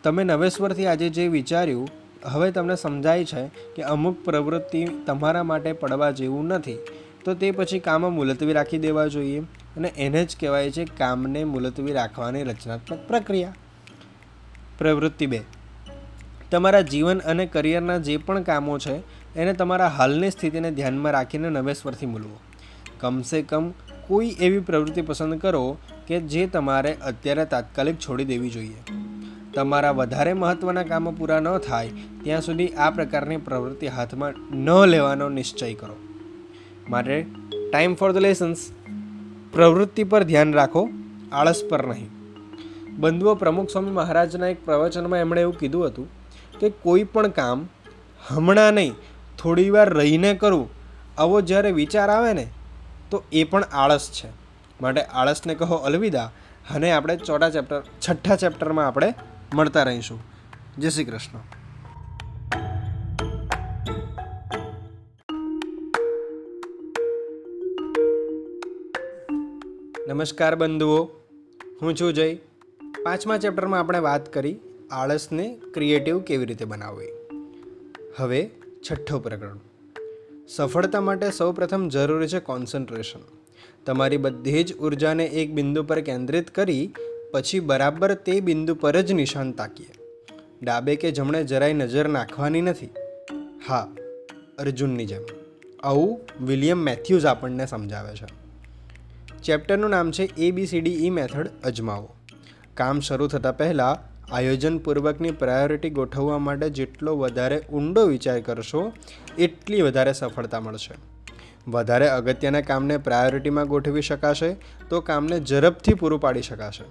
તમે 0.03 0.23
નવેશ્વરથી 0.23 0.85
આજે 0.85 1.09
જે 1.09 1.27
વિચાર્યું, 1.27 1.87
હવે 2.23 2.51
તમને 2.51 2.75
સમજાય 2.75 3.25
છે 3.25 3.47
કે 3.75 3.81
અમુક 3.81 4.25
પ્રવૃત્તિ 4.25 4.85
તમારા 5.05 5.43
માટે 5.43 5.73
પડવા 5.73 6.11
જેવું 6.11 6.45
નથી, 6.45 6.77
તો 7.25 7.33
તે 7.33 7.51
પછી 7.51 7.79
કામ 7.79 8.01
મુલતવી 8.01 8.53
રાખી 8.53 8.77
દેવા 8.77 9.07
જોઈએ. 9.07 9.43
અને 9.77 9.87
એને 9.87 10.25
જ 10.25 10.37
કહેવાય 10.39 10.71
છે 10.71 10.85
કામને 10.85 11.43
મુલતવી 11.43 11.93
રાખવાની 11.93 12.43
રચનાત્મક 12.43 12.99
પ્રક્રિયા. 13.07 13.53
પ્રવૃત્તિ 14.77 15.25
બે. 15.25 15.41
તમારા 16.51 16.81
જીવન 16.81 17.19
અને 17.19 17.45
કરિયરના 17.45 17.97
જે 17.97 18.17
પણ 18.17 18.41
કામો 18.41 18.77
છે, 18.79 18.95
એને 19.35 19.53
તમારા 19.53 19.87
હાલની 19.87 20.31
સ્થિતિને 20.31 20.71
ધ્યાનમાં 20.71 21.11
રાખીને 21.11 21.49
નવેશ્વરથી 21.49 22.05
મૂલવો. 22.05 22.39
કમસે 22.99 23.41
કમ 23.41 23.69
કોઈ 24.07 24.35
એવી 24.39 24.59
પ્રવૃત્તિ 24.59 25.01
પસંદ 25.01 25.39
કરો 25.39 25.77
કે 26.07 26.19
જે 26.19 26.47
તમારે 26.47 26.93
અત્યારે 26.93 27.45
તાત્કાલિક 27.45 27.95
છોડી 27.99 28.25
દેવી 28.25 28.49
જોઈએ. 28.49 28.77
તમારા 29.53 29.91
વધારે 29.91 30.33
મહત્ત્વના 30.33 30.83
કામો 30.83 31.11
પૂરા 31.11 31.39
ન 31.39 31.57
થાય, 31.57 31.89
ત્યાં 32.23 32.41
સુધી 32.41 32.67
આ 32.67 32.89
પ્રકારની 32.89 33.37
પ્રવૃત્તિ 33.37 33.87
હાથમાં 33.87 34.55
ન 34.55 34.85
લેવાનો 34.85 35.29
નિશ્ચય 35.29 35.73
કરો. 35.73 35.95
માટે 36.89 37.25
ટાઈમ 37.71 37.95
ફોર 37.95 38.11
ધ 38.11 38.17
લેસન્સ 38.17 38.57
પ્રવૃત્તિ 39.53 40.03
પર 40.03 40.23
ધ્યાન 40.23 40.53
રાખો, 40.53 40.89
આળસ 41.31 41.63
પર 41.69 41.87
નહીં. 41.87 42.09
બંધુઓ 42.97 43.35
પ્રમુખ 43.35 43.69
સ્વામી 43.69 43.91
મહારાજના 43.91 44.47
એક 44.47 44.65
પ્રવચનમાં 44.65 45.19
એમણે 45.19 45.41
એવું 45.41 45.59
કીધું 45.59 45.87
હતું 45.87 46.07
કે 46.59 46.69
કોઈ 46.69 47.03
પણ 47.03 47.27
કામ 47.27 47.67
હમણાં 48.29 48.73
નહીં, 48.73 48.93
થોડી 49.37 49.69
વાર 49.69 49.89
રહીને 49.89 50.33
કરવું 50.33 50.69
આવો 51.17 51.41
જ્યારે 51.41 51.71
વિચાર 51.71 52.09
આવે 52.09 52.33
ને, 52.33 52.47
તો 53.11 53.23
એ 53.31 53.43
પણ 53.43 53.63
આળસ 53.73 54.09
છે. 54.11 54.29
માટે 54.81 55.01
આળસને 55.01 55.55
કહો 55.55 55.75
અલવિદા 55.75 56.31
અને 56.75 56.91
આપણે 56.91 57.15
ચોથા 57.17 57.49
ચેપ્ટર 57.49 57.81
છઠ્ઠા 57.81 58.35
ચેપ્ટરમાં 58.35 58.87
આપણે 58.87 59.13
મળતા 59.53 59.83
રહીશું. 59.83 60.19
જય 60.77 60.89
શ્રી 60.89 61.05
કૃષ્ણ. 61.05 61.56
નમસ્કાર 70.07 70.55
બંધુઓ. 70.55 71.03
હું 71.81 71.95
છું 71.95 72.13
જય. 72.13 72.35
પાંચમા 73.03 73.37
ચેપ્ટરમાં 73.37 73.79
આપણે 73.79 73.99
વાત 73.99 74.33
કરી 74.33 74.55
આળસને 74.91 75.57
ક્રિએટિવ 75.73 76.19
કેવી 76.19 76.45
રીતે 76.45 76.65
બનાવવી. 76.65 77.07
હવે 78.15 78.49
છઠ્ઠો 78.91 79.19
પ્રકરણ. 79.19 79.59
સફળતા 80.47 81.01
માટે 81.01 81.31
સૌપ્રથમ 81.31 81.89
જરૂરી 81.89 82.27
છે 82.27 82.39
કોન્સન્ટ્રેશન 82.39 83.19
તમારી 83.85 84.17
બધી 84.17 84.63
જ 84.63 84.77
ઉર્જાને 84.77 85.25
એક 85.25 85.53
બિંદુ 85.53 85.83
પર 85.83 86.01
કેન્દ્રિત 86.01 86.49
કરી, 86.49 86.93
પછી 87.31 87.59
બરાબર 87.59 88.13
તે 88.13 88.39
બિંદુ 88.39 88.75
પર 88.75 89.01
જ 89.01 89.11
નિશાન 89.11 89.51
તાકીએ. 89.51 89.89
ડાબે 90.61 90.95
કે 90.95 91.11
જમણે 91.11 91.43
જરાય 91.43 91.73
નજર 91.73 92.07
નાખવાની 92.07 92.61
નથી. 92.61 92.89
હા, 93.67 93.91
અર્જુનની 94.57 95.05
જેમ. 95.05 95.21
આવું 95.83 96.19
વિલિયમ 96.45 96.77
મેથ્યુઝ 96.77 97.25
આપણને 97.25 97.65
સમજાવે 97.65 98.15
છે. 98.15 98.36
ચેપ્ટરનું 99.43 99.89
નામ 99.89 100.11
છે 100.11 100.23
A 100.37 100.51
B 100.51 100.65
C 100.65 100.81
D 100.81 101.05
E 101.05 101.09
method 101.09 101.47
અજમાવો. 101.63 102.15
કામ 102.73 102.99
શરૂ 102.99 103.27
થતાં 103.27 103.57
પહેલાં 103.57 103.97
આયોજનપૂર્વકની 104.35 105.31
પ્રાયોરિટી 105.31 105.89
ગોઠવવા 105.89 106.37
માટે 106.37 106.69
જેટલો 106.69 107.17
વધારે 107.17 107.61
ઊંડો 107.73 108.05
વિચાર 108.05 108.39
કરશો, 108.39 108.93
એટલી 109.37 109.81
વધારે 109.81 110.13
સફળતા 110.13 110.59
મળશે. 110.59 110.93
વધારે 111.67 112.09
અગત્યના 112.09 112.61
કામને 112.61 112.97
પ્રાયોરિટીમાં 112.97 113.67
ગોઠવી 113.67 114.01
શકાશે, 114.01 114.55
તો 114.89 115.01
કામને 115.01 115.39
ઝડપથી 115.39 115.93
પૂરું 115.93 116.21
પાડી 116.21 116.41
શકાશે. 116.41 116.83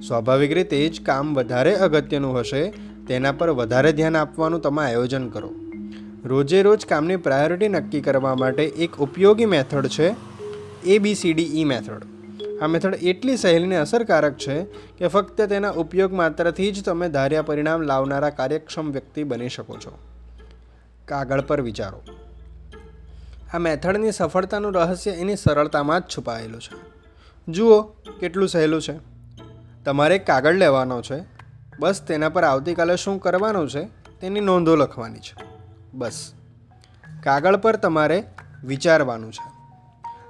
સ્વાભાવિક 0.00 0.52
રીતે 0.52 0.88
જ 0.88 1.02
કામ 1.02 1.34
વધારે 1.34 1.76
અગત્યનું 1.76 2.38
હશે, 2.38 2.72
તેના 3.08 3.32
પર 3.32 3.50
વધારે 3.50 3.92
ધ્યાન 3.92 4.16
આપવાનું 4.16 4.60
તમે 4.60 4.82
આયોજન 4.82 5.28
કરો. 5.28 5.54
રોજે 6.24 6.62
રોજ 6.62 6.86
કામની 6.86 7.16
પ્રાયોરિટી 7.16 7.68
નક્કી 7.68 8.00
કરવા 8.00 8.34
માટે 8.34 8.64
એક 8.64 9.00
ઉપયોગી 9.00 9.44
મેથડ 9.44 9.86
છે 9.86 10.31
A 10.84 10.98
B 10.98 11.14
C 11.14 11.32
D 11.32 11.60
E 11.60 11.64
method 11.64 12.04
આ 12.62 12.66
મેથડ 12.66 12.94
એટલી 12.94 13.36
સહેલીને 13.36 13.76
અસરકારક 13.76 14.36
છે 14.36 14.62
કે 14.98 15.08
ફક્ત 15.08 15.40
તેના 15.40 15.70
ઉપયોગ 15.70 16.12
માત્રથી 16.12 16.72
જ 16.72 16.84
તમે 16.84 17.08
ધાર્યા 17.08 17.42
પરિણામ 17.42 17.82
લાવનારા 17.82 18.30
કાર્યક્ષમ 18.30 18.90
વ્યક્તિ 18.90 19.24
બની 19.24 19.48
શકો 19.48 19.76
છો. 19.76 19.98
કાગળ 21.04 21.40
પર 21.40 21.60
વિચારો. 21.60 22.02
આ 23.54 23.58
મેથડની 23.58 24.12
સફળતાનું 24.12 24.72
રહસ્ય 24.72 25.10
એની 25.10 25.36
સરળતામાં 25.36 26.00
જ 26.00 26.02
છુપાયેલું 26.02 26.60
છે. 26.60 26.92
જુઓ 27.52 27.82
કેટલું 28.20 28.48
સહેલું 28.48 28.82
છે. 28.82 28.94
તમારે 29.84 30.18
કાગળ 30.18 30.54
લેવાનો 30.54 31.02
છે. 31.02 31.24
બસ 31.80 32.02
તેના 32.02 32.28
પર 32.28 32.44
આવતીકાલે 32.44 32.96
શું 32.96 33.20
કરવાનું 33.20 33.70
છે 33.70 33.84
તેની 34.20 34.40
નોંધો 34.40 34.76
લખવાની 34.76 35.18
છે. 35.18 35.44
બસ. 35.94 36.32
કાગળ 37.22 37.56
પર 37.56 37.76
તમારે 37.76 38.24
વિચારવાનું 38.64 39.32
છે. 39.32 39.51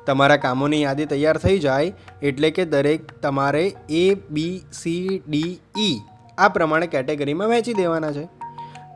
તમારા 0.06 0.36
કામોની 0.36 0.82
યાદી 0.82 1.04
તૈયાર 1.06 1.36
થઈ 1.36 1.58
જાય 1.58 1.92
એટલે 2.22 2.50
કે 2.50 2.64
દરેક 2.64 3.12
તમારે 3.22 3.74
એ 3.90 4.14
બી 4.30 4.62
સી 4.72 5.22
ડી 5.28 5.58
ઈ 5.78 6.00
આ 6.38 6.48
પ્રમાણે 6.48 6.86
કેટેગરીમાં 6.86 7.48
વહેંચી 7.48 7.74
દેવાના 7.74 8.12
છે. 8.12 8.24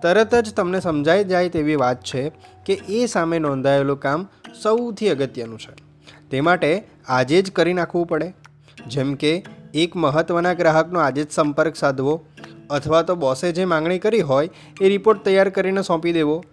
તરત 0.03 0.35
જ 0.35 0.55
તમને 0.55 0.81
સમજાઈ 0.81 1.25
જાય 1.25 1.49
તેવી 1.49 1.77
વાત 1.77 2.03
છે 2.03 2.29
કે 2.67 2.81
એ 2.89 3.07
સામે 3.07 3.39
નોંધાયેલું 3.39 4.01
કામ 4.01 4.27
સૌથી 4.63 5.09
અગત્યનું 5.09 5.59
છે. 5.59 5.75
તે 6.31 6.41
માટે 6.41 6.85
આજે 7.09 7.43
જ 7.43 7.53
કરી 7.53 7.73
નાખવું 7.73 8.07
પડે. 8.07 8.35
જેમ 8.87 9.15
કે 9.15 9.45
એક 9.75 9.97
મહત્ત્વના 9.97 10.53
ગ્રાહકનો 10.53 11.01
આજે 11.01 11.25
જ 11.25 11.31
સંપર્ક 11.31 11.77
સાધવો 11.77 12.27
અથવા 12.71 13.03
તો 13.03 13.15
બોસે 13.15 13.53
જે 13.53 13.65
માંગણી 13.65 13.99
કરી 13.99 14.21
હોય 14.21 14.51
એ 14.81 14.89
રિપોર્ટ 14.89 15.25
તૈયાર 15.25 15.49
કરીને 15.49 15.83
સોંપી 15.83 16.13
દેવો. 16.13 16.45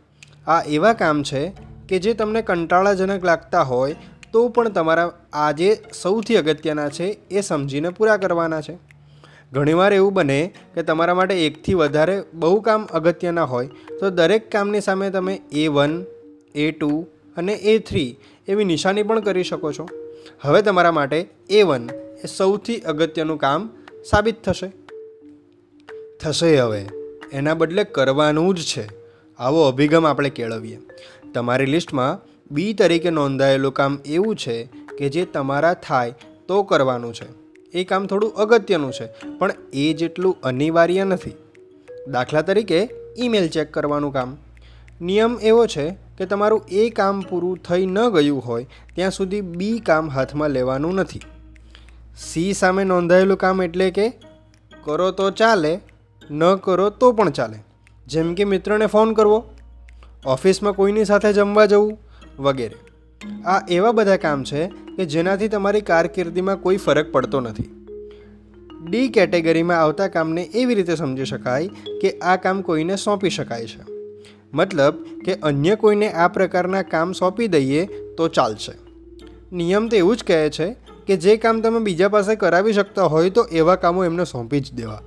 આ 0.48 0.62
એવા 0.62 0.94
કામ 0.94 1.24
છે 1.24 1.52
કે 1.90 2.00
જે 2.00 2.14
તમને 2.14 2.42
કંટાળાજનક 2.42 3.26
લાગતા 3.26 3.62
હોય 3.62 3.96
તો 4.34 4.48
પણ 4.48 4.70
તમારા 4.70 5.12
આજે 5.34 5.78
સૌથી 6.02 6.36
અગત્યના 6.36 6.90
છે 6.90 7.04
એ 7.32 7.42
સમજીને 7.42 7.90
પૂરા 7.90 8.18
કરવાના 8.18 8.62
છે. 8.62 8.78
ઘણીવાર 9.52 9.94
એવું 9.94 10.14
બને 10.14 10.54
કે 10.74 10.84
તમારા 10.84 11.14
માટે 11.14 11.46
એકથી 11.46 11.74
વધારે 11.74 12.24
બહુ 12.34 12.62
કામ 12.62 12.86
અગત્યના 12.86 13.44
હોય, 13.44 13.70
તો 14.00 14.10
દરેક 14.10 14.52
કામની 14.52 14.82
સામે 14.82 15.10
તમે 15.10 15.42
એ 15.52 15.68
વન 15.68 16.06
એ 16.56 16.72
ટુ 16.72 17.08
અને 17.38 17.54
એ 17.54 17.80
થ્રી 17.80 18.18
એવી 18.48 18.64
નિશાની 18.64 19.04
પણ 19.04 19.20
કરી 19.20 19.44
શકો 19.44 19.72
છો. 19.72 19.90
હવે 20.42 20.62
તમારા 20.62 20.92
માટે 20.92 21.30
એ 21.50 21.64
વન 21.64 21.90
એ 22.24 22.28
સૌથી 22.38 22.76
અગત્યનું 22.76 23.38
કામ 23.38 23.70
સાબિત 24.10 24.44
થશે. 24.44 24.72
થશે 26.22 26.58
હવે. 26.58 26.90
એના 27.32 27.54
બદલે 27.54 27.84
કરવાનું 27.84 28.56
જ 28.56 28.62
છે. 28.62 28.90
આવો 29.40 29.68
અભિગમ 29.68 30.08
આપણે 30.08 30.30
કેળવીએ. 30.30 30.80
તમારી 31.34 31.66
લિસ્ટમાં 31.66 32.33
બી 32.54 32.74
તરીકે 32.74 33.10
નોંધાયેલું 33.10 33.74
કામ 33.74 34.00
એવું 34.06 34.36
છે 34.36 34.58
કે 34.98 35.10
જે 35.10 35.26
તમારા 35.26 35.74
થાય 35.74 36.16
તો 36.48 36.64
કરવાનું 36.64 37.14
છે. 37.14 37.28
એ 37.74 37.84
કામ 37.84 38.08
થોડું 38.08 38.36
અગત્યનું 38.36 38.92
છે, 38.92 39.08
પણ 39.38 39.54
એ 39.74 39.86
જેટલું 39.94 40.42
અનિવાર્ય 40.44 41.04
નથી. 41.04 41.36
દાખલા 42.08 42.42
તરીકે 42.42 42.80
ઈમેલ 43.20 43.48
ચેક 43.50 43.72
કરવાનું 43.72 44.14
કામ. 44.14 44.38
નિયમ 45.02 45.38
એવો 45.42 45.66
છે 45.66 45.86
કે 46.18 46.26
તમારું 46.26 46.62
એ 46.72 46.90
કામ 46.90 47.22
પૂરું 47.22 47.58
થઈ 47.58 47.86
ન 47.86 48.10
ગયું 48.10 48.46
હોય, 48.46 48.68
ત્યાં 48.96 49.12
સુધી 49.12 49.42
બી 49.42 49.80
કામ 49.80 50.10
હાથમાં 50.10 50.50
લેવાનું 50.50 50.96
નથી. 50.96 51.24
સી 52.18 52.54
સામે 52.54 52.84
નોંધાયેલું 52.84 53.38
કામ 53.38 53.62
એટલે 53.62 53.88
કે 53.92 54.08
કરો 54.84 55.12
તો 55.12 55.32
ચાલે, 55.32 55.74
ન 56.32 56.56
કરો 56.56 56.90
તો 56.90 57.12
પણ 57.12 57.30
ચાલે. 57.30 57.60
જેમ 58.08 58.34
કે 58.34 58.44
મિત્રને 58.44 58.86
ફોન 58.86 59.14
કરવો. 59.14 59.44
ઓફિસમાં 60.26 60.74
કોઈની 60.74 61.06
સાથે 61.06 61.34
જમવા 61.34 61.66
જવું 61.66 61.98
વગેરે. 62.40 62.76
આ 63.46 63.68
એવા 63.68 63.92
બધા 63.92 64.18
કામ 64.18 64.44
છે 64.44 64.68
કે 64.68 65.06
જેનાથી 65.06 65.48
તમારી 65.48 65.82
કારકિર્દીમાં 65.82 66.62
કોઈ 66.62 66.78
ફરક 66.78 67.12
પડતો 67.12 67.40
નથી. 67.40 67.70
ડી 68.90 69.08
કેટેગરીમાં 69.08 69.78
આવતા 69.78 70.08
કામને 70.08 70.44
એવી 70.44 70.76
રીતે 70.76 70.96
સમજી 70.96 71.26
શકાય 71.26 71.68
કે 72.02 72.12
આ 72.12 72.36
કામ 72.36 72.62
કોઈને 72.62 72.96
સોંપી 72.96 73.30
શકાય 73.30 73.66
છે. 73.66 73.94
મતલબ 74.54 74.94
કે 75.26 75.34
અન્ય 75.34 75.76
કોઈને 75.76 76.12
આ 76.12 76.28
પ્રકારના 76.28 76.82
કામ 76.82 77.12
સોંપી 77.12 77.48
દઈએ 77.48 77.86
તો 78.18 78.28
ચાલશે. 78.28 78.72
નિયમ 79.56 79.88
તો 79.88 79.98
એવું 79.98 80.18
જ 80.18 80.24
કહે 80.24 80.50
છે 80.50 80.76
કે 81.08 81.18
જે 81.18 81.38
કામ 81.38 81.62
તમે 81.62 81.80
બીજા 81.80 82.08
પાસે 82.08 82.36
કરાવી 82.36 82.74
શકતા 82.74 83.04
હોય 83.04 83.30
તો 83.30 83.44
એવા 83.44 83.76
કામો 83.76 84.06
એમને 84.06 84.26
સોંપી 84.26 84.60
જ 84.60 84.74
દેવા. 84.74 85.02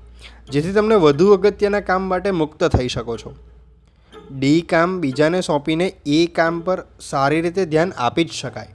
જેથી 0.53 0.73
તમને 0.73 0.95
વધુ 0.95 1.33
અગત્યના 1.33 1.81
કામ 1.81 2.03
માટે 2.03 2.31
મુક્ત 2.31 2.65
થઈ 2.65 2.89
શકો 2.89 3.17
છો. 3.17 3.35
ડી 4.31 4.61
કામ 4.61 5.01
બીજાને 5.01 5.41
સોંપીને 5.41 5.93
એ 6.07 6.27
કામ 6.27 6.61
પર 6.61 6.85
સારી 7.01 7.41
રીતે 7.41 7.65
ધ્યાન 7.65 7.93
આપી 7.99 8.25
જ 8.25 8.31
શકાય. 8.31 8.69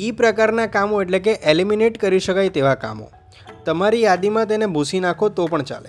ઈ 0.00 0.10
પ્રકારના 0.10 0.66
કામો 0.66 1.02
એટલે 1.02 1.18
કે 1.18 1.30
એલિમિનેટ 1.30 1.98
કરી 1.98 2.20
શકાય 2.20 2.48
તેવા 2.48 2.74
કામો. 2.74 3.08
તમારી 3.64 4.02
યાદીમાં 4.02 4.46
તેને 4.46 4.66
ભૂસી 4.66 5.00
નાખો 5.00 5.28
તો 5.28 5.46
પણ 5.46 5.62
ચાલે. 5.62 5.88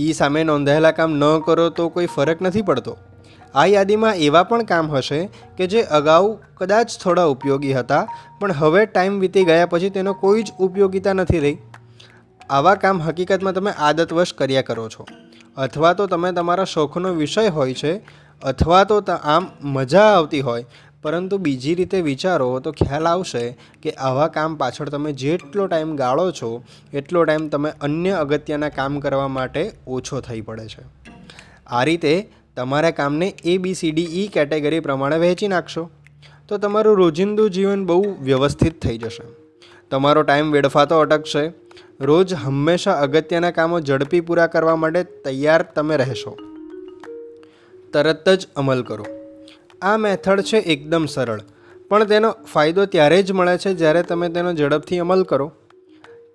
ઈ 0.00 0.12
સામે 0.12 0.44
નોંધાયેલા 0.44 0.90
કામ 0.90 1.12
ન 1.12 1.40
કરો 1.40 1.70
તો 1.70 1.88
કોઈ 1.88 2.06
ફરક 2.06 2.42
નથી 2.42 2.62
પડતો. 2.62 2.96
આ 3.54 3.64
યાદીમાં 3.64 4.14
એવા 4.14 4.42
પણ 4.42 4.62
કામ 4.62 4.90
હશે 4.90 5.30
કે 5.56 5.66
જે 5.66 5.82
અગાઉ 5.82 6.38
કદાચ 6.54 6.98
થોડા 7.02 7.24
ઉપયોગી 7.24 7.72
હતા, 7.72 8.06
પણ 8.40 8.52
હવે 8.52 8.86
ટાઈમ 8.86 9.20
વીતી 9.20 9.44
ગયા 9.44 9.66
પછી 9.66 9.90
તેનો 9.90 10.12
કોઈ 10.12 10.42
જ 10.42 10.52
ઉપયોગિતા 10.58 11.12
નથી 11.12 11.38
રહી. 11.38 11.58
આવા 12.50 12.74
કામ 12.74 13.02
હકીકતમાં 13.02 13.54
તમે 13.54 13.70
આદતવશ 13.70 14.32
કર્યા 14.32 14.62
કરો 14.62 14.88
છો. 14.88 15.06
અથવા 15.56 15.92
તો 15.92 16.06
તમે 16.06 16.32
તમારા 16.32 16.64
શોખનો 16.64 17.14
વિષય 17.14 17.48
હોય 17.48 17.74
છે, 17.74 18.00
અથવા 18.42 18.84
તો 18.84 19.02
આમ 19.24 19.46
મજા 19.62 20.02
આવતી 20.02 20.40
હોય, 20.40 20.64
પરંતુ 21.02 21.38
બીજી 21.38 21.74
રીતે 21.74 22.00
વિચારો 22.00 22.60
તો 22.60 22.72
ખ્યાલ 22.72 23.06
આવશે 23.06 23.58
કે 23.82 23.90
આવા 23.90 24.28
કામ 24.28 24.56
પાછળ 24.56 24.88
તમે 24.88 25.12
જેટલો 25.12 25.66
ટાઈમ 25.66 25.96
ગાળો 25.96 26.30
છો, 26.30 26.62
એટલો 26.92 27.24
ટાઈમ 27.24 27.48
તમે 27.48 27.70
અન્ય 27.80 28.10
અગત્યના 28.10 28.68
કામ 28.68 29.00
કરવા 29.00 29.28
માટે 29.28 29.72
ઓછો 29.86 30.20
થઈ 30.20 30.40
પડે 30.40 30.66
છે. 30.66 31.12
આ 31.66 31.84
રીતે 31.84 32.28
તમારા 32.56 32.90
કામને 32.90 33.34
A 33.44 33.58
B 33.58 33.74
C 33.74 33.90
D 33.90 34.04
E 34.04 34.28
category 34.28 34.80
પ્રમાણે 34.80 35.18
વહેંચી 35.18 35.48
નાખશો. 35.48 35.90
તો 36.48 36.58
તમારું 36.58 36.96
રોજિંદુ 36.96 37.48
જીવન 37.48 37.86
બહુ 37.86 38.16
વ્યવસ્થિત 38.22 38.82
થઈ 38.82 38.98
જશે. 38.98 39.24
તમારો 39.90 40.22
ટાઈમ 40.22 40.52
વેડફાતો 40.52 40.98
અટકશે. 40.98 41.48
રોજ 42.02 42.34
હંમેશા 42.34 42.92
અગત્યના 42.92 43.50
કામો 43.50 43.80
ઝડપી 43.80 44.20
પૂરા 44.20 44.46
કરવા 44.46 44.76
માટે 44.76 45.02
તૈયાર 45.02 45.62
તમે 45.62 45.96
રહેશો. 45.96 46.36
તરત 47.92 48.28
જ 48.28 48.46
અમલ 48.56 48.82
કરો. 48.82 49.06
આ 49.82 49.96
મેથડ 49.96 50.40
છે 50.40 50.56
એકદમ 50.56 51.06
સરળ. 51.06 51.40
પણ 51.88 52.04
તેનો 52.04 52.30
ફાયદો 52.52 52.86
ત્યારે 52.86 53.22
જ 53.22 53.32
મળે 53.32 53.58
છે 53.58 53.74
જ્યારે 53.74 54.02
તમે 54.02 54.28
તેનો 54.28 54.52
ઝડપથી 54.52 54.98
અમલ 54.98 55.22
કરો. 55.22 55.52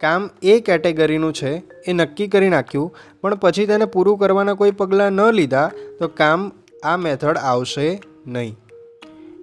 કામ 0.02 0.30
એ 0.44 0.60
કેટેગરીનું 0.60 1.34
છે, 1.34 1.64
એ 1.88 1.94
નક્કી 1.94 2.28
કરી 2.28 2.50
નાખ્યું, 2.50 2.96
પણ 3.22 3.36
પછી 3.36 3.66
તેને 3.66 3.86
પૂરું 3.86 4.18
કરવાના 4.18 4.54
કોઈ 4.54 4.72
પગલાં 4.72 5.12
ન 5.12 5.32
લીધા 5.32 5.72
તો 6.00 6.08
કામ 6.08 6.52
આ 6.84 6.98
મેથડ 6.98 7.38
આવશે 7.38 8.02
નહીં. 8.28 8.58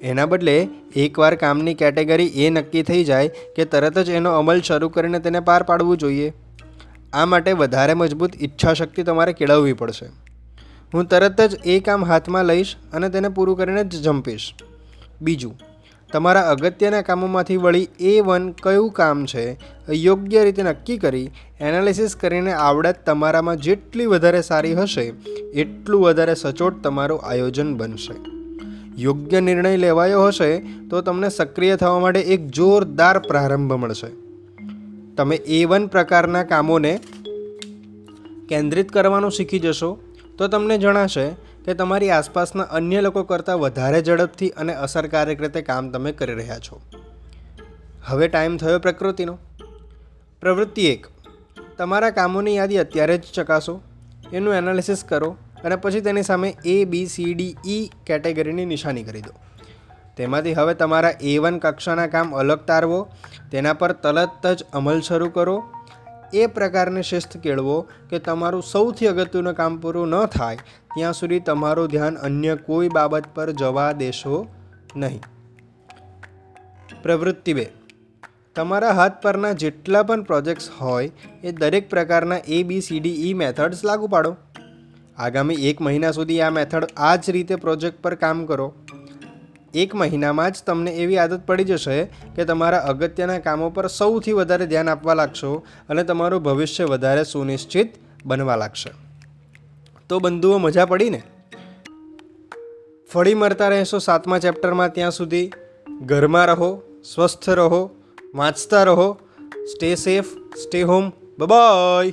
એના 0.02 0.26
બદલે, 0.26 0.68
એકવાર 0.96 1.34
કામની 1.34 1.74
કેટેગરી 1.74 2.26
એ 2.26 2.50
નક્કી 2.50 2.82
થઈ 2.82 3.04
જાય 3.04 3.28
કે 3.28 3.64
તરત 3.64 3.98
જ 3.98 4.10
એનો 4.10 4.30
અમલ 4.30 4.60
શરૂ 4.60 4.88
કરીને 4.88 5.18
તેને 5.18 5.40
પાર 5.40 5.62
પાડવું 5.62 5.96
જોઈએ. 5.96 6.32
આ 7.12 7.24
માટે 7.24 7.52
વધારે 7.52 7.94
મજબૂત 7.94 8.42
ઈચ્છાશક્તિ 8.42 9.02
તમારે 9.02 9.32
કેળવવી 9.32 9.72
પડશે. 9.72 10.06
હું 10.94 11.04
તરત 11.04 11.40
જ 11.40 11.58
એ 11.66 11.80
કામ 11.80 12.04
હાથમાં 12.04 12.44
લઈશ 12.44 12.76
અને 12.92 13.08
તેને 13.08 13.28
પૂરું 13.28 13.56
કરીને 13.56 13.84
જ 13.84 14.02
જંપીશ. 14.02 14.54
બીજું, 15.22 15.58
તમારા 16.12 16.40
અગત્યના 16.40 17.02
કામોમાંથી 17.02 17.56
વળી 17.56 17.88
એ 18.00 18.20
વન 18.20 18.50
કયું 18.50 18.92
કામ 18.92 19.26
છે, 19.26 19.58
યોગ્ય 19.90 20.44
રીતે 20.44 20.62
નક્કી 20.62 20.98
કરી, 20.98 21.30
એનાલિસિસ 21.60 22.16
કરીને 22.16 22.52
આવડત 22.52 22.96
તમારામાં 23.06 23.56
જેટલી 23.56 24.06
વધારે 24.06 24.42
સારી 24.42 24.74
હશે, 24.74 25.12
એટલું 25.54 26.02
વધારે 26.02 26.34
સચોટ 26.34 26.82
તમારું 26.82 27.20
આયોજન 27.20 27.76
બનશે. 27.76 28.43
યોગ્ય 28.96 29.40
નિર્ણય 29.40 29.76
લેવાયો 29.76 30.26
હશે, 30.26 30.58
તો 30.90 31.00
તમને 31.00 31.28
સક્રિય 31.28 31.76
થવા 31.76 31.98
માટે 31.98 32.20
એક 32.20 32.46
જોરદાર 32.46 33.18
પ્રારંભ 33.18 33.72
મળશે. 33.72 34.06
તમે 35.16 35.36
એ 35.36 35.64
વન 35.64 35.86
પ્રકારના 35.86 36.44
કામોને 36.44 37.00
કેન્દ્રિત 38.48 38.92
કરવાનું 38.92 39.30
શીખી 39.30 39.58
જશો, 39.58 39.98
તો 40.38 40.48
તમને 40.48 40.78
જણાશે 40.78 41.30
કે 41.64 41.74
તમારી 41.74 42.10
આસપાસના 42.10 42.62
અન્ય 42.62 43.00
લોકો 43.00 43.22
કરતાં 43.22 43.58
વધારે 43.58 44.02
ઝડપથી 44.02 44.50
અને 44.50 44.74
અસરકારક 44.74 45.40
રીતે 45.40 45.62
કામ 45.62 45.90
તમે 45.90 46.12
કરી 46.12 46.34
રહ્યા 46.34 46.58
છો. 46.58 46.80
હવે 48.04 48.28
ટાઈમ 48.28 48.56
થયો 48.56 48.78
પ્રકૃતિનો. 48.78 49.38
પ્રવૃત્તિ 50.40 50.86
એક. 50.86 51.06
તમારા 51.78 52.10
કામોની 52.10 52.56
યાદી 52.56 52.76
અત્યારે 52.76 53.18
જ 53.18 53.22
ચકાસો. 53.34 53.80
એનું 54.32 54.54
એનાલિસિસ 54.54 55.04
કરો. 55.04 55.36
અને 55.64 55.76
પછી 55.76 56.00
તેની 56.00 56.22
સામે 56.22 56.56
એ 56.64 56.84
બી 56.84 57.06
સી 57.06 57.34
ડી 57.34 57.56
ઈ 57.66 57.90
કેટેગરીની 58.06 58.64
નિશાની 58.64 59.02
કરી 59.02 59.20
દો. 59.20 59.34
તેમાંથી 60.16 60.52
હવે 60.52 60.74
તમારા 60.74 61.14
એ 61.20 61.38
વન 61.38 61.58
કક્ષાના 61.58 62.06
કામ 62.06 62.34
અલગ 62.34 62.60
તારવો, 62.66 63.08
તેના 63.50 63.72
પર 63.72 63.92
તરત 63.92 64.46
જ 64.46 64.64
અમલ 64.72 65.00
શરૂ 65.00 65.28
કરો. 65.28 65.64
એ 66.34 66.46
પ્રકારની 66.46 67.02
શિસ્ત 67.02 67.36
કેળવો 67.36 67.80
કે 68.10 68.18
તમારું 68.18 68.62
સૌથી 68.62 69.06
અગત્યનું 69.06 69.54
કામ 69.54 69.78
પૂરું 69.78 70.08
ન 70.08 70.26
થાય, 70.26 70.56
ત્યાં 70.94 71.12
સુધી 71.12 71.40
તમારું 71.40 71.88
ધ્યાન 71.88 72.14
અન્ય 72.14 72.56
કોઈ 72.56 72.88
બાબત 72.88 73.24
પર 73.34 73.50
જવા 73.50 73.92
દેશો 73.92 74.46
નહીં. 74.96 75.22
પ્રવૃત્તિ 77.02 77.52
બે. 77.52 77.66
તમારા 78.56 78.90
હાથ 78.90 79.12
પરના 79.22 79.52
જેટલા 79.52 80.02
પણ 80.02 80.22
પ્રોજેક્ટ્સ 80.22 80.70
હોય, 80.80 81.10
એ 81.44 81.52
દરેક 81.52 81.90
પ્રકારના 81.90 82.36
A 82.48 82.62
B 82.62 82.80
C 82.80 83.00
D 83.00 83.30
E 83.30 83.32
methods 83.34 83.84
લાગુ 83.84 84.06
પાડો. 84.06 84.36
આગામી 85.18 85.54
એક 85.54 85.80
મહિના 85.80 86.10
સુધી 86.10 86.40
આ 86.40 86.50
મેથડ 86.50 86.84
આ 86.96 87.16
જ 87.16 87.30
રીતે 87.30 87.56
પ્રોજેક્ટ 87.56 88.02
પર 88.02 88.14
કામ 88.14 88.46
કરો. 88.46 88.74
એક 89.74 89.94
મહિનામાં 89.94 90.50
જ 90.50 90.56
તમને 90.66 90.90
એવી 90.90 91.18
આદત 91.18 91.46
પડી 91.46 91.64
જશે 91.64 92.04
કે 92.04 92.44
તમારા 92.44 92.78
અગત્યના 92.78 93.38
કામો 93.38 93.70
પર 93.70 93.86
સૌથી 93.86 94.32
વધારે 94.32 94.66
ધ્યાન 94.66 94.88
આપવા 94.88 95.14
લાગશો 95.14 95.66
અને 95.88 96.04
તમારું 96.04 96.42
ભવિષ્ય 96.42 96.84
વધારે 96.84 97.24
સુનિશ્ચિત 97.24 97.94
બનવા 98.24 98.56
લાગશે. 98.56 98.90
તો 100.08 100.18
બંધુઓ, 100.18 100.58
મજા 100.58 100.86
પડી 100.86 101.10
ને? 101.10 101.22
ફળી 103.12 103.34
મળતા 103.34 103.68
રહેશો 103.68 103.98
સાતમા 103.98 104.38
ચેપ્ટરમાં 104.38 104.92
ત્યાં 104.92 105.10
સુધી. 105.10 105.52
ઘરમાં 106.00 106.46
રહો, 106.46 106.82
સ્વસ્થ 107.14 107.50
રહો, 107.50 107.90
વાંચતા 108.34 108.82
રહો. 108.82 109.12
Stay 109.64 109.94
safe 109.94 110.24
stay 110.34 110.82
home 110.82 111.12
bye 111.38 112.12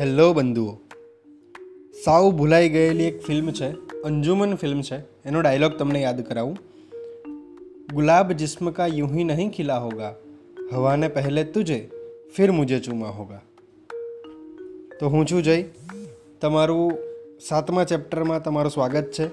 hello 0.00 0.32
બંધુઓ. 0.32 0.76
સાવ 2.04 2.30
ભૂલાઈ 2.30 2.68
ગયેલી 2.68 3.04
એક 3.04 3.22
ફિલ્મ 3.22 3.50
છે, 3.50 3.70
અંજુમન 4.02 4.54
ફિલ્મ 4.54 4.82
છે, 4.82 4.96
એનો 4.98 5.40
ડાયલોગ 5.40 5.72
તમને 5.72 6.00
યાદ 6.00 6.20
કરાવું. 6.20 6.58
ગુલાબ 7.92 8.32
જિસ્મ 8.32 8.70
કા 8.70 8.86
यूं 8.86 9.16
ही 9.16 9.24
નહીં 9.24 9.50
ખીલા 9.50 9.78
હોગા, 9.78 10.14
હવાને 10.72 11.08
પહેલે 11.08 11.44
તુજે, 11.44 11.90
ફિર 12.36 12.52
મુજે 12.52 12.80
ચૂમા 12.80 13.08
હોગા. 13.08 13.40
તો 15.00 15.08
હું 15.08 15.26
છું 15.26 15.42
જય. 15.42 15.64
તમારું 16.40 16.92
સાતમા 17.48 17.84
ચેપ્ટરમાં 17.84 18.42
તમારું 18.42 18.72
સ્વાગત 18.72 19.04
છે. 19.12 19.28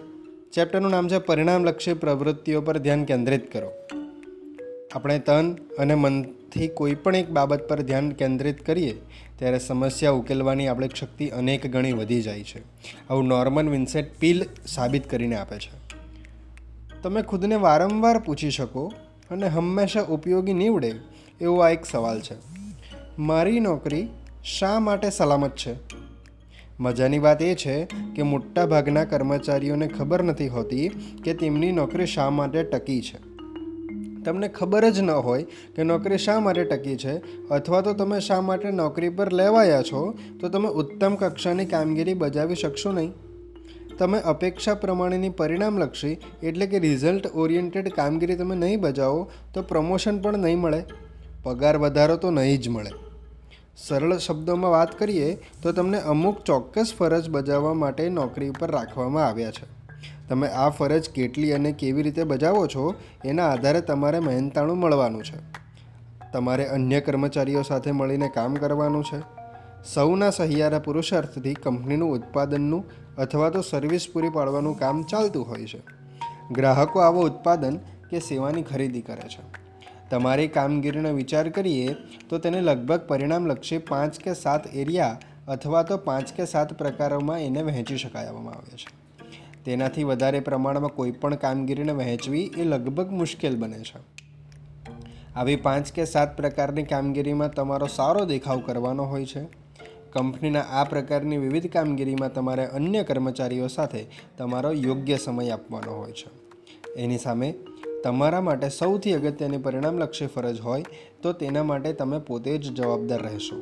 ચેપ્ટરનું 0.51 0.91
નામ 0.91 1.07
છે 1.07 1.17
પરિણામલક્ષી 1.17 1.93
પ્રવૃત્તિઓ 1.93 2.61
પર 2.61 2.77
ધ્યાન 2.77 3.03
કેન્દ્રિત 3.03 3.51
કરો. 3.51 3.71
આપણે 4.93 5.19
તન 5.19 5.55
અને 5.79 5.95
મનથી 5.95 6.67
કોઈ 6.67 6.95
પણ 6.95 7.15
એક 7.15 7.29
બાબત 7.29 7.69
પર 7.69 7.81
ધ્યાન 7.81 8.09
કેન્દ્રિત 8.09 8.65
કરીએ 8.65 9.01
ત્યારે 9.37 9.59
સમસ્યા 9.59 10.11
ઉકેલવાની 10.11 10.67
આપણે 10.67 10.89
શક્તિ 10.99 11.27
અનેક 11.27 11.71
ગણી 11.71 11.91
વધી 11.91 12.21
જાય 12.21 12.43
છે. 12.43 12.59
આવું 13.09 13.25
નોર્મન 13.25 13.69
વિન્સેટ 13.69 14.19
પીલ 14.19 14.45
સાબિત 14.67 15.09
કરીને 15.09 15.35
આપે 15.35 15.57
છે. 15.57 15.87
તમે 17.01 17.21
ખુદને 17.21 17.55
વારંવાર 17.55 18.19
પૂછી 18.19 18.49
શકો 18.49 18.93
અને 19.31 19.47
હંમેશા 19.47 20.01
ઉપયોગી 20.01 20.53
નીવડે 20.53 20.93
એવો 21.41 21.59
આ 21.59 21.69
એક 21.69 21.85
સવાલ 21.85 22.21
છે. 22.21 22.35
મારી 23.19 23.59
નોકરી 23.59 24.07
શા 24.43 24.79
માટે 24.79 25.09
સલામત 25.09 25.55
છે? 25.55 25.75
મજાની 26.79 27.19
વાત 27.19 27.41
એ 27.41 27.55
છે 27.55 27.85
કે 28.15 28.21
મોટાભાગના 28.21 29.05
કર્મચારીઓને 29.05 29.87
ખબર 29.87 30.23
નથી 30.23 30.47
હોતી 30.47 30.89
કે 31.23 31.33
તેમની 31.33 31.71
નોકરી 31.71 32.05
શા 32.05 32.29
માટે 32.29 32.63
ટકી 32.63 33.01
છે. 33.01 33.26
તમને 34.27 34.47
ખબર 34.47 34.89
જ 34.89 34.99
ન 34.99 35.11
હોય 35.27 35.43
કે 35.75 35.83
નોકરી 35.83 36.17
શા 36.17 36.39
માટે 36.39 36.63
ટકી 36.63 36.97
છે, 36.97 37.15
અથવા 37.49 37.81
તો 37.81 37.93
તમે 37.93 38.19
શા 38.19 38.41
માટે 38.41 38.67
નોકરી 38.71 39.09
પર 39.09 39.33
લેવાયા 39.33 39.87
છો, 39.91 40.03
તો 40.41 40.49
તમે 40.49 40.73
ઉત્તમ 40.83 41.15
કક્ષાની 41.15 41.65
કામગીરી 41.65 42.13
બજાવી 42.13 42.55
શકશો 42.55 42.91
નહીં. 42.91 43.13
તમે 43.99 44.19
અપેક્ષા 44.19 44.73
પ્રમાણેની 44.73 45.29
પરિણામલક્ષી, 45.29 46.17
એટલે 46.43 46.65
કે 46.65 46.79
રિઝલ્ટ 46.79 47.27
ઓરિએન્ટેડ 47.35 47.87
કામગીરી 47.93 48.35
તમે 48.35 48.55
નહીં 48.55 48.81
બજાવો, 48.81 49.21
તો 49.53 49.61
પ્રમોશન 49.61 50.19
પણ 50.21 50.39
નહીં 50.39 50.59
મળે. 50.59 50.81
પગાર 51.43 51.77
વધારો 51.77 52.17
તો 52.17 52.31
નહીં 52.31 52.61
જ 52.61 52.69
મળે. 52.69 52.91
સરળ 53.77 54.17
શબ્દોમાં 54.17 54.71
વાત 54.71 54.99
કરીએ, 54.99 55.31
તો 55.63 55.71
તમને 55.71 55.99
અમુક 55.99 56.43
ચોક્કસ 56.45 56.93
ફરજ 56.99 57.29
બજાવવા 57.29 57.73
માટે 57.73 58.09
નોકરી 58.09 58.53
પર 58.59 58.71
રાખવામાં 58.71 59.25
આવ્યા 59.25 59.51
છે. 59.51 59.76
તમે 60.29 60.47
આ 60.47 60.69
ફરજ 60.69 61.09
કેટલી 61.09 61.51
અને 61.51 61.71
કેવી 61.71 62.03
રીતે 62.03 62.23
બજાવો 62.23 62.67
છો, 62.67 62.95
એના 63.25 63.49
આધારે 63.49 63.81
તમારે 63.81 64.19
મહેનતાણું 64.19 64.77
મળવાનું 64.77 65.23
છે. 65.23 65.67
તમારે 66.33 66.65
અન્ય 66.65 67.01
કર્મચારીઓ 67.01 67.61
સાથે 67.61 67.91
મળીને 67.91 68.29
કામ 68.29 68.55
કરવાનું 68.55 69.03
છે. 69.03 69.21
સૌના 69.93 70.29
સહિયારા 70.29 70.79
પુરુષાર્થથી 70.79 71.53
કંપનીનું 71.53 72.11
ઉત્પાદનનું 72.11 72.85
અથવા 73.15 73.49
તો 73.49 73.61
સર્વિસ 73.61 74.07
પૂરી 74.13 74.29
પાડવાનું 74.29 74.79
કામ 74.79 75.03
ચાલતું 75.03 75.47
હોય 75.47 75.65
છે. 75.65 75.81
ગ્રાહકો 76.51 76.99
આવો 76.99 77.21
ઉત્પાદન 77.21 77.77
કે 78.09 78.19
સેવાની 78.19 78.63
ખરીદી 78.63 79.01
કરે 79.01 79.29
છે. 79.29 79.67
તમારી 80.09 80.47
કામગીરીનો 80.47 81.13
વિચાર 81.13 81.49
કરીએ, 81.49 81.95
તો 82.29 82.37
તેને 82.37 82.61
લગભગ 82.61 83.07
પરિણામલક્ષી 83.07 83.77
પાંચ 83.77 84.19
કે 84.19 84.33
સાત 84.33 84.75
એરિયા 84.75 85.17
અથવા 85.47 85.83
તો 85.83 85.97
પાંચ 85.97 86.33
કે 86.33 86.45
સાત 86.45 86.73
પ્રકારોમાં 86.73 87.39
એને 87.39 87.61
વહેંચી 87.61 87.97
શકાયવામાં 87.97 88.53
આવે 88.53 88.77
છે. 88.77 88.96
તેનાથી 89.67 90.03
વધારે 90.03 90.39
પ્રમાણમાં 90.39 90.89
કોઈ 90.89 91.11
પણ 91.11 91.35
કામગીરીને 91.35 91.91
વહેંચવી 91.91 92.43
એ 92.57 92.63
લગભગ 92.63 93.11
મુશ્કેલ 93.11 93.55
બને 93.55 93.79
છે. 93.79 93.99
આવી 95.35 95.55
પાંચ 95.55 95.91
કે 95.91 96.05
સાત 96.05 96.37
પ્રકારની 96.37 96.83
કામગીરીમાં 96.83 97.53
તમારો 97.53 97.87
સારો 97.87 98.25
દેખાવ 98.25 98.59
કરવાનો 98.59 99.03
હોય 99.03 99.25
છે. 99.25 99.43
કંપનીના 100.13 100.61
આ 100.61 100.83
પ્રકારની 100.83 101.37
વિવિધ 101.37 101.67
કામગીરીમાં 101.67 102.33
તમારે 102.33 102.65
અન્ય 102.65 103.03
કર્મચારીઓ 103.03 103.67
સાથે 103.67 104.05
તમારો 104.37 104.71
યોગ્ય 104.71 105.17
સમય 105.17 105.49
આપવાનો 105.49 105.91
હોય 105.91 106.11
છે. 106.11 106.29
એની 106.93 107.17
સામે, 107.17 107.55
તમારા 108.03 108.41
માટે 108.41 108.69
સૌથી 108.69 109.13
અગત્યની 109.13 109.57
પરિણામલક્ષી 109.57 110.27
ફરજ 110.27 110.61
હોય 110.61 110.83
તો 111.21 111.33
તેના 111.33 111.63
માટે 111.63 111.93
તમે 111.93 112.19
પોતે 112.19 112.57
જ 112.57 112.73
જવાબદાર 112.73 113.21
રહેશો. 113.21 113.61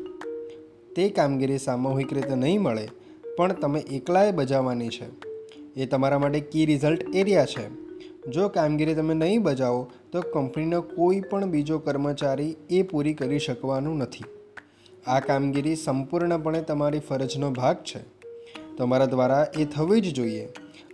તે 0.95 1.09
કામગીરી 1.09 1.57
સામૂહિક 1.57 2.13
રીતે 2.13 2.35
નહીં 2.35 2.61
મળે, 2.61 2.87
પણ 3.37 3.53
તમે 3.53 3.79
એકલાએ 3.79 4.31
બજાવવાની 4.31 4.89
છે. 4.89 5.24
એ 5.75 5.85
તમારા 5.85 6.19
માટે 6.19 6.39
કી 6.39 6.65
રિઝલ્ટ 6.65 7.15
એરિયા 7.15 7.45
છે. 7.45 7.85
જો 8.31 8.49
કામગીરી 8.49 8.95
તમે 8.95 9.13
નહીં 9.13 9.43
બજાવો, 9.43 9.91
તો 10.11 10.21
કંપનીનો 10.21 10.81
કોઈ 10.81 11.21
પણ 11.21 11.45
બીજો 11.45 11.79
કર્મચારી 11.79 12.55
એ 12.69 12.81
પૂરી 12.81 13.13
કરી 13.13 13.39
શકવાનું 13.39 13.97
નથી. 13.97 14.23
આ 15.07 15.19
કામગીરી 15.19 15.75
સંપૂર્ણપણે 15.75 16.61
તમારી 16.61 16.99
ફરજનો 16.99 17.51
ભાગ 17.51 17.75
છે. 17.75 17.99
તમારા 18.77 19.05
દ્વારા 19.05 19.47
એ 19.59 19.65
થવી 19.65 20.01
જ 20.01 20.13
જોઈએ 20.13 20.45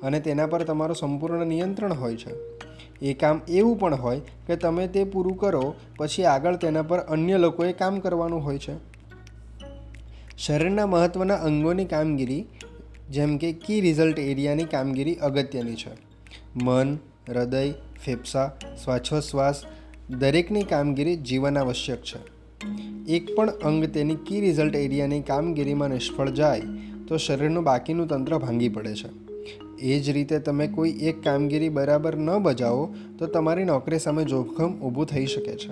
અને 0.03 0.19
તેના 0.19 0.47
પર 0.47 0.63
તમારું 0.63 0.95
સંપૂર્ણ 0.95 1.45
નિયંત્રણ 1.45 1.93
હોય 1.93 2.17
છે. 2.17 2.61
એ 3.01 3.13
કામ 3.13 3.41
એવું 3.47 3.79
પણ 3.79 3.95
હોય 3.95 4.21
કે 4.47 4.55
તમે 4.55 4.87
તે 4.87 5.03
પૂરું 5.03 5.37
કરો, 5.37 5.75
પછી 5.97 6.23
આગળ 6.23 6.55
તેના 6.55 6.81
પર 6.81 6.99
અન્ય 6.99 7.37
લોકોએ 7.37 7.73
કામ 7.73 7.99
કરવાનું 7.99 8.43
હોય 8.43 8.57
છે. 8.57 8.91
શરીરના 10.37 10.85
મહત્ત્વના 10.85 11.35
અંગોની 11.35 11.85
કામગીરી 11.85 12.45
જેમ 13.11 13.37
કે 13.37 13.51
કી 13.51 13.81
રિઝલ્ટ 13.81 14.19
એરિયાની 14.19 14.63
કામગીરી 14.63 15.15
અગત્યની 15.15 15.75
છે. 15.75 15.97
મન, 16.63 16.95
હૃદય, 17.29 17.71
ફેફસા, 18.05 18.51
શ્વાસોશ્વાસ 18.83 19.63
દરેકની 20.09 20.63
કામગીરી 20.63 21.15
જીવન 21.15 21.57
આવશ્યક 21.57 22.03
છે. 22.03 22.41
એક 23.11 23.35
પણ 23.35 23.49
અંગ 23.49 23.85
તેની 23.85 24.15
કી 24.15 24.41
રિઝલ્ટ 24.41 24.75
એરિયાની 24.75 25.21
કામગીરીમાં 25.21 25.89
નિષ્ફળ 25.89 26.29
જાય 26.29 26.61
તો 27.07 27.17
શરીરનું 27.17 27.63
બાકીનું 27.63 28.07
તંત્ર 28.07 28.37
ભાંગી 28.37 28.69
પડે 28.69 28.95
છે. 28.95 29.31
એ 29.79 29.99
જ 29.99 30.09
રીતે 30.09 30.39
તમે 30.39 30.67
કોઈ 30.67 30.91
એક 30.91 31.23
કામગીરી 31.23 31.69
બરાબર 31.69 32.15
ન 32.15 32.37
બજાવો 32.37 32.95
તો 33.19 33.27
તમારી 33.27 33.63
નોકરી 33.63 33.99
સામે 33.99 34.23
જોખમ 34.23 34.79
ઊભું 34.79 35.05
થઈ 35.05 35.25
શકે 35.25 35.55
છે. 35.55 35.71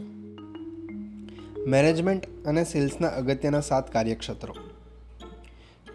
મેનેજમેન્ટ 1.66 2.46
અને 2.46 2.64
સેલ્સના 2.64 3.08
અગત્યના 3.08 3.60
સાત 3.60 3.94
કાર્યક્ષેત્રો. 3.94 4.69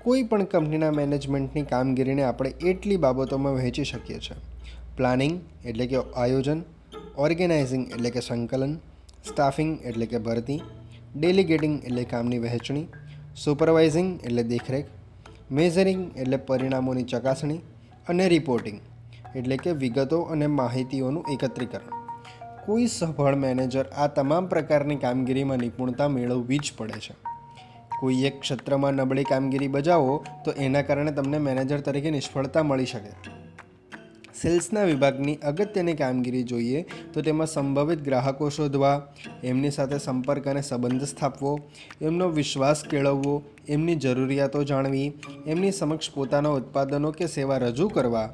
કોઈ 0.05 0.22
પણ 0.22 0.44
કંપનીના 0.44 0.90
મેનેજમેન્ટની 0.90 1.62
કામગીરીને 1.62 2.22
આપણે 2.22 2.51
એટલી 2.51 2.97
બાબતોમાં 2.97 3.55
વહેંચી 3.55 3.85
શકીએ 3.85 4.18
છીએ. 4.18 4.36
પ્લાનિંગ 4.97 5.40
એટલે 5.64 5.86
કે 5.86 5.97
આયોજન, 6.16 6.62
ઓર્ગેનાઇઝિંગ 7.18 7.90
એટલે 7.90 8.10
કે 8.10 8.20
સંકલન, 8.20 8.76
સ્ટાફિંગ 9.28 9.82
એટલે 9.82 10.06
કે 10.06 10.18
ભરતી, 10.18 10.60
ડેલિગેટિંગ 11.16 11.85
એટલે 11.85 12.05
કામની 12.05 12.39
વહેંચણી, 12.39 12.86
સુપરવાઇઝિંગ 13.36 14.20
એટલે 14.24 14.43
દેખરેખ, 14.43 14.85
મેઝરિંગ 15.51 16.16
એટલે 16.16 16.36
પરિણામોની 16.36 17.02
ચકાસણી 17.02 17.60
અને 18.09 18.28
રિપોર્ટિંગ 18.28 18.81
એટલે 19.36 19.56
કે 19.56 19.72
વિગતો 19.72 20.22
અને 20.22 20.47
માહિતીઓનું 20.47 21.24
એકત્રીકરણ. 21.32 21.93
કોઈ 22.66 22.86
સફળ 22.86 23.35
મેનેજર 23.35 23.86
આ 23.86 24.06
તમામ 24.06 24.47
પ્રકારની 24.47 24.97
કામગીરીમાં 24.97 25.59
નિપુણતા 25.59 26.09
મેળવવી 26.09 26.59
જ 26.59 26.72
પડે 26.76 26.93
છે. 26.93 27.23
કોઈ 28.05 28.24
એક 28.24 28.40
ક્ષેત્રમાં 28.40 28.94
નબળી 28.94 29.24
કામગીરી 29.24 29.68
બજાવો, 29.68 30.24
તો 30.44 30.51
એના 30.51 30.82
કારણે 30.82 31.12
તમને 31.12 31.39
મેનેજર 31.39 31.81
તરીકે 31.81 32.10
નિષ્ફળતા 32.10 32.62
મળી 32.62 32.86
શકે. 32.86 33.12
સેલ્સના 34.43 34.85
વિભાગની 34.85 35.35
અગત્યની 35.43 35.94
કામગીરી 35.94 36.43
જોઈએ, 36.43 36.86
તો 37.12 37.22
તેમાં 37.22 37.47
સંભવિત 37.47 38.02
ગ્રાહકો 38.02 38.51
શોધવા, 38.51 39.09
એમની 39.44 39.70
સાથે 39.70 39.98
સંપર્ક 39.98 40.47
અને 40.47 40.62
સંબંધ 40.62 41.05
સ્થાપવો, 41.05 41.60
એમનો 42.02 42.28
વિશ્વાસ 42.28 42.82
કેળવવો, 42.82 43.43
એમની 43.68 43.97
જરૂરિયાતો 43.97 44.64
જાણવી, 44.64 45.14
એમની 45.47 45.72
સમક્ષ 45.72 46.10
પોતાના 46.10 46.51
ઉત્પાદનો 46.51 47.12
કે 47.12 47.26
સેવા 47.26 47.59
રજૂ 47.59 47.89
કરવા, 47.89 48.28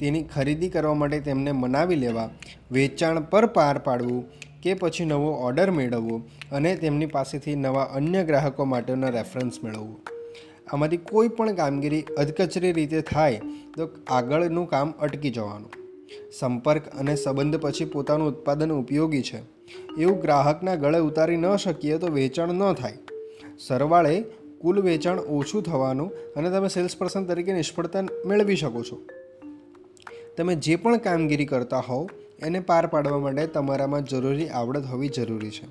તેની 0.00 0.22
ખરીદી 0.22 0.68
કરવા 0.68 0.94
માટે 0.94 1.20
તેમને 1.20 1.52
મનાવી 1.52 1.94
લેવા, 1.94 2.28
વેચાણ 2.72 3.20
પર 3.20 3.46
પાર 3.46 3.78
પાડવું 3.78 4.24
કે 4.64 4.74
પછી 4.74 5.04
નવો 5.04 5.30
ઓર્ડર 5.30 5.70
મેળવવો 5.70 6.18
અને 6.52 6.76
તેમની 6.76 7.06
પાસેથી 7.06 7.54
નવા 7.54 7.82
અન્ય 7.82 8.24
ગ્રાહકો 8.24 8.64
માટેનો 8.64 9.08
રેફરન્સ 9.08 9.64
મેળવવો. 9.64 9.96
આમાંથી 10.72 10.96
કોઈ 10.96 11.28
પણ 11.28 11.54
કામગીરી 11.54 12.02
અધકચરી 12.18 12.72
રીતે 12.72 13.00
થાય 13.00 13.40
તો 13.76 13.88
આગળનું 14.08 14.68
કામ 14.68 14.90
અટકી 14.90 15.30
જવાનું. 15.30 15.70
સંપર્ક 16.38 16.88
અને 16.88 17.16
સંબંધ 17.16 17.56
પછી 17.56 17.84
પોતાનું 17.84 18.28
ઉત્પાદન 18.28 18.72
ઉપયોગી 18.72 19.22
છે. 19.22 19.38
એવું 19.98 20.20
ગ્રાહકના 20.20 20.74
ગળે 20.74 20.98
ઉતારી 20.98 21.36
ન 21.36 21.56
શકીએ 21.56 21.98
તો 21.98 22.06
વેચાણ 22.06 22.48
ન 22.48 22.72
થાય. 22.72 22.98
સરવાળે 23.58 24.24
કુલ 24.60 24.80
વેચાણ 24.80 25.18
ઓછું 25.18 25.62
થવાનું 25.62 26.10
અને 26.36 26.50
તમે 26.50 26.68
સેલ્સ 26.68 26.96
પર્સન 26.96 27.24
તરીકે 27.24 27.52
નિષ્ફળતા 27.52 28.02
મેળવી 28.02 28.56
શકો 28.56 28.82
છો. 28.82 29.02
તમે 30.36 30.54
જે 30.54 30.76
પણ 30.76 30.96
કામગીરી 30.96 31.46
કરતા 31.46 31.78
હોવ 31.78 32.08
એને 32.38 32.60
પાર 32.60 32.86
પાડવા 32.86 33.18
માટે 33.18 33.46
તમારામાં 33.46 34.04
જરૂરી 34.04 34.48
આવડત 34.48 34.84
હોવી 34.84 35.08
જરૂરી 35.08 35.50
છે. 35.50 35.66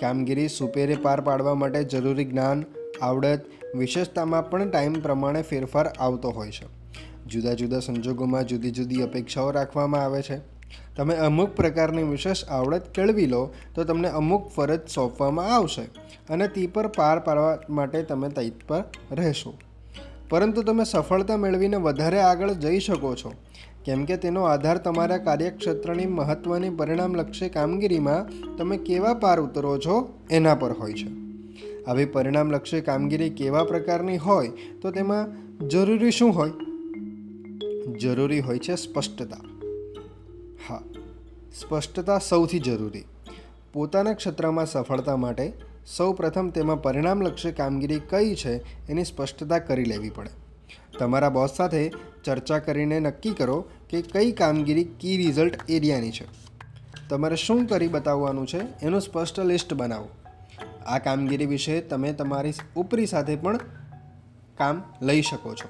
કામગીરી 0.00 0.48
સુપેરે 0.48 0.94
પાર 0.94 1.20
પાડવા 1.20 1.54
માટે 1.54 1.84
જરૂરી 1.84 2.24
જ્ઞાન, 2.24 2.64
આવડત, 3.02 3.40
વિશેષતામાં 3.74 4.50
પણ 4.50 4.70
ટાઈમ 4.70 4.92
પ્રમાણે 4.92 5.42
ફેરફાર 5.42 5.86
આવતો 5.86 6.30
હોય 6.30 6.50
છે. 6.50 6.78
જુદા 7.26 7.54
જુદા 7.54 7.80
સંજોગોમાં 7.80 8.46
જુદી 8.46 8.70
જુદી 8.70 9.02
અપેક્ષાઓ 9.02 9.50
રાખવામાં 9.50 10.04
આવે 10.04 10.22
છે. 10.22 10.38
તમે 10.96 11.14
અમુક 11.14 11.56
પ્રકારની 11.56 12.02
વિશેષ 12.02 12.44
આવડત 12.44 12.82
કેળવી 12.94 13.26
લો, 13.26 13.50
તો 13.74 13.84
તમને 13.84 14.08
અમુક 14.08 14.48
ફરજ 14.48 14.88
સોંપવામાં 14.88 15.54
આવશે 15.54 15.82
અને 16.30 16.48
તે 16.48 16.66
પર 16.66 16.86
પાર 16.86 17.18
પાડવા 17.18 17.58
માટે 17.70 18.02
તમે 18.02 18.28
તત્પર 18.28 18.84
રહેશો. 19.12 19.58
પરંતુ 20.28 20.62
તમે 20.62 20.84
સફળતા 20.84 21.36
મેળવીને 21.36 21.76
વધારે 21.76 22.20
આગળ 22.20 22.50
જઈ 22.50 22.78
શકો 22.78 23.14
છો. 23.14 23.34
કેમ 23.84 24.04
કે 24.04 24.16
તેનો 24.16 24.42
આધાર 24.42 24.78
તમારા 24.78 25.18
કાર્યક્ષેત્રની 25.18 26.06
મહત્ત્વની 26.06 26.70
પરિણામલક્ષી 26.70 27.48
કામગીરીમાં 27.48 28.26
તમે 28.56 28.76
કેવા 28.76 29.14
પાર 29.14 29.40
ઉતરો 29.40 29.78
છો 29.78 30.18
એના 30.30 30.54
પર 30.54 30.72
હોય 30.72 30.92
છે. 30.92 31.28
આવી 31.84 32.04
પરિણામલક્ષી 32.04 32.80
કામગીરી 32.80 33.30
કેવા 33.30 33.64
પ્રકારની 33.64 34.16
હોય 34.16 34.48
તો 34.82 34.90
તેમાં 34.90 35.28
જરૂરી 35.68 36.10
શું 36.10 36.34
હોય? 36.34 36.50
જરૂરી 37.98 38.40
હોય 38.40 38.58
છે 38.58 38.74
સ્પષ્ટતા. 38.74 39.36
હા, 40.68 40.82
સ્પષ્ટતા 41.60 42.18
સૌથી 42.18 42.58
જરૂરી. 42.58 43.04
પોતાના 43.72 44.12
ક્ષેત્રમાં 44.12 44.66
સફળતા 44.66 45.16
માટે 45.16 45.52
સૌ 45.96 46.12
પ્રથમ 46.12 46.48
તેમાં 46.48 46.82
પરિણામલક્ષી 46.82 47.52
કામગીરી 47.52 47.98
કઈ 47.98 48.34
છે 48.34 48.86
એની 48.88 49.04
સ્પષ્ટતા 49.04 49.58
કરી 49.58 49.84
લેવી 49.84 50.10
પડે. 50.10 50.47
તમારા 50.98 51.28
બોસ 51.28 51.50
સાથે 51.50 51.92
ચર્ચા 52.24 52.58
કરીને 52.58 53.00
નક્કી 53.00 53.30
કરો 53.30 53.64
કે 53.90 54.02
કઈ 54.02 54.32
કામગીરી, 54.32 54.84
કી 54.84 55.16
રિઝલ્ટ 55.16 55.70
એરિયાની 55.70 56.10
છે. 56.10 56.26
તમારે 57.08 57.36
શું 57.36 57.66
કરી 57.66 57.88
બતાવવાનું 57.88 58.46
છે 58.46 58.60
એનું 58.82 59.00
સ્પષ્ટ 59.00 59.40
લિસ્ટ 59.40 59.74
બનાવો. 59.74 60.08
આ 60.86 60.98
કામગીરી 60.98 61.46
વિશે 61.46 61.80
તમે 61.80 62.12
તમારી 62.12 62.52
ઉપરી 62.76 63.06
સાથે 63.06 63.36
પણ 63.36 63.56
કામ 64.58 64.82
લઈ 65.02 65.22
શકો 65.22 65.54
છો. 65.54 65.68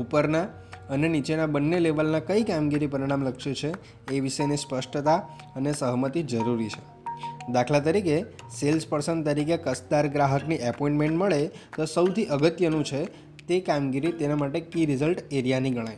ઉપરના 0.00 0.42
અને 0.90 1.08
નીચેના 1.08 1.46
બંને 1.46 1.80
લેવલના 1.80 2.18
કઈ 2.18 2.42
કામગીરી 2.42 2.86
પરિણામલક્ષી 2.86 3.54
છે 3.54 3.72
એ 4.14 4.20
વિશેની 4.20 4.56
સ્પષ્ટતા 4.56 5.16
અને 5.56 5.72
સહમતિ 5.72 6.22
જરૂરી 6.22 6.68
છે. 6.68 7.02
દાખલા 7.52 7.80
તરીકે 7.80 8.22
સેલ્સ 8.60 8.86
પર્સન 8.88 9.22
તરીકે 9.22 9.56
કસદાર 9.56 10.08
ગ્રાહકની 10.08 10.54
એપોઇન્ટમેન્ટ 10.54 11.14
મળે 11.14 11.50
તો 11.76 11.84
સૌથી 11.84 12.24
અગત્યનું 12.24 12.84
છે 12.84 13.04
તે 13.52 13.60
કામગીરી 13.60 14.12
તેના 14.12 14.36
માટે 14.36 14.60
કી 14.60 14.86
રિઝલ્ટ 14.86 15.18
એરિયાની 15.32 15.70
ગણાય. 15.70 15.96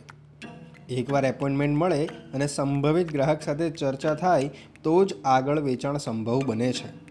એકવાર 0.89 1.25
એપોઇન્ટમેન્ટ 1.25 1.77
મળે 1.77 2.05
અને 2.05 2.47
સંભવિત 2.47 3.11
ગ્રાહક 3.11 3.41
સાથે 3.41 3.69
ચર્ચા 3.69 4.15
થાય, 4.15 4.49
તો 4.83 5.05
જ 5.05 5.13
આગળ 5.25 5.59
વેચાણ 5.59 5.97
સંભવ 5.97 6.41
બને 6.45 6.71
છે. 6.71 7.05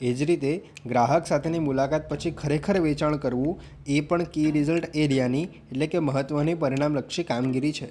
એ 0.00 0.12
જ 0.12 0.22
રીતે, 0.22 0.64
ગ્રાહક 0.86 1.26
સાથેની 1.26 1.58
મુલાકાત 1.58 2.08
પછી 2.08 2.30
ખરેખર 2.30 2.80
વેચાણ 2.80 3.16
કરવું 3.16 3.60
એ 3.86 4.00
પણ 4.00 4.22
કી 4.22 4.50
રિઝલ્ટ 4.50 4.96
એરિયાની 4.96 5.42
એટલે 5.42 5.86
કે 5.86 5.98
મહત્ત્વની 5.98 6.54
પરિણામલક્ષી 6.54 7.22
કામગીરી 7.22 7.72
છે. 7.72 7.90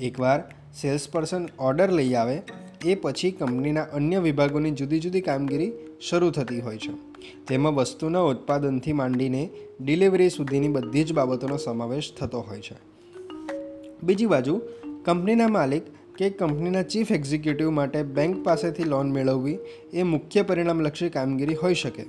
એકવાર 0.00 0.40
સેલ્સ 0.82 1.08
પર્સન 1.08 1.48
ઓર્ડર 1.58 1.90
લઈ 1.90 2.14
આવે, 2.14 2.42
એ 2.84 2.94
પછી 2.94 3.30
કંપનીના 3.30 3.82
અન્ય 3.82 4.18
વિભાગોની 4.18 4.70
જુદી 4.70 5.00
જુદી 5.00 5.20
કામગીરી 5.20 5.72
શરૂ 6.10 6.30
થતી 6.30 6.60
હોય 6.60 6.78
છે. 6.78 7.07
તેમાં 7.48 7.74
વસ્તુના 7.74 8.20
ઉત્પાદનથી 8.20 8.92
માંડીને 8.92 9.50
ડિલિવરી 9.80 10.30
સુધીની 10.30 10.68
બધી 10.68 11.04
જ 11.04 11.12
બાબતોનો 11.12 11.56
સમાવેશ 11.56 12.14
થતો 12.18 12.40
હોય 12.40 12.60
છે. 12.60 12.76
બીજી 14.02 14.26
બાજુ, 14.26 14.60
કંપનીના 15.04 15.48
માલિક 15.48 15.82
કે 16.18 16.30
કંપનીના 16.30 16.82
ચીફ 16.82 17.12
એક્ઝિક્યુટિવ 17.12 17.70
માટે 17.70 18.02
બેંક 18.02 18.44
પાસેથી 18.44 18.84
લોન 18.84 19.12
મેળવવી 19.12 19.58
એ 19.92 20.02
મુખ્ય 20.02 20.42
પરિણામલક્ષી 20.42 21.08
કામગીરી 21.08 21.54
હોઈ 21.54 21.74
શકે. 21.74 22.02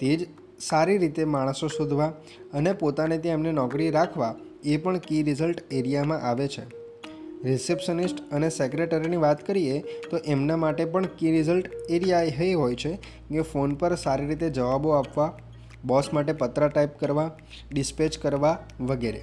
તે 0.00 0.16
જ 0.16 0.26
સારી 0.60 0.98
રીતે 0.98 1.24
માણસો 1.24 1.66
શોધવા 1.66 2.06
અને 2.52 2.72
પોતાને 2.72 3.18
ત્યાં 3.18 3.34
એમને 3.34 3.52
નોકરી 3.52 3.90
રાખવા 3.90 4.36
એ 4.64 4.76
પણ 4.76 4.96
કી 4.98 5.22
રિઝલ્ટ 5.22 5.72
એરિયામાં 5.72 6.20
આવે 6.20 6.48
છે. 6.48 6.79
રિસેપ્શનિસ્ટ 7.44 8.32
અને 8.32 8.48
સેક્રેટરીની 8.48 9.16
વાત 9.16 9.46
કરીએ, 9.46 9.80
તો 10.10 10.16
એમના 10.16 10.56
માટે 10.56 10.84
પણ 10.84 11.04
કી 11.04 11.30
રિઝલ્ટ 11.30 11.70
એરિયા 11.90 12.22
એ 12.22 12.54
હોય 12.54 12.74
છે 12.74 12.96
કે 13.30 13.42
ફોન 13.42 13.74
પર 13.74 13.94
સારી 13.94 14.26
રીતે 14.26 14.50
જવાબો 14.50 14.90
આપવા, 14.90 15.38
બોસ 15.84 16.12
માટે 16.12 16.32
પત્ર 16.32 16.68
ટાઈપ 16.68 16.90
કરવા, 16.98 17.30
ડિસ્પેચ 17.72 18.18
કરવા 18.18 18.58
વગેરે. 18.80 19.22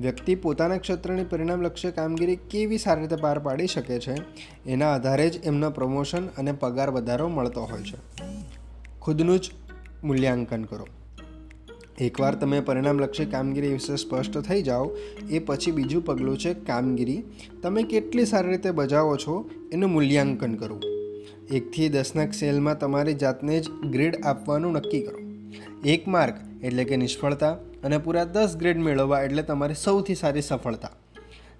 વ્યક્તિ 0.00 0.34
પોતાના 0.34 0.76
ક્ષેત્રની 0.76 1.24
પરિણામલક્ષી 1.24 1.90
કામગીરી 1.90 2.36
કેવી 2.36 2.78
સારી 2.78 3.00
રીતે 3.00 3.16
પાર 3.16 3.38
પાડી 3.38 3.66
શકે 3.66 3.98
છે, 3.98 4.14
એના 4.66 4.94
આધારે 4.94 5.30
જ 5.30 5.44
એમનો 5.44 5.70
પ્રમોશન 5.70 6.26
અને 6.26 6.52
પગાર 6.52 6.90
વધારો 6.90 7.28
મળતો 7.28 7.60
હોય 7.60 7.82
છે. 7.82 7.96
ખુદનું 9.00 9.40
જ 9.40 9.50
મૂલ્યાંકન 10.04 10.64
કરો. 10.64 10.86
એકવાર 12.00 12.34
તમે 12.34 12.60
પરિણામલક્ષી 12.60 13.24
કામગીરી 13.24 13.72
વિશે 13.72 13.96
સ્પષ્ટ 13.96 14.38
થઈ 14.38 14.62
જાઓ, 14.62 14.96
એ 15.30 15.38
પછી 15.38 15.70
બીજું 15.70 16.04
પગલું 16.04 16.38
છે 16.38 16.54
કામગીરી. 16.54 17.22
તમે 17.62 17.82
કેટલી 17.82 18.24
સારી 18.24 18.48
રીતે 18.48 18.70
બજાવો 18.70 19.16
છો 19.16 19.50
એનું 19.72 19.90
મૂલ્યાંકન 19.90 20.54
કરવું 20.54 20.82
એકથી 21.52 21.88
દસના 21.88 22.30
સેલમાં 22.30 22.78
તમારી 22.78 23.14
જાતને 23.14 23.60
જ 23.60 23.70
ગ્રેડ 23.70 24.16
આપવાનું 24.24 24.72
નક્કી 24.72 25.00
કરો. 25.00 25.18
એક 25.84 26.08
માર્ક 26.08 26.34
એટલે 26.64 26.84
કે 26.84 26.96
નિષ્ફળતા 26.96 27.52
અને 27.84 27.98
પૂરા 27.98 28.24
દસ 28.24 28.56
ગ્રેડ 28.56 28.76
મેળવવા 28.76 29.22
એટલે 29.22 29.42
તમારી 29.42 29.74
સૌથી 29.74 30.14
સારી 30.14 30.42
સફળતા. 30.42 30.90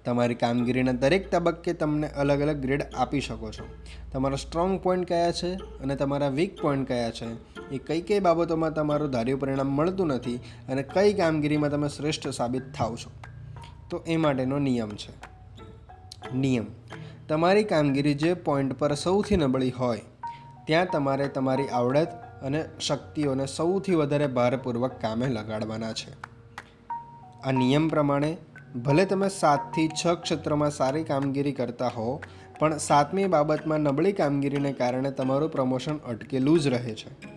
તમારી 0.05 0.35
કામગીરીના 0.35 0.91
દરેક 0.91 1.29
તબક્કે 1.31 1.73
તમને 1.73 2.07
અલગ 2.07 2.41
અલગ 2.41 2.57
ગ્રેડ 2.57 2.83
આપી 2.95 3.21
શકો 3.21 3.51
છો. 3.51 3.67
તમારા 4.13 4.35
સ્ટ્રોંગ 4.35 4.79
પોઈન્ટ 4.79 5.07
કયા 5.07 5.31
છે 5.31 5.53
અને 5.53 5.95
તમારા 5.95 6.29
વીક 6.29 6.61
પોઈન્ટ 6.61 6.87
કયા 6.87 7.11
છે? 7.11 7.29
એ 7.69 7.77
કઈ 7.77 8.01
કઈ 8.01 8.19
બાબતોમાં 8.19 8.73
તમારું 8.73 9.09
ધાર્યું 9.09 9.39
પરિણામ 9.39 9.67
મળતું 9.67 10.07
નથી 10.07 10.35
અને 10.69 10.83
કઈ 10.83 11.13
કામગીરીમાં 11.13 11.69
તમે 11.69 11.89
શ્રેષ્ઠ 11.89 12.27
સાબિત 12.29 12.73
થાવ 12.73 12.95
છો? 12.95 13.11
તો 13.89 14.03
એ 14.07 14.17
માટેનો 14.17 14.59
નિયમ 14.59 14.91
છે. 14.95 15.13
નિયમ. 16.37 16.65
તમારી 17.27 17.63
કામગીરી 17.63 18.13
જે 18.13 18.33
પોઈન્ટ 18.33 18.73
પર 18.73 18.93
સૌથી 18.95 19.37
નબળી 19.37 19.71
હોય, 19.71 20.01
ત્યાં 20.67 20.85
તમારે 20.85 21.27
તમારી 21.27 21.67
આવડત 21.67 22.07
અને 22.41 22.65
શક્તિઓને 22.79 23.45
સૌથી 23.45 23.95
વધારે 23.95 24.27
ભારપૂર્વક 24.27 24.91
કામે 25.01 25.27
લગાડવાના 25.27 25.93
છે. 25.93 26.11
આ 27.43 27.51
નિયમ 27.51 27.87
પ્રમાણે 27.89 28.37
ભલે 28.75 29.05
તમે 29.05 29.29
સાતથી 29.29 29.87
છ 29.87 30.07
ક્ષેત્રમાં 30.07 30.71
સારી 30.71 31.03
કામગીરી 31.03 31.51
કરતા 31.51 31.87
હો, 31.87 32.21
પણ 32.59 32.77
સાતમી 32.77 33.25
બાબતમાં 33.25 33.79
નબળી 33.79 34.11
કામગીરીને 34.11 34.73
કારણે 34.73 35.11
તમારું 35.11 35.51
પ્રમોશન 35.51 35.97
અટકેલું 35.97 36.59
જ 36.59 36.67
રહે 36.67 36.95
છે. 36.95 37.29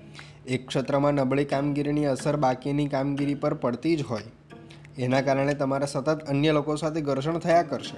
એક 0.47 0.67
ક્ષેત્રમાં 0.67 1.13
નબળી 1.13 1.45
કામગીરીની 1.45 2.05
અસર 2.05 2.37
બાકીની 2.37 2.87
કામગીરી 2.87 3.35
પર 3.35 3.55
પડતી 3.55 3.97
જ 3.97 4.03
હોય. 4.03 4.23
એના 4.99 5.21
કારણે 5.21 5.55
તમારે 5.55 5.87
સતત 5.87 6.27
અન્ય 6.29 6.53
લોકો 6.53 6.77
સાથે 6.77 7.01
ઘર્ષણ 7.01 7.39
થયા 7.39 7.63
કરશે. 7.63 7.97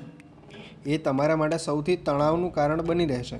એ 0.86 0.98
તમારા 0.98 1.36
માટે 1.36 1.56
સૌથી 1.56 1.96
તણાવનું 1.96 2.52
કારણ 2.52 2.82
બની 2.82 3.06
રહેશે. 3.06 3.36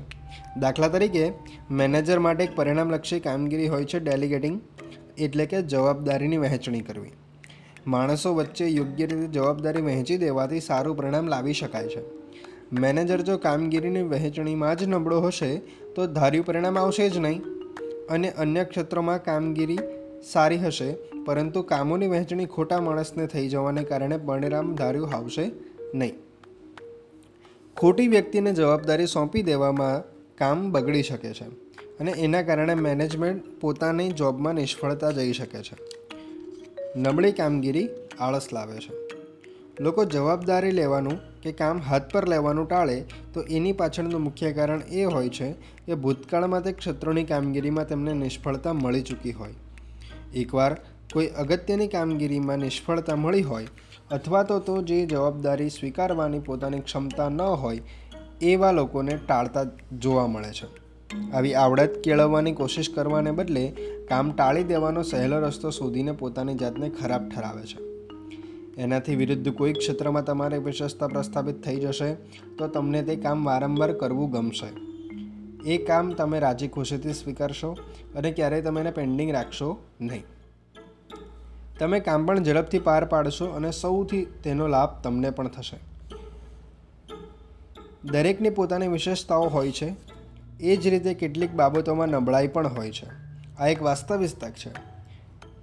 દાખલા 0.61 0.89
તરીકે, 0.89 1.33
મેનેજર 1.71 2.19
માટે 2.19 2.45
એક 2.45 2.57
પરિણામલક્ષી 2.57 3.21
કામગીરી 3.21 3.69
હોય 3.69 3.85
છે 3.85 3.99
ડેલિગેટિંગ, 3.99 4.61
એટલે 5.19 5.47
કે 5.47 5.63
જવાબદારીની 5.63 6.37
વહેંચણી 6.37 6.81
કરવી. 6.81 7.13
માણસો 7.87 8.35
વચ્ચે 8.35 8.67
યોગ્ય 8.67 9.07
રીતે 9.07 9.27
જવાબદારી 9.27 9.81
વહેંચી 9.81 10.17
દેવાથી 10.17 10.61
સારું 10.61 10.97
પરિણામ 10.97 11.29
લાવી 11.29 11.53
શકાય 11.53 11.89
છે. 11.89 12.03
મેનેજર 12.73 13.21
જો 13.21 13.39
કામગીરીની 13.39 14.03
વહેંચણીમાં 14.03 14.77
જ 14.77 14.85
નબળો 14.85 15.21
હશે, 15.21 15.59
તો 15.95 16.07
ધાર્યું 16.07 16.47
પરિણામ 16.47 16.79
આવશે 16.79 17.11
જ 17.11 17.19
નહીં. 17.19 17.43
અને 18.11 18.31
અન્ય 18.31 18.65
ક્ષેત્રોમાં 18.65 19.25
કામગીરી 19.25 19.79
સારી 20.33 20.59
હશે, 20.59 20.95
પરંતુ 21.25 21.63
કામોની 21.63 22.07
વહેંચણી 22.07 22.47
ખોટા 22.47 22.81
માણસને 22.81 23.27
થઈ 23.27 23.49
જવાને 23.49 23.85
કારણે 23.85 24.17
પરિણામ 24.17 24.75
ધાર્યું 24.75 25.11
આવશે 25.15 25.51
નહીં. 25.95 26.13
ખોટી 27.77 28.09
વ્યક્તિને 28.09 28.53
જવાબદારી 28.53 29.07
સોંપી 29.07 29.43
દેવામાં 29.43 30.03
કામ 30.39 30.73
બગડી 30.73 31.03
શકે 31.03 31.33
છે 31.33 31.45
અને 32.01 32.11
એના 32.11 32.43
કારણે 32.43 32.75
મેનેજમેન્ટ 32.75 33.61
પોતાની 33.61 34.11
જોબમાં 34.11 34.55
નિષ્ફળતા 34.55 35.11
જઈ 35.11 35.33
શકે 35.33 35.59
છે. 35.63 36.00
નબળી 36.97 37.33
કામગીરી 37.33 37.89
આળસ 38.21 38.49
લાવે 38.53 38.77
છે. 38.77 38.93
લોકો 39.83 40.05
જવાબદારી 40.05 40.71
લેવાનું 40.71 41.41
કે 41.43 41.53
કામ 41.53 41.79
હાથ 41.79 42.13
પર 42.13 42.29
લેવાનું 42.29 42.69
ટાળે 42.69 43.05
તો 43.35 43.43
એની 43.43 43.73
પાછળનું 43.73 44.23
મુખ્ય 44.23 44.53
કારણ 44.53 44.81
એ 44.81 45.05
હોય 45.05 45.29
છે 45.29 45.53
કે 45.87 45.95
ભૂતકાળમાં 45.95 46.63
તે 46.63 46.73
ક્ષેત્રોની 46.73 47.25
કામગીરીમાં 47.25 47.89
તેમને 47.89 48.13
નિષ્ફળતા 48.13 48.73
મળી 48.73 49.03
ચૂકી 49.03 49.33
હોય. 49.33 49.55
એકવાર 50.35 50.75
કોઈ 51.13 51.27
અગત્યની 51.27 51.89
કામગીરીમાં 51.89 52.59
નિષ્ફળતા 52.59 53.17
મળી 53.17 53.43
હોય 53.43 53.67
અથવા 54.11 54.43
તો 54.43 54.59
તો 54.59 54.83
જે 54.83 55.07
જવાબદારી 55.07 55.71
સ્વીકારવાની 55.71 56.39
પોતાની 56.39 56.81
ક્ષમતા 56.81 57.29
ન 57.29 57.41
હોય 57.41 57.81
એવા 58.43 58.73
લોકોને 58.73 59.17
ટાળતા 59.17 59.65
જોવા 59.99 60.27
મળે 60.27 60.53
છે. 60.53 60.80
આવી 61.35 61.55
આવડત 61.55 62.01
કેળવવાની 62.05 62.53
કોશિશ 62.53 62.91
કરવાને 62.91 63.31
બદલે 63.31 63.69
કામ 64.09 64.33
ટાળી 64.33 64.65
દેવાનો 64.65 65.03
સહેલો 65.03 65.39
રસ્તો 65.41 65.71
શોધીને 65.71 66.13
પોતાની 66.13 66.55
જાતને 66.55 66.91
ખરાબ 66.91 67.29
ઠરાવે 67.29 67.63
છે. 67.63 67.79
એનાથી 68.81 69.17
વિરુદ્ધ 69.17 69.49
કોઈ 69.49 69.73
ક્ષેત્રમાં 69.73 70.25
તમારી 70.25 70.59
વિશેષતા 70.59 71.09
પ્રસ્થાપિત 71.09 71.65
થઈ 71.65 71.77
જશે 71.77 72.15
તો 72.59 72.69
તમને 72.69 73.03
તે 73.03 73.17
કામ 73.17 73.45
વારંવાર 73.45 73.93
કરવું 73.93 74.31
ગમશે. 74.31 74.71
એ 75.71 75.79
કામ 75.79 76.13
તમે 76.13 76.39
રાજી 76.39 76.69
ખુશીથી 76.69 77.13
સ્વીકારશો 77.13 77.71
અને 78.15 78.31
ક્યારેય 78.33 78.63
તમે 78.63 78.81
એને 78.81 78.91
પેન્ડિંગ 78.91 79.31
રાખશો 79.31 79.79
નહીં. 80.01 80.25
તમે 81.79 82.01
કામ 82.01 82.27
પણ 82.27 82.45
ઝડપથી 82.45 82.79
પાર 82.79 83.05
પાડશો 83.05 83.47
અને 83.47 83.71
સૌથી 83.71 84.27
તેનો 84.45 84.67
લાભ 84.67 84.91
તમને 85.03 85.31
પણ 85.31 85.49
થશે. 85.49 85.77
દરેકની 88.05 88.51
પોતાની 88.51 88.89
વિશેષતાઓ 88.89 89.49
હોય 89.49 89.71
છે 89.71 90.10
એ 90.61 90.77
જ 90.77 90.87
રીતે 90.87 91.15
કેટલીક 91.15 91.51
બાબતોમાં 91.51 92.09
નબળાઈ 92.09 92.49
પણ 92.49 92.69
હોય 92.69 92.91
છે. 92.91 93.07
આ 93.59 93.67
એક 93.67 93.83
વાસ્તવિકતા 93.83 94.51
છે. 94.51 94.71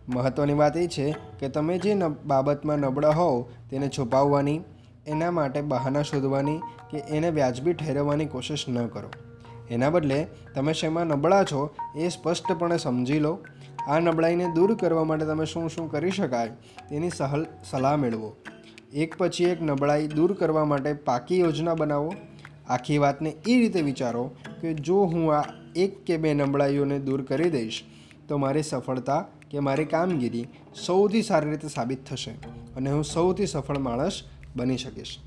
મહત્ત્વની 0.09 0.53
વાત 0.53 0.77
એ 0.77 0.87
છે 0.87 1.15
કે 1.39 1.49
તમે 1.49 1.77
જે 1.77 1.95
બાબતમાં 2.25 2.77
નબળા 2.77 3.09
હોવ 3.09 3.41
તેને 3.69 3.87
છુપાવવાની, 3.87 4.61
એના 5.07 5.31
માટે 5.31 5.61
બહાના 5.61 6.01
શોધવાની 6.01 6.57
કે 6.91 6.97
એને 6.97 7.29
વ્યાજબી 7.29 7.73
ઠેરવવાની 7.73 8.25
કોશિશ 8.25 8.65
ન 8.69 8.87
કરો. 8.87 9.09
એના 9.69 9.89
બદલે 9.89 10.27
તમે 10.55 10.73
શેમાં 10.73 11.05
નબળા 11.05 11.43
છો 11.43 11.75
એ 11.95 12.09
સ્પષ્ટપણે 12.09 12.77
સમજી 12.77 13.19
લો. 13.19 13.39
આ 13.87 13.99
નબળાઈને 13.99 14.45
દૂર 14.53 14.75
કરવા 14.75 15.03
માટે 15.03 15.25
તમે 15.25 15.45
શું 15.45 15.69
શું 15.69 15.91
કરી 15.91 16.11
શકાય 16.11 16.47
તેની 16.89 17.09
સહલ, 17.09 17.45
સલાહ 17.69 17.95
મેળવો. 17.97 18.35
એક 18.93 19.15
પછી 19.17 19.43
એક 19.43 19.61
નબળાઈ 19.61 20.07
દૂર 20.07 20.33
કરવા 20.33 20.65
માટે 20.65 20.93
પાકી 20.93 21.39
યોજના 21.39 21.73
બનાવો. 21.73 22.13
આખી 22.69 22.97
વાતને 22.97 23.29
એ 23.29 23.59
રીતે 23.59 23.81
વિચારો 23.81 24.31
કે 24.61 24.73
જો 24.73 24.95
હું 24.95 25.35
આ 25.35 25.43
એક 25.75 26.03
કે 26.03 26.17
બે 26.17 26.33
નબળાઈઓને 26.33 26.99
દૂર 26.99 27.21
કરી 27.21 27.49
દઈશ, 27.49 27.83
તો 28.27 28.37
મારી 28.37 28.63
સફળતા 28.63 29.27
કે 29.51 29.59
મારી 29.59 29.85
કામગીરી 29.85 30.47
સૌથી 30.85 31.21
સારી 31.21 31.49
રીતે 31.49 31.67
સાબિત 31.67 32.05
થશે 32.05 32.31
અને 32.75 32.91
હું 32.91 33.03
સૌથી 33.03 33.45
સફળ 33.45 33.77
માણસ 33.77 34.23
બની 34.55 34.77
શકીશ. 34.77 35.17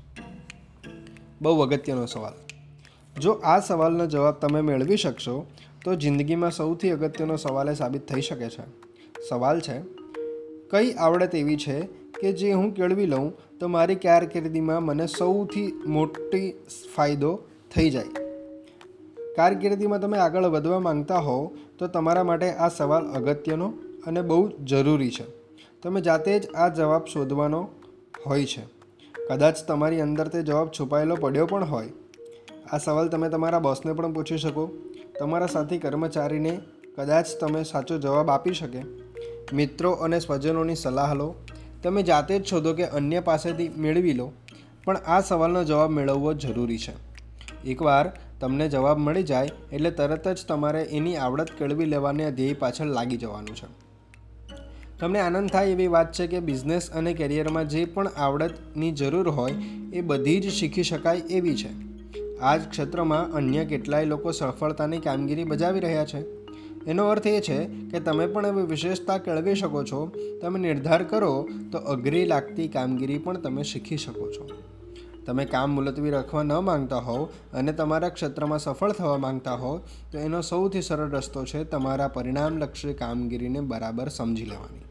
બહુ 1.41 1.61
અગત્યનો 1.61 2.05
સવાલ. 2.05 2.33
જો 3.21 3.31
આ 3.31 3.59
સવાલનો 3.59 4.05
જવાબ 4.05 4.33
તમે 4.33 4.61
મેળવી 4.61 4.97
શકશો, 4.97 5.47
તો 5.85 5.95
જિંદગીમાં 5.95 6.51
સૌથી 6.51 6.89
અગત્યનો 6.89 7.35
સવાલ 7.35 7.69
એ 7.69 7.73
સાબિત 7.73 8.13
થઈ 8.13 8.21
શકે 8.21 8.49
છે. 8.49 8.63
સવાલ 9.29 9.59
છે, 9.59 9.81
કઈ 10.71 10.91
આવડત 10.91 11.35
એવી 11.35 11.57
છે 11.57 11.81
કે 12.21 12.33
જે 12.33 12.51
હું 12.51 12.73
કેળવી 12.73 13.05
લઉં 13.05 13.33
તો 13.61 13.67
મારી 13.67 13.95
કારકિર્દીમાં 13.95 14.83
મને 14.83 15.07
સૌથી 15.07 15.73
મોટી 15.85 16.53
ફાયદો 16.95 17.39
થઈ 17.75 17.89
જાય. 17.89 18.03
કારકિર્દીમાં 19.35 20.01
તમે 20.01 20.17
આગળ 20.17 20.45
વધવા 20.45 20.79
માંગતા 20.79 21.17
હોવ 21.17 21.51
તો 21.79 21.87
તમારા 21.87 22.23
માટે 22.23 22.51
આ 22.51 22.69
સવાલ 22.69 23.05
અગત્યનો 23.05 23.73
અને 24.07 24.21
બહુ 24.21 24.51
જરૂરી 24.63 25.11
છે. 25.11 25.23
તમે 25.83 26.01
જાતે 26.01 26.39
જ 26.39 26.47
આ 26.55 26.67
જવાબ 26.67 27.05
શોધવાનો 27.05 27.67
હોય 28.27 28.45
છે. 28.45 28.65
કદાચ 29.29 29.55
તમારી 29.67 30.01
અંદર 30.01 30.27
તે 30.27 30.41
જવાબ 30.41 30.67
છુપાયેલો 30.67 31.15
પડ્યો 31.15 31.45
પણ 31.45 31.63
હોય. 31.63 31.89
આ 32.71 32.77
સવાલ 32.77 33.07
તમે 33.07 33.29
તમારા 33.29 33.59
બોસને 33.59 33.93
પણ 33.93 34.13
પૂછી 34.13 34.37
શકો. 34.37 34.71
તમારા 35.19 35.45
સાથી 35.45 35.77
કર્મચારીને 35.77 36.59
કદાચ 36.97 37.25
તમે 37.39 37.63
સાચો 37.63 37.97
જવાબ 37.97 38.29
આપી 38.29 38.53
શકે. 38.53 38.81
મિત્રો 39.53 39.91
અને 39.91 40.19
સ્વજનોની 40.19 40.75
સલાહ 40.75 41.13
લો. 41.13 41.35
તમે 41.83 42.03
જાતે 42.03 42.39
જ 42.39 42.45
શોધો 42.45 42.73
કે 42.73 42.85
અન્ય 42.85 43.19
પાસેથી 43.19 43.69
મેળવી 43.69 44.13
લો. 44.13 44.31
પણ 44.83 44.97
આ 44.97 45.21
સવાલનો 45.21 45.63
જવાબ 45.63 45.91
મેળવવો 45.91 46.33
જરૂરી 46.33 46.77
છે. 46.77 47.11
એકવાર 47.65 48.11
તમને 48.39 48.69
જવાબ 48.69 48.97
મળી 48.97 49.23
જાય 49.23 49.49
એટલે 49.71 49.91
તરત 49.91 50.27
જ 50.27 50.45
તમારે 50.47 50.83
એની 50.83 51.15
આવડત 51.15 51.47
કેળવી 51.59 51.85
લેવાને 51.85 52.31
ધ્યેય 52.31 52.53
પાછળ 52.53 52.85
લાગી 52.85 53.17
જવાનું 53.17 53.55
છે. 53.55 53.91
તમને 54.99 55.19
આનંદ 55.19 55.49
થાય 55.49 55.67
એવી 55.67 55.87
વાત 55.87 56.13
છે 56.13 56.27
કે 56.27 56.39
બિઝનેસ 56.39 56.89
અને 56.91 57.13
કેરિયરમાં 57.13 57.69
જે 57.69 57.85
પણ 57.85 58.07
આવડતની 58.07 58.91
જરૂર 58.91 59.29
હોય 59.29 59.53
એ 59.93 60.01
બધી 60.01 60.39
જ 60.39 60.49
શીખી 60.49 60.83
શકાય 60.83 61.17
એવી 61.17 61.55
છે. 61.55 61.91
આ 62.39 62.57
જ 62.57 62.69
ક્ષેત્રમાં 62.69 63.31
અન્ય 63.31 63.65
કેટલાય 63.65 64.05
લોકો 64.05 64.31
સફળતાની 64.31 64.99
કામગીરી 64.99 65.43
બજાવી 65.43 65.79
રહ્યા 65.79 66.05
છે. 66.05 66.40
એનો 66.87 67.07
અર્થ 67.07 67.27
એ 67.27 67.39
છે 67.41 67.65
કે 67.65 67.99
તમે 67.99 68.27
પણ 68.27 68.45
એવી 68.45 68.61
વિશેષતા 68.61 69.17
કેળવી 69.17 69.55
શકો 69.55 69.83
છો, 69.83 70.11
તમે 70.41 70.59
નિર્ધાર 70.59 71.03
કરો, 71.03 71.47
તો 71.71 71.77
અઘરી 71.77 72.25
લાગતી 72.25 72.67
કામગીરી 72.67 73.17
પણ 73.17 73.37
તમે 73.37 73.63
શીખી 73.63 73.97
શકો 73.97 74.31
છો. 74.31 74.47
તમે 75.25 75.45
કામ 75.45 75.71
મુલતવી 75.71 76.09
રાખવા 76.09 76.43
ન 76.43 76.53
માંગતા 76.59 76.97
હોવ 76.97 77.29
અને 77.53 77.71
તમારા 77.71 78.09
ક્ષેત્રમાં 78.09 78.59
સફળ 78.59 78.91
થવા 78.91 79.17
માંગતા 79.17 79.55
હો 79.55 79.81
તો 80.11 80.17
એનો 80.17 80.41
સૌથી 80.41 80.81
સરળ 80.81 81.09
રસ્તો 81.09 81.45
છે 81.45 81.63
તમારા 81.63 82.07
પરિણામલક્ષી 82.07 82.93
કામગીરીને 82.93 83.61
બરાબર 83.61 84.09
સમજી 84.09 84.45
લેવાની. 84.45 84.85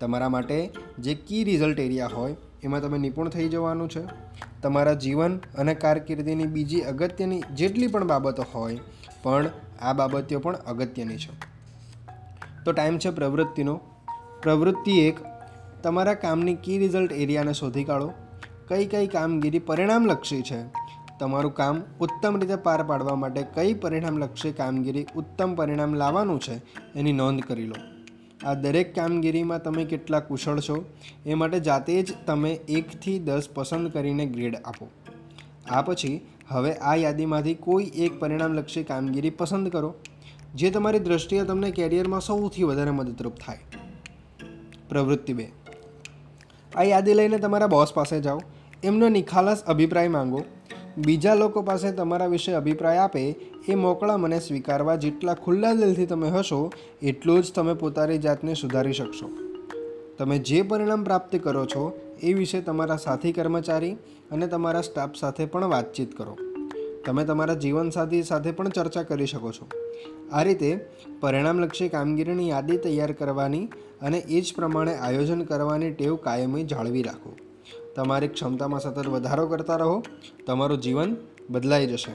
તમારા 0.00 0.28
માટે 0.28 0.70
જે 0.98 1.14
કી 1.14 1.44
રિઝલ્ટ 1.44 1.80
એરિયા 1.80 2.06
હોય, 2.06 2.36
એમાં 2.64 2.80
તમે 2.80 2.98
નિપુણ 2.98 3.28
થઈ 3.28 3.48
જવાનું 3.48 3.88
છે. 3.88 4.00
તમારા 4.62 4.94
જીવન 4.94 5.36
અને 5.58 5.74
કારકિર્દીની 5.74 6.46
બીજી 6.46 6.80
અગત્યની 6.80 7.42
જેટલી 7.54 7.86
પણ 7.86 8.06
બાબતો 8.06 8.46
હોય, 8.54 8.78
પણ 9.22 9.50
આ 9.82 9.92
બાબતો 9.92 10.38
પણ 10.38 10.56
અગત્યની 10.56 11.16
છે. 11.16 11.50
તો 12.64 12.72
ટાઈમ 12.72 12.98
છે 12.98 13.10
પ્રવૃત્તિનો. 13.10 13.80
પ્રવૃત્તિ 14.42 14.98
એક, 14.98 15.16
તમારા 15.82 16.14
કામની 16.14 16.54
કી 16.54 16.78
રિઝલ્ટ 16.78 17.12
એરિયાને 17.12 17.52
શોધી 17.52 17.84
કાઢો. 17.84 18.12
કઈ 18.68 18.86
કઈ 18.86 19.06
કામગીરી 19.06 19.58
પરિણામલક્ષી 19.58 20.42
છે? 20.42 20.62
તમારું 21.18 21.54
કામ 21.54 21.82
ઉત્તમ 22.00 22.40
રીતે 22.40 22.56
પાર 22.56 22.82
પાડવા 22.82 23.14
માટે 23.14 23.42
કઈ 23.42 23.74
પરિણામલક્ષી 23.74 24.52
કામગીરી 24.52 25.06
ઉત્તમ 25.16 25.54
પરિણામ 25.54 25.94
લાવવાનું 25.94 26.40
છે 26.40 26.60
એની 26.94 27.12
નોંધ 27.12 27.42
કરી 27.42 27.66
લો. 27.66 27.74
આ 28.46 28.54
દરેક 28.54 28.94
કામગીરીમાં 28.94 29.62
તમે 29.62 29.84
કેટલા 29.84 30.20
કુશળ 30.20 30.60
છો? 30.60 30.84
એ 31.26 31.34
માટે 31.34 31.60
જાતે 31.60 32.02
જ 32.02 32.14
તમે 32.26 32.50
એકથી 32.50 33.18
દસ 33.18 33.48
પસંદ 33.54 33.92
કરીને 33.92 34.26
ગ્રેડ 34.26 34.56
આપો. 34.64 34.88
આ 35.70 35.82
પછી 35.82 36.20
હવે 36.50 36.72
આ 36.72 36.94
યાદીમાંથી 36.94 37.54
કોઈ 37.54 37.90
એક 37.94 38.20
પરિણામલક્ષી 38.20 38.84
કામગીરી 38.84 39.30
પસંદ 39.30 39.68
કરો, 39.68 39.94
જે 40.54 40.70
તમારી 40.70 40.98
દૃષ્ટિએ 40.98 41.42
તમને 41.42 41.70
કેરિયરમાં 41.70 42.20
સૌથી 42.20 42.62
વધારે 42.62 42.90
મદદરૂપ 42.90 43.32
થાય. 43.46 43.58
પ્રવૃત્તિ 44.88 45.32
બે. 45.32 45.52
આ 46.76 46.82
યાદી 46.82 47.14
લઈને 47.14 47.38
તમારા 47.38 47.66
બોસ 47.66 47.92
પાસે 47.92 48.20
જાઓ, 48.20 48.40
એમનો 48.84 49.08
નિખાલસ 49.08 49.64
અભિપ્રાય 49.64 50.08
માંગો. 50.08 50.42
બીજા 50.98 51.34
લોકો 51.34 51.62
પાસે 51.62 51.92
તમારા 51.92 52.26
વિશે 52.26 52.52
અભિપ્રાય 52.52 52.96
આપે, 52.96 53.36
એ 53.68 53.74
મોકળા 53.74 54.16
મને 54.16 54.40
સ્વીકારવા 54.40 54.96
જેટલા 54.96 55.34
ખુલ્લા 55.34 55.72
દિલથી 55.72 56.06
તમે 56.06 56.28
હશો, 56.28 56.72
એટલું 57.02 57.42
જ 57.42 57.52
તમે 57.52 57.74
પોતાની 57.74 58.18
જાતને 58.18 58.54
સુધારી 58.54 58.92
શકશો. 58.92 59.30
તમે 60.18 60.38
જે 60.38 60.62
પરિણામ 60.62 61.04
પ્રાપ્ત 61.04 61.36
કરો 61.36 61.66
છો 61.66 62.09
એ 62.22 62.32
વિશે 62.32 62.60
તમારા 62.60 62.96
સાથી 62.96 63.32
કર્મચારી 63.32 63.92
અને 64.30 64.46
તમારા 64.46 64.80
સ્ટાફ 64.80 65.10
સાથે 65.20 65.46
પણ 65.46 65.64
વાતચીત 65.64 66.16
કરો. 66.16 66.36
તમે 67.06 67.24
તમારા 67.24 67.54
જીવનસાથી 67.54 68.22
સાથે 68.22 68.50
પણ 68.50 68.68
ચર્ચા 68.68 69.02
કરી 69.02 69.26
શકો 69.26 69.52
છો. 69.52 69.68
આ 70.32 70.42
રીતે 70.42 70.90
પરિણામલક્ષી 71.20 71.88
કામગીરીની 71.88 72.48
યાદી 72.48 72.76
તૈયાર 72.76 73.12
કરવાની 73.12 73.66
અને 74.02 74.18
એ 74.18 74.40
જ 74.40 74.52
પ્રમાણે 74.56 74.94
આયોજન 74.94 75.42
કરવાની 75.42 75.90
ટેવ 75.90 76.16
કાયમી 76.16 76.64
જાળવી 76.64 77.02
રાખો. 77.02 77.36
તમારી 77.96 78.28
ક્ષમતામાં 78.28 78.80
સતત 78.80 79.08
વધારો 79.08 79.46
કરતા 79.46 79.76
રહો. 79.76 80.02
તમારું 80.46 80.80
જીવન 80.80 81.16
બદલાઈ 81.50 81.86
જશે. 81.86 82.12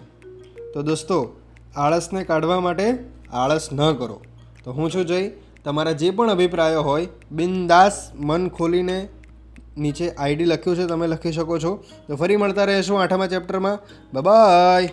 તો 0.72 0.82
દોસ્તો, 0.82 1.36
આળસને 1.76 2.24
કાઢવા 2.24 2.60
માટે 2.60 2.98
આળસ 3.32 3.70
ન 3.74 3.92
કરો. 3.94 4.22
તો 4.64 4.72
હું 4.72 4.92
છું 4.92 5.06
જય. 5.06 5.32
તમારા 5.64 5.92
જે 5.92 6.12
પણ 6.12 6.32
અભિપ્રાયો 6.32 6.82
હોય 6.82 7.08
બિનદાસ 7.32 8.12
મન 8.16 8.50
ખોલીને 8.50 9.10
નીચે 9.78 10.10
આઈડી 10.10 10.46
લખ્યું 10.46 10.78
છે, 10.78 10.86
તમે 10.86 11.08
લખી 11.08 11.32
શકો 11.32 11.60
છો. 11.60 11.72
તો 12.08 12.16
ફરી 12.16 12.38
મળતા 12.38 12.66
રહેશું 12.66 13.02
આઠમા 13.02 13.28
ચેપ્ટરમાં. 13.28 13.80
બાય 14.14 14.90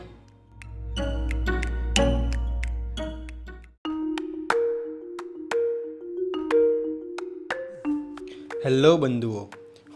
હેલો 8.64 8.96
બંધુઓ, 8.96 9.40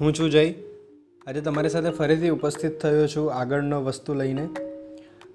હું 0.01 0.15
છું 0.15 0.31
જય. 0.31 0.55
આજે 1.27 1.41
તમારી 1.41 1.69
સાથે 1.69 1.91
ફરીથી 1.91 2.29
ઉપસ્થિત 2.29 2.81
થયો 2.81 3.07
છું 3.07 3.35
આગળનો 3.35 3.83
વસ્તુ 3.83 4.15
લઈને. 4.15 4.49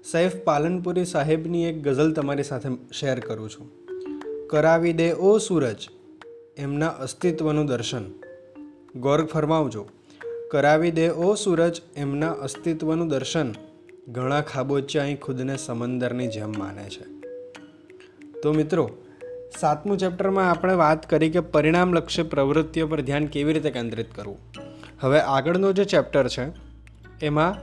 સૈફ 0.04 0.36
પાલનપુરી 0.44 1.04
સાહેબની 1.04 1.64
એક 1.64 1.82
ગઝલ 1.82 2.12
તમારી 2.12 2.42
સાથે 2.42 2.68
શેર 2.92 3.20
કરું 3.20 3.50
છું. 3.50 3.70
કરાવી 4.50 4.92
દે 4.92 5.12
ઓ 5.12 5.38
સૂરજ, 5.38 5.88
એમના 6.58 6.88
અસ્તિત્વનું 7.06 7.66
દર્શન. 7.66 8.04
ગોર 8.96 9.24
ફરમાવજો. 9.24 9.88
કરાવી 10.50 10.90
દે 10.90 11.08
ઓ 11.08 11.34
સૂરજ 11.34 11.82
એમના 11.96 12.30
અસ્તિત્વનું 12.30 13.08
દર્શન. 13.08 13.52
ઘણા 14.08 14.40
ખાબોચિયા 14.40 15.04
અહીં 15.04 15.20
ખુદને 15.20 15.56
સમંદરની 15.56 16.26
જેમ 16.26 16.52
માને 16.58 16.88
છે. 16.88 17.04
તો 18.40 18.52
મિત્રો, 18.52 18.90
સાતમું 19.60 19.98
ચેપ્ટરમાં 19.98 20.50
આપણે 20.50 20.74
વાત 20.74 21.10
કરી 21.10 21.30
કે 21.30 21.40
પરિણામલક્ષી 21.40 22.22
પ્રવૃત્તિઓ 22.22 22.86
પર 22.86 23.00
ધ્યાન 23.00 23.26
કેવી 23.26 23.52
રીતે 23.52 23.70
કેન્દ્રિત 23.70 24.14
કરવું. 24.14 24.38
હવે 25.00 25.20
આગળનો 25.20 25.72
જે 25.72 25.84
ચેપ્ટર 25.84 26.28
છે, 26.28 26.46
એમાં 27.24 27.54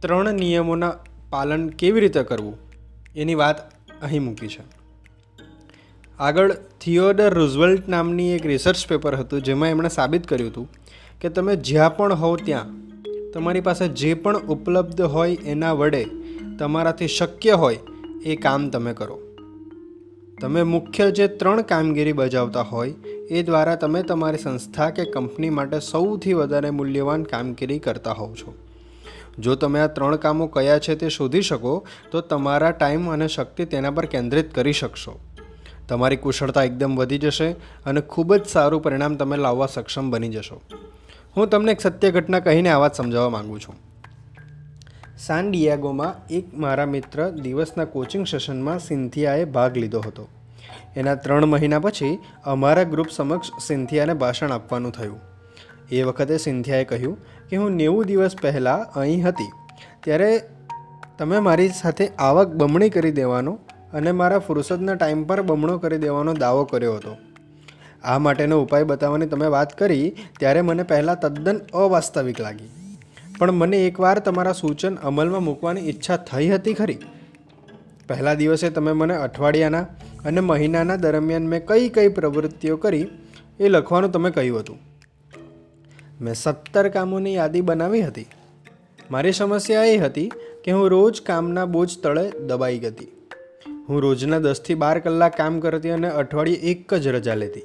ત્રણ 0.00 0.34
નિયમોના 0.34 0.94
પાલન 1.30 1.68
કેવી 1.68 2.00
રીતે 2.00 2.22
કરવું, 2.22 2.58
એની 3.16 3.34
વાત 3.34 3.72
અહીં 4.02 4.22
મૂકી 4.22 4.48
છે. 4.48 4.75
આગળ 6.20 6.52
થિયોડર 6.80 7.34
રૂઝવેલ્ટ 7.34 7.88
નામની 7.88 8.32
એક 8.34 8.46
રિસર્ચ 8.46 8.86
પેપર 8.88 9.14
હતું, 9.14 9.42
જેમાં 9.42 9.70
એમણે 9.70 9.88
સાબિત 9.88 10.26
કર્યું 10.26 10.50
હતું 10.50 10.68
કે 11.20 11.28
તમે 11.28 11.56
જ્યાં 11.56 11.96
પણ 11.96 12.12
હોવ 12.12 12.36
ત્યાં, 12.36 12.70
તમારી 13.34 13.60
પાસે 13.60 13.88
જે 13.88 14.14
પણ 14.14 14.36
ઉપલબ્ધ 14.36 15.00
હોય 15.00 15.36
એના 15.44 15.72
વડે 15.72 16.04
તમારાથી 16.58 17.06
શક્ય 17.06 17.52
હોય 17.52 17.76
એ 18.24 18.36
કામ 18.36 18.70
તમે 18.70 18.94
કરો. 18.94 19.18
તમે 20.40 20.62
મુખ્ય 20.62 21.10
જે 21.10 21.28
ત્રણ 21.28 21.60
કામગીરી 21.60 22.12
બજાવતા 22.12 22.62
હોય, 22.62 22.90
એ 23.30 23.42
દ્વારા 23.42 23.74
તમે 23.74 24.02
તમારી 24.02 24.38
સંસ્થા 24.38 24.90
કે 24.90 25.04
કંપની 25.04 25.50
માટે 25.50 25.78
સૌથી 25.80 26.32
વધારે 26.32 26.70
મૂલ્યવાન 26.70 27.22
કામગીરી 27.22 27.78
કરતા 27.78 28.12
હોવ 28.12 28.34
છો. 28.34 28.54
જો 29.38 29.54
તમે 29.54 29.80
આ 29.80 29.86
ત્રણ 29.86 30.16
કામો 30.16 30.46
કયા 30.46 30.78
છે 30.78 30.94
તે 30.94 31.08
શોધી 31.08 31.42
શકો, 31.42 31.78
તો 32.10 32.20
તમારા 32.20 32.70
ટાઈમ 32.70 33.08
અને 33.10 33.28
શક્તિ 33.28 33.64
તેના 33.64 33.90
પર 33.90 34.06
કેન્દ્રિત 34.06 34.54
કરી 34.54 34.72
શકશો. 34.72 35.20
તમારી 35.88 36.16
કુશળતા 36.16 36.62
એકદમ 36.62 36.96
વધી 36.96 37.18
જશે 37.18 37.50
અને 37.86 38.00
ખૂબ 38.00 38.34
જ 38.34 38.46
સારું 38.46 38.82
પરિણામ 38.82 39.16
તમે 39.16 39.36
લાવવા 39.36 39.66
સક્ષમ 39.66 40.10
બની 40.10 40.28
જશો. 40.28 40.60
હું 41.36 41.48
તમને 41.48 41.72
એક 41.72 41.80
સત્ય 41.80 42.10
ઘટના 42.10 42.40
કહીને 42.40 42.68
આ 42.68 42.78
વાત 42.78 42.94
સમજાવવા 42.94 43.28
માગું 43.28 43.60
છું. 43.60 43.74
સાન 45.18 45.50
ડિયાગોમાં 45.50 46.28
એક 46.28 46.54
મારા 46.54 46.86
મિત્ર 46.86 47.30
દિવસના 47.30 47.84
કોચિંગ 47.84 48.26
સેશનમાં 48.26 48.78
સિન્થિયાએ 48.78 49.44
ભાગ 49.44 49.76
લીધો 49.76 50.00
હતો. 50.00 50.28
એના 50.96 51.14
ત્રણ 51.14 51.46
મહિના 51.46 51.78
પછી 51.78 52.18
અમારા 52.44 52.82
ગ્રુપ 52.82 53.06
સમક્ષ 53.10 53.66
સિન્થિયાને 53.66 54.14
ભાષણ 54.14 54.52
આપવાનું 54.52 54.92
થયું. 54.92 55.20
એ 55.90 56.02
વખતે 56.02 56.36
સિન્થિયાએ 56.36 56.84
કહ્યું 56.84 57.18
કે 57.48 57.56
હું 57.56 57.70
નેવું 57.70 58.04
દિવસ 58.04 58.36
પહેલાં 58.42 59.00
અહીં 59.00 59.28
હતી. 59.28 59.52
ત્યારે 60.04 60.40
તમે 61.18 61.38
મારી 61.38 61.68
સાથે 61.68 62.08
આવક 62.08 62.48
બમણી 62.48 62.90
કરી 62.90 63.10
દેવાનો 63.10 63.58
અને 63.96 64.12
મારા 64.12 64.38
ફુરસદના 64.38 64.94
ટાઈમ 64.94 65.24
પર 65.24 65.42
બમણો 65.42 65.78
કરી 65.78 65.98
દેવાનો 65.98 66.32
દાવો 66.32 66.64
કર્યો 66.64 66.94
હતો. 66.94 67.16
આ 68.04 68.18
માટેનો 68.18 68.62
ઉપાય 68.62 68.82
બતાવવાની 68.82 69.26
તમે 69.26 69.46
વાત 69.46 69.78
કરી, 69.78 70.16
ત્યારે 70.38 70.60
મને 70.60 70.82
પહેલાં 70.82 71.20
તદ્દન 71.20 71.60
અવાસ્તવિક 71.74 72.40
લાગી. 72.40 72.70
પણ 73.38 73.52
મને 73.52 73.86
એકવાર 73.86 74.18
તમારા 74.18 74.52
સૂચન 74.52 74.94
અમલમાં 74.94 75.42
મૂકવાની 75.42 75.80
ઈચ્છા 75.80 76.16
થઈ 76.16 76.48
હતી 76.48 76.74
ખરી? 76.74 76.98
પહેલા 78.08 78.34
દિવસે 78.34 78.70
તમે 78.70 78.92
મને 78.92 79.16
અઠવાડિયાના 79.16 79.80
અને 80.24 80.40
મહિનાના 80.40 80.96
દરમિયાન 80.96 81.46
મેં 81.46 81.66
કઈ 81.66 81.88
કઈ 81.88 82.08
પ્રવૃત્તિઓ 82.08 82.76
કરી, 82.76 83.06
એ 83.60 83.68
લખવાનું 83.68 84.12
તમે 84.12 84.30
કહ્યું 84.30 84.60
હતું. 84.60 84.78
મેં 86.20 86.34
સત્તર 86.34 86.88
કામોની 86.88 87.34
યાદી 87.34 87.60
બનાવી 87.60 88.02
હતી. 88.02 88.26
મારી 89.10 89.32
સમસ્યા 89.32 89.84
એ 89.84 89.98
હતી 89.98 90.32
કે 90.64 90.72
હું 90.72 90.88
રોજ 90.88 91.22
કામના 91.22 91.64
બોજ 91.64 91.98
તળે 92.02 92.30
દબાઈ 92.30 92.78
ગઈ 92.78 93.15
હું 93.88 94.02
રોજના 94.02 94.38
દસથી 94.38 94.74
બાર 94.74 94.98
કલાક 94.98 95.36
કામ 95.36 95.60
કરતી 95.60 95.88
અને 95.88 96.08
અઠવાડિયે 96.10 96.56
એક 96.56 96.94
જ 96.94 97.08
રજા 97.08 97.34
લેતી. 97.34 97.60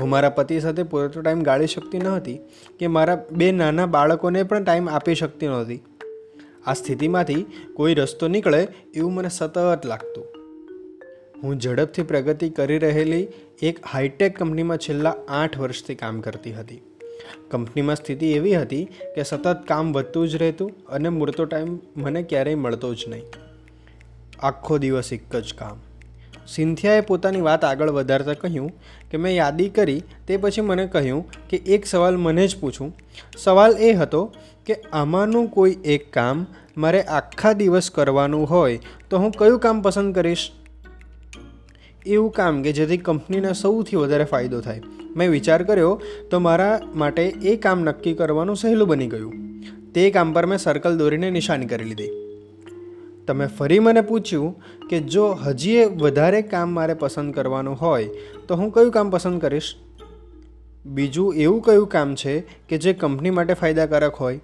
હું 0.00 0.08
મારા 0.08 0.28
પતિ 0.28 0.60
સાથે 0.60 0.82
પૂરતો 0.82 1.20
ટાઈમ 1.20 1.42
ગાળી 1.42 1.66
શકતી 1.66 1.98
ન 1.98 2.08
હતી 2.08 2.38
કે 2.78 2.86
મારા 2.86 3.24
બે 3.32 3.52
નાના 3.52 3.86
બાળકોને 3.86 4.42
પણ 4.42 4.64
ટાઈમ 4.64 4.88
આપી 4.88 5.14
શકતી 5.14 5.46
નહોતી. 5.46 5.80
આ 6.66 6.72
સ્થિતિમાંથી 6.72 7.46
કોઈ 7.74 7.94
રસ્તો 7.94 8.28
નીકળે 8.28 8.68
એવું 8.94 9.14
મને 9.14 9.28
સતત 9.28 9.58
લાગતું. 9.86 10.24
હું 11.42 11.60
ઝડપથી 11.60 12.02
પ્રગતિ 12.02 12.48
કરી 12.48 12.78
રહેલી 12.78 13.28
એક 13.62 13.78
હાઈટેક 13.92 14.38
કંપનીમાં 14.38 14.78
છેલ્લા 14.78 15.14
આઠ 15.28 15.58
વર્ષથી 15.58 15.94
કામ 15.94 16.20
કરતી 16.20 16.52
હતી. 16.52 16.82
કંપનીમાં 17.50 17.96
સ્થિતિ 17.96 18.26
એવી 18.32 18.54
હતી 18.54 18.84
કે 18.84 19.22
સતત 19.22 19.56
કામ 19.68 19.92
વધતું 19.92 20.28
જ 20.28 20.36
રહેતું 20.36 20.86
અને 20.86 21.08
મૂળતો 21.08 21.44
ટાઈમ 21.44 21.78
મને 21.96 22.22
ક્યારેય 22.22 22.54
મળતો 22.54 22.94
જ 22.94 22.98
નહીં. 23.08 23.43
આખો 24.42 24.78
દિવસ 24.78 25.12
એક 25.12 25.36
જ 25.36 25.54
કામ. 25.54 25.76
સિન્થિયાએ 26.46 27.00
પોતાની 27.00 27.40
વાત 27.40 27.64
આગળ 27.64 27.90
વધારતા 27.90 28.32
કહ્યું 28.32 28.72
કે, 29.10 29.16
મેં 29.16 29.34
યાદી 29.34 29.68
કરી, 29.68 30.02
તે 30.26 30.36
પછી 30.36 30.60
મને 30.60 30.86
કહ્યું 30.86 31.48
કે, 31.48 31.56
એક 31.56 31.86
સવાલ 31.86 32.16
મને 32.16 32.46
જ 32.46 32.56
પૂછું. 32.60 32.96
સવાલ 33.38 33.72
એ 33.72 33.92
હતો 33.92 34.32
કે, 34.66 34.74
આમાંનું 34.92 35.46
કોઈ 35.46 35.76
એક 35.84 36.12
કામ 36.12 36.46
મારે 36.76 37.02
આખા 37.02 37.52
દિવસ 37.52 37.90
કરવાનું 37.90 38.50
હોય 38.50 38.80
તો 39.10 39.18
હું 39.18 39.30
કયું 39.30 39.58
કામ 39.58 39.82
પસંદ 39.82 40.14
કરીશ? 40.14 40.50
એવું 42.06 42.30
કામ 42.30 42.62
કે 42.62 42.72
જેથી 42.72 42.96
કંપનીને 42.96 43.52
સૌથી 43.52 43.96
વધારે 43.96 44.24
ફાયદો 44.24 44.60
થાય. 44.60 44.82
મેં 45.16 45.30
વિચાર 45.30 45.62
કર્યો 45.62 46.00
તો 46.30 46.38
મારા 46.38 46.80
માટે 46.94 47.26
એ 47.26 47.56
કામ 47.56 47.80
નક્કી 47.80 48.14
કરવાનું 48.14 48.56
સહેલું 48.56 48.88
બની 48.88 49.06
ગયું. 49.06 49.32
તે 49.92 50.10
કામ 50.10 50.32
પર 50.32 50.46
મેં 50.46 50.58
સર્કલ 50.58 50.98
દોરીને 50.98 51.30
નિશાની 51.30 51.66
કરી 51.66 51.84
લીધી. 51.84 52.23
તમે 53.28 53.46
ફરી 53.46 53.78
મને 53.78 54.00
પૂછ્યું 54.00 54.88
કે 54.88 55.00
જો 55.00 55.32
હજી 55.32 55.84
વધારે 55.84 56.42
કામ 56.42 56.70
મારે 56.70 56.94
પસંદ 56.94 57.34
કરવાનું 57.34 57.74
હોય, 57.74 58.08
તો 58.48 58.54
હું 58.54 58.72
કયું 58.72 58.90
કામ 58.90 59.10
પસંદ 59.10 59.40
કરીશ? 59.40 59.76
બીજું 60.86 61.34
એવું 61.34 61.62
કયું 61.62 61.86
કામ 61.86 62.14
છે 62.14 62.40
કે 62.40 62.78
જે 62.78 62.92
કંપની 62.92 63.30
માટે 63.30 63.54
ફાયદાકારક 63.54 64.14
હોય? 64.14 64.40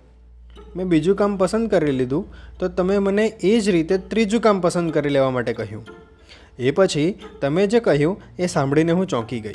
મેં 0.77 0.89
બીજું 0.89 1.17
કામ 1.17 1.37
પસંદ 1.37 1.71
કરી 1.71 1.91
લીધું, 1.91 2.25
તો 2.59 2.69
તમે 2.69 2.99
મને 2.99 3.27
એ 3.43 3.61
જ 3.61 3.69
રીતે 3.69 3.99
ત્રીજું 3.99 4.41
કામ 4.41 4.61
પસંદ 4.61 4.91
કરી 4.91 5.09
લેવા 5.09 5.31
માટે 5.31 5.53
કહ્યું. 5.53 5.85
એ 6.59 6.71
પછી 6.71 7.19
તમે 7.41 7.67
જે 7.67 7.81
કહ્યું 7.81 8.21
એ 8.39 8.47
સાંભળીને 8.47 8.93
હું 8.93 9.07
ચોંકી 9.07 9.41
ગઈ. 9.41 9.53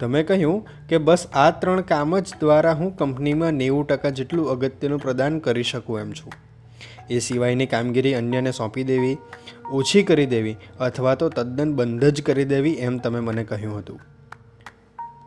તમે 0.00 0.22
કહ્યું 0.22 0.66
કે 0.88 0.98
બસ 0.98 1.26
આ 1.34 1.50
ત્રણ 1.50 1.80
કામ 1.80 2.18
જ 2.18 2.34
દ્વારા 2.40 2.72
હું 2.72 2.96
કંપનીમાં 2.96 3.50
નેવું 3.52 3.86
ટકા 3.86 4.10
જેટલું 4.10 4.50
અગત્યનું 4.50 4.98
પ્રદાન 4.98 5.38
કરી 5.38 5.62
શકું 5.62 6.00
એમ 6.00 6.12
છું. 6.12 6.47
એ 7.10 7.18
સિવાયની 7.18 7.66
કામગીરી 7.66 8.14
અન્યને 8.14 8.52
સોંપી 8.52 8.84
દેવી, 8.84 9.16
ઓછી 9.72 10.02
કરી 10.02 10.26
દેવી 10.26 10.56
અથવા 10.80 11.14
તો 11.14 11.28
તદ્દન 11.28 11.74
બંધ 11.74 12.04
જ 12.04 12.22
કરી 12.22 12.44
દેવી 12.44 12.72
એમ 12.72 12.98
તમે 12.98 13.20
મને 13.20 13.44
કહ્યું 13.44 13.78
હતું. 13.78 14.00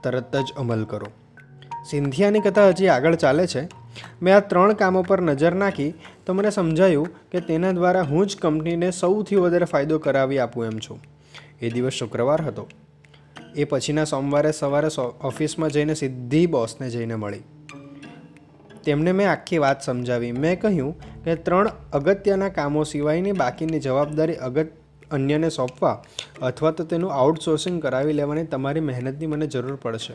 તરત 0.03 0.35
જ 0.35 0.53
અમલ 0.57 0.83
કરો. 0.83 1.07
સિંધિયાની 1.89 2.39
કથા 2.39 2.67
હજી 2.67 2.87
આગળ 2.87 3.15
ચાલે 3.15 3.47
છે. 3.47 3.69
મેં 4.21 4.35
આ 4.35 4.39
ત્રણ 4.39 4.73
કામો 4.73 5.01
પર 5.01 5.21
નજર 5.21 5.53
નાખી 5.53 5.93
તો 6.25 6.33
મને 6.33 6.49
સમજાયું 6.49 7.07
કે 7.31 7.39
તેના 7.39 7.71
દ્વારા 7.71 8.01
હું 8.01 8.27
જ 8.27 8.37
કંપનીને 8.37 8.91
સૌથી 8.91 9.35
વધારે 9.35 9.65
ફાયદો 9.65 9.99
કરાવી 9.99 10.39
આપું 10.39 10.65
એમ 10.65 10.79
છું. 10.79 10.99
એ 11.61 11.69
દિવસ 11.69 11.93
શુક્રવાર 11.93 12.41
હતો. 12.41 12.67
એ 13.55 13.63
પછીના 13.63 14.03
સોમવારે 14.03 14.51
સવારે 14.51 14.87
ઓફિસમાં 15.21 15.69
જઈને 15.69 15.93
સીધી 15.93 16.45
બોસને 16.45 16.89
જઈને 16.89 17.15
મળી. 17.15 17.39
તેમને 18.85 19.11
મેં 19.13 19.31
આખી 19.31 19.61
વાત 19.65 19.87
સમજાવી. 19.87 20.33
મેં 20.43 20.59
કહ્યું 20.61 20.93
કે 21.25 21.35
ત્રણ 21.45 21.67
અગત્યના 21.93 22.51
કામો 22.59 22.83
સિવાયની 22.91 23.39
બાકીની 23.41 23.81
જવાબદારી 23.87 24.39
અગત 24.47 24.77
અન્યને 25.11 25.49
સોંપવા 25.49 25.95
અથવા 26.49 26.73
તો 26.77 26.83
તેનું 26.91 27.15
આઉટસોર્સિંગ 27.21 27.79
કરાવી 27.85 28.15
લેવાની 28.19 28.45
તમારી 28.53 28.85
મહેનતની 28.89 29.31
મને 29.33 29.47
જરૂર 29.47 29.77
પડશે. 29.83 30.13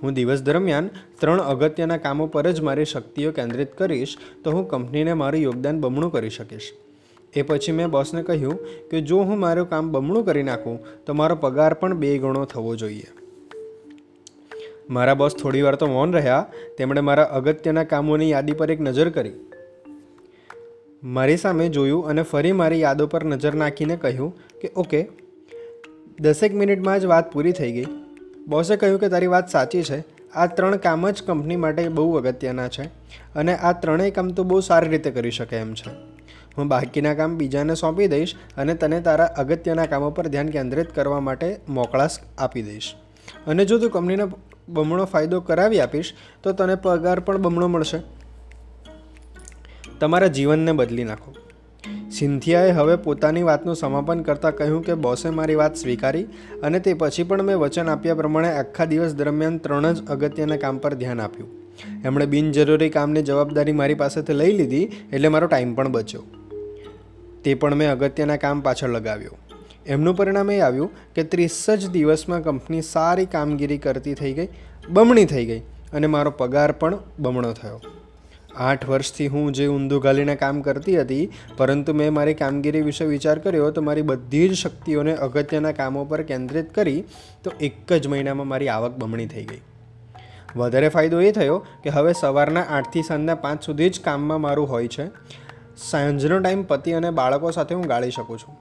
હું 0.00 0.18
દિવસ 0.18 0.42
દરમિયાન 0.48 0.90
ત્રણ 1.20 1.40
અગત્યના 1.52 2.02
કામો 2.06 2.26
પર 2.34 2.52
જ 2.52 2.66
મારી 2.68 2.88
શક્તિઓ 2.94 3.32
કેન્દ્રિત 3.38 3.72
કરીશ 3.78 4.18
તો 4.44 4.56
હું 4.56 4.68
કંપનીને 4.72 5.14
મારું 5.22 5.44
યોગદાન 5.46 5.80
બમણું 5.80 6.12
કરી 6.12 6.34
શકીશ. 6.38 6.68
એ 7.34 7.42
પછી 7.42 7.76
મેં 7.78 7.90
બોસને 7.90 8.22
કહ્યું 8.22 8.58
કે 8.90 9.00
જો 9.12 9.22
હું 9.30 9.40
મારું 9.44 9.70
કામ 9.72 9.94
બમણું 9.94 10.28
કરી 10.28 10.46
નાખું 10.50 10.76
તો 11.06 11.16
મારો 11.20 11.40
પગાર 11.46 11.72
પણ 11.74 11.98
બે 12.02 12.12
ગણો 12.18 12.44
થવો 12.52 12.76
જોઈએ. 12.76 13.10
મારા 14.90 15.14
બોસ 15.14 15.34
થોડી 15.34 15.62
વાર 15.62 15.74
તો 15.74 15.86
મૌન 15.86 16.12
રહ્યા. 16.12 16.46
તેમણે 16.78 17.00
મારા 17.00 17.24
અગત્યના 17.24 17.84
કામોની 17.84 18.30
યાદી 18.30 18.52
પર 18.52 18.70
એક 18.70 18.80
નજર 18.80 19.10
કરી. 19.10 19.32
મારી 21.02 21.36
સામે 21.36 21.68
જોયું 21.68 22.06
અને 22.06 22.22
ફરી 22.22 22.52
મારી 22.52 22.80
યાદો 22.80 23.06
પર 23.06 23.24
નજર 23.24 23.54
નાખીને 23.54 23.96
કહ્યું 23.96 24.36
કે, 24.60 24.70
ઓકે, 24.76 25.08
દસેક 26.20 26.54
મિનિટમાં 26.54 27.00
જ 27.00 27.04
વાત 27.04 27.32
પૂરી 27.32 27.52
થઈ 27.52 27.72
ગઈ. 27.72 27.84
બોસે 28.48 28.76
કહ્યું 28.76 29.00
કે 29.00 29.08
તારી 29.08 29.26
વાત 29.26 29.50
સાચી 29.50 29.82
છે. 29.82 30.04
આ 30.34 30.46
ત્રણ 30.46 30.76
કામ 30.76 31.10
જ 31.10 31.22
કંપની 31.22 31.56
માટે 31.56 31.88
બહુ 31.88 32.16
અગત્યના 32.16 32.68
છે 32.68 32.82
અને 33.34 33.54
આ 33.54 33.72
ત્રણેય 33.72 34.10
કામ 34.10 34.28
તો 34.28 34.44
બહુ 34.44 34.60
સારી 34.60 34.88
રીતે 34.88 35.10
કરી 35.10 35.30
શકે 35.30 35.56
એમ 35.56 35.74
છે. 35.74 35.90
હું 36.58 36.68
બાકીના 36.68 37.14
કામ 37.14 37.36
બીજાને 37.36 37.74
સોંપી 37.74 38.06
દઈશ 38.06 38.34
અને 38.56 38.74
તને 38.74 39.00
તારા 39.00 39.24
અગત્યના 39.24 39.86
કામો 39.86 40.10
પર 40.10 40.26
ધ્યાન 40.26 40.48
કેન્દ્રિત 40.48 40.94
કરવા 40.94 41.20
માટે 41.20 41.60
મોકળાશ 41.68 42.18
આપી 42.38 42.62
દઈશ. 42.62 42.94
અને 43.46 43.64
જો 43.64 43.78
તું 43.78 43.90
કંપનીને 43.90 44.22
બમણો 44.68 45.04
ફાયદો 45.04 45.40
કરાવી 45.40 45.80
આપીશ, 45.80 46.14
તો 46.42 46.52
તને 46.52 46.74
પગાર 46.74 47.20
પણ 47.20 47.36
બમણો 47.36 47.68
મળશે. 47.68 48.00
તમારા 50.00 50.26
જીવનને 50.26 50.72
બદલી 50.72 51.04
નાખો. 51.04 51.34
સિન્થિયાએ 52.10 52.70
હવે 52.70 52.96
પોતાની 52.96 53.42
વાતનું 53.42 53.74
સમાપન 53.74 54.22
કરતાં 54.22 54.56
કહ્યું 54.56 54.84
કે, 54.84 54.94
બોસે 54.94 55.30
મારી 55.30 55.54
વાત 55.54 55.76
સ્વીકારી 55.76 56.22
અને 56.62 56.80
તે 56.80 56.94
પછી 56.94 57.22
પણ 57.22 57.42
મેં 57.42 57.58
વચન 57.58 57.88
આપ્યા 57.88 58.14
પ્રમાણે 58.14 58.48
આખા 58.48 58.84
દિવસ 58.84 59.14
દરમિયાન 59.14 59.58
ત્રણ 59.58 59.92
જ 59.92 60.06
અગત્યના 60.06 60.56
કામ 60.56 60.78
પર 60.78 60.94
ધ્યાન 60.94 61.20
આપ્યું. 61.20 61.48
એમણે 62.04 62.26
બિનજરૂરી 62.26 62.88
કામની 62.88 63.22
જવાબદારી 63.22 63.72
મારી 63.72 63.94
પાસેથી 63.94 64.32
લઈ 64.32 64.52
લીધી, 64.52 64.84
એટલે 65.12 65.28
મારો 65.28 65.46
ટાઈમ 65.46 65.74
પણ 65.74 65.88
બચ્યો. 65.88 66.22
તે 67.44 67.54
પણ 67.54 67.74
મેં 67.74 67.92
અગત્યના 67.92 68.36
કામ 68.36 68.60
પાછળ 68.60 68.88
લગાવ્યો. 68.88 69.30
એમનું 69.88 70.16
પરિણામ 70.16 70.50
એ 70.50 70.58
આવ્યું 70.60 70.90
કે 71.14 71.22
ત્રીસ 71.32 71.60
જ 71.70 71.92
દિવસમાં 71.92 72.42
કંપની 72.42 72.82
સારી 72.86 73.28
કામગીરી 73.34 73.78
કરતી 73.78 74.14
થઈ 74.14 74.32
ગઈ, 74.38 74.48
બમણી 74.90 75.24
થઈ 75.26 75.46
ગઈ 75.46 75.62
અને 75.92 76.06
મારો 76.06 76.32
પગાર 76.40 76.72
પણ 76.72 76.98
બમણો 77.18 77.52
થયો. 77.52 77.78
આઠ 78.66 78.84
વર્ષથી 78.90 79.28
હું 79.28 79.48
જે 79.52 79.66
ઊંધું 79.68 80.02
ગાલીને 80.02 80.34
કામ 80.36 80.60
કરતી 80.60 80.98
હતી, 81.00 81.24
પરંતુ 81.56 81.94
મેં 81.94 82.12
મારી 82.12 82.34
કામગીરી 82.34 82.84
વિશે 82.90 83.04
વિચાર 83.04 83.38
કર્યો 83.38 83.70
તો 83.70 83.86
મારી 83.88 84.06
બધી 84.12 84.44
જ 84.48 84.60
શક્તિઓને 84.62 85.16
અગત્યના 85.28 85.74
કામો 85.80 86.04
પર 86.04 86.22
કેન્દ્રિત 86.22 86.70
કરી 86.74 87.00
તો 87.44 87.56
એક 87.60 87.92
જ 87.92 88.04
મહિનામાં 88.08 88.52
મારી 88.52 88.70
આવક 88.76 89.02
બમણી 89.02 89.28
થઈ 89.34 89.44
ગઈ. 89.44 89.62
વધારે 90.56 90.88
ફાયદો 90.88 91.20
એ 91.20 91.32
થયો 91.32 91.58
કે 91.82 91.90
હવે 91.90 92.16
સવારના 92.20 92.68
આઠથી 92.76 93.08
સાંજના 93.10 93.42
પાંચ 93.42 93.68
સુધી 93.70 93.90
જ 93.90 94.00
કામમાં 94.04 94.40
મારું 94.40 94.68
હોય 94.68 94.88
છે. 94.88 95.10
સાંજનો 95.90 96.38
ટાઈમ 96.40 96.62
પતિ 96.70 96.98
અને 97.00 97.10
બાળકો 97.20 97.50
સાથે 97.50 97.74
હું 97.74 97.86
ગાળી 97.86 98.10
શકું 98.10 98.38
છું. 98.38 98.56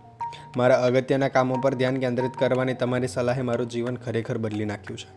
મારા 0.58 0.76
અગત્યના 0.76 1.28
કામો 1.28 1.56
પર 1.56 1.74
ધ્યાન 1.74 1.98
કેન્દ્રિત 1.98 2.32
કરવાની 2.40 2.74
તમારી 2.74 3.08
સલાહે 3.08 3.42
મારું 3.42 3.70
જીવન 3.70 3.96
ખરેખર 3.96 4.38
બદલી 4.38 4.66
નાખ્યું 4.66 4.98
છે. 4.98 5.10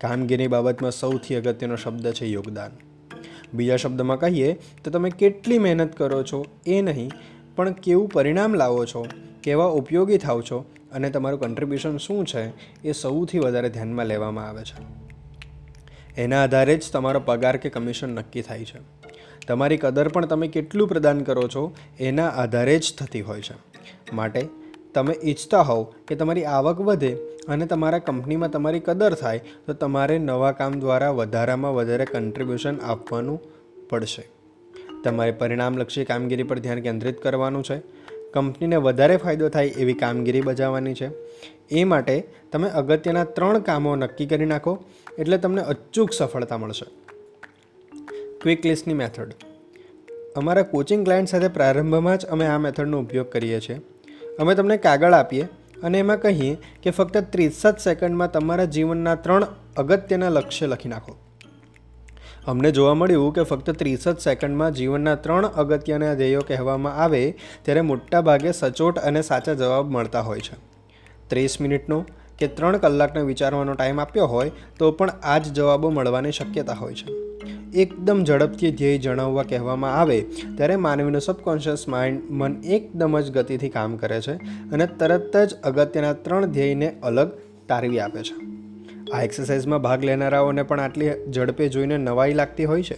કામગીરી 0.00 0.46
બાબતમાં 0.46 0.90
સૌથી 0.90 1.34
અગત્યનો 1.34 1.76
શબ્દ 1.76 2.12
છે 2.12 2.26
યોગદાન. 2.26 2.70
બીજા 3.54 3.76
શબ્દમાં 3.76 4.20
કહીએ 4.20 4.56
તો 4.84 4.90
તમે 4.90 5.10
કેટલી 5.10 5.58
મહેનત 5.58 5.96
કરો 5.96 6.22
છો 6.22 6.46
એ 6.66 6.82
નહીં, 6.82 7.10
પણ 7.56 7.72
કેવું 7.72 8.08
પરિણામ 8.08 8.54
લાવો 8.54 8.84
છો, 8.84 9.06
કેવા 9.42 9.64
ઉપયોગી 9.64 10.18
થાવ 10.18 10.40
છો 10.40 10.64
અને 10.92 11.10
તમારું 11.10 11.40
કન્ટ્રીબ્યુશન 11.40 11.96
શું 11.96 12.26
છે 12.26 12.52
એ 12.88 12.92
સૌથી 12.92 13.38
વધારે 13.38 13.68
ધ્યાનમાં 13.68 14.06
લેવામાં 14.06 14.48
આવે 14.48 14.64
છે. 14.64 14.82
એના 16.20 16.42
આધારે 16.42 16.76
જ 16.76 16.92
તમારો 16.92 17.20
પગાર 17.20 17.56
કે 17.56 17.68
કમિશન 17.68 18.08
નક્કી 18.08 18.42
થાય 18.42 18.64
છે. 18.64 18.78
તમારી 19.46 19.76
કદર 19.76 20.08
પણ 20.08 20.26
તમે 20.26 20.48
કેટલું 20.48 20.88
પ્રદાન 20.88 21.22
કરો 21.22 21.48
છો 21.48 21.74
એના 22.00 22.28
આધારે 22.28 22.78
જ 22.78 22.94
થતી 22.98 23.20
હોય 23.20 23.40
છે. 23.40 23.67
માટે 24.12 24.48
તમે 24.94 25.14
ઈચ્છતા 25.24 25.60
હોવ 25.60 25.82
કે 26.08 26.14
તમારી 26.14 26.44
આવક 26.44 26.80
વધે 26.80 27.16
અને 27.48 27.66
તમારા 27.66 27.98
કંપનીમાં 27.98 28.50
તમારી 28.50 28.80
કદર 28.80 29.14
થાય, 29.14 29.40
તો 29.66 29.72
તમારે 29.72 30.18
નવા 30.18 30.52
કામ 30.52 30.80
દ્વારા 30.80 31.10
વધારામાં 31.10 31.74
વધારે 31.74 32.04
કન્ટ્રીબ્યુશન 32.04 32.76
આપવાનું 32.76 33.40
પડશે. 33.88 34.22
તમારે 35.04 35.30
પરિણામલક્ષી 35.30 36.04
કામગીરી 36.04 36.42
પર 36.42 36.58
ધ્યાન 36.58 36.80
કેન્દ્રિત 36.80 37.22
કરવાનું 37.22 37.64
છે. 37.64 37.78
કંપનીને 38.32 38.76
વધારે 38.76 39.16
ફાયદો 39.16 39.48
થાય 39.48 39.66
એવી 39.66 39.92
કામગીરી 39.92 40.40
બજાવવાની 40.40 40.94
છે. 40.94 41.10
એ 41.70 41.84
માટે 41.84 42.28
તમે 42.52 42.68
અગત્યના 42.68 43.24
ત્રણ 43.24 43.58
કામો 43.58 43.96
નક્કી 43.96 44.26
કરી 44.26 44.44
નાખો, 44.44 44.84
એટલે 45.18 45.38
તમને 45.38 45.62
અચૂક 45.62 46.12
સફળતા 46.12 46.58
મળશે. 46.58 46.86
ક્વિક 48.40 48.66
લિસ્ટની 48.66 48.94
મેથડ 48.94 49.32
અમારા 50.36 50.62
કોચિંગ 50.62 51.04
ક્લાયન્ટ 51.04 51.28
સાથે 51.28 51.48
પ્રારંભમાં 51.48 52.18
જ 52.18 52.26
અમે 52.26 52.46
આ 52.46 52.58
મેથડનો 52.58 53.00
ઉપયોગ 53.00 53.30
કરીએ 53.30 53.60
છીએ. 53.60 53.80
અમે 54.38 54.54
તમને 54.54 54.76
કાગળ 54.76 55.14
આપીએ 55.14 55.46
અને 55.82 55.98
એમાં 55.98 56.20
કહીએ 56.20 56.50
કે 56.82 56.90
ફક્ત 56.90 57.22
ત્રીસ 57.32 57.62
જ 57.66 57.72
સેકન્ડમાં 57.78 58.30
તમારા 58.30 58.64
જીવનના 58.64 59.14
ત્રણ 59.14 59.46
અગત્યના 59.76 60.28
લક્ષ્ય 60.28 60.66
લખી 60.66 60.88
નાખો. 60.88 61.16
અમને 62.46 62.70
જોવા 62.70 62.94
મળ્યું 62.94 63.32
કે 63.32 63.42
ફક્ત 63.42 63.70
ત્રીસ 63.70 64.08
જ 64.08 64.14
સેકન્ડમાં 64.18 64.72
જીવનના 64.72 65.14
ત્રણ 65.14 65.44
અગત્યના 65.44 66.14
ધ્યેયો 66.14 66.40
કહેવામાં 66.40 66.94
આવે 66.96 67.22
ત્યારે 67.62 67.80
મોટા 67.80 68.20
ભાગે 68.20 68.50
સચોટ 68.52 68.98
અને 68.98 69.22
સાચા 69.22 69.54
જવાબ 69.54 69.90
મળતા 69.90 70.20
હોય 70.20 70.40
છે. 70.40 70.60
ત્રીસ 71.28 71.60
મિનિટનો 71.60 72.02
કે 72.38 72.46
ત્રણ 72.46 72.76
કલાકનો 72.76 73.24
વિચારવાનો 73.24 73.74
ટાઈમ 73.74 74.00
આપ્યો 74.00 74.26
હોય 74.26 74.50
તો 74.78 74.92
પણ 74.92 75.10
આ 75.22 75.38
જ 75.38 75.52
જવાબો 75.52 75.90
મળવાની 75.90 76.32
શક્યતા 76.32 76.72
હોય 76.72 76.94
છે. 76.94 77.27
એકદમ 77.74 78.24
ઝડપથી 78.24 78.70
ધ્યેય 78.70 78.98
જણાવવા 78.98 79.42
કહેવામાં 79.42 79.94
આવે, 79.94 80.20
ત્યારે 80.56 80.76
માનવીનું 80.76 81.20
સબકોન્શિયસ 81.20 81.88
માઇન્ડ 81.88 82.20
મન 82.30 82.62
એકદમ 82.64 83.20
જ 83.20 83.30
ગતિથી 83.30 83.68
કામ 83.68 83.96
કરે 83.96 84.20
છે 84.20 84.32
અને 84.72 84.86
તરત 84.86 85.36
જ 85.36 85.54
અગત્યના 85.54 86.12
ત્રણ 86.12 86.46
ધ્યેયને 86.46 86.96
અલગ 87.02 87.30
તારવી 87.68 88.00
આપે 88.00 88.22
છે. 88.22 88.58
આ 89.12 89.22
એક્સરસાઇઝમાં 89.22 89.82
ભાગ 89.82 90.04
લેનારાઓને 90.04 90.62
પણ 90.62 90.80
આટલી 90.80 91.10
ઝડપે 91.32 91.68
જોઈને 91.68 91.96
નવાઈ 91.96 92.34
લાગતી 92.34 92.64
હોય 92.64 92.82
છે. 92.82 92.96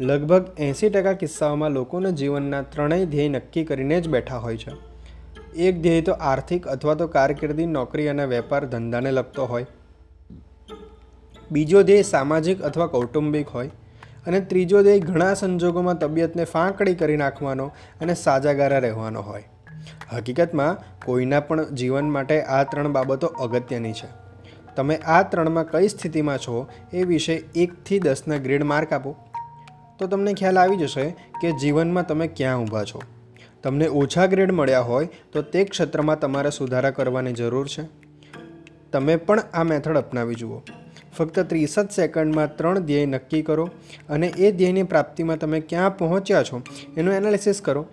લગભગ 0.00 0.44
એંસી 0.58 0.90
ટકા 0.90 1.12
કિસ્સાઓમાં 1.12 1.70
લોકોના 1.70 2.10
જીવનના 2.10 2.62
ત્રણેય 2.62 3.04
ધ્યેય 3.04 3.28
નક્કી 3.28 3.64
કરીને 3.64 4.00
જ 4.00 4.08
બેઠા 4.08 4.36
હોય 4.36 4.56
છે. 4.56 4.70
એક 5.56 5.82
ધ્યેય 5.82 6.00
તો 6.00 6.12
આર્થિક 6.12 6.68
અથવા 6.68 6.94
તો 6.94 7.06
કારકિર્દી, 7.06 7.66
નોકરી 7.66 8.08
અને 8.08 8.24
વેપાર 8.24 8.64
ધંધાને 8.64 9.10
લગતો 9.10 9.44
હોય. 9.44 9.66
બીજો 11.52 11.82
ધ્યેય 11.82 12.02
સામાજિક 12.02 12.62
અથવા 12.62 12.86
કૌટુંબિક 12.86 13.48
હોય 13.48 13.70
અને 14.26 14.40
ત્રીજો 14.40 14.82
ધ્યેય 14.82 15.00
ઘણા 15.00 15.34
સંજોગોમાં 15.34 15.98
તબિયતને 15.98 16.44
ફાંકડી 16.44 16.94
કરી 16.94 17.16
નાખવાનો 17.16 17.66
અને 18.00 18.14
સાજાગારા 18.14 18.78
રહેવાનો 18.78 19.20
હોય. 19.20 19.44
હકીકતમાં, 20.12 21.00
કોઈના 21.06 21.40
પણ 21.40 21.74
જીવન 21.74 22.10
માટે 22.10 22.42
આ 22.42 22.64
ત્રણ 22.64 22.88
બાબતો 22.88 23.26
અગત્યની 23.26 23.92
છે. 23.92 24.24
તમે 24.76 24.96
આ 24.96 25.22
ત્રણમાં 25.22 25.70
કઈ 25.70 25.88
સ્થિતિમાં 25.88 26.38
છો 26.38 26.68
એ 26.92 27.02
વિશે 27.02 27.34
એકથી 27.34 27.98
દસના 27.98 28.36
ગ્રેડ 28.36 28.62
માર્ક 28.62 28.92
આપો. 28.92 29.16
તો 29.98 30.06
તમને 30.06 30.34
ખ્યાલ 30.34 30.58
આવી 30.58 30.76
જશે 30.76 31.10
કે 31.40 31.52
જીવનમાં 31.52 32.06
તમે 32.06 32.26
ક્યાં 32.26 32.62
ઊભા 32.62 32.84
છો. 32.84 33.02
તમને 33.62 33.86
ઓછા 33.86 34.26
ગ્રેડ 34.26 34.52
મળ્યા 34.52 34.80
હોય 34.80 35.08
તો 35.32 35.42
તે 35.42 35.64
ક્ષેત્રમાં 35.64 36.18
તમારે 36.18 36.50
સુધારા 36.50 36.90
કરવાની 36.90 37.32
જરૂર 37.32 37.68
છે. 37.68 37.82
તમે 38.92 39.16
પણ 39.16 39.40
આ 39.54 39.62
મેથડ 39.62 39.96
અપનાવી 39.96 40.34
જુઓ. 40.34 40.62
ફક્ત 41.16 41.40
ત્રીસ 41.40 41.78
જ 41.78 41.90
સેકન્ડમાં 41.90 42.56
ત્રણ 42.56 42.78
ધ્યેય 42.78 43.06
નક્કી 43.06 43.42
કરો 43.42 43.70
અને 44.08 44.26
એ 44.26 44.52
ધ્યેયની 44.52 44.82
પ્રાપ્તિમાં 44.82 45.38
તમે 45.38 45.60
ક્યાં 45.60 45.98
પહોંચ્યા 45.98 46.42
છો 46.42 46.62
એનું 46.96 47.14
એનાલિસિસ 47.14 47.60
કરો. 47.60 47.86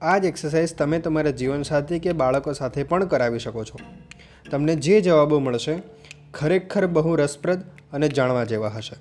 આ 0.00 0.18
જ 0.18 0.24
એક્સરસાઇઝ 0.24 0.74
તમે 0.74 0.98
તમારા 0.98 1.30
જીવનસાથી 1.30 1.98
કે 1.98 2.12
બાળકો 2.12 2.52
સાથે 2.52 2.82
પણ 2.82 3.04
કરાવી 3.04 3.38
શકો 3.38 3.64
છો. 3.64 3.78
તમને 4.50 4.76
જે 4.76 5.00
જવાબો 5.00 5.38
મળશે 5.38 5.82
ખરેખર 6.34 6.86
બહુ 6.86 7.14
રસપ્રદ 7.14 7.62
અને 7.92 8.08
જાણવા 8.08 8.44
જેવા 8.44 8.68
હશે. 8.68 8.96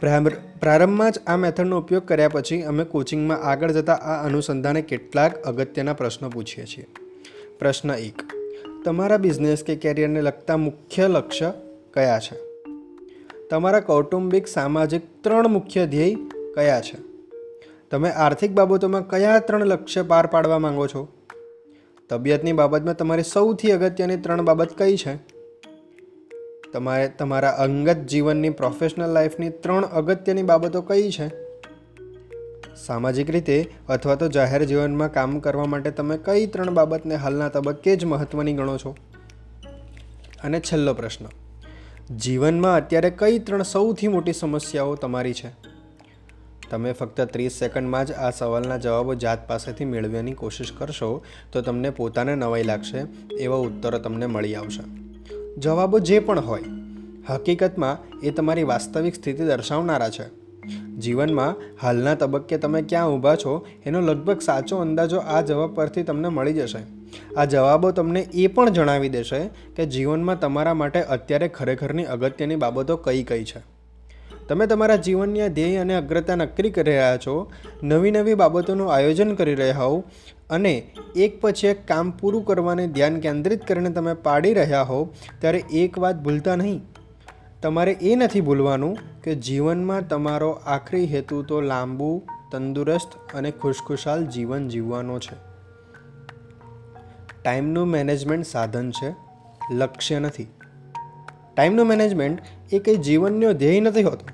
પ્રાર- 0.00 0.58
પ્રારંભમાં 0.60 1.12
જ 1.12 1.18
આ 1.26 1.36
મેથડનો 1.36 1.78
ઉપયોગ 1.78 2.06
કર્યા 2.06 2.28
પછી 2.28 2.62
અમે 2.62 2.84
કોચિંગમાં 2.84 3.42
આગળ 3.42 3.70
જતા 3.70 3.94
આ 3.94 4.26
અનુસંધાને 4.26 4.82
કેટલાક 4.82 5.44
અગત્યના 5.44 5.92
પ્રશ્નો 5.92 6.30
પૂછીએ 6.30 6.64
છીએ. 6.64 6.86
પ્રશ્ન 7.58 7.90
એક, 7.90 8.22
તમારા 8.84 9.16
બિઝનેસ 9.16 9.64
કે 9.64 9.76
કેરિયરને 9.76 10.20
લગતા 10.20 10.56
મુખ્ય 10.56 11.08
લક્ષ્ય 11.08 11.52
કયા 11.94 12.18
છે? 12.18 12.36
તમારા 13.50 13.80
કૌટુંબિક 13.80 14.46
સામાજિક 14.46 15.24
ત્રણ 15.24 15.48
મુખ્ય 15.48 15.86
ધ્યેય 15.86 16.16
કયા 16.54 16.80
છે? 16.80 16.96
તમે 17.90 18.10
આર્થિક 18.10 18.52
બાબતોમાં 18.52 19.08
કયા 19.08 19.38
ત્રણ 19.38 19.64
લક્ષ્ય 19.64 20.02
પાર 20.02 20.26
પાડવા 20.26 20.58
માંગો 20.58 20.86
છો? 20.86 21.08
તબિયતની 22.08 22.52
બાબતમાં 22.52 22.96
તમારી 22.96 23.22
સૌથી 23.22 23.72
અગત્યની 23.72 24.16
ત્રણ 24.16 24.42
બાબત 24.42 24.68
કઈ 24.78 24.96
છે? 24.96 25.18
તમારે 26.72 27.08
તમારા 27.08 27.50
અંગત 27.50 27.96
જીવનની 27.96 28.50
પ્રોફેશનલ 28.50 29.12
લાઈફની 29.12 29.50
ત્રણ 29.50 29.84
અગત્યની 29.84 30.42
બાબતો 30.42 30.82
કઈ 30.82 31.10
છે? 31.10 31.28
સામાજિક 32.86 33.30
રીતે 33.30 33.74
અથવા 33.88 34.14
તો 34.14 34.28
જાહેર 34.28 34.64
જીવનમાં 34.64 35.12
કામ 35.12 35.38
કરવા 35.38 35.64
માટે 35.64 35.90
તમે 35.90 36.18
કઈ 36.18 36.46
ત્રણ 36.46 36.70
બાબતને 36.70 37.14
હાલના 37.14 37.48
તબક્કે 37.48 37.96
જ 37.96 38.04
મહત્ત્વની 38.04 38.52
ગણો 38.52 38.76
છો? 38.76 38.96
અને 40.44 40.60
છેલ્લો 40.60 40.94
પ્રશ્ન. 40.94 41.43
જીવનમાં 42.10 42.76
અત્યારે 42.76 43.10
કઈ 43.10 43.38
ત્રણ 43.38 43.62
સૌથી 43.62 44.08
મોટી 44.08 44.32
સમસ્યાઓ 44.32 44.94
તમારી 44.94 45.34
છે? 45.34 45.48
તમે 46.70 46.92
ફક્ત 46.92 47.20
ત્રીસ 47.20 47.52
સેકન્ડમાં 47.52 48.06
જ 48.06 48.12
આ 48.12 48.30
સવાલના 48.30 48.76
જવાબો 48.76 49.14
જાત 49.14 49.48
પાસેથી 49.48 49.84
મેળવવાની 49.84 50.32
કોશિશ 50.32 50.72
કરશો, 50.72 51.24
તો 51.52 51.60
તમને 51.60 51.90
પોતાને 51.90 52.34
નવાઈ 52.34 52.62
લાગશે, 52.62 53.02
એવા 53.40 53.56
ઉત્તરો 53.56 53.98
તમને 53.98 54.26
મળી 54.26 54.54
આવશે. 54.54 54.82
જવાબો 55.60 55.98
જે 55.98 56.18
પણ 56.18 56.40
હોય, 56.40 56.62
હકીકતમાં 57.28 58.20
એ 58.20 58.30
તમારી 58.30 58.62
વાસ્તવિક 58.62 59.14
સ્થિતિ 59.14 59.44
દર્શાવનારા 59.44 60.08
છે. 60.08 60.44
જીવનમાં 60.98 61.76
હાલના 61.82 62.14
તબક્કે 62.14 62.58
તમે 62.58 62.82
ક્યાં 62.82 63.08
ઊભા 63.08 63.36
છો, 63.36 63.66
એનો 63.86 64.00
લગભગ 64.00 64.40
સાચો 64.40 64.76
અંદાજો 64.76 65.18
આ 65.18 65.40
જવાબ 65.40 65.74
પરથી 65.74 66.02
તમને 66.02 66.28
મળી 66.28 66.52
જશે. 66.52 67.03
આ 67.36 67.44
જવાબો 67.44 67.90
તમને 67.90 68.20
એ 68.20 68.46
પણ 68.46 68.70
જણાવી 68.70 69.08
દેશે 69.08 69.46
કે 69.76 69.86
જીવનમાં 69.86 70.40
તમારા 70.40 70.74
માટે 70.74 71.02
અત્યારે 71.02 71.48
ખરેખરની 71.48 72.04
અગત્યની 72.04 72.56
બાબતો 72.56 72.96
કઈ 72.96 73.22
કઈ 73.22 73.44
છે. 73.44 73.74
તમે 74.48 74.66
તમારા 74.66 74.96
જીવનની 74.96 75.48
ધ્યેય 75.48 75.76
અને 75.76 75.94
અગ્રતા 75.94 76.34
નક્કી 76.34 76.70
કરી 76.70 76.90
રહ્યા 76.90 77.16
છો, 77.16 77.52
નવી 77.82 78.10
નવી 78.10 78.34
બાબતોનું 78.34 78.92
આયોજન 78.92 79.34
કરી 79.34 79.54
રહ્યા 79.54 79.78
હોવ 79.78 80.02
અને 80.50 80.90
એક 81.16 81.40
પછી 81.40 81.66
એક 81.66 81.88
કામ 81.88 82.10
પૂરું 82.10 82.44
કરવાને 82.44 82.86
ધ્યાન 82.86 83.20
કેન્દ્રિત 83.20 83.66
કરીને 83.66 83.90
તમે 83.90 84.14
પાડી 84.14 84.54
રહ્યા 84.54 84.82
હો 84.82 85.14
ત્યારે 85.40 85.58
એક 85.58 85.98
વાત 85.98 86.16
ભૂલતા 86.16 86.56
નહીં. 86.56 86.80
તમારે 87.62 87.92
એ 87.92 88.14
નથી 88.14 88.40
ભૂલવાનું 88.40 88.98
કે 89.22 89.34
જીવનમાં 89.34 90.08
તમારો 90.08 90.50
આખરી 90.50 91.04
હેતુ 91.04 91.42
તો 91.42 91.60
લાંબુ, 91.60 92.22
તંદુરસ્ત 92.52 93.34
અને 93.34 93.50
ખુશખુશાલ 93.50 94.26
જીવન 94.26 94.68
જીવવાનો 94.68 95.18
છે. 95.18 95.53
ટાઈમનું 97.44 97.86
મેનેજમેન્ટ 97.86 98.46
સાધન 98.46 98.90
છે, 98.90 99.14
લક્ષ્ય 99.74 100.18
નથી. 100.18 100.46
ટાઈમનું 101.56 101.86
મેનેજમેન્ટ 101.86 102.38
એ 102.72 102.78
કંઈ 102.78 102.96
જીવનનો 102.96 103.52
ધ્યેય 103.52 103.80
નથી 103.80 104.02
હોતો. 104.02 104.26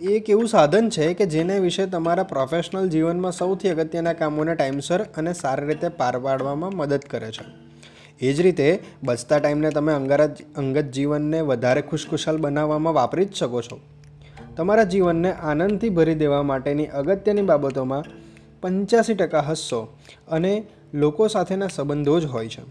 એ 0.00 0.06
એક 0.06 0.30
એવું 0.30 0.48
સાધન 0.48 0.88
છે 0.88 1.14
કે 1.14 1.26
જેને 1.26 1.58
વિશે 1.58 1.86
તમારા 1.86 2.22
પ્રોફેશનલ 2.22 2.88
જીવનમાં 2.88 3.32
સૌથી 3.32 3.68
અગત્યના 3.68 4.12
કામોને 4.12 4.54
ટાઈમસર 4.54 5.02
અને 5.02 5.32
સારી 5.32 5.66
રીતે 5.66 5.88
પાર 5.88 6.18
પાડવામાં 6.18 6.70
મદદ 6.70 7.00
કરે 7.10 7.30
છે. 7.32 7.72
એ 8.20 8.32
જ 8.32 8.40
રીતે 8.40 8.82
બચતા 9.02 9.38
ટાઈમને 9.38 9.70
તમે 9.70 9.92
અંગારા 9.92 10.28
અંગત 10.56 10.84
જીવનને 10.84 11.40
વધારે 11.40 11.82
ખુશખુશાલ 11.82 12.36
બનાવવામાં 12.36 12.94
વાપરી 12.94 13.24
જ 13.24 13.34
શકો 13.34 13.62
છો. 13.62 13.80
તમારા 14.56 14.82
જીવનને 14.82 15.32
આનંદથી 15.32 15.88
ભરી 15.88 16.14
દેવા 16.14 16.42
માટેની 16.42 16.86
અગત્યની 16.86 17.42
બાબતોમાં 17.42 18.04
પંચ્યાસી 18.60 19.14
ટકા 19.14 19.40
હસ્સો 19.40 19.98
અને 20.28 20.64
લોકો 20.94 21.28
સાથેના 21.28 21.66
સંબંધો 21.66 22.20
જ 22.20 22.24
હોય 22.24 22.48
છે. 22.48 22.62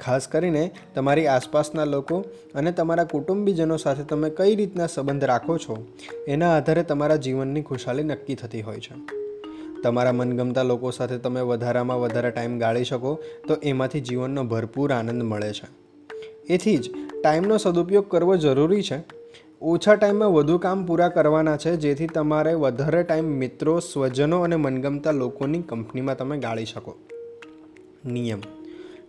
ખાસ 0.00 0.28
કરીને 0.28 0.70
તમારી 0.94 1.26
આસપાસના 1.26 1.84
લોકો 1.84 2.24
અને 2.54 2.72
તમારા 2.72 3.04
કુટુંબીજનો 3.04 3.76
સાથે 3.76 4.02
તમે 4.02 4.30
કઈ 4.30 4.54
રીતના 4.54 4.86
સંબંધ 4.86 5.24
રાખો 5.24 5.58
છો, 5.58 5.86
એના 6.28 6.56
આધારે 6.56 6.82
તમારા 6.82 7.16
જીવનની 7.16 7.62
ખુશાલી 7.62 8.02
નક્કી 8.02 8.34
થતી 8.34 8.62
હોય 8.62 8.80
છે. 8.80 8.94
તમારા 9.82 10.12
મનગમતા 10.12 10.62
લોકો 10.62 10.90
સાથે 10.90 11.18
તમે 11.18 11.40
વધારામાં 11.40 12.00
વધારે 12.00 12.30
ટાઈમ 12.30 12.58
ગાળી 12.58 12.84
શકો, 12.84 13.18
તો 13.48 13.54
એમાંથી 13.54 14.00
જીવનનો 14.00 14.44
ભરપૂર 14.44 14.92
આનંદ 14.92 15.22
મળે 15.22 15.52
છે. 15.52 15.68
એથી 16.52 16.76
જ 16.76 16.90
ટાઈમનો 17.22 17.56
સદુપયોગ 17.56 18.08
કરવો 18.08 18.36
જરૂરી 18.36 18.82
છે. 18.82 19.04
ઓછા 19.62 19.94
ટાઈમમાં 19.94 20.32
વધુ 20.32 20.58
કામ 20.58 20.86
પૂરા 20.86 21.08
કરવાના 21.08 21.56
છે, 21.56 21.76
જેથી 21.76 22.06
તમારે 22.06 22.54
વધારે 22.54 23.02
ટાઈમ 23.02 23.24
મિત્રો, 23.24 23.80
સ્વજનો 23.80 24.40
અને 24.40 24.56
મનગમતા 24.56 25.10
લોકોની 25.10 25.62
કંપનીમાં 25.62 26.16
તમે 26.16 26.38
ગાળી 26.38 26.64
શકો. 26.64 26.96
નિયમ. 28.06 28.40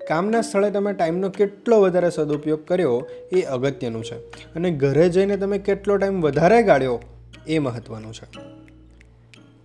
કામના 0.07 0.41
સ્થળે 0.41 0.71
તમે 0.71 0.93
ટાઈમનો 0.93 1.29
કેટલો 1.29 1.81
વધારે 1.81 2.09
સદુપયોગ 2.09 2.65
કર્યો 2.65 3.07
એ 3.31 3.41
અગત્યનું 3.41 4.03
છે. 4.03 4.15
અને 4.53 4.71
ઘરે 4.71 5.09
જઈને 5.09 5.37
તમે 5.37 5.57
કેટલો 5.57 5.97
ટાઈમ 5.97 6.21
વધારે 6.21 6.63
ગાળ્યો 6.63 6.99
એ 7.47 7.59
મહત્ત્વનું 7.59 8.13
છે. 8.13 8.39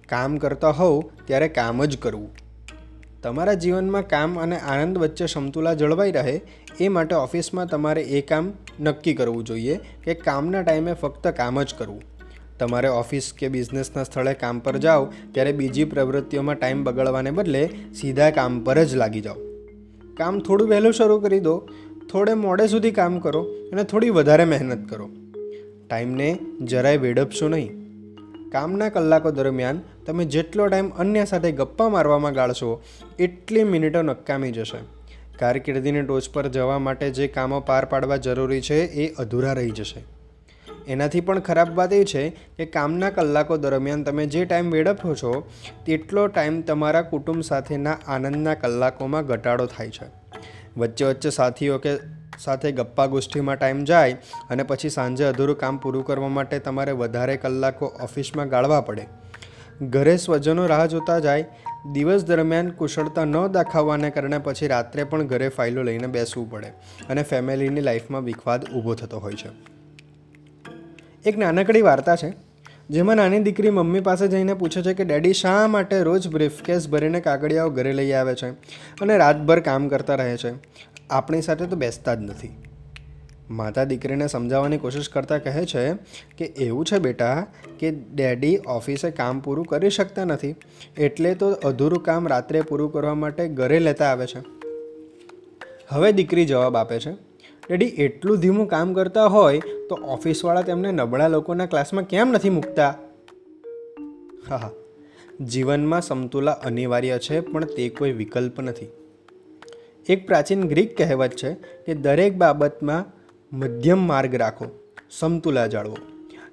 કામ 0.09 0.37
કરતા 0.37 0.71
હોવ 0.71 1.03
ત્યારે 1.25 1.49
કામ 1.49 1.85
જ 1.85 1.99
કરવું. 1.99 2.31
તમારા 3.23 3.53
જીવનમાં 3.53 4.09
કામ 4.09 4.39
અને 4.39 4.59
આનંદ 4.59 4.99
વચ્ચે 4.99 5.27
સમતુલા 5.27 5.75
જળવાઈ 5.75 6.13
રહે 6.13 6.41
એ 6.81 6.89
માટે 6.89 7.15
ઓફિસમાં 7.15 7.67
તમારે 7.67 8.03
એ 8.03 8.21
કામ 8.21 8.53
નક્કી 8.81 9.15
કરવું 9.15 9.45
જોઈએ 9.45 9.79
કે 10.05 10.15
કામના 10.15 10.63
ટાઈમે 10.63 10.93
ફક્ત 10.93 11.29
કામ 11.29 11.63
જ 11.63 11.75
કરવું. 11.75 12.03
તમારે 12.63 12.89
ઓફિસ 12.89 13.33
કે 13.39 13.49
બિઝનેસના 13.49 14.05
સ્થળે 14.05 14.35
કામ 14.35 14.59
પર 14.59 14.77
જાઓ, 14.77 15.05
ત્યારે 15.33 15.53
બીજી 15.53 15.85
પ્રવૃત્તિઓમાં 15.85 16.55
ટાઈમ 16.55 16.85
બગાડવાને 16.85 17.31
બદલે 17.31 17.63
સીધા 18.01 18.31
કામ 18.31 18.61
પર 18.65 18.85
જ 18.85 18.97
લાગી 18.97 19.21
જાઓ. 19.21 19.35
કામ 20.17 20.39
થોડું 20.39 20.69
વહેલું 20.69 20.93
શરૂ 20.93 21.21
કરી 21.21 21.41
દો, 21.41 21.69
થોડે 22.13 22.35
મોડે 22.35 22.67
સુધી 22.67 22.91
કામ 22.91 23.19
કરો 23.19 23.43
અને 23.73 23.85
થોડી 23.85 24.11
વધારે 24.11 24.45
મહેનત 24.45 24.89
કરો. 24.91 25.11
ટાઈમને 25.91 26.39
જરાય 26.63 26.97
વેડપશો 26.97 27.49
નહીં. 27.49 27.71
કામના 28.53 28.89
કલાકો 28.89 29.31
દરમિયાન 29.31 29.83
તમે 30.07 30.25
જેટલો 30.25 30.67
ટાઈમ 30.69 30.89
અન્ય 30.89 31.25
સાથે 31.25 31.53
ગપ્પા 31.53 31.89
મારવામાં 31.89 32.35
ગાળશો, 32.35 32.83
એટલી 33.19 33.65
મિનિટો 33.65 34.03
નકામી 34.03 34.53
જશે. 34.53 34.81
કારકિર્દીની 35.39 36.03
ટોચ 36.03 36.31
પર 36.33 36.49
જવા 36.49 36.79
માટે 36.79 37.11
જે 37.11 37.27
કામો 37.27 37.61
પાર 37.61 37.85
પાડવા 37.85 38.17
જરૂરી 38.17 38.61
છે 38.61 38.81
એ 38.85 39.15
અધૂરા 39.15 39.53
રહી 39.53 39.71
જશે. 39.71 40.05
એનાથી 40.87 41.21
પણ 41.21 41.39
ખરાબ 41.39 41.75
વાત 41.75 41.93
એ 41.93 42.05
છે 42.05 42.29
કે 42.31 42.67
કામના 42.67 43.11
કલાકો 43.11 43.57
દરમિયાન 43.57 44.03
તમે 44.03 44.27
જે 44.27 44.45
ટાઈમ 44.45 44.71
વેડફો 44.71 45.15
છો, 45.15 45.45
તેટલો 45.87 46.27
ટાઈમ 46.27 46.61
તમારા 46.61 47.03
કુટુંબ 47.03 47.41
સાથેના 47.41 47.99
આનંદના 48.07 48.55
કલાકોમાં 48.55 49.27
ઘટાડો 49.27 49.67
થાય 49.67 49.89
છે. 49.89 50.05
વચ્ચે 50.77 51.05
વચ્ચે 51.05 51.31
સાથીઓ 51.31 51.79
કે 51.79 51.99
સાથે 52.39 52.73
ગપ્પા 52.73 53.07
ગોષ્ઠીમાં 53.07 53.57
ટાઈમ 53.57 53.85
જાય 53.85 54.13
અને 54.51 54.63
પછી 54.63 54.89
સાંજે 54.89 55.25
અધૂરું 55.25 55.59
કામ 55.59 55.79
પૂરું 55.79 56.05
કરવા 56.05 56.29
માટે 56.29 56.59
તમારે 56.59 56.93
વધારે 56.93 57.37
કલાકો 57.37 57.93
ઓફિસમાં 58.01 58.49
ગાળવા 58.49 58.81
પડે. 58.81 59.07
ઘરે 59.83 60.17
સ્વજનો 60.17 60.67
રાહ 60.67 60.87
જોતા 60.87 61.19
જાય, 61.19 61.45
દિવસ 61.93 62.25
દરમિયાન 62.25 62.71
કુશળતા 62.71 63.25
ન 63.25 63.47
દાખવવાને 63.53 64.11
કારણે 64.11 64.39
પછી 64.39 64.67
રાત્રે 64.67 65.05
પણ 65.05 65.27
ઘરે 65.27 65.49
ફાઇલો 65.49 65.83
લઈને 65.83 66.07
બેસવું 66.07 66.51
પડે 66.51 66.67
અને 67.09 67.23
ફેમિલીની 67.23 67.81
લાઈફમાં 67.81 68.25
વિખવાદ 68.25 68.65
ઊભો 68.75 68.95
થતો 68.95 69.19
હોય 69.19 69.35
છે. 69.35 69.72
એક 71.25 71.37
નાનકડી 71.39 71.81
વાર્તા 71.81 72.17
છે, 72.17 72.29
જેમાં 72.91 73.17
નાની 73.17 73.39
દીકરી 73.39 73.71
મમ્મી 73.71 74.01
પાસે 74.01 74.29
જઈને 74.29 74.55
પૂછે 74.55 74.83
છે 74.83 74.95
કે, 74.95 75.05
ડેડી, 75.05 75.33
શા 75.33 75.67
માટે 75.67 76.03
રોજ 76.03 76.29
બ્રીફકેસ 76.29 76.89
ભરીને 76.89 77.21
કાગળિયાઓ 77.21 77.71
ઘરે 77.71 77.93
લઈ 77.93 78.13
આવે 78.13 78.35
છે 78.35 78.51
અને 79.01 79.19
રાતભર 79.19 79.61
કામ 79.61 79.89
કરતા 79.89 80.15
રહે 80.15 80.37
છે? 80.37 80.53
આપણી 81.11 81.43
સાથે 81.43 81.67
તો 81.67 81.77
બેસતા 81.77 82.15
જ 82.15 82.19
નથી. 82.21 82.53
માતા 83.51 83.85
દીકરીને 83.85 84.27
સમજાવવાની 84.27 84.79
કોશિશ 84.79 85.09
કરતાં 85.09 85.43
કહે 85.43 85.65
છે 85.65 85.93
કે, 86.39 86.45
એવું 86.45 86.85
છે 86.85 86.99
બેટા 86.99 87.47
કે 87.79 87.91
ડેડી 87.91 88.57
ઓફિસે 88.67 89.11
કામ 89.11 89.41
પૂરું 89.41 89.65
કરી 89.65 89.91
શકતા 89.91 90.25
નથી, 90.25 90.55
એટલે 90.99 91.35
તો 91.35 91.51
અધૂરું 91.51 92.03
કામ 92.03 92.29
રાત્રે 92.29 92.61
પૂરું 92.61 92.93
કરવા 92.93 93.15
માટે 93.15 93.49
ઘરે 93.49 93.79
લેતા 93.79 94.07
આવે 94.07 94.27
છે. 94.27 94.41
હવે 95.89 96.13
દીકરી 96.13 96.47
જવાબ 96.47 96.77
આપે 96.77 96.99
છે 97.01 97.13
ડેડી 97.73 97.87
એટલું 97.87 98.39
ધીમું 98.39 98.69
કામ 98.69 98.95
કરતા 98.95 99.27
હોય 99.27 99.59
તો 99.59 99.95
ઓફિસવાળા 99.95 100.63
તેમને 100.63 100.93
નબળા 100.93 101.29
લોકોના 101.29 101.67
ક્લાસમાં 101.67 102.05
કેમ 102.05 102.33
નથી 102.33 102.51
મૂકતા? 102.51 102.95
હા 104.51 104.57
હા, 104.57 104.71
જીવનમાં 105.45 106.01
સમતુલા 106.01 106.53
અનિવાર્ય 106.53 107.19
છે, 107.19 107.41
પણ 107.41 107.65
તે 107.65 107.89
કોઈ 107.89 108.13
વિકલ્પ 108.13 108.61
નથી. 108.61 108.87
એક 110.09 110.27
પ્રાચીન 110.27 110.69
ગ્રીક 110.69 110.97
કહેવત 110.97 111.31
છે 111.31 111.55
કે 111.55 111.95
દરેક 111.95 112.37
બાબતમાં 112.37 113.05
મધ્યમ 113.57 113.99
માર્ગ 113.99 114.35
રાખો, 114.35 114.67
સમતુલા 115.11 115.67
જાળવો. 115.67 115.97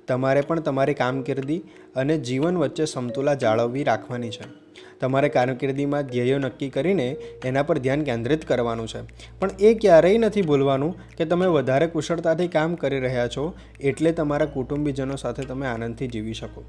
તમારે 0.07 0.41
પણ 0.41 0.59
તમારી 0.59 0.93
કામગીરી 0.93 1.59
અને 1.95 2.17
જીવન 2.17 2.57
વચ્ચે 2.57 2.85
સમતુલા 2.85 3.33
જાળવવી 3.33 3.83
રાખવાની 3.83 4.29
છે. 4.29 4.68
તમારે 4.99 5.29
કારકિર્દીમાં 5.29 6.07
ધ્યેયો 6.07 6.39
નક્કી 6.39 6.69
કરીને 6.69 7.17
એના 7.45 7.63
પર 7.63 7.77
ધ્યાન 7.77 8.03
કેન્દ્રિત 8.03 8.45
કરવાનું 8.45 8.87
છે. 8.87 9.01
પણ 9.39 9.49
એ 9.59 9.73
ક્યારેય 9.73 10.17
નથી 10.17 10.41
ભૂલવાનું 10.41 10.95
કે 11.17 11.25
તમે 11.25 11.45
વધારે 11.45 11.87
કુશળતાથી 11.87 12.47
કામ 12.47 12.75
કરી 12.75 12.99
રહ્યા 12.99 13.27
છો 13.27 13.53
એટલે 13.81 14.11
તમારા 14.11 14.45
કુટુંબીજનો 14.45 15.15
સાથે 15.15 15.43
તમે 15.43 15.67
આનંદથી 15.67 16.07
જીવી 16.07 16.33
શકો. 16.33 16.63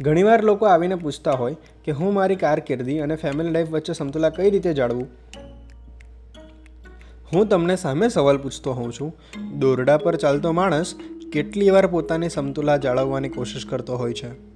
ઘણીવાર 0.00 0.42
લોકો 0.42 0.66
આવીને 0.66 0.94
પૂછતા 0.94 1.32
હોય 1.32 1.56
કે 1.84 1.92
હું 1.92 2.14
મારી 2.14 2.36
કારકિર્દી 2.36 2.98
અને 2.98 3.16
ફેમિલી 3.16 3.50
લાઈફ 3.50 3.70
વચ્ચે 3.70 3.92
સમતુલા 3.92 4.30
કઈ 4.30 4.50
રીતે 4.50 4.74
જાળવું? 4.74 5.08
હું 7.32 7.48
તમને 7.48 7.76
સામે 7.76 8.08
સવાલ 8.08 8.38
પૂછતો 8.38 8.72
હોઉં 8.72 8.92
છું, 8.92 9.16
દોરડા 9.58 9.96
પર 9.96 10.16
ચાલતો 10.16 10.52
માણસ 10.52 10.94
કેટલી 11.32 11.70
વાર 11.70 11.86
પોતાની 11.86 12.28
સમતુલા 12.28 12.76
જાળવવાની 12.76 13.28
કોશિશ 13.28 13.66
કરતો 13.66 13.96
હોય 13.96 14.12
છે? 14.12 14.49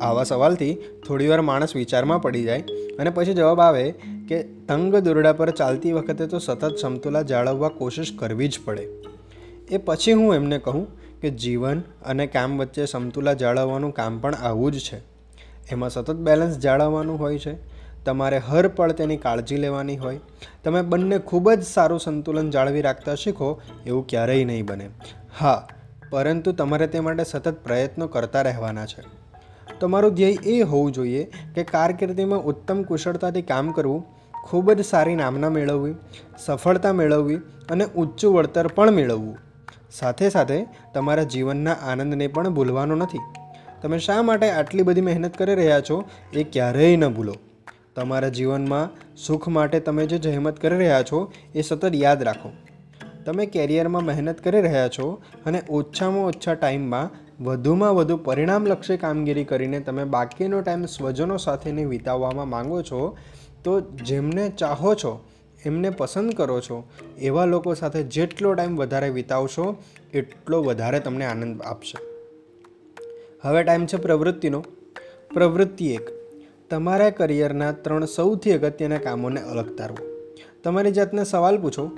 આવા 0.00 0.24
સવાલથી 0.24 0.74
થોડીવાર 1.06 1.40
માણસ 1.40 1.76
વિચારમાં 1.76 2.22
પડી 2.22 2.44
જાય 2.44 2.60
અને 2.98 3.10
પછી 3.10 3.34
જવાબ 3.34 3.60
આવે 3.60 3.90
કે 4.28 4.42
તંગ 4.42 4.96
દોરડા 4.96 5.32
પર 5.32 5.50
ચાલતી 5.50 5.92
વખતે 5.92 6.26
તો 6.26 6.38
સતત 6.38 6.76
સમતુલા 6.76 7.22
જાળવવા 7.22 7.68
કોશિશ 7.68 8.12
કરવી 8.18 8.48
જ 8.48 8.58
પડે. 8.64 8.88
એ 9.70 9.76
પછી 9.76 10.12
હું 10.12 10.34
એમને 10.34 10.58
કહું 10.58 10.86
કે 11.20 11.30
જીવન 11.30 11.80
અને 11.80 12.26
કામ 12.26 12.58
વચ્ચે 12.58 12.86
સમતુલા 12.86 13.32
જાળવવાનું 13.32 13.94
કામ 13.94 14.20
પણ 14.20 14.34
આવું 14.34 14.72
જ 14.72 14.78
છે. 14.78 15.00
એમાં 15.72 15.90
સતત 15.90 16.14
બેલેન્સ 16.14 16.58
જાળવવાનું 16.58 17.18
હોય 17.18 17.38
છે. 17.38 17.80
તમારે 18.04 18.38
હર 18.38 18.68
પળ 18.68 18.92
તેની 18.92 19.16
કાળજી 19.16 19.56
લેવાની 19.56 19.96
હોય. 19.96 20.20
તમે 20.64 20.82
બંને 20.82 21.18
ખૂબ 21.18 21.52
જ 21.52 21.62
સારું 21.62 22.00
સંતુલન 22.00 22.50
જાળવી 22.50 22.80
રાખતા 22.80 23.14
શીખો 23.14 23.60
એવું 23.86 24.06
ક્યારેય 24.06 24.44
નહીં 24.44 24.66
બને. 24.66 24.90
હા, 25.40 25.68
પરંતુ 26.10 26.52
તમારે 26.52 26.86
તે 26.86 27.00
માટે 27.00 27.24
સતત 27.24 27.54
પ્રયત્નો 27.64 28.06
કરતા 28.06 28.42
રહેવાના 28.42 28.86
છે. 28.86 29.19
તમારું 29.80 30.14
ધ્યેય 30.14 30.38
એ 30.44 30.60
હોવું 30.60 30.92
જોઈએ 30.92 31.24
કે 31.54 31.64
કારકિર્દીમાં 31.64 32.40
ઉત્તમ 32.40 32.82
કુશળતાથી 32.82 33.42
કામ 33.42 33.72
કરવું, 33.72 34.06
ખૂબ 34.44 34.72
જ 34.72 34.84
સારી 34.84 35.14
નામના 35.14 35.50
મેળવવી, 35.50 35.94
સફળતા 36.38 36.92
મેળવવી 36.92 37.36
અને 37.70 37.84
ઉચ્ચ 37.84 38.24
વળતર 38.24 38.66
પણ 38.66 38.90
મેળવવું. 38.90 39.36
સાથે 39.90 40.28
સાથે 40.28 40.66
તમારા 40.94 41.22
જીવનના 41.22 41.72
આનંદને 41.72 42.26
પણ 42.26 42.54
ભૂલવાનો 42.54 42.94
નથી. 42.94 43.18
તમે 43.82 43.98
શા 43.98 44.22
માટે 44.22 44.50
આટલી 44.50 44.82
બધી 44.82 45.00
મહેનત 45.00 45.36
કરી 45.36 45.54
રહ્યા 45.54 45.80
છો 45.80 46.04
એ 46.32 46.44
ક્યારેય 46.44 46.96
ન 46.96 47.08
ભૂલો. 47.08 47.34
તમારા 47.96 48.28
જીવનમાં 48.28 49.16
સુખ 49.16 49.48
માટે 49.48 49.80
તમે 49.80 50.06
જે 50.06 50.18
જહેમત 50.18 50.60
કરી 50.60 50.76
રહ્યા 50.76 51.02
છો 51.02 51.32
એ 51.54 51.62
સતત 51.62 51.94
યાદ 51.94 52.22
રાખો. 52.22 52.50
તમે 53.24 53.46
કેરિયરમાં 53.46 54.02
મહેનત 54.02 54.38
કરી 54.40 54.60
રહ્યા 54.60 54.88
છો 54.88 55.22
અને 55.46 55.62
ઓછામાં 55.70 56.24
ઓછા 56.24 56.54
ટાઈમમાં 56.54 57.10
વધુમાં 57.40 57.94
વધુ 57.94 58.16
પરિણામલક્ષી 58.16 58.96
કામગીરી 58.96 59.44
કરીને 59.44 59.80
તમે 59.80 60.04
બાકીનો 60.04 60.60
ટાઈમ 60.60 60.84
સ્વજનો 60.84 61.36
સાથેને 61.36 61.84
વિતાવવામાં 61.84 62.48
માંગો 62.48 62.82
છો, 62.82 63.16
તો 63.64 63.80
જેમને 63.80 64.48
ચાહો 64.48 64.94
છો, 64.94 65.24
એમને 65.64 65.90
પસંદ 65.90 66.32
કરો 66.32 66.60
છો. 66.60 66.88
એવા 67.18 67.44
લોકો 67.44 67.74
સાથે 67.74 68.02
જેટલો 68.02 68.54
ટાઈમ 68.54 68.76
વધારે 68.76 69.08
વિતાવશો, 69.08 69.76
એટલો 70.14 70.62
વધારે 70.62 71.00
તમને 71.00 71.26
આનંદ 71.26 71.62
આપશે. 71.62 71.98
હવે 73.42 73.62
ટાઈમ 73.62 73.86
છે 73.86 73.96
પ્રવૃત્તિનો. 73.96 74.64
પ્રવૃત્તિ 75.34 75.86
એક. 75.86 76.10
તમારા 76.70 77.10
કરિયરના 77.10 77.72
ત્રણ 77.72 78.04
સૌથી 78.04 78.52
અગત્યના 78.52 78.98
કામોને 78.98 79.42
અલગ 79.42 79.76
તારવો. 79.76 80.06
તમારી 80.64 80.90
જાતને 80.90 81.24
સવાલ 81.24 81.58
પૂછો. 81.58 81.90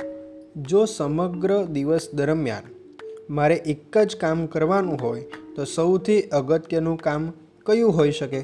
જો 0.57 0.85
સમગ્ર 0.85 1.65
દિવસ 1.65 2.11
દરમિયાન 2.15 2.72
મારે 3.33 3.55
એક 3.55 3.99
જ 3.99 4.17
કામ 4.17 4.47
કરવાનું 4.47 4.97
હોય, 4.97 5.25
તો 5.57 5.65
સૌથી 5.65 6.23
અગત્યનું 6.23 6.97
કામ 6.97 7.33
કયું 7.67 7.97
હોઈ 7.97 8.11
શકે? 8.11 8.41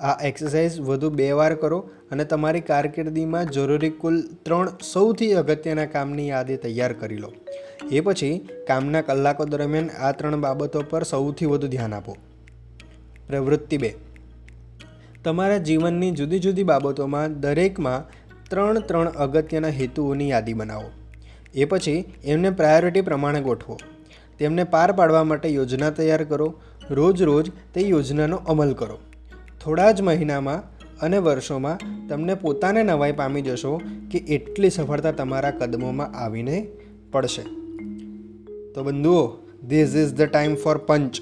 આ 0.00 0.26
એક્સરસાઇઝ 0.26 0.80
વધુ 0.80 1.10
બે 1.10 1.32
વાર 1.32 1.54
કરો 1.54 1.90
અને 2.10 2.24
તમારી 2.24 2.60
કારકિર્દીમાં 2.60 3.46
જરૂરી 3.46 3.90
કુલ 3.90 4.22
ત્રણ 4.42 4.68
સૌથી 4.92 5.32
અગત્યના 5.32 5.86
કામની 5.86 6.28
યાદી 6.28 6.56
તૈયાર 6.56 6.92
કરી 6.92 7.16
લો. 7.16 7.32
એ 7.90 8.00
પછી 8.00 8.48
કામના 8.66 9.00
કલાકો 9.00 9.44
દરમિયાન 9.44 9.90
આ 9.90 10.12
ત્રણ 10.12 10.40
બાબતો 10.40 10.84
પર 10.90 11.02
સૌથી 11.02 11.46
વધુ 11.46 11.66
ધ્યાન 11.66 11.94
આપો. 11.94 12.16
પ્રવૃત્તિ 13.26 13.78
બે. 13.78 13.94
તમારા 15.24 15.56
જીવનની 15.56 16.10
જુદી 16.10 16.38
જુદી 16.38 16.62
બાબતોમાં 16.62 17.40
દરેકમાં 17.40 18.08
ત્રણ 18.50 18.80
ત્રણ 18.80 19.08
અગત્યના 19.08 19.68
હેતુઓની 19.68 20.30
યાદી 20.30 20.52
બનાવો. 20.52 20.90
એ 21.54 21.64
પછી 21.64 22.04
એમને 22.24 22.50
પ્રાયોરિટી 22.50 23.00
પ્રમાણે 23.00 23.40
ગોઠવો. 23.40 23.78
તેમને 24.38 24.64
પાર 24.64 24.92
પાડવા 24.92 25.24
માટે 25.24 25.48
યોજના 25.48 25.90
તૈયાર 25.90 26.24
કરો. 26.24 26.54
રોજ 26.90 27.22
રોજ 27.22 27.50
તે 27.74 27.80
યોજનાનો 27.80 28.36
અમલ 28.36 28.72
કરો. 28.72 28.98
થોડા 29.60 29.92
જ 29.92 30.02
મહિનામાં 30.02 30.62
અને 31.00 31.18
વર્ષોમાં 31.18 31.78
તમને 32.08 32.34
પોતાને 32.34 32.82
નવાઈ 32.82 33.12
પામી 33.12 33.42
જશો 33.42 33.80
કે 34.10 34.18
એટલી 34.18 34.70
સફળતા 34.70 35.12
તમારા 35.12 35.50
કદમોમાં 35.50 36.14
આવીને 36.14 36.66
પડશે. 37.12 37.42
તો 38.72 38.82
બંધુઓ 38.82 39.36
this 39.68 39.96
is 39.96 40.14
the 40.14 40.22
time 40.22 40.54
for 40.54 40.78
punch 40.78 41.16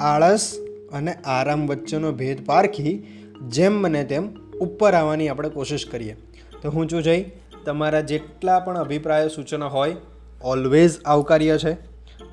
આળસ 0.00 0.58
અને 0.92 1.12
આરામ 1.12 1.66
વચ્ચેનો 1.66 2.12
ભેદ 2.12 2.46
પારખી 2.46 3.02
જેમ 3.48 3.72
મને 3.72 4.04
તેમ 4.04 4.28
ઉપર 4.60 4.94
આવવાની 4.94 5.28
આપણે 5.28 5.48
કોશિશ 5.48 5.86
કરીએ. 5.86 6.16
તો 6.62 6.70
હું 6.70 6.88
છું 6.88 7.02
જઈ 7.02 7.24
તમારા 7.66 8.00
જેટલા 8.00 8.58
પણ 8.60 8.78
અભિપ્રાયો, 8.78 9.28
સૂચનો 9.28 9.68
હોય 9.68 9.96
ઓલવેઝ 10.42 11.00
આવકાર્ય 11.04 11.58
છે. 11.58 11.72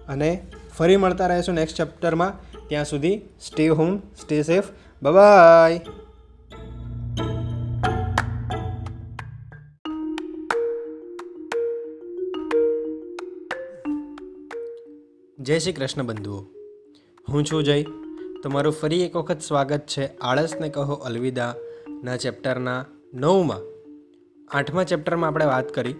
અને 0.08 0.48
ફરી 0.78 0.98
મળતા 0.98 1.28
રહીશું 1.28 1.56
નેક્સ્ટ 1.56 1.78
ચેપ્ટરમાં 1.78 2.34
ત્યાં 2.68 2.86
સુધી 2.86 3.22
stay 3.42 3.70
home 3.70 3.98
stay 3.98 4.44
safe 4.44 4.64
bye 5.04 5.82
જય 15.40 15.60
શ્રી 15.60 15.74
કૃષ્ણ 15.74 16.04
બંધુઓ. 16.04 16.42
હું 17.30 17.44
છું 17.44 17.64
જય. 17.64 17.84
તમારું 18.44 18.74
ફરી 18.74 19.04
એક 19.04 19.16
વખત 19.16 19.42
સ્વાગત 19.42 19.80
છે 19.80 20.18
આળસને 20.18 20.70
કહો 20.70 20.94
અલવિદાના 20.94 22.18
ચેપ્ટરના 22.18 22.86
નવમાં. 23.14 23.73
આઠમા 24.52 24.84
ચેપ્ટરમાં 24.84 25.28
આપણે 25.28 25.46
વાત 25.46 25.70
કરી 25.74 25.94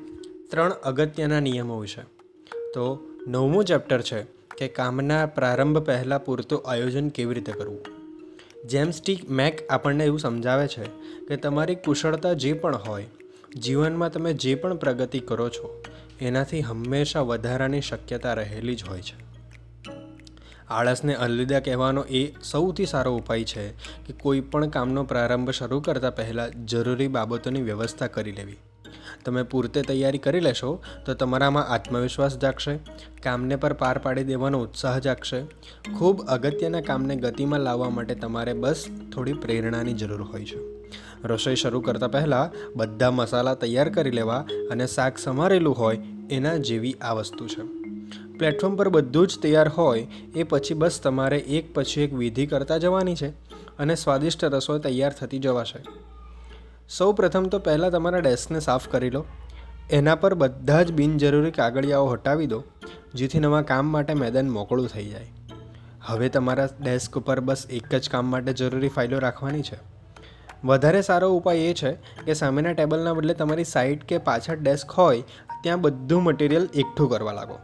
ત્રણ 0.52 0.72
અગત્યના 0.72 1.40
નિયમો 1.40 1.80
વિશે. 1.80 2.02
તો 2.74 3.00
નવમું 3.28 3.66
ચેપ્ટર 3.66 4.02
છે 4.02 4.22
કે 4.58 4.68
કામના 4.68 5.26
પ્રારંભ 5.26 5.78
પહેલાં 5.78 6.26
પૂરતું 6.26 6.64
આયોજન 6.68 7.10
કેવી 7.10 7.34
રીતે 7.34 7.52
કરવું? 7.52 7.82
જેમ 8.66 8.92
સ્ટીક 8.92 9.30
મેક 9.30 9.68
આપણને 9.70 10.06
એવું 10.06 10.20
સમજાવે 10.20 10.68
છે 10.68 10.84
કે 11.28 11.36
તમારી 11.38 11.76
કુશળતા 11.76 12.34
જે 12.34 12.54
પણ 12.54 12.76
હોય, 12.76 13.06
જીવનમાં 13.56 14.12
તમે 14.12 14.34
જે 14.34 14.56
પણ 14.56 14.76
પ્રગતિ 14.76 15.20
કરો 15.20 15.50
છો, 15.50 15.84
એનાથી 16.22 16.62
હંમેશા 16.62 17.22
વધારાની 17.22 17.82
શક્યતા 17.82 18.34
રહેલી 18.34 18.76
જ 18.76 18.84
હોય 18.84 19.02
છે. 19.02 19.33
આળસને 20.74 21.16
અલવિદા 21.16 21.60
કહેવાનો 21.60 22.04
એ 22.04 22.22
સૌથી 22.44 22.86
સારો 22.86 23.16
ઉપાય 23.16 23.44
છે 23.44 23.70
કે 24.06 24.14
કોઈ 24.14 24.44
પણ 24.52 24.68
કામનો 24.68 25.04
પ્રારંભ 25.04 25.52
શરૂ 25.52 25.80
કરતાં 25.80 26.16
પહેલાં 26.16 26.66
જરૂરી 26.66 27.08
બાબતોની 27.08 27.62
વ્યવસ્થા 27.62 28.08
કરી 28.08 28.32
લેવી. 28.32 28.58
તમે 29.26 29.44
પૂરતે 29.44 29.82
તૈયારી 29.82 30.18
કરી 30.18 30.40
લેશો 30.40 30.70
તો 31.06 31.14
તમારામાં 31.14 31.68
આત્મવિશ્વાસ 31.68 32.38
જાગશે, 32.38 32.80
કામને 33.24 33.56
પર 33.56 33.74
પાર 33.74 33.98
પાડી 33.98 34.24
દેવાનો 34.24 34.60
ઉત્સાહ 34.60 35.00
જાગશે. 35.00 35.42
ખૂબ 35.98 36.26
અગત્યના 36.28 36.82
કામને 36.82 37.16
ગતિમાં 37.16 37.60
લાવવા 37.60 37.90
માટે 37.90 38.16
તમારે 38.16 38.54
બસ 38.54 38.86
થોડી 39.16 39.34
પ્રેરણાની 39.34 39.94
જરૂર 39.94 40.22
હોય 40.22 40.46
છે. 40.46 40.60
રસોઈ 41.24 41.56
શરૂ 41.56 41.82
કરતાં 41.82 42.12
પહેલાં 42.12 42.74
બધા 42.76 43.12
મસાલા 43.12 43.54
તૈયાર 43.54 43.90
કરી 43.90 44.12
લેવા 44.12 44.46
અને 44.72 44.88
શાક 44.88 45.18
સમારેલું 45.18 45.78
હોય 45.78 46.04
એના 46.32 46.58
જેવી 46.58 46.96
આ 47.02 47.14
વસ્તુ 47.14 47.48
છે. 47.48 47.83
પ્લેટફોર્મ 48.40 48.76
પર 48.76 48.90
બધું 48.90 49.28
જ 49.28 49.40
તૈયાર 49.44 49.70
હોય, 49.70 50.08
એ 50.36 50.44
પછી 50.44 50.74
બસ 50.74 51.00
તમારે 51.04 51.38
એક 51.38 51.76
પછી 51.76 52.02
એક 52.02 52.14
વિધિ 52.14 52.46
કરતા 52.46 52.78
જવાની 52.78 53.16
છે 53.16 53.28
અને 53.78 53.96
સ્વાદિષ્ટ 53.96 54.44
રસોઈ 54.46 54.80
તૈયાર 54.80 55.12
થતી 55.12 55.40
જવાશે. 55.40 55.80
સૌ 56.90 57.12
પ્રથમ 57.14 57.44
તો 57.44 57.60
પહેલાં 57.60 57.92
તમારા 57.92 58.20
ડેસ્કને 58.20 58.60
સાફ 58.60 58.88
કરી 58.88 59.10
લો. 59.10 59.26
એના 59.92 60.16
પર 60.16 60.34
બધા 60.34 60.84
જ 60.84 60.92
બિનજરૂરી 60.92 61.52
કાગળિયાઓ 61.52 62.06
હટાવી 62.06 62.46
દો, 62.46 62.64
જેથી 63.14 63.40
નવા 63.40 63.62
કામ 63.62 63.86
માટે 63.86 64.14
મેદાન 64.14 64.50
મોકળું 64.50 64.88
થઈ 64.88 65.06
જાય. 65.06 65.28
હવે 66.06 66.30
તમારા 66.30 66.70
ડેસ્ક 66.82 67.18
ઉપર 67.18 67.40
બસ 67.40 67.68
એક 67.70 67.96
જ 67.96 68.10
કામ 68.10 68.26
માટે 68.26 68.54
જરૂરી 68.54 68.88
ફાઇલો 68.88 69.20
રાખવાની 69.20 69.62
છે. 69.62 69.78
વધારે 70.64 71.02
સારો 71.02 71.30
ઉપાય 71.32 71.58
એ 71.58 71.74
છે 71.74 71.92
કે 72.26 72.34
સામેના 72.34 72.74
ટેબલના 72.74 73.14
બદલે 73.14 73.34
તમારી 73.34 73.64
સાઈડ 73.64 74.04
કે 74.04 74.18
પાછળ 74.18 74.56
ડેસ્ક 74.56 74.92
હોય, 74.92 75.22
ત્યાં 75.64 75.82
બધું 75.82 76.24
મટીરિયલ 76.24 76.68
એકઠું 76.74 77.10
કરવા 77.10 77.32
લાગો. 77.32 77.60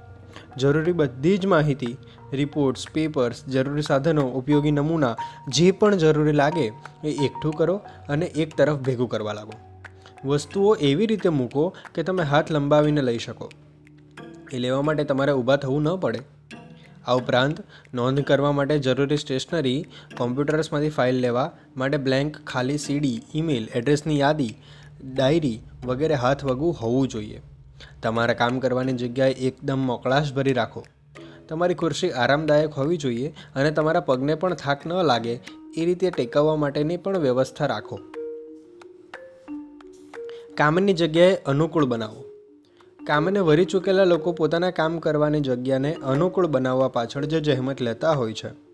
જરૂરી 0.59 0.91
બધી 0.91 1.37
જ 1.37 1.45
માહિતી 1.45 1.93
રિપોર્ટ્સ 2.33 2.85
પેપર્સ 2.93 3.45
જરૂરી 3.45 3.81
સાધનો, 3.81 4.25
ઉપયોગી 4.39 4.71
નમૂના, 4.71 5.15
જે 5.47 5.71
પણ 5.71 5.97
જરૂરી 5.97 6.31
લાગે 6.31 6.67
એ 7.03 7.15
એકઠું 7.25 7.53
કરો 7.53 7.75
અને 8.09 8.25
એક 8.25 8.57
તરફ 8.57 8.79
ભેગું 8.79 9.09
કરવા 9.09 9.33
લાગો. 9.33 9.57
વસ્તુઓ 10.25 10.75
એવી 10.81 11.05
રીતે 11.05 11.29
મૂકો 11.29 11.69
કે 11.95 12.03
તમે 12.03 12.23
હાથ 12.23 12.51
લંબાવીને 12.51 13.01
લઈ 13.01 13.17
શકો. 13.17 13.51
એ 14.51 14.57
લેવા 14.57 14.81
માટે 14.81 15.03
તમારે 15.03 15.31
ઊભા 15.31 15.55
થવું 15.55 15.83
ન 15.83 15.95
પડે. 15.95 16.21
આ 17.07 17.15
ઉપરાંત, 17.15 17.61
નોંધ 17.93 18.23
કરવા 18.23 18.51
માટે 18.51 18.79
જરૂરી 18.79 19.17
સ્ટેશનરી 19.17 19.77
કોમ્પ્યુટર્સમાંથી 20.17 20.89
ફાઇલ 20.89 21.21
લેવા 21.21 21.51
માટે 21.77 21.97
બ્લેન્ક 21.97 22.41
ખાલી 22.47 22.77
સીડી 22.77 23.21
ઈમેલ 23.35 23.69
એડ્રેસની 23.75 24.19
યાદી 24.19 24.51
ડાયરી 25.13 25.59
વગેરે 25.85 26.15
હાથ 26.15 26.45
વગું 26.45 26.75
હોવું 26.81 27.07
જોઈએ. 27.07 27.41
તમારા 28.03 28.33
કામ 28.33 28.59
કરવાની 28.59 28.93
જગ્યાએ 28.93 29.31
એકદમ 29.31 29.79
મોકળાશ 29.79 30.33
ભરી 30.33 30.53
રાખો. 30.53 30.85
તમારી 31.49 31.73
ખુરશી 31.73 32.11
આરામદાયક 32.11 32.73
હોવી 32.73 32.97
જોઈએ 32.97 33.35
અને 33.55 33.71
તમારા 33.71 33.99
પગને 33.99 34.35
પણ 34.35 34.53
થાક 34.53 34.85
ન 34.85 34.93
લાગે, 34.93 35.33
એ 35.77 35.85
રીતે 35.85 36.11
ટેકવવા 36.11 36.55
માટેની 36.55 36.97
પણ 36.97 37.17
વ્યવસ્થા 37.17 37.65
રાખો. 37.65 37.99
કામની 40.57 40.93
જગ્યાએ 40.93 41.35
અનુકૂળ 41.35 41.85
બનાવો. 41.85 42.23
કામને 43.07 43.39
વરી 43.39 43.65
ચૂકેલા 43.65 44.03
લોકો 44.03 44.31
પોતાના 44.31 44.71
કામ 44.71 44.99
કરવાની 44.99 45.39
જગ્યાને 45.39 45.93
અનુકૂળ 45.93 46.47
બનાવવા 46.47 46.87
પાછળ 46.87 47.25
જે 47.25 47.41
જહેમત 47.41 47.81
લેતા 47.81 48.11
હોય 48.11 48.33
છે. 48.33 48.69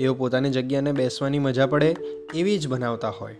એઓ 0.00 0.14
પોતાની 0.14 0.50
જગ્યાને 0.50 0.92
બેસવાની 0.92 1.38
મજા 1.38 1.66
પડે 1.66 1.96
એવી 2.34 2.58
જ 2.58 2.68
બનાવતા 2.68 3.08
હોય. 3.08 3.36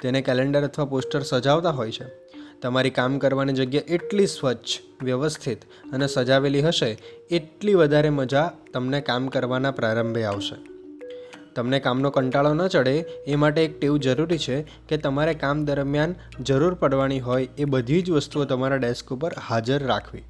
તેને 0.00 0.20
કેલેન્ડર 0.20 0.64
અથવા 0.64 0.84
પોસ્ટર 0.84 1.20
સજાવતા 1.20 1.70
હોય 1.70 1.90
છે. 1.90 2.23
તમારી 2.64 2.90
કામ 2.90 3.18
કરવાની 3.18 3.52
જગ્યા 3.52 3.82
એટલી 3.88 4.26
સ્વચ્છ, 4.26 4.80
વ્યવસ્થિત 5.02 5.64
અને 5.64 6.06
સજાવેલી 6.06 6.62
હશે, 6.62 6.98
એટલી 7.30 7.74
વધારે 7.74 8.10
મજા 8.10 8.52
તમને 8.72 9.00
કામ 9.00 9.28
કરવાના 9.28 9.70
પ્રારંભે 9.70 10.24
આવશે. 10.24 10.56
તમને 11.54 11.80
કામનો 11.80 12.10
કંટાળો 12.10 12.54
ન 12.54 12.66
ચડે, 12.66 13.04
એ 13.26 13.36
માટે 13.36 13.64
એક 13.64 13.80
ટેવ 13.80 13.96
જરૂરી 13.96 14.38
છે 14.38 14.62
કે 14.62 14.96
તમારે 14.96 15.34
કામ 15.34 15.64
દરમિયાન 15.64 16.14
જરૂર 16.40 16.74
પડવાની 16.74 17.20
હોય 17.20 17.48
એ 17.58 17.64
બધી 17.64 18.02
જ 18.02 18.10
વસ્તુઓ 18.10 18.44
તમારા 18.44 18.76
ડેસ્ક 18.76 19.12
ઉપર 19.12 19.32
હાજર 19.48 19.86
રાખવી. 19.86 20.22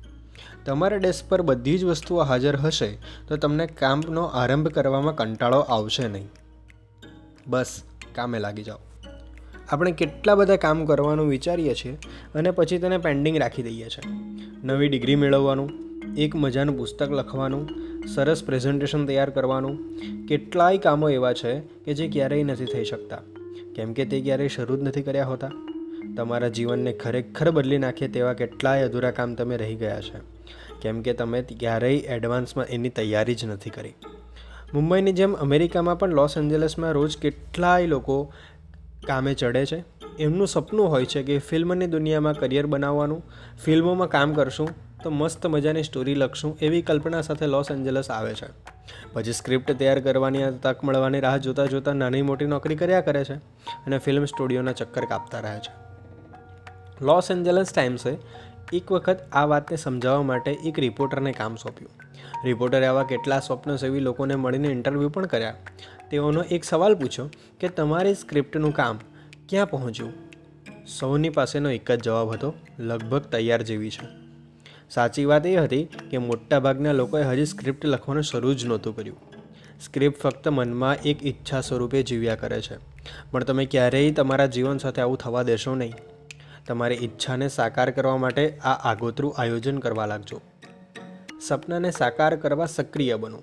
તમારા 0.64 0.96
ડેસ્ક 0.96 1.28
પર 1.28 1.42
બધી 1.42 1.78
જ 1.78 1.84
વસ્તુઓ 1.84 2.22
હાજર 2.22 2.56
હશે, 2.56 2.98
તો 3.28 3.36
તમને 3.36 3.66
કામનો 3.66 4.24
આરંભ 4.24 4.68
કરવામાં 4.68 5.14
કંટાળો 5.14 5.58
આવશે 5.58 6.08
નહીં. 6.08 6.28
બસ, 7.46 7.82
કામે 8.14 8.38
લાગી 8.38 8.62
જાઓ. 8.62 8.78
આપણે 9.70 9.92
કેટલા 9.92 10.34
બધા 10.34 10.56
કામ 10.56 10.84
કરવાનું 10.84 11.28
વિચારીએ 11.28 11.74
છીએ 11.74 11.98
અને 12.34 12.50
પછી 12.50 12.78
તેને 12.78 12.98
પેન્ડિંગ 12.98 13.36
રાખી 13.36 13.62
દઈએ 13.62 13.88
છીએ. 13.88 14.12
નવી 14.64 14.88
ડિગ્રી 14.88 15.16
મેળવવાનું, 15.16 15.70
એક 16.16 16.36
મજાનું 16.36 16.78
પુસ્તક 16.78 17.10
લખવાનું, 17.10 17.68
સરસ 18.14 18.44
પ્રેઝન્ટેશન 18.44 19.06
તૈયાર 19.06 19.30
કરવાનું, 19.30 19.78
કેટલાય 20.26 20.78
કામો 20.78 21.08
એવા 21.08 21.32
છે 21.32 21.60
કે 21.60 21.94
જે 21.94 22.08
ક્યારેય 22.08 22.44
નથી 22.44 22.64
થઈ 22.64 22.84
શકતા. 22.84 23.18
કેમ 23.74 23.92
કે 23.92 24.04
તે 24.04 24.20
ક્યારેય 24.20 24.48
શરૂ 24.48 24.76
જ 24.76 24.82
નથી 24.82 25.02
કર્યા 25.02 25.26
હોતા. 25.26 25.50
તમારા 26.16 26.48
જીવનને 26.48 26.92
ખરેખર 26.92 27.50
બદલી 27.50 27.78
નાખે 27.78 28.08
તેવા 28.08 28.32
કેટલાય 28.32 28.82
અધૂરા 28.82 29.10
કામ 29.10 29.34
તમે 29.34 29.56
રહી 29.56 29.74
ગયા 29.74 30.00
છે. 30.00 30.18
કેમ 30.82 31.02
કે 31.02 31.12
તમે 31.12 31.42
ક્યારેય 31.42 31.96
એડવાન્સમાં 31.96 32.66
એની 32.66 32.88
તૈયારી 32.88 33.34
જ 33.34 33.44
નથી 33.44 33.70
કરી. 33.70 33.94
મુંબઈની 34.74 35.12
જેમ 35.12 35.34
અમેરિકામાં 35.34 35.98
પણ 35.98 36.10
લોસ 36.10 36.36
એન્જલસમાં 36.36 36.92
રોજ 36.92 37.18
કેટલાય 37.18 37.86
લોકો 37.86 38.32
કામે 39.06 39.34
ચડે 39.34 39.66
છે. 39.66 39.84
એમનું 40.18 40.46
સપનું 40.46 40.88
હોય 40.88 41.04
છે 41.04 41.22
કે 41.22 41.38
ફિલ્મની 41.38 41.86
દુનિયામાં 41.86 42.34
કરિયર 42.34 42.66
બનાવવાનું, 42.66 43.22
ફિલ્મોમાં 43.64 44.08
કામ 44.08 44.34
કરશું, 44.34 44.68
તો 45.02 45.10
મસ્ત 45.10 45.46
મજાની 45.46 45.82
સ્ટોરી 45.82 46.14
લખશું 46.14 46.58
એવી 46.62 46.82
કલ્પના 46.82 47.20
સાથે 47.20 47.46
લોસ 47.46 47.70
એન્જલસ 47.70 48.10
આવે 48.10 48.34
છે. 48.34 48.46
પછી 49.12 49.32
સ્ક્રિપ્ટ 49.32 49.72
તૈયાર 49.72 50.00
કરવાની 50.00 50.42
તક 50.62 50.84
મળવાની 50.84 51.20
રાહ 51.20 51.36
જોતાં 51.36 51.68
જોતાં 51.68 51.94
નાની 51.94 52.22
મોટી 52.22 52.46
નોકરી 52.46 52.76
કર્યા 52.76 53.00
કરે 53.00 53.24
છે 53.24 53.34
અને 53.86 53.98
ફિલ્મ 53.98 54.24
સ્ટુડિયોના 54.24 54.72
ચક્કર 54.72 55.04
કાપતા 55.04 55.40
રહે 55.40 55.58
છે. 55.58 55.72
લોસ 57.04 57.30
એન્જલસ 57.30 57.72
ટાઈમ્સે 57.72 58.16
એક 58.72 58.92
વખત 58.92 59.18
આ 59.32 59.44
વાતને 59.44 59.76
સમજાવવા 59.76 60.22
માટે 60.22 60.50
એક 60.50 60.78
રિપોર્ટરને 60.78 61.32
કામ 61.32 61.56
સોંપ્યું. 61.56 61.90
રિપોર્ટરે 62.44 62.86
આવા 62.86 63.02
કેટલા 63.02 63.40
સ્વપ્ન 63.40 63.76
સેવી 63.76 64.00
લોકોને 64.00 64.34
મળીને 64.34 64.68
ઇન્ટરવ્યૂ 64.68 65.08
પણ 65.08 65.26
કર્યા. 65.26 65.54
તેઓનો 66.10 66.42
એક 66.42 66.64
સવાલ 66.64 66.94
પૂછ્યો 66.94 67.30
કે 67.60 67.68
તમારી 67.68 68.14
સ્ક્રિપ્ટનું 68.14 68.74
કામ 68.74 68.98
ક્યાં 69.48 69.70
પહોંચ્યું? 69.70 70.12
સૌની 70.98 71.28
પાસેનો 71.28 71.70
એક 71.70 71.90
જ 71.90 72.02
જવાબ 72.02 72.30
હતો, 72.30 72.54
લગભગ 72.78 73.20
તૈયાર 73.20 73.62
જેવી 73.62 73.90
છે. 73.90 74.24
સાચી 74.90 75.24
વાત 75.24 75.46
એ 75.46 75.56
હતી 75.56 75.84
કે 75.84 76.18
મોટાભાગના 76.18 76.92
લોકોએ 76.92 77.22
હજી 77.22 77.44
સ્ક્રિપ્ટ 77.44 77.86
લખવાનું 77.86 78.22
શરૂ 78.22 78.54
જ 78.54 78.66
નહોતું 78.66 78.96
કર્યું. 78.96 79.16
સ્ક્રિપ્ટ 79.80 80.20
ફક્ત 80.20 80.48
મનમાં 80.48 80.96
એક 80.96 81.26
ઈચ્છા 81.26 81.60
સ્વરૂપે 81.60 82.02
જીવ્યા 82.02 82.34
કરે 82.34 82.60
છે. 82.60 82.76
પણ 83.30 83.44
તમે 83.44 83.66
ક્યારેય 83.66 84.10
તમારા 84.10 84.46
જીવન 84.46 84.78
સાથે 84.78 85.02
આવું 85.02 85.18
થવા 85.18 85.42
દેશો 85.42 85.74
નહીં. 85.74 85.92
તમારી 86.66 86.94
ઈચ્છાને 86.94 87.48
સાકાર 87.48 87.90
કરવા 87.90 88.16
માટે 88.16 88.58
આ 88.58 88.72
આગોતરું 88.72 89.34
આયોજન 89.38 89.78
કરવા 89.78 90.06
લાગજો. 90.06 90.40
સપનાને 91.40 91.90
સાકાર 91.90 92.36
કરવા 92.36 92.66
સક્રિય 92.66 93.16
બનો. 93.16 93.42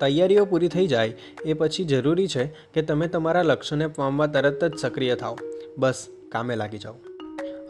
તૈયારીઓ 0.00 0.44
પૂરી 0.44 0.68
થઈ 0.68 0.86
જાય, 0.86 1.14
એ 1.44 1.52
પછી 1.52 1.84
જરૂરી 1.84 2.28
છે 2.28 2.44
કે 2.44 2.82
તમે 2.82 3.08
તમારા 3.08 3.42
લક્ષ્યને 3.42 3.86
પામવા 3.86 4.26
તરત 4.26 4.64
જ 4.64 4.78
સક્રિય 4.78 5.14
થાઓ. 5.14 5.38
બસ, 5.78 6.08
કામે 6.28 6.56
લાગી 6.56 6.78
જાઓ. 6.78 6.94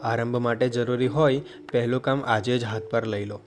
આરંભ 0.03 0.35
માટે 0.35 0.69
જરૂરી 0.69 1.07
હોય, 1.07 1.41
પહેલું 1.71 2.01
કામ 2.01 2.23
આજે 2.25 2.57
જ 2.57 2.63
હાથ 2.63 2.83
પર 2.83 3.07
લઈ 3.07 3.25
લો. 3.25 3.39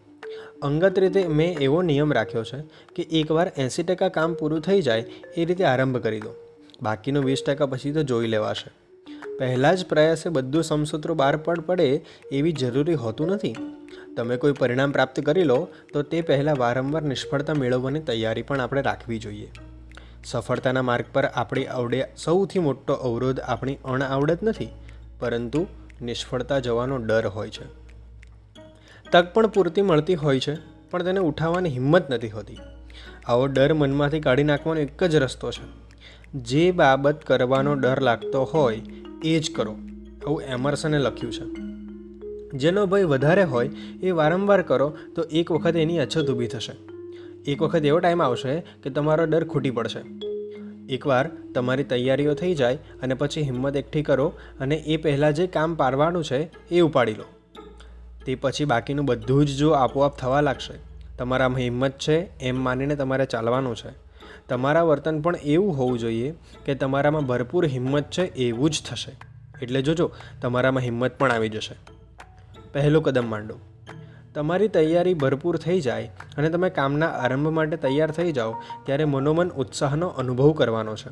અંગત 0.62 0.98
રીતે 0.98 1.26
મેં 1.26 1.58
એવો 1.58 1.82
નિયમ 1.82 2.12
રાખ્યો 2.12 2.44
છે 2.44 2.62
કે 2.94 3.02
એકવાર 3.02 3.52
એંસી 3.56 3.82
ટકા 3.82 4.08
કામ 4.08 4.34
પૂરું 4.34 4.60
થઈ 4.60 4.82
જાય, 4.82 5.04
એ 5.36 5.44
રીતે 5.44 5.64
આરંભ 5.64 5.96
કરી 5.96 6.20
દો. 6.20 6.34
બાકીનું 6.82 7.24
વીસ 7.24 7.42
ટકા 7.46 7.66
પછી 7.66 7.92
તો 7.92 8.02
જોઈ 8.02 8.26
લેવાશે. 8.26 8.70
પહેલાં 9.38 9.76
જ 9.76 9.86
પ્રયાસે 9.86 10.30
બધું 10.30 10.62
સમસૂત્રો 10.62 11.14
બહાર 11.14 11.36
પડ 11.36 11.60
પડે, 11.60 12.00
એવી 12.32 12.52
જરૂરી 12.52 12.94
હોતું 12.94 13.28
નથી. 13.28 13.54
તમે 14.16 14.36
કોઈ 14.36 14.52
પરિણામ 14.52 14.92
પ્રાપ્ત 14.92 15.20
કરી 15.20 15.44
લો, 15.44 15.68
તો 15.92 16.02
તે 16.02 16.22
પહેલાં 16.22 16.56
વારંવાર 16.56 17.02
નિષ્ફળતા 17.02 17.54
મેળવવાની 17.54 18.00
તૈયારી 18.00 18.42
પણ 18.42 18.60
આપણે 18.60 18.82
રાખવી 18.82 19.18
જોઈએ. 19.18 19.50
સફળતાના 20.24 20.82
માર્ગ 20.82 21.04
પર 21.12 21.24
આપણી 21.24 21.66
આવડે 21.66 22.04
સૌથી 22.16 22.58
મોટો 22.58 22.94
અવરોધ 22.94 23.40
આપણી 23.40 23.78
અણઆવડત 23.84 24.42
નથી, 24.42 24.68
પરંતુ 25.18 25.66
નિષ્ફળતા 26.02 26.58
જવાનો 26.58 26.96
ડર 26.96 27.26
હોય 27.26 27.50
છે. 27.50 27.64
તક 29.12 29.34
પણ 29.34 29.46
પૂરતી 29.46 29.82
મળતી 29.82 30.14
હોય 30.14 30.40
છે, 30.40 30.56
પણ 30.90 31.02
તેને 31.02 31.20
ઉઠાવવાની 31.20 31.68
હિંમત 31.68 32.10
નથી 32.10 32.28
હોતી. 32.28 32.58
આવો 33.26 33.46
ડર 33.46 33.74
મનમાંથી 33.74 34.20
કાઢી 34.20 34.42
નાખવાનો 34.44 34.80
એક 34.80 35.04
જ 35.04 35.14
રસ્તો 35.14 35.50
છે. 35.50 35.90
જે 36.34 36.70
બાબત 36.70 37.24
કરવાનો 37.24 37.74
ડર 37.74 38.00
લાગતો 38.00 38.44
હોય, 38.44 38.82
એ 39.24 39.38
જ 39.38 39.54
કરો. 39.54 39.72
આવું 40.26 40.42
એમર્સને 40.42 40.98
લખ્યું 40.98 41.32
છે. 41.32 41.69
જેનો 42.54 42.86
ભય 42.86 43.04
વધારે 43.04 43.44
હોય 43.44 43.68
એ 44.02 44.10
વારંવાર 44.10 44.62
કરો, 44.62 44.96
તો 45.14 45.22
એક 45.22 45.52
વખત 45.52 45.76
એની 45.76 45.98
અછત 45.98 46.30
ઊભી 46.30 46.46
થશે. 46.46 46.72
એક 47.46 47.62
વખત 47.62 47.84
એવો 47.84 47.98
ટાઈમ 47.98 48.22
આવશે 48.22 48.60
કે 48.60 48.90
તમારો 48.90 49.24
ડર 49.24 49.44
ખૂટી 49.44 49.70
પડશે. 49.70 50.02
એકવાર 50.88 51.30
તમારી 51.54 51.84
તૈયારીઓ 51.84 52.34
થઈ 52.34 52.54
જાય 52.54 52.74
અને 53.02 53.14
પછી 53.14 53.42
હિંમત 53.42 53.76
એકઠી 53.76 54.02
કરો 54.02 54.32
અને 54.60 54.76
એ 54.76 54.96
પહેલાં 54.96 55.32
જે 55.32 55.46
કામ 55.46 55.74
પાડવાનું 55.74 56.24
છે 56.24 56.50
એ 56.70 56.80
ઉપાડી 56.80 57.14
લો. 57.14 57.24
તે 58.26 58.34
પછી 58.34 58.64
બાકીનું 58.64 59.04
બધું 59.04 59.46
જ 59.46 59.56
જો 59.56 59.70
આપોઆપ 59.70 60.16
થવા 60.16 60.40
લાગશે, 60.40 60.74
તમારામાં 61.18 61.58
હિંમત 61.58 61.92
છે 61.98 62.40
એમ 62.40 62.56
માનીને 62.56 62.96
તમારે 62.96 63.26
ચાલવાનું 63.26 63.76
છે. 63.76 63.94
તમારા 64.48 64.82
વર્તન 64.82 65.20
પણ 65.20 65.36
એવું 65.36 65.76
હોવું 65.76 65.98
જોઈએ 65.98 66.34
કે 66.66 66.74
તમારામાં 66.74 67.26
ભરપૂર 67.26 67.66
હિંમત 67.66 68.10
છે 68.10 68.22
એવું 68.22 68.70
જ 68.70 68.82
થશે. 68.90 69.12
એટલે 69.62 69.82
જોજો, 69.82 70.10
તમારામાં 70.42 70.82
હિંમત 70.82 71.18
પણ 71.18 71.30
આવી 71.30 71.48
જશે. 71.48 71.99
પહેલું 72.72 73.02
કદમ 73.02 73.30
માંડો. 73.30 73.58
તમારી 74.34 74.68
તૈયારી 74.68 75.14
ભરપૂર 75.14 75.56
થઈ 75.56 75.80
જાય 75.80 76.10
અને 76.38 76.48
તમે 76.48 76.70
કામના 76.70 77.06
આરંભ 77.06 77.48
માટે 77.48 77.76
તૈયાર 77.76 78.10
થઈ 78.10 78.32
જાઓ 78.32 78.52
ત્યારે 78.86 79.04
મનોમન 79.04 79.48
ઉત્સાહનો 79.48 80.08
અનુભવ 80.08 80.52
કરવાનો 80.52 80.94
છે. 80.96 81.10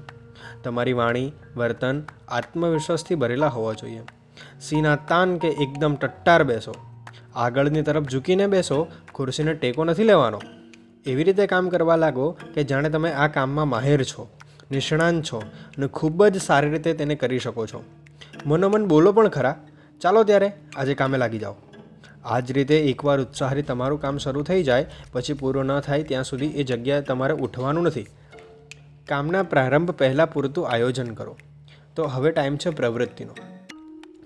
તમારી 0.63 0.93
વાણી, 0.93 1.33
વર્તન, 1.57 2.03
આત્મવિશ્વાસથી 2.29 3.15
ભરેલા 3.15 3.49
હોવા 3.49 3.73
જોઈએ. 3.73 4.03
સીના 4.61 4.97
તાન 4.97 5.39
કે 5.39 5.49
એકદમ 5.49 5.95
ટટ્ટાર 5.95 6.43
બેસો. 6.43 6.75
આગળની 7.35 7.83
તરફ 7.83 8.09
ઝૂકીને 8.09 8.47
બેસો, 8.47 8.87
ખુરશીને 9.15 9.55
ટેકો 9.55 9.85
નથી 9.85 10.05
લેવાનો. 10.05 10.41
એવી 11.07 11.25
રીતે 11.25 11.47
કામ 11.47 11.69
કરવા 11.69 11.97
લાગો 11.97 12.37
કે 12.55 12.65
જાણે 12.65 12.91
તમે 12.91 13.11
આ 13.13 13.29
કામમાં 13.29 13.69
માહેર 13.69 14.03
છો, 14.03 14.29
નિષ્ણાંત 14.71 15.25
છો 15.25 15.39
અને 15.79 15.87
ખૂબ 15.87 16.27
જ 16.27 16.41
સારી 16.41 16.71
રીતે 16.71 16.93
તેને 16.93 17.15
કરી 17.15 17.39
શકો 17.39 17.67
છો. 17.67 17.85
મનોમન 18.47 18.87
બોલો 18.87 19.13
પણ 19.13 19.29
ખરા 19.29 19.57
ચાલો 20.01 20.25
ત્યારે 20.25 20.53
આજે 20.77 20.95
કામે 20.95 21.19
લાગી 21.19 21.39
જાઓ. 21.39 21.55
આ 22.25 22.41
જ 22.41 22.53
રીતે 22.53 22.79
એકવાર 22.79 23.21
ઉત્સાહરી 23.21 23.63
તમારું 23.63 24.01
કામ 24.01 24.19
શરૂ 24.19 24.43
થઈ 24.43 24.63
જાય, 24.63 24.87
પછી 25.13 25.33
પૂરું 25.33 25.65
ન 25.65 25.81
થાય 25.81 26.03
ત્યાં 26.03 26.25
સુધી 26.25 26.47
એ 26.47 26.65
જગ્યાએ 26.65 27.01
તમારે 27.01 27.35
ઉઠવાનું 27.35 27.85
નથી. 27.85 28.07
કામના 29.09 29.43
પ્રારંભ 29.43 29.91
પહેલાં 29.91 30.33
પૂરતું 30.33 30.69
આયોજન 30.69 31.15
કરો. 31.15 31.37
તો 31.97 32.05
હવે 32.05 32.31
ટાઈમ 32.31 32.57
છે 32.57 32.71
પ્રવૃત્તિનો. 32.71 33.37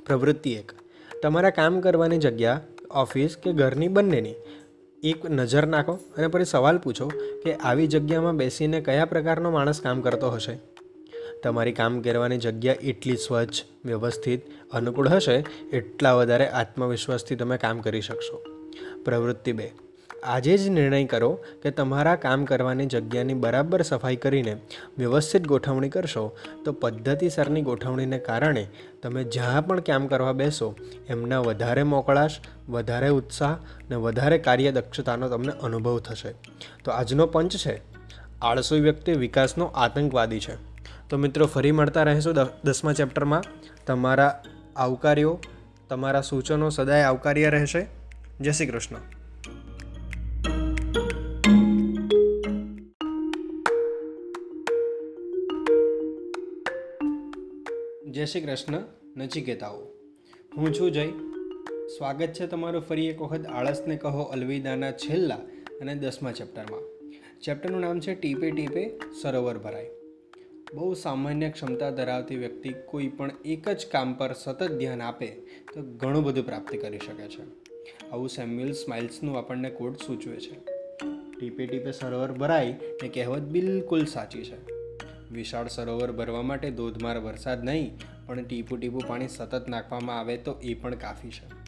પ્રવૃત્તિ 0.06 0.50
એક. 0.50 0.72
તમારા 1.22 1.50
કામ 1.50 1.80
કરવાની 1.80 2.18
જગ્યા, 2.18 2.60
ઓફિસ 2.90 3.36
કે 3.36 3.52
ઘરની 3.52 3.88
બંનેની. 3.88 4.34
એક 5.02 5.30
નજર 5.30 5.66
નાખો 5.66 5.92
અને 5.92 6.26
પછી 6.26 6.44
સવાલ 6.44 6.78
પૂછો 6.78 7.08
કે 7.44 7.54
આવી 7.54 7.86
જગ્યામાં 7.86 8.36
બેસીને 8.36 8.80
કયા 8.80 9.04
પ્રકારનો 9.04 9.50
માણસ 9.50 9.80
કામ 9.80 10.00
કરતો 10.00 10.30
હશે? 10.30 10.71
તમારી 11.42 11.72
કામ 11.72 12.00
કરવાની 12.00 12.38
જગ્યા 12.38 12.74
એટલી 12.80 13.16
સ્વચ્છ, 13.16 13.54
વ્યવસ્થિત, 13.84 14.42
અનુકૂળ 14.72 15.08
હશે, 15.08 15.44
એટલા 15.72 16.14
વધારે 16.14 16.48
આત્મવિશ્વાસથી 16.48 17.36
તમે 17.36 17.56
કામ 17.56 17.80
કરી 17.80 18.00
શકશો. 18.00 18.42
પ્રવૃત્તિ 19.04 19.52
બે. 19.52 19.72
આજે 20.24 20.56
જ 20.56 20.68
નિર્ણય 20.68 21.04
કરો 21.04 21.38
કે 21.62 21.70
તમારા 21.70 22.16
કામ 22.16 22.44
કરવાની 22.44 22.86
જગ્યાની 22.86 23.34
બરાબર 23.34 23.82
સફાઈ 23.82 24.16
કરીને 24.16 24.56
વ્યવસ્થિત 24.98 25.46
ગોઠવણી 25.46 25.88
કરશો, 25.88 26.36
તો 26.64 26.72
પદ્ધતિસરની 26.72 27.62
ગોઠવણીને 27.62 28.18
કારણે 28.18 28.68
તમે 29.02 29.24
જ્યાં 29.24 29.66
પણ 29.66 29.80
કામ 29.80 30.06
કરવા 30.06 30.32
બેસો, 30.32 30.76
એમના 31.08 31.40
વધારે 31.40 31.82
મોકળાશ, 31.82 32.36
વધારે 32.68 33.08
ઉત્સાહ 33.08 33.56
ને 33.90 33.96
વધારે 33.96 34.38
કાર્યદક્ષતાનો 34.38 35.28
તમને 35.28 35.52
અનુભવ 35.52 35.98
થશે. 35.98 36.34
તો 36.84 36.90
આજનો 36.90 37.26
પંચ 37.26 37.56
છે. 37.56 37.80
આળસુ 38.42 38.76
વ્યક્તિ 38.76 39.12
વિકાસનો 39.12 39.64
આતંકવાદી 39.64 40.40
છે. 40.40 40.71
તો 41.12 41.18
મિત્રો, 41.18 41.46
ફરી 41.46 41.72
મળતા 41.72 42.02
રહેશું 42.02 42.34
દસમા 42.64 42.92
ચેપ્ટરમાં. 42.92 43.42
તમારા 43.86 44.42
આવકાર્યો 44.76 45.40
તમારા 45.88 46.20
સૂચનો 46.20 46.70
સદાય 46.70 47.02
આવકાર્ય 47.02 47.50
રહેશે. 47.50 47.86
જય 48.40 48.50
શ્રી 48.50 48.66
કૃષ્ણ. 48.66 48.96
જય 58.10 58.26
શ્રી 58.26 58.40
કૃષ્ણ 58.40 58.74
નચિકેતાઓ 59.16 59.80
હું 60.56 60.74
છું 60.74 60.92
જય. 60.92 61.08
સ્વાગત 61.98 62.26
છે 62.26 62.46
તમારું 62.46 62.82
ફરી 62.82 63.06
એક 63.06 63.22
વખત 63.22 63.46
આળસને 63.46 63.96
કહો 63.96 64.22
અલવિદાના 64.22 64.92
છેલ્લા 64.92 65.36
અને 65.80 65.94
દસમા 65.94 66.32
ચેપ્ટરમાં. 66.32 66.80
ચેપ્ટરનું 67.40 67.80
નામ 67.80 68.00
છે 68.00 68.14
ટીપે 68.14 68.50
ટીપે 68.50 69.00
સરોવર 69.22 69.58
ભરાય. 69.58 69.90
બહુ 70.74 70.94
સામાન્ય 70.94 71.50
ક્ષમતા 71.50 71.90
ધરાવતી 71.90 72.36
વ્યક્તિ 72.36 72.74
કોઈ 72.86 73.08
પણ 73.08 73.30
એક 73.44 73.68
જ 73.68 73.86
કામ 73.86 74.14
પર 74.14 74.32
સતત 74.32 74.72
ધ્યાન 74.72 75.02
આપે 75.02 75.26
તો 75.74 75.82
ઘણું 75.82 76.24
બધું 76.24 76.46
પ્રાપ્તિ 76.46 76.78
કરી 76.78 76.98
શકે 76.98 77.28
છે. 77.28 77.42
આવું 78.10 78.28
સેમ્યુઅલ 78.28 78.72
સ્માઇલ્સનું 78.72 79.38
આપણને 79.38 79.70
કોડ 79.70 79.96
સૂચવે 79.96 80.36
છે. 80.36 80.54
ટીપે 81.40 81.66
ટીપે 81.66 81.92
સરોવર 81.92 82.32
ભરાય 82.32 82.66
એ 83.04 83.08
કહેવત 83.08 83.38
બિલકુલ 83.38 84.04
સાચી 84.04 84.44
છે. 84.44 84.72
વિશાળ 85.32 85.68
સરોવર 85.68 86.12
ભરવા 86.12 86.42
માટે 86.42 86.70
ધોધમાર 86.70 87.18
વરસાદ 87.18 87.64
નહીં, 87.64 87.98
પણ 88.26 88.44
ટીપું 88.44 88.80
ટીપું 88.80 89.02
પાણી 89.08 89.28
સતત 89.28 89.68
નાખવામાં 89.68 90.20
આવે 90.20 90.36
તો 90.36 90.52
એ 90.62 90.74
પણ 90.74 90.94
કાફી 90.94 91.30
છે. 91.30 91.62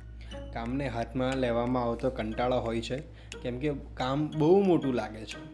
કામને 0.52 0.88
હાથમાં 0.88 1.36
લેવામાં 1.36 1.82
આવતો 1.82 2.10
કંટાળો 2.10 2.56
હોય 2.56 2.80
છે, 2.80 2.96
કેમ 3.42 3.58
કે 3.58 3.72
કામ 3.94 4.30
બહુ 4.38 4.62
મોટું 4.62 4.94
લાગે 4.94 5.24
છે. 5.24 5.53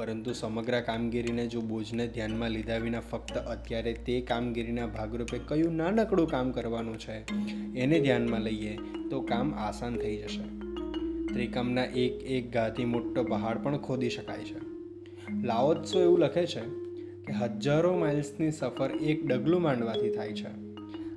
પરંતુ 0.00 0.32
સમગ્ર 0.32 0.80
કામગીરીને 0.80 1.46
જો 1.46 1.60
બોજને 1.60 2.06
ધ્યાનમાં 2.06 2.50
લીધા 2.50 2.76
વિના 2.76 3.00
ફક્ત 3.00 3.38
અત્યારે 3.38 3.92
તે 3.92 4.20
કામગીરીના 4.20 4.86
ભાગરૂપે 4.86 5.40
કયું 5.48 5.76
નાનકડું 5.76 6.28
કામ 6.28 6.50
કરવાનું 6.50 6.98
છે 6.98 7.16
એને 7.78 8.00
ધ્યાનમાં 8.00 8.40
લઈએ 8.40 8.78
તો 9.10 9.20
કામ 9.20 9.54
આસાન 9.54 9.96
થઈ 9.96 10.16
જશે. 10.16 10.42
ત્રિકમના 11.34 11.84
એક 11.84 12.22
એક 12.22 12.52
ગાથી 12.52 12.84
મોટો 12.84 13.24
પહાડ 13.24 13.58
પણ 13.58 13.76
ખોદી 13.78 14.10
શકાય 14.10 14.38
છે. 14.38 14.58
લાઓત્સો 15.42 16.00
એવું 16.00 16.18
લખે 16.18 16.46
છે 16.46 16.60
કે 17.24 17.32
હજારો 17.32 17.98
માઇલ્સની 17.98 18.50
સફર 18.50 18.90
એક 18.90 19.26
ડગલું 19.26 19.62
માંડવાથી 19.62 20.10
થાય 20.10 20.32
છે. 20.32 20.76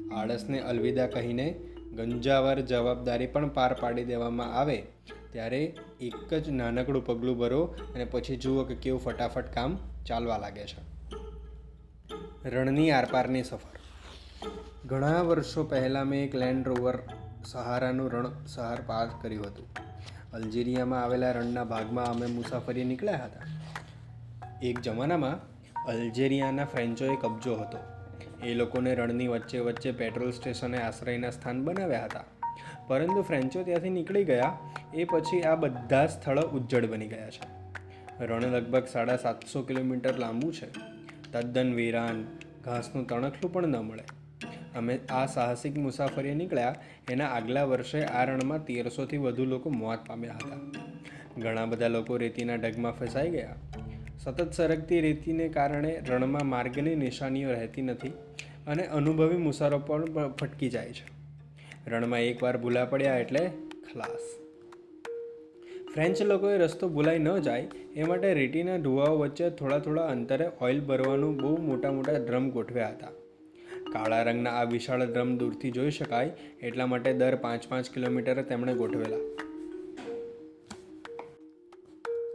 આળસને 0.10 0.60
અલવિદા 0.60 1.08
કહીને 1.08 1.60
ગંજાવર 1.96 2.62
જવાબદારી 2.62 3.28
પણ 3.28 3.50
પાર 3.50 3.74
પાડી 3.74 4.04
દેવામાં 4.04 4.54
આવે 4.54 4.84
ત્યારે 5.34 5.76
એક 6.00 6.34
જ 6.34 6.50
નાનકડું 6.50 7.06
પગલું 7.06 7.38
ભરો 7.38 7.66
અને 7.96 8.06
પછી 8.06 8.36
જુઓ 8.36 8.64
કે 8.64 8.76
કેવું 8.76 9.02
ફટાફટ 9.02 9.54
કામ 9.54 9.78
ચાલવા 10.06 10.38
લાગે 10.38 10.66
છે. 10.68 10.82
રણની 12.50 12.92
આરપારની 12.92 13.44
સફર. 13.44 13.80
ઘણા 14.86 15.22
વર્ષો 15.22 15.64
પહેલાં 15.64 16.06
મેં 16.06 16.26
એક 16.26 16.36
લેન્ડ 16.36 16.68
રોવર 16.68 17.00
સહારાનું 17.46 18.12
રણ 18.12 18.46
સહાર 18.46 18.78
પાર 18.82 19.08
કર્યું 19.22 19.46
હતું. 19.46 19.68
અલ્જેરિયામાં 20.34 21.04
આવેલા 21.04 21.32
રણના 21.32 21.64
ભાગમાં 21.64 22.06
અમે 22.06 22.26
મુસાફરી 22.26 22.84
નીકળ્યા 22.84 23.26
હતા. 23.26 23.40
એક 24.62 24.80
જમાનામાં 24.80 25.40
અલ્જેરિયાના 25.86 26.66
ફ્રેન્ચોએ 26.66 27.16
કબજો 27.16 27.56
હતો. 27.56 27.78
એ 28.46 28.54
લોકોને 28.54 28.96
રણની 28.96 29.28
વચ્ચે 29.28 29.60
વચ્ચે 29.60 29.92
પેટ્રોલ 29.92 30.32
સ્ટેશને 30.32 30.78
આશ્રયના 30.78 31.30
સ્થાન 31.30 31.64
બનાવ્યા 31.64 32.06
હતા. 32.06 32.24
પરંતુ 32.88 33.22
ફ્રેન્ચો 33.22 33.64
ત્યાંથી 33.64 33.90
નીકળી 33.90 34.24
ગયા, 34.24 34.60
એ 34.94 35.04
પછી 35.04 35.42
આ 35.42 35.56
બધા 35.56 36.08
સ્થળો 36.08 36.42
ઉજ્જડ 36.42 36.86
બની 36.86 37.08
ગયા 37.08 37.30
છે. 37.30 37.64
રણ 38.26 38.44
લગભગ 38.44 38.86
સાડા 38.86 39.18
સાતસો 39.18 39.62
કિલોમીટર 39.62 40.18
લાંબુ 40.18 40.52
છે. 40.52 40.68
તદ્દન 41.32 41.74
વિરાન, 41.74 42.24
ઘાસનું 42.64 43.08
તણખલું 43.08 43.54
પણ 43.54 43.68
ન 43.68 43.76
મળે. 43.76 44.04
અમે 44.76 45.00
આ 45.10 45.26
સાહસિક 45.26 45.78
મુસાફરીએ 45.78 46.34
નીકળ્યા, 46.34 46.76
એના 47.10 47.26
આગલા 47.26 47.64
વર્ષે 47.64 48.04
આ 48.04 48.24
રણમાં 48.24 48.66
તેરસોથી 48.66 49.18
વધુ 49.18 49.46
લોકો 49.46 49.70
મોત 49.70 50.00
પામ્યા 50.08 50.34
હતા. 50.34 50.58
ઘણા 51.42 51.66
બધા 51.66 51.88
લોકો 51.88 52.18
રેતીના 52.18 52.56
ઢગમાં 52.56 52.92
ફસાઈ 52.92 53.30
ગયા. 53.30 53.56
સતત 54.20 54.54
સરગતી 54.54 55.02
રેતીને 55.02 55.50
કારણે 55.50 56.02
રણમાં 56.10 56.46
માર્ગની 56.46 56.96
નિશાનીઓ 56.96 57.52
રહેતી 57.52 57.82
નથી 57.82 58.10
અને 58.68 58.84
અનુભવી 58.84 59.38
મુસારો 59.38 59.80
પણ 59.80 60.06
ફટકી 60.28 60.70
જાય 60.70 60.90
છે. 60.90 61.13
રણમાં 61.88 62.20
એકવાર 62.20 62.58
ભૂલા 62.58 62.86
પડ્યા 62.86 63.18
એટલે 63.18 63.50
ખલાસ. 63.94 64.24
ફ્રેન્ચ 65.94 66.22
લોકોએ 66.22 66.58
રસ્તો 66.58 66.90
ભૂલાઈ 66.90 67.20
ન 67.20 67.38
જાય 67.38 67.68
એ 67.96 68.04
માટે 68.04 68.34
રેટીના 68.34 68.78
ધુવાઓ 68.78 69.18
વચ્ચે 69.18 69.50
થોડા 69.50 69.80
થોડા 69.80 70.08
અંતરે 70.08 70.48
ઓઇલ 70.62 70.82
ભરવાનું 70.82 71.38
બહુ 71.38 71.62
મોટા 71.62 71.92
મોટા 71.92 72.12
ડ્રમ 72.12 72.50
ગોઠવ્યા 72.50 72.88
હતા. 72.88 73.12
કાળા 73.94 74.24
રંગના 74.24 74.52
આ 74.52 74.64
વિશાળ 74.64 75.06
ડ્રમ 75.06 75.38
દૂરથી 75.38 75.72
જોઈ 75.72 75.92
શકાય 75.92 76.32
એટલા 76.62 76.86
માટે 76.86 77.14
દર 77.14 77.36
પાંચ 77.36 77.68
પાંચ 77.70 77.90
કિલોમીટર 77.90 78.42
તેમણે 78.42 78.74
ગોઠવેલા. 78.74 79.18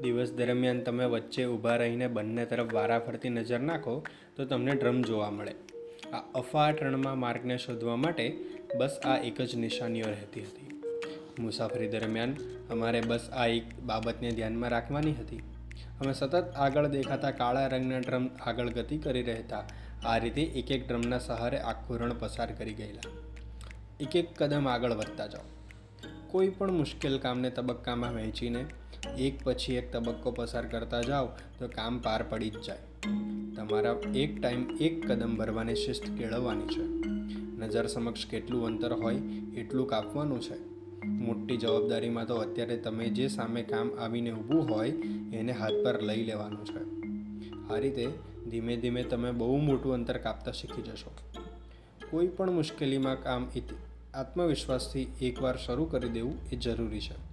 દિવસ 0.02 0.32
દરમિયાન 0.32 0.80
તમે 0.80 1.04
વચ્ચે 1.04 1.44
ઊભા 1.44 1.76
રહીને 1.76 2.06
બંને 2.06 2.44
તરફ 2.44 2.74
વારાફરતી 2.74 3.28
નજર 3.28 3.60
નાખો 3.60 4.04
તો 4.36 4.44
તમને 4.44 4.72
ડ્રમ 4.72 5.02
જોવા 5.02 5.30
મળે. 5.30 5.50
આ 6.12 6.18
અફાટ 6.34 6.82
રણમાં 6.82 7.18
માર્ગને 7.18 7.56
શોધવા 7.58 7.96
માટે 7.96 8.36
બસ 8.76 8.98
આ 9.04 9.16
એક 9.16 9.40
જ 9.40 9.54
નિશાનીઓ 9.54 10.06
રહેતી 10.06 10.40
હતી. 10.40 10.82
મુસાફરી 11.40 11.88
દરમિયાન 11.88 12.34
અમારે 12.70 13.00
બસ 13.00 13.30
આ 13.32 13.46
એક 13.46 13.80
બાબતને 13.80 14.30
ધ્યાનમાં 14.30 14.70
રાખવાની 14.70 15.12
હતી. 15.12 15.38
અમે 16.00 16.12
સતત 16.12 16.34
આગળ 16.34 16.86
દેખાતા 16.86 17.30
કાળા 17.30 17.66
રંગના 17.66 17.98
ડ્રમ 17.98 18.30
આગળ 18.46 18.68
ગતિ 18.68 18.98
કરી 18.98 19.22
રહેતા, 19.22 19.64
આ 20.04 20.16
રીતે 20.16 20.42
એક 20.42 20.70
એક 20.70 20.88
ડ્રમના 20.88 21.18
સહારે 21.18 21.58
આખું 21.58 21.98
રણ 21.98 22.12
પસાર 22.12 22.52
કરી 22.52 22.74
ગયેલા. 22.74 23.00
એક 24.00 24.16
એક 24.16 24.36
કદમ 24.36 24.68
આગળ 24.68 24.92
વધતા 24.92 25.26
જાઓ. 25.26 25.42
કોઈ 26.28 26.48
પણ 26.48 26.72
મુશ્કેલ 26.72 27.18
કામને 27.18 27.50
તબક્કામાં 27.50 28.14
વહેંચીને 28.14 28.64
એક 29.18 29.34
પછી 29.44 29.74
એક 29.74 29.92
તબક્કો 29.92 30.30
પસાર 30.30 30.66
કરતા 30.66 31.02
જાઓ 31.02 31.26
તો 31.58 31.68
કામ 31.68 31.98
પાર 31.98 32.22
પડી 32.22 32.50
જ 32.50 32.62
જાય. 32.62 32.78
તમારા 33.56 33.96
એક 34.14 34.42
ટાઈમ 34.42 34.78
એક 34.80 35.06
કદમ 35.08 35.36
ભરવાની 35.36 35.74
શિસ્ત 35.74 36.02
કેળવવાની 36.18 36.66
છે. 36.66 37.17
નજર 37.58 37.86
સમક્ષ 37.86 38.26
કેટલું 38.26 38.66
અંતર 38.66 38.92
હોય 38.92 39.16
એટલું 39.56 39.88
કાપવાનું 39.88 40.40
છે. 40.40 40.78
મોટી 41.06 41.56
જવાબદારીમાં 41.56 42.26
તો 42.26 42.36
અત્યારે 42.36 42.76
તમે 42.76 43.08
જે 43.08 43.28
સામે 43.28 43.62
કામ 43.62 43.90
આવીને 44.00 44.30
ઊભું 44.30 44.70
હોય 44.70 44.90
એને 45.32 45.52
હાથ 45.52 45.72
પર 45.84 46.02
લઈ 46.02 46.24
લેવાનું 46.24 46.64
છે. 46.64 46.98
આ 47.74 47.78
રીતે 47.78 48.08
ધીમે 48.50 48.76
ધીમે 48.76 49.02
તમે 49.02 49.32
બહુ 49.32 49.56
મોટું 49.56 49.94
અંતર 49.94 50.18
કાપતા 50.18 50.52
શીખી 50.52 50.82
જશો. 50.82 51.10
કોઈ 52.10 52.26
પણ 52.26 52.50
મુશ્કેલીમાં 52.50 53.22
કામ 53.22 53.50
આત્મવિશ્વાસથી 54.14 55.02
એકવાર 55.02 55.58
શરૂ 55.58 55.84
કરી 55.84 56.08
દેવું 56.08 56.34
એ 56.52 56.56
જરૂરી 56.56 57.00
છે. 57.00 57.28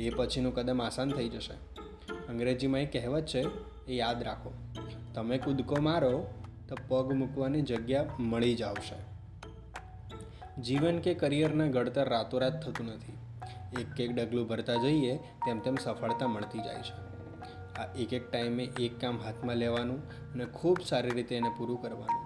એ 0.00 0.10
પછીનું 0.10 0.54
કદમ 0.54 0.82
આસાન 0.82 1.10
થઈ 1.10 1.28
જશે. 1.28 1.54
અંગ્રેજીમાં 2.28 2.80
એ 2.80 2.86
કહેવત 2.86 3.26
છે, 3.26 3.40
એ 3.86 3.96
યાદ 3.96 4.22
રાખો. 4.22 4.52
તમે 5.14 5.38
કૂદકો 5.38 5.76
મારો 5.80 6.26
તો 6.68 6.76
પગ 6.88 7.12
મૂકવાની 7.12 7.62
જગ્યા 7.62 8.06
મળી 8.18 8.54
જ 8.54 8.62
આવશે. 8.62 9.15
જીવન 10.62 10.98
કે 10.98 11.14
કરિયરના 11.14 11.66
ઘડતર 11.66 12.08
રાતોરાત 12.08 12.62
થતું 12.62 12.86
નથી. 12.86 13.12
એક 13.82 14.00
એક 14.00 14.12
ડગલું 14.12 14.48
ભરતા 14.48 14.74
જઈએ, 14.74 15.16
તેમ 15.16 15.58
તેમ 15.58 15.74
સફળતા 15.74 16.26
મળતી 16.26 16.58
જાય 16.58 16.74
છે. 16.74 17.06
આ 17.74 17.94
એક 17.98 18.12
એક 18.12 18.30
ટાઈમે 18.30 18.64
એક 18.64 19.00
કામ 19.00 19.18
હાથમાં 19.20 19.56
લેવાનું 19.56 20.08
અને 20.32 20.44
ખૂબ 20.44 20.78
સારી 20.80 21.10
રીતે 21.10 21.36
એને 21.36 21.50
પૂરું 21.58 21.82
કરવાનું 21.82 22.22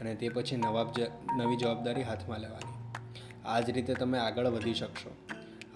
અને 0.00 0.14
તે 0.14 0.28
પછી 0.28 0.56
નવા 0.56 0.92
નવી 1.36 1.56
જવાબદારી 1.56 2.02
હાથમાં 2.02 2.40
લેવાની. 2.40 3.00
આ 3.44 3.60
જ 3.60 3.70
રીતે 3.70 3.94
તમે 3.94 4.18
આગળ 4.18 4.46
વધી 4.46 4.74
શકશો. 4.74 5.10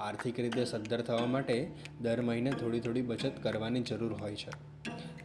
આર્થિક 0.01 0.41
રીતે 0.41 0.65
સદ્ધર 0.65 1.01
થવા 1.01 1.27
માટે 1.27 1.71
દર 2.01 2.21
મહિને 2.21 2.51
થોડી 2.51 2.81
થોડી 2.81 3.03
બચત 3.03 3.43
કરવાની 3.43 3.81
જરૂર 3.81 4.13
હોય 4.13 4.35
છે. 4.35 4.51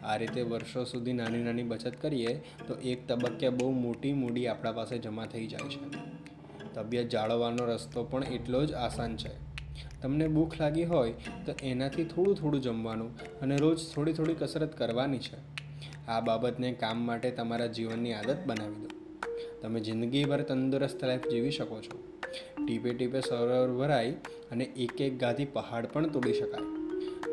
આ 0.02 0.15
રીતે 0.15 0.41
વર્ષો 0.41 0.84
સુધી 0.84 1.14
નાની 1.14 1.43
નાની 1.43 1.64
બચત 1.64 1.95
કરીએ 2.02 2.43
તો 2.68 2.73
એક 2.73 3.07
તબક્કે 3.07 3.49
બહુ 3.49 3.72
મોટી 3.72 4.14
મૂડી 4.14 4.47
આપણા 4.47 4.72
પાસે 4.72 4.97
જમા 4.97 5.26
થઈ 5.26 5.47
જાય 5.47 5.69
છે. 5.69 6.24
તબિયત 6.76 7.10
જાળવવાનો 7.10 7.65
રસ્તો 7.65 8.03
પણ 8.03 8.23
એટલો 8.23 8.65
જ 8.65 8.73
આસાન 8.73 9.18
છે. 9.18 9.45
તમને 10.02 10.27
ભૂખ 10.27 10.60
લાગી 10.60 10.84
હોય 10.84 11.14
તો 11.45 11.53
એનાથી 11.64 12.03
થોડું 12.03 12.35
થોડું 12.35 12.61
જમવાનું 12.61 13.39
અને 13.39 13.57
રોજ 13.57 13.80
થોડી 13.93 14.14
થોડી 14.14 14.34
કસરત 14.34 14.77
કરવાની 14.77 15.18
છે. 15.18 15.56
આ 16.07 16.19
બાબતને 16.19 16.72
કામ 16.72 16.97
માટે 16.97 17.31
તમારા 17.31 17.65
જીવનની 17.65 18.14
આદત 18.14 18.38
બનાવી 18.45 18.76
દો. 18.76 18.88
તમે 19.61 19.80
જિંદગીભર 19.80 20.41
તંદુરસ્ત 20.41 21.03
લાઈફ 21.03 21.27
જીવી 21.27 21.52
શકો 21.52 21.81
છો. 21.81 22.03
ટીપે 22.65 22.93
ટીપે 22.93 23.22
સરોવર 23.22 23.72
ભરાય 23.77 24.11
અને 24.52 24.64
એક 24.64 25.02
એક 25.02 25.19
ગાથી 25.19 25.45
પહાડ 25.45 25.85
પણ 25.85 26.07
તોડી 26.07 26.34
શકાય. 26.34 26.74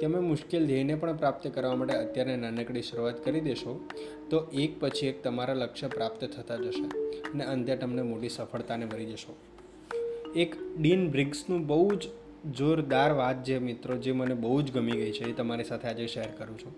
તમે 0.02 0.18
મુશ્કેલ 0.18 0.66
ધ્યેયને 0.66 0.94
પણ 0.94 1.16
પ્રાપ્ત 1.16 1.46
કરવા 1.48 1.76
માટે 1.76 1.94
અત્યારે 1.94 2.36
નાનકડી 2.36 2.82
શરૂઆત 2.82 3.24
કરી 3.24 3.40
દેશો, 3.40 3.88
તો 4.30 4.46
એક 4.52 4.80
પછી 4.80 5.06
એક 5.06 5.24
તમારા 5.24 5.54
લક્ષ્ય 5.54 5.88
પ્રાપ્ત 5.88 6.24
થતા 6.24 6.56
જશે 6.56 6.84
અને 7.30 7.44
અંતે 7.44 7.76
તમને 7.76 8.02
મોટી 8.02 8.28
સફળતાને 8.28 8.86
ભરી 8.86 9.06
જશો. 9.06 9.36
એક 10.36 10.56
ડીન 10.80 11.10
બ્રિગ્સનું 11.10 11.66
બહુ 11.66 11.94
જ 11.94 12.08
જોરદાર 12.52 13.12
વાત 13.12 13.44
જે 13.44 13.58
મિત્રો, 13.58 13.96
જે 13.96 14.12
મને 14.12 14.34
બહુ 14.34 14.62
જ 14.62 14.72
ગમી 14.72 14.90
ગઈ 14.90 15.12
છે, 15.12 15.30
એ 15.30 15.32
તમારી 15.32 15.64
સાથે 15.64 15.88
આજે 15.88 16.06
શેર 16.06 16.28
કરું 16.38 16.58
છું. 16.58 16.74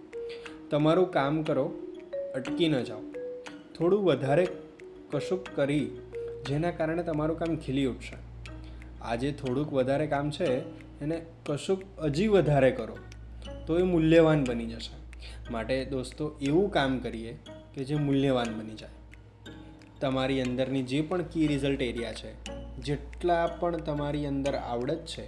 તમારું 0.71 1.11
કામ 1.11 1.43
કરો, 1.43 1.73
અટકી 2.35 2.69
ન 2.69 2.83
જાઓ. 2.83 3.01
થોડું 3.79 4.05
વધારે 4.05 4.47
કશુંક 5.11 5.47
કરી, 5.55 5.91
જેના 6.47 6.71
કારણે 6.71 7.03
તમારું 7.03 7.39
કામ 7.39 7.57
ખીલી 7.57 7.87
ઉઠશે. 7.87 8.17
આજે 9.03 9.33
થોડુંક 9.33 9.73
વધારે 9.73 10.07
કામ 10.07 10.31
છે, 10.31 10.61
એને 11.01 11.27
કશુંક 11.47 12.01
હજી 12.01 12.29
વધારે 12.29 12.71
કરો. 12.71 12.97
તો 13.67 13.79
એ 13.79 13.83
મૂલ્યવાન 13.83 14.45
બની 14.45 14.67
જશે. 14.67 15.05
માટે 15.53 15.85
દોસ્તો, 15.85 16.37
એવું 16.43 16.71
કામ 16.71 16.99
કરીએ 16.99 17.39
કે 17.75 17.85
જે 17.85 17.95
મૂલ્યવાન 17.95 18.59
બની 18.59 18.75
જાય. 18.75 18.91
તમારી 20.01 20.41
અંદરની 20.41 20.83
જે 20.83 21.03
પણ 21.03 21.23
કી 21.23 21.47
રિઝલ્ટ 21.47 21.83
એરિયા 21.83 22.13
છે, 22.13 22.45
જેટલા 22.77 23.47
પણ 23.47 23.77
તમારી 23.77 24.27
અંદર 24.27 24.55
આવડત 24.55 25.07
છે, 25.07 25.27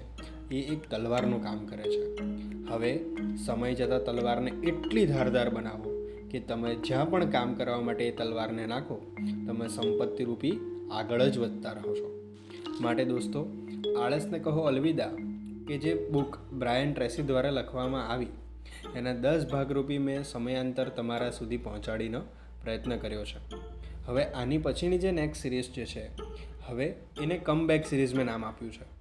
એ 0.48 0.62
એક 0.62 0.90
તલવારનું 0.90 1.42
કામ 1.42 1.66
કરે 1.66 1.82
છે. 1.82 2.24
હવે, 2.70 3.00
સમય 3.46 3.74
જતાં 3.74 4.04
તલવારને 4.04 4.50
એટલી 4.50 5.06
ધારદાર 5.06 5.50
બનાવો 5.50 6.08
કે 6.30 6.40
તમે 6.40 6.74
જ્યાં 6.74 7.10
પણ 7.10 7.30
કામ 7.30 7.54
કરવા 7.54 7.80
માટે 7.80 8.04
એ 8.04 8.16
તલવારને 8.16 8.66
નાખો, 8.66 9.16
તમે 9.46 9.68
સંપત્તિ 9.68 10.24
રૂપી 10.24 10.52
આગળ 10.92 11.22
જ 11.22 11.38
વધતા 11.38 11.72
રહો 11.72 11.94
છો. 11.94 12.36
માટે 12.80 13.04
દોસ્તો, 13.04 13.56
આળસને 14.02 14.38
કહો 14.38 14.60
અલવિદા 14.60 15.10
કે 15.68 15.78
જે 15.78 16.09
બુક 16.12 16.38
બ્રાયન 16.52 16.93
ટ્રેસી 16.93 17.22
દ્વારા 17.22 17.51
લખવામાં 17.51 18.09
આવી, 18.09 18.26
એના 18.94 19.14
દસ 19.14 19.47
ભાગરૂપી 19.52 19.98
મેં 19.98 20.24
સમયાંતર 20.24 20.88
તમારા 20.88 21.30
સુધી 21.30 21.56
પહોંચાડીનો 21.56 22.20
પ્રયત્ન 22.62 22.97
કર્યો 22.97 23.24
છે. 23.24 23.56
હવે 24.06 24.24
આની 24.24 24.59
પછીની 24.59 24.98
જે 24.98 25.10
નેક્સ્ટ 25.10 25.43
સિરીઝ 25.43 25.72
જે 25.72 25.86
છે, 25.86 26.10
હવે 26.66 26.94
એને 27.22 27.38
કમબેક 27.38 27.86
સિરીઝ 27.86 28.14
મેં 28.14 28.26
નામ 28.26 28.44
આપ્યું 28.44 28.72
છે. 28.72 28.97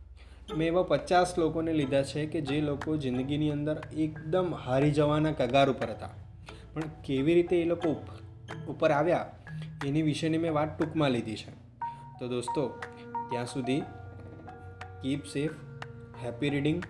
મેં 0.55 0.67
એવા 0.67 0.83
પચાસ 0.83 1.39
લોકોને 1.39 1.73
લીધા 1.73 2.03
છે 2.03 2.25
કે 2.25 2.41
જે 2.41 2.61
લોકો 2.61 2.97
જિંદગીની 2.97 3.51
અંદર 3.51 3.81
એકદમ 3.97 4.55
હારી 4.55 4.91
જવાના 4.91 5.31
કગાર 5.31 5.69
ઉપર 5.69 5.89
હતા. 5.89 6.09
પણ 6.73 6.81
કેવી 6.81 7.33
રીતે 7.33 7.61
એ 7.61 7.65
લોકો 7.65 7.89
ઉપ- 7.89 8.65
ઉપર 8.67 8.91
આવ્યા, 8.91 9.31
એની 9.85 10.01
વિશેની 10.01 10.37
મેં 10.37 10.53
વાત 10.53 10.77
ટૂંકમાં 10.77 11.11
લીધી 11.11 11.35
છે. 11.35 11.51
તો 12.19 12.27
દોસ્તો, 12.27 12.67
ત્યાં 13.29 13.45
સુધી 13.45 13.81
keep 15.01 15.25
safe 15.25 15.51
happy 16.23 16.49
reading 16.49 16.83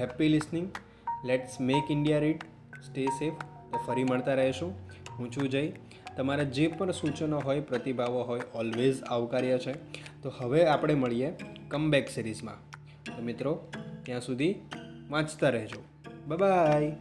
happy 0.00 0.28
listening 0.28 0.70
let's 1.24 1.60
make 1.60 1.90
India 1.90 2.18
read 2.18 2.42
stay 2.86 3.06
safe 3.06 3.32
તો 3.70 3.78
ફરી 3.86 4.04
મળતા 4.04 4.34
રહેશું. 4.34 4.74
હું 5.18 5.32
છું 5.32 5.48
જય. 5.48 5.72
તમારા 6.16 6.42
જે 6.42 6.68
પણ 6.68 6.90
સૂચનો 6.90 7.38
હોય, 7.38 7.60
પ્રતિભાવો 7.60 8.22
હોય 8.22 8.40
ઓલવેઝ 8.54 9.02
આવકાર્ય 9.02 9.58
છે. 9.58 9.72
તો 10.22 10.32
હવે 10.38 10.66
આપણે 10.66 10.94
મળીએ 10.94 11.32
કમબેક 11.68 12.10
સિરીઝમાં 12.10 12.54
તો 13.16 13.22
મિત્રો, 13.22 13.72
ત્યાં 14.02 14.20
સુધી 14.20 14.54
વાંચતા 15.10 15.48
રહેજો. 15.48 15.84
બાય 16.28 16.96